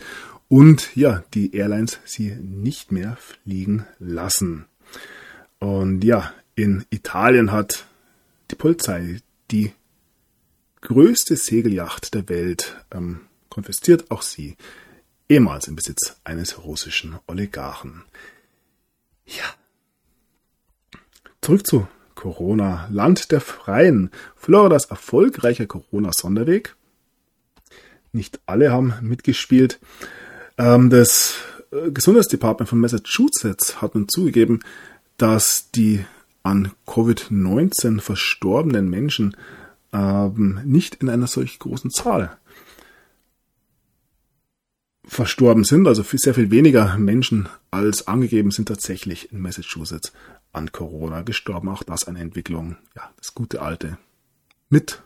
und 0.55 0.95
ja, 0.95 1.25
die 1.35 1.57
Airlines 1.57 1.99
sie 2.05 2.31
nicht 2.31 2.93
mehr 2.93 3.17
fliegen 3.17 3.87
lassen. 3.99 4.67
Und 5.59 6.05
ja, 6.05 6.33
In 6.55 6.85
Italien 6.91 7.51
hat 7.51 7.87
die 8.53 8.55
Polizei 8.55 9.21
die 9.51 9.73
größte 10.81 11.35
Segelyacht 11.35 12.15
der 12.15 12.29
Welt 12.29 12.77
ähm, 12.93 13.23
konfisziert, 13.49 14.13
auch 14.13 14.23
sie 14.23 14.57
ehemals 15.29 15.67
im 15.67 15.75
Besitz 15.75 16.21
eines 16.23 16.63
russischen 16.63 17.19
Oligarchen. 17.27 18.05
Ja. 19.27 19.57
Zurück 21.41 21.67
zu 21.67 21.89
Corona. 22.15 22.87
Land 22.93 23.33
der 23.33 23.41
Freien. 23.41 24.13
Floridas 24.37 24.85
erfolgreicher 24.85 25.67
Corona-Sonderweg. 25.67 26.77
Nicht 28.13 28.39
alle 28.47 28.71
haben 28.71 28.95
mitgespielt. 29.03 29.81
Ähm, 30.59 30.91
das 30.91 31.35
äh, 31.71 31.91
Gesundheitsdepartement 31.91 32.69
von 32.69 32.81
Massachusetts 32.81 33.81
hat 33.81 33.95
nun 33.95 34.09
zugegeben, 34.09 34.61
dass 35.17 35.71
die 35.71 36.05
an 36.43 36.73
Covid-19 36.87 38.01
verstorbenen 38.01 38.89
Menschen 38.89 39.37
ähm, 39.93 40.61
nicht 40.65 40.97
in 40.97 41.09
einer 41.09 41.27
solch 41.27 41.59
großen 41.59 41.91
Zahl 41.91 42.37
verstorben 45.07 45.65
sind. 45.65 45.87
Also 45.87 46.03
sehr 46.03 46.35
viel 46.35 46.51
weniger 46.51 46.97
Menschen 46.99 47.49
als 47.71 48.07
angegeben 48.07 48.51
sind 48.51 48.69
tatsächlich 48.69 49.33
in 49.33 49.41
Massachusetts 49.41 50.13
an 50.53 50.73
Corona 50.73 51.23
gestorben. 51.23 51.69
Auch 51.69 51.83
das 51.83 52.07
eine 52.07 52.21
Entwicklung, 52.21 52.77
ja, 52.97 53.11
das 53.17 53.35
gute 53.35 53.63
alte 53.63 53.99
mit 54.69 55.03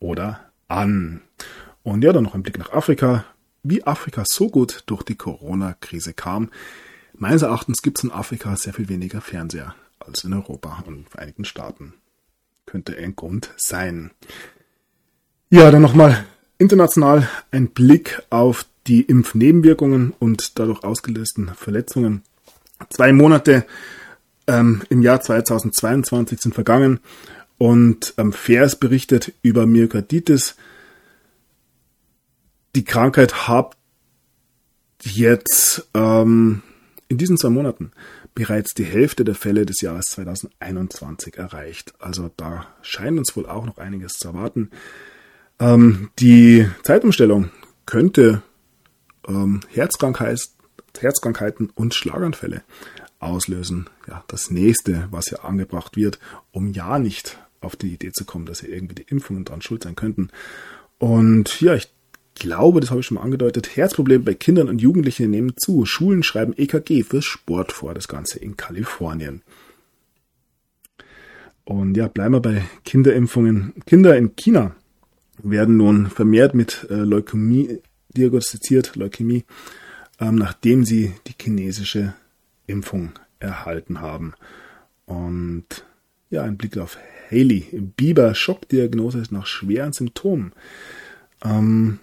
oder 0.00 0.40
an. 0.68 1.22
Und 1.82 2.04
ja, 2.04 2.12
dann 2.12 2.24
noch 2.24 2.34
ein 2.34 2.42
Blick 2.42 2.58
nach 2.58 2.72
Afrika. 2.72 3.24
Wie 3.62 3.84
Afrika 3.84 4.24
so 4.26 4.48
gut 4.48 4.82
durch 4.86 5.02
die 5.02 5.14
Corona-Krise 5.14 6.14
kam. 6.14 6.50
Meines 7.14 7.42
Erachtens 7.42 7.82
gibt 7.82 7.98
es 7.98 8.04
in 8.04 8.10
Afrika 8.10 8.56
sehr 8.56 8.72
viel 8.72 8.88
weniger 8.88 9.20
Fernseher 9.20 9.74
als 10.00 10.24
in 10.24 10.32
Europa 10.32 10.82
und 10.86 11.08
Vereinigten 11.08 11.44
Staaten. 11.44 11.94
Könnte 12.66 12.96
ein 12.96 13.14
Grund 13.14 13.50
sein. 13.56 14.10
Ja, 15.50 15.70
dann 15.70 15.82
nochmal 15.82 16.24
international 16.58 17.28
ein 17.50 17.68
Blick 17.68 18.22
auf 18.30 18.66
die 18.86 19.02
Impfnebenwirkungen 19.02 20.12
und 20.18 20.58
dadurch 20.58 20.82
ausgelösten 20.82 21.52
Verletzungen. 21.54 22.22
Zwei 22.90 23.12
Monate 23.12 23.64
ähm, 24.46 24.82
im 24.88 25.02
Jahr 25.02 25.20
2022 25.20 26.40
sind 26.40 26.54
vergangen 26.54 27.00
und 27.58 28.14
ähm, 28.18 28.32
FAIRS 28.32 28.76
berichtet 28.76 29.32
über 29.42 29.66
Myokarditis. 29.66 30.56
Die 32.74 32.84
Krankheit 32.84 33.48
hat 33.48 33.76
jetzt 35.02 35.88
ähm, 35.94 36.62
in 37.08 37.18
diesen 37.18 37.36
zwei 37.36 37.50
Monaten 37.50 37.92
bereits 38.34 38.72
die 38.72 38.84
Hälfte 38.84 39.24
der 39.24 39.34
Fälle 39.34 39.66
des 39.66 39.82
Jahres 39.82 40.06
2021 40.06 41.36
erreicht. 41.36 41.92
Also 41.98 42.30
da 42.36 42.66
scheint 42.80 43.18
uns 43.18 43.36
wohl 43.36 43.46
auch 43.46 43.66
noch 43.66 43.76
einiges 43.76 44.14
zu 44.14 44.28
erwarten. 44.28 44.70
Ähm, 45.58 46.10
die 46.18 46.66
Zeitumstellung 46.82 47.50
könnte 47.84 48.42
ähm, 49.28 49.60
Herzkrankheit, 49.68 50.40
Herzkrankheiten 50.98 51.70
und 51.74 51.94
Schlaganfälle 51.94 52.62
auslösen. 53.18 53.90
Ja, 54.08 54.24
das 54.28 54.50
nächste, 54.50 55.08
was 55.10 55.30
ja 55.30 55.40
angebracht 55.40 55.96
wird, 55.96 56.18
um 56.52 56.72
ja 56.72 56.98
nicht 56.98 57.38
auf 57.60 57.76
die 57.76 57.92
Idee 57.92 58.12
zu 58.12 58.24
kommen, 58.24 58.46
dass 58.46 58.62
ja 58.62 58.68
irgendwie 58.68 58.94
die 58.94 59.06
Impfungen 59.08 59.44
dran 59.44 59.60
schuld 59.60 59.82
sein 59.84 59.94
könnten. 59.94 60.30
Und 60.98 61.60
ja, 61.60 61.74
ich 61.74 61.92
glaube, 62.34 62.80
das 62.80 62.90
habe 62.90 63.00
ich 63.00 63.06
schon 63.06 63.16
mal 63.16 63.22
angedeutet, 63.22 63.76
Herzprobleme 63.76 64.24
bei 64.24 64.34
Kindern 64.34 64.68
und 64.68 64.80
Jugendlichen 64.80 65.30
nehmen 65.30 65.54
zu. 65.56 65.84
Schulen 65.84 66.22
schreiben 66.22 66.54
EKG 66.56 67.02
fürs 67.02 67.24
Sport 67.24 67.72
vor, 67.72 67.94
das 67.94 68.08
Ganze 68.08 68.38
in 68.38 68.56
Kalifornien. 68.56 69.42
Und 71.64 71.96
ja, 71.96 72.08
bleiben 72.08 72.34
wir 72.34 72.40
bei 72.40 72.64
Kinderimpfungen. 72.84 73.74
Kinder 73.86 74.16
in 74.16 74.34
China 74.36 74.74
werden 75.42 75.76
nun 75.76 76.08
vermehrt 76.08 76.54
mit 76.54 76.86
äh, 76.90 76.94
Leukämie 76.94 77.80
diagnostiziert, 78.16 78.96
Leukämie, 78.96 79.44
ähm, 80.20 80.36
nachdem 80.36 80.84
sie 80.84 81.12
die 81.26 81.34
chinesische 81.40 82.14
Impfung 82.66 83.12
erhalten 83.38 84.00
haben. 84.00 84.34
Und 85.06 85.84
ja, 86.30 86.42
ein 86.42 86.56
Blick 86.56 86.78
auf 86.78 86.98
Haley. 87.30 87.92
Bieber 87.96 88.34
Schockdiagnose 88.34 89.22
nach 89.30 89.46
schweren 89.46 89.92
Symptomen. 89.92 90.52
Ähm, 91.44 92.00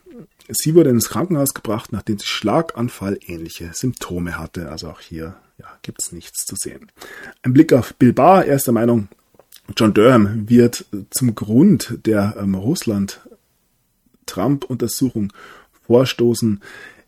sie 0.50 0.76
wurde 0.76 0.90
ins 0.90 1.10
Krankenhaus 1.10 1.54
gebracht, 1.54 1.92
nachdem 1.92 2.20
sie 2.20 2.26
Schlaganfall 2.26 3.20
ähnliche 3.26 3.72
Symptome 3.74 4.38
hatte. 4.38 4.70
Also 4.70 4.90
auch 4.90 5.00
hier 5.00 5.36
ja, 5.58 5.68
gibt 5.82 6.02
es 6.02 6.12
nichts 6.12 6.46
zu 6.46 6.56
sehen. 6.58 6.92
Ein 7.44 7.54
Blick 7.54 7.72
auf 7.74 7.94
Bill 7.96 8.14
Barr, 8.14 8.46
erster 8.46 8.72
Meinung. 8.72 9.08
John 9.78 9.94
Durham 9.94 10.50
wird 10.50 10.86
zum 11.12 11.36
Grund 11.36 12.00
der 12.06 12.36
ähm, 12.40 12.56
Russland-Trump-Untersuchung 12.56 15.32
vorstoßen. 15.86 16.62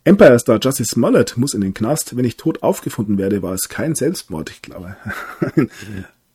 Empire 0.04 0.38
Star 0.40 0.60
Justice 0.62 0.92
Smollett 0.92 1.38
muss 1.38 1.54
in 1.54 1.62
den 1.62 1.74
Knast. 1.74 2.18
Wenn 2.18 2.26
ich 2.26 2.36
tot 2.38 2.64
aufgefunden 2.64 3.18
werde, 3.18 3.42
war 3.42 3.54
es 3.54 3.70
kein 3.70 3.96
Selbstmord, 3.96 4.50
ich 4.50 4.62
glaube. 4.62 4.98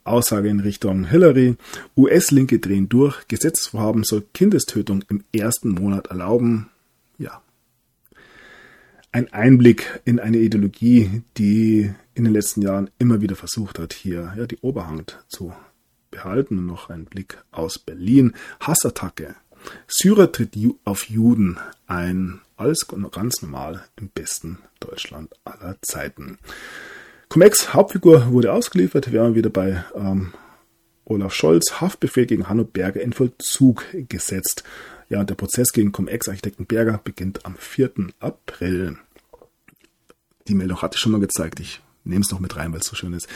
Aussage 0.05 0.49
in 0.49 0.61
Richtung 0.61 1.05
Hillary. 1.05 1.57
US-Linke 1.97 2.61
drehen 2.61 2.89
durch. 2.89 3.27
Gesetzesvorhaben 3.29 4.05
soll 4.05 4.25
Kindestötung 4.35 5.05
im 5.09 5.25
ersten 5.33 5.71
Monat 5.71 6.09
erlauben. 6.09 6.71
Ja. 7.19 7.43
Ein 9.13 9.33
Einblick 9.33 10.01
in 10.05 10.21
eine 10.21 10.39
Ideologie, 10.39 11.23
die 11.39 11.93
in 12.15 12.25
den 12.25 12.33
letzten 12.33 12.63
Jahren 12.63 12.91
immer 12.99 13.21
wieder 13.21 13.37
versucht 13.37 13.79
hat, 13.79 13.93
hier 13.93 14.35
ja, 14.37 14.47
die 14.47 14.59
Oberhand 14.59 15.25
zu 15.29 15.55
behalten. 16.11 16.59
Und 16.59 16.67
noch 16.67 16.91
ein 16.91 17.07
Blick 17.07 17.43
aus 17.51 17.79
Berlin. 17.79 18.35
Hassattacke 18.61 19.37
Syrer 19.89 20.33
tritt 20.33 20.57
auf 20.85 21.09
Juden 21.09 21.59
ein. 21.87 22.41
Alles 22.57 22.87
ganz 23.13 23.43
normal 23.43 23.85
im 23.97 24.09
besten 24.09 24.59
Deutschland 24.81 25.35
aller 25.45 25.77
Zeiten. 25.83 26.39
Cum-Ex 27.29 27.75
Hauptfigur 27.75 28.31
wurde 28.31 28.53
ausgeliefert. 28.53 29.13
Wir 29.13 29.23
haben 29.23 29.35
wieder 29.35 29.51
bei 29.51 29.85
ähm, 29.95 30.33
Olaf 31.05 31.35
Scholz. 31.35 31.81
Haftbefehl 31.81 32.27
gegen 32.27 32.49
Hanno 32.49 32.65
Berger 32.65 33.03
in 33.03 33.13
Vollzug 33.13 33.85
gesetzt. 34.09 34.65
Ja, 35.09 35.21
und 35.21 35.31
der 35.31 35.37
Prozess 35.37 35.73
gegen 35.73 35.93
Cum-Ex-Architekten 35.93 36.67
Berger 36.67 36.99
beginnt 37.03 37.47
am 37.47 37.57
4. 37.57 37.93
April. 38.19 38.99
Die 40.49 40.55
Meldung 40.55 40.83
hatte 40.83 40.97
ich 40.97 41.01
schon 41.01 41.13
mal 41.13 41.21
gezeigt. 41.21 41.61
Ich 41.61 41.81
nehme 42.05 42.23
es 42.23 42.31
noch 42.31 42.41
mit 42.41 42.57
rein, 42.57 42.73
weil 42.73 42.81
es 42.81 42.87
so 42.87 42.97
schön 42.97 43.13
ist. 43.13 43.29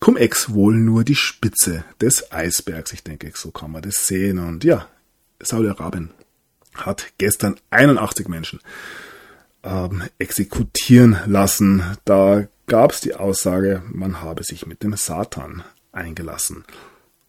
Cum-Ex 0.00 0.50
wohl 0.52 0.74
nur 0.74 1.04
die 1.04 1.14
Spitze 1.14 1.84
des 2.00 2.32
Eisbergs. 2.32 2.92
Ich 2.92 3.02
denke, 3.02 3.30
so 3.34 3.50
kann 3.50 3.70
man 3.70 3.82
das 3.82 4.06
sehen. 4.06 4.38
Und 4.38 4.64
ja, 4.64 4.88
Saudi-Arabien 5.40 6.10
hat 6.74 7.12
gestern 7.18 7.56
81 7.70 8.28
Menschen 8.28 8.60
ähm, 9.62 10.02
exekutieren 10.18 11.18
lassen. 11.26 11.82
Da 12.04 12.46
gab 12.66 12.92
es 12.92 13.00
die 13.00 13.14
Aussage, 13.14 13.82
man 13.90 14.22
habe 14.22 14.44
sich 14.44 14.66
mit 14.66 14.82
dem 14.82 14.96
Satan 14.96 15.62
eingelassen. 15.92 16.64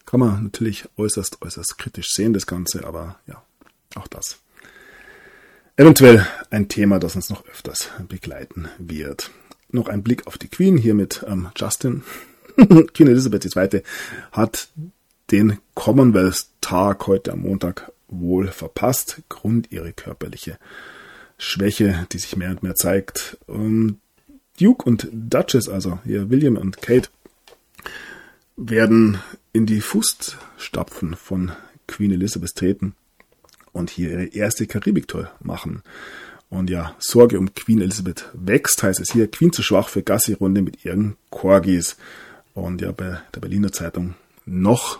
Kann 0.05 0.19
man 0.19 0.43
natürlich 0.43 0.87
äußerst, 0.97 1.41
äußerst 1.41 1.77
kritisch 1.77 2.09
sehen, 2.09 2.33
das 2.33 2.47
Ganze, 2.47 2.85
aber 2.85 3.19
ja, 3.27 3.43
auch 3.95 4.07
das. 4.07 4.39
Eventuell 5.75 6.25
ein 6.49 6.69
Thema, 6.69 6.99
das 6.99 7.15
uns 7.15 7.29
noch 7.29 7.45
öfters 7.47 7.89
begleiten 8.07 8.67
wird. 8.79 9.29
Noch 9.69 9.87
ein 9.87 10.01
Blick 10.01 10.25
auf 10.25 10.37
die 10.37 10.47
Queen 10.47 10.75
hier 10.75 10.95
mit 10.95 11.23
ähm, 11.27 11.49
Justin. 11.55 12.03
Queen 12.55 13.07
Elizabeth 13.07 13.45
II. 13.45 13.83
hat 14.31 14.69
den 15.29 15.59
Commonwealth-Tag 15.75 17.05
heute 17.05 17.33
am 17.33 17.41
Montag 17.41 17.91
wohl 18.07 18.47
verpasst, 18.47 19.21
Grund 19.29 19.71
ihre 19.71 19.93
körperliche 19.93 20.57
Schwäche, 21.37 22.07
die 22.11 22.17
sich 22.17 22.35
mehr 22.37 22.49
und 22.49 22.63
mehr 22.63 22.75
zeigt. 22.75 23.37
Und 23.45 23.99
Duke 24.59 24.83
und 24.83 25.07
Duchess, 25.11 25.69
also 25.69 25.99
hier 26.05 26.31
William 26.31 26.57
und 26.57 26.81
Kate, 26.81 27.09
werden 28.55 29.19
in 29.53 29.67
die 29.67 29.81
Fußstapfen 29.81 31.15
von 31.15 31.51
Queen 31.85 32.11
Elizabeth 32.11 32.55
treten 32.55 32.95
und 33.77 33.89
hier 33.89 34.11
ihre 34.11 34.25
erste 34.25 34.67
Karibiktour 34.67 35.29
machen. 35.41 35.83
Und 36.49 36.69
ja, 36.69 36.95
Sorge 36.99 37.39
um 37.39 37.53
Queen 37.53 37.81
Elizabeth 37.81 38.29
wächst, 38.33 38.81
heißt 38.81 38.99
es 38.99 39.11
hier, 39.11 39.29
Queen 39.29 39.51
zu 39.51 39.63
schwach 39.63 39.89
für 39.89 40.03
Gassi-Runde 40.03 40.61
mit 40.61 40.85
ihren 40.85 41.17
Corgis. 41.29 41.97
Und 42.53 42.81
ja, 42.81 42.91
bei 42.91 43.19
der 43.33 43.39
Berliner 43.39 43.71
Zeitung 43.71 44.15
noch 44.45 44.99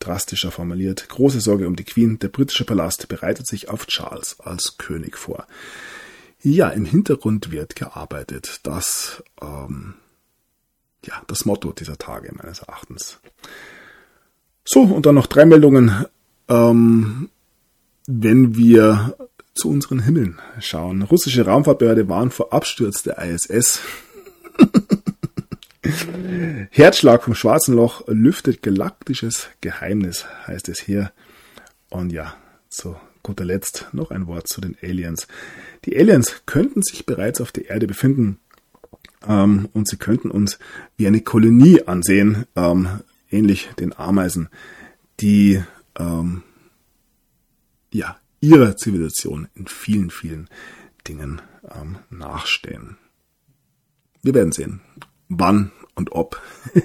drastischer 0.00 0.50
formuliert. 0.50 1.08
Große 1.08 1.40
Sorge 1.40 1.68
um 1.68 1.76
die 1.76 1.84
Queen. 1.84 2.18
Der 2.18 2.28
britische 2.28 2.64
Palast 2.64 3.08
bereitet 3.08 3.46
sich 3.46 3.68
auf 3.68 3.86
Charles 3.86 4.40
als 4.40 4.76
König 4.78 5.16
vor. 5.16 5.46
Ja, 6.42 6.70
im 6.70 6.84
Hintergrund 6.84 7.52
wird 7.52 7.76
gearbeitet. 7.76 8.60
Das, 8.64 9.22
ähm, 9.40 9.94
ja, 11.06 11.22
das 11.28 11.44
Motto 11.44 11.72
dieser 11.72 11.98
Tage 11.98 12.32
meines 12.34 12.58
Erachtens. 12.60 13.20
So, 14.64 14.82
und 14.82 15.06
dann 15.06 15.14
noch 15.14 15.28
drei 15.28 15.44
Meldungen. 15.44 16.04
Ähm, 16.48 17.28
wenn 18.06 18.56
wir 18.56 19.16
zu 19.54 19.68
unseren 19.68 20.00
Himmeln 20.00 20.38
schauen. 20.60 21.02
Russische 21.02 21.44
Raumfahrtbehörde 21.44 22.08
warnt 22.08 22.32
vor 22.32 22.52
Absturz 22.52 23.02
der 23.02 23.18
ISS. 23.18 23.80
Herzschlag 26.70 27.24
vom 27.24 27.34
schwarzen 27.34 27.74
Loch 27.74 28.06
lüftet 28.06 28.62
galaktisches 28.62 29.48
Geheimnis, 29.60 30.26
heißt 30.46 30.68
es 30.68 30.80
hier. 30.80 31.12
Und 31.90 32.12
ja, 32.12 32.34
zu 32.70 32.96
guter 33.22 33.44
Letzt 33.44 33.88
noch 33.92 34.10
ein 34.10 34.26
Wort 34.26 34.48
zu 34.48 34.60
den 34.60 34.76
Aliens. 34.82 35.26
Die 35.84 35.96
Aliens 35.96 36.42
könnten 36.46 36.82
sich 36.82 37.06
bereits 37.06 37.40
auf 37.40 37.52
der 37.52 37.70
Erde 37.70 37.86
befinden 37.86 38.38
ähm, 39.26 39.68
und 39.72 39.88
sie 39.88 39.96
könnten 39.96 40.30
uns 40.30 40.58
wie 40.96 41.06
eine 41.06 41.20
Kolonie 41.20 41.82
ansehen, 41.82 42.46
ähm, 42.56 42.88
ähnlich 43.30 43.70
den 43.78 43.96
Ameisen, 43.96 44.48
die 45.20 45.62
ähm, 45.98 46.42
ja 47.94 48.16
ihrer 48.40 48.76
Zivilisation 48.76 49.48
in 49.54 49.66
vielen, 49.66 50.10
vielen 50.10 50.48
Dingen 51.06 51.40
ähm, 51.70 51.98
nachstehen. 52.10 52.98
Wir 54.22 54.34
werden 54.34 54.52
sehen, 54.52 54.80
wann 55.28 55.72
und 55.94 56.12
ob 56.12 56.40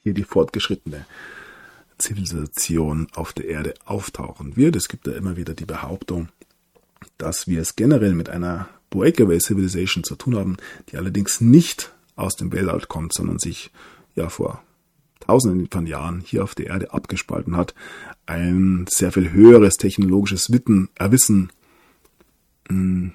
hier 0.00 0.14
die 0.14 0.24
fortgeschrittene 0.24 1.06
Zivilisation 1.98 3.08
auf 3.14 3.32
der 3.32 3.46
Erde 3.46 3.74
auftauchen 3.84 4.56
wird. 4.56 4.76
Es 4.76 4.88
gibt 4.88 5.06
da 5.06 5.12
immer 5.12 5.36
wieder 5.36 5.54
die 5.54 5.64
Behauptung, 5.64 6.28
dass 7.16 7.46
wir 7.46 7.60
es 7.60 7.76
generell 7.76 8.14
mit 8.14 8.28
einer 8.28 8.68
Breakaway 8.90 9.38
Civilization 9.40 10.04
zu 10.04 10.16
tun 10.16 10.36
haben, 10.36 10.56
die 10.90 10.96
allerdings 10.96 11.40
nicht 11.40 11.92
aus 12.16 12.36
dem 12.36 12.52
Weltall 12.52 12.82
kommt, 12.88 13.12
sondern 13.12 13.38
sich 13.38 13.70
ja 14.14 14.28
vor 14.28 14.62
tausenden 15.20 15.68
von 15.70 15.86
Jahren 15.86 16.20
hier 16.20 16.44
auf 16.44 16.54
der 16.54 16.66
Erde 16.66 16.92
abgespalten 16.92 17.56
hat, 17.56 17.74
ein 18.26 18.86
sehr 18.88 19.12
viel 19.12 19.32
höheres 19.32 19.74
technologisches 19.74 20.52
Witten, 20.52 20.88
Erwissen 20.94 21.50
mh, 22.68 22.74
hm, 22.74 23.12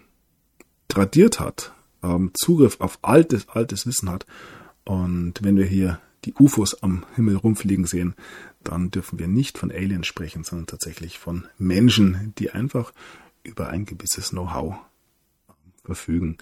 tradiert 0.87 1.39
hat, 1.39 1.73
ähm, 2.03 2.31
Zugriff 2.33 2.79
auf 2.79 2.99
altes, 3.01 3.49
altes 3.49 3.87
Wissen 3.87 4.09
hat. 4.09 4.25
Und 4.85 5.41
wenn 5.41 5.57
wir 5.57 5.65
hier 5.65 5.99
die 6.25 6.33
UFOs 6.39 6.81
am 6.83 7.05
Himmel 7.15 7.35
rumfliegen 7.35 7.85
sehen, 7.85 8.15
dann 8.63 8.91
dürfen 8.91 9.19
wir 9.19 9.27
nicht 9.27 9.57
von 9.57 9.71
Aliens 9.71 10.07
sprechen, 10.07 10.43
sondern 10.43 10.67
tatsächlich 10.67 11.19
von 11.19 11.47
Menschen, 11.57 12.33
die 12.37 12.51
einfach 12.51 12.93
über 13.43 13.69
ein 13.69 13.85
gewisses 13.85 14.29
Know-how 14.29 14.75
verfügen. 15.83 16.37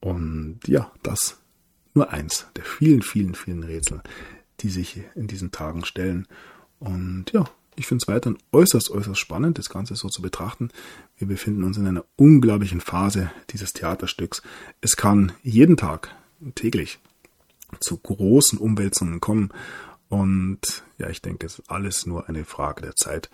Und 0.00 0.60
ja, 0.66 0.92
das 1.02 1.38
nur 1.94 2.12
eins 2.12 2.46
der 2.54 2.64
vielen, 2.64 3.02
vielen, 3.02 3.34
vielen 3.34 3.64
Rätsel, 3.64 4.02
die 4.60 4.70
sich 4.70 5.02
in 5.14 5.26
diesen 5.26 5.50
Tagen 5.50 5.84
stellen. 5.84 6.26
Und 6.78 7.32
ja, 7.32 7.48
ich 7.76 7.86
finde 7.86 8.02
es 8.02 8.08
weiterhin 8.08 8.38
äußerst, 8.52 8.90
äußerst 8.90 9.18
spannend, 9.18 9.58
das 9.58 9.68
Ganze 9.68 9.94
so 9.94 10.08
zu 10.08 10.20
betrachten. 10.20 10.70
Wir 11.16 11.28
befinden 11.28 11.62
uns 11.62 11.76
in 11.76 11.86
einer 11.86 12.04
unglaublichen 12.16 12.80
Phase 12.80 13.30
dieses 13.50 13.72
Theaterstücks. 13.72 14.42
Es 14.80 14.96
kann 14.96 15.32
jeden 15.42 15.76
Tag, 15.76 16.14
täglich, 16.54 16.98
zu 17.80 17.96
großen 17.96 18.58
Umwälzungen 18.58 19.20
kommen. 19.20 19.50
Und 20.08 20.82
ja, 20.98 21.08
ich 21.08 21.22
denke, 21.22 21.46
es 21.46 21.60
ist 21.60 21.70
alles 21.70 22.06
nur 22.06 22.28
eine 22.28 22.44
Frage 22.44 22.82
der 22.82 22.96
Zeit. 22.96 23.30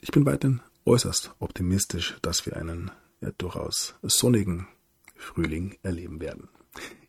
Ich 0.00 0.10
bin 0.10 0.24
weiterhin 0.24 0.60
äußerst 0.86 1.34
optimistisch, 1.38 2.16
dass 2.22 2.46
wir 2.46 2.56
einen 2.56 2.90
ja, 3.20 3.30
durchaus 3.36 3.94
sonnigen 4.02 4.68
Frühling 5.16 5.76
erleben 5.82 6.20
werden. 6.20 6.48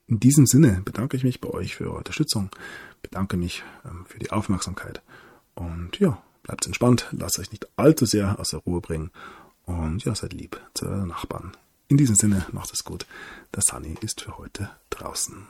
In 0.07 0.19
diesem 0.19 0.45
Sinne 0.45 0.81
bedanke 0.85 1.17
ich 1.17 1.23
mich 1.23 1.41
bei 1.41 1.49
euch 1.49 1.75
für 1.75 1.85
eure 1.85 1.97
Unterstützung, 1.97 2.49
bedanke 3.01 3.37
mich 3.37 3.63
ähm, 3.85 4.05
für 4.07 4.19
die 4.19 4.31
Aufmerksamkeit 4.31 5.01
und 5.55 5.99
ja, 5.99 6.21
bleibt 6.43 6.65
entspannt, 6.65 7.07
lasst 7.11 7.39
euch 7.39 7.51
nicht 7.51 7.67
allzu 7.75 8.05
sehr 8.05 8.39
aus 8.39 8.49
der 8.49 8.59
Ruhe 8.59 8.81
bringen 8.81 9.11
und 9.65 10.05
ja, 10.05 10.13
seid 10.13 10.33
lieb 10.33 10.61
zu 10.75 10.85
euren 10.85 11.07
Nachbarn. 11.07 11.53
In 11.87 11.97
diesem 11.97 12.15
Sinne, 12.15 12.45
macht 12.51 12.71
es 12.73 12.83
gut. 12.83 13.05
Der 13.53 13.61
Sunny 13.61 13.95
ist 14.01 14.21
für 14.21 14.37
heute 14.37 14.69
draußen. 14.89 15.47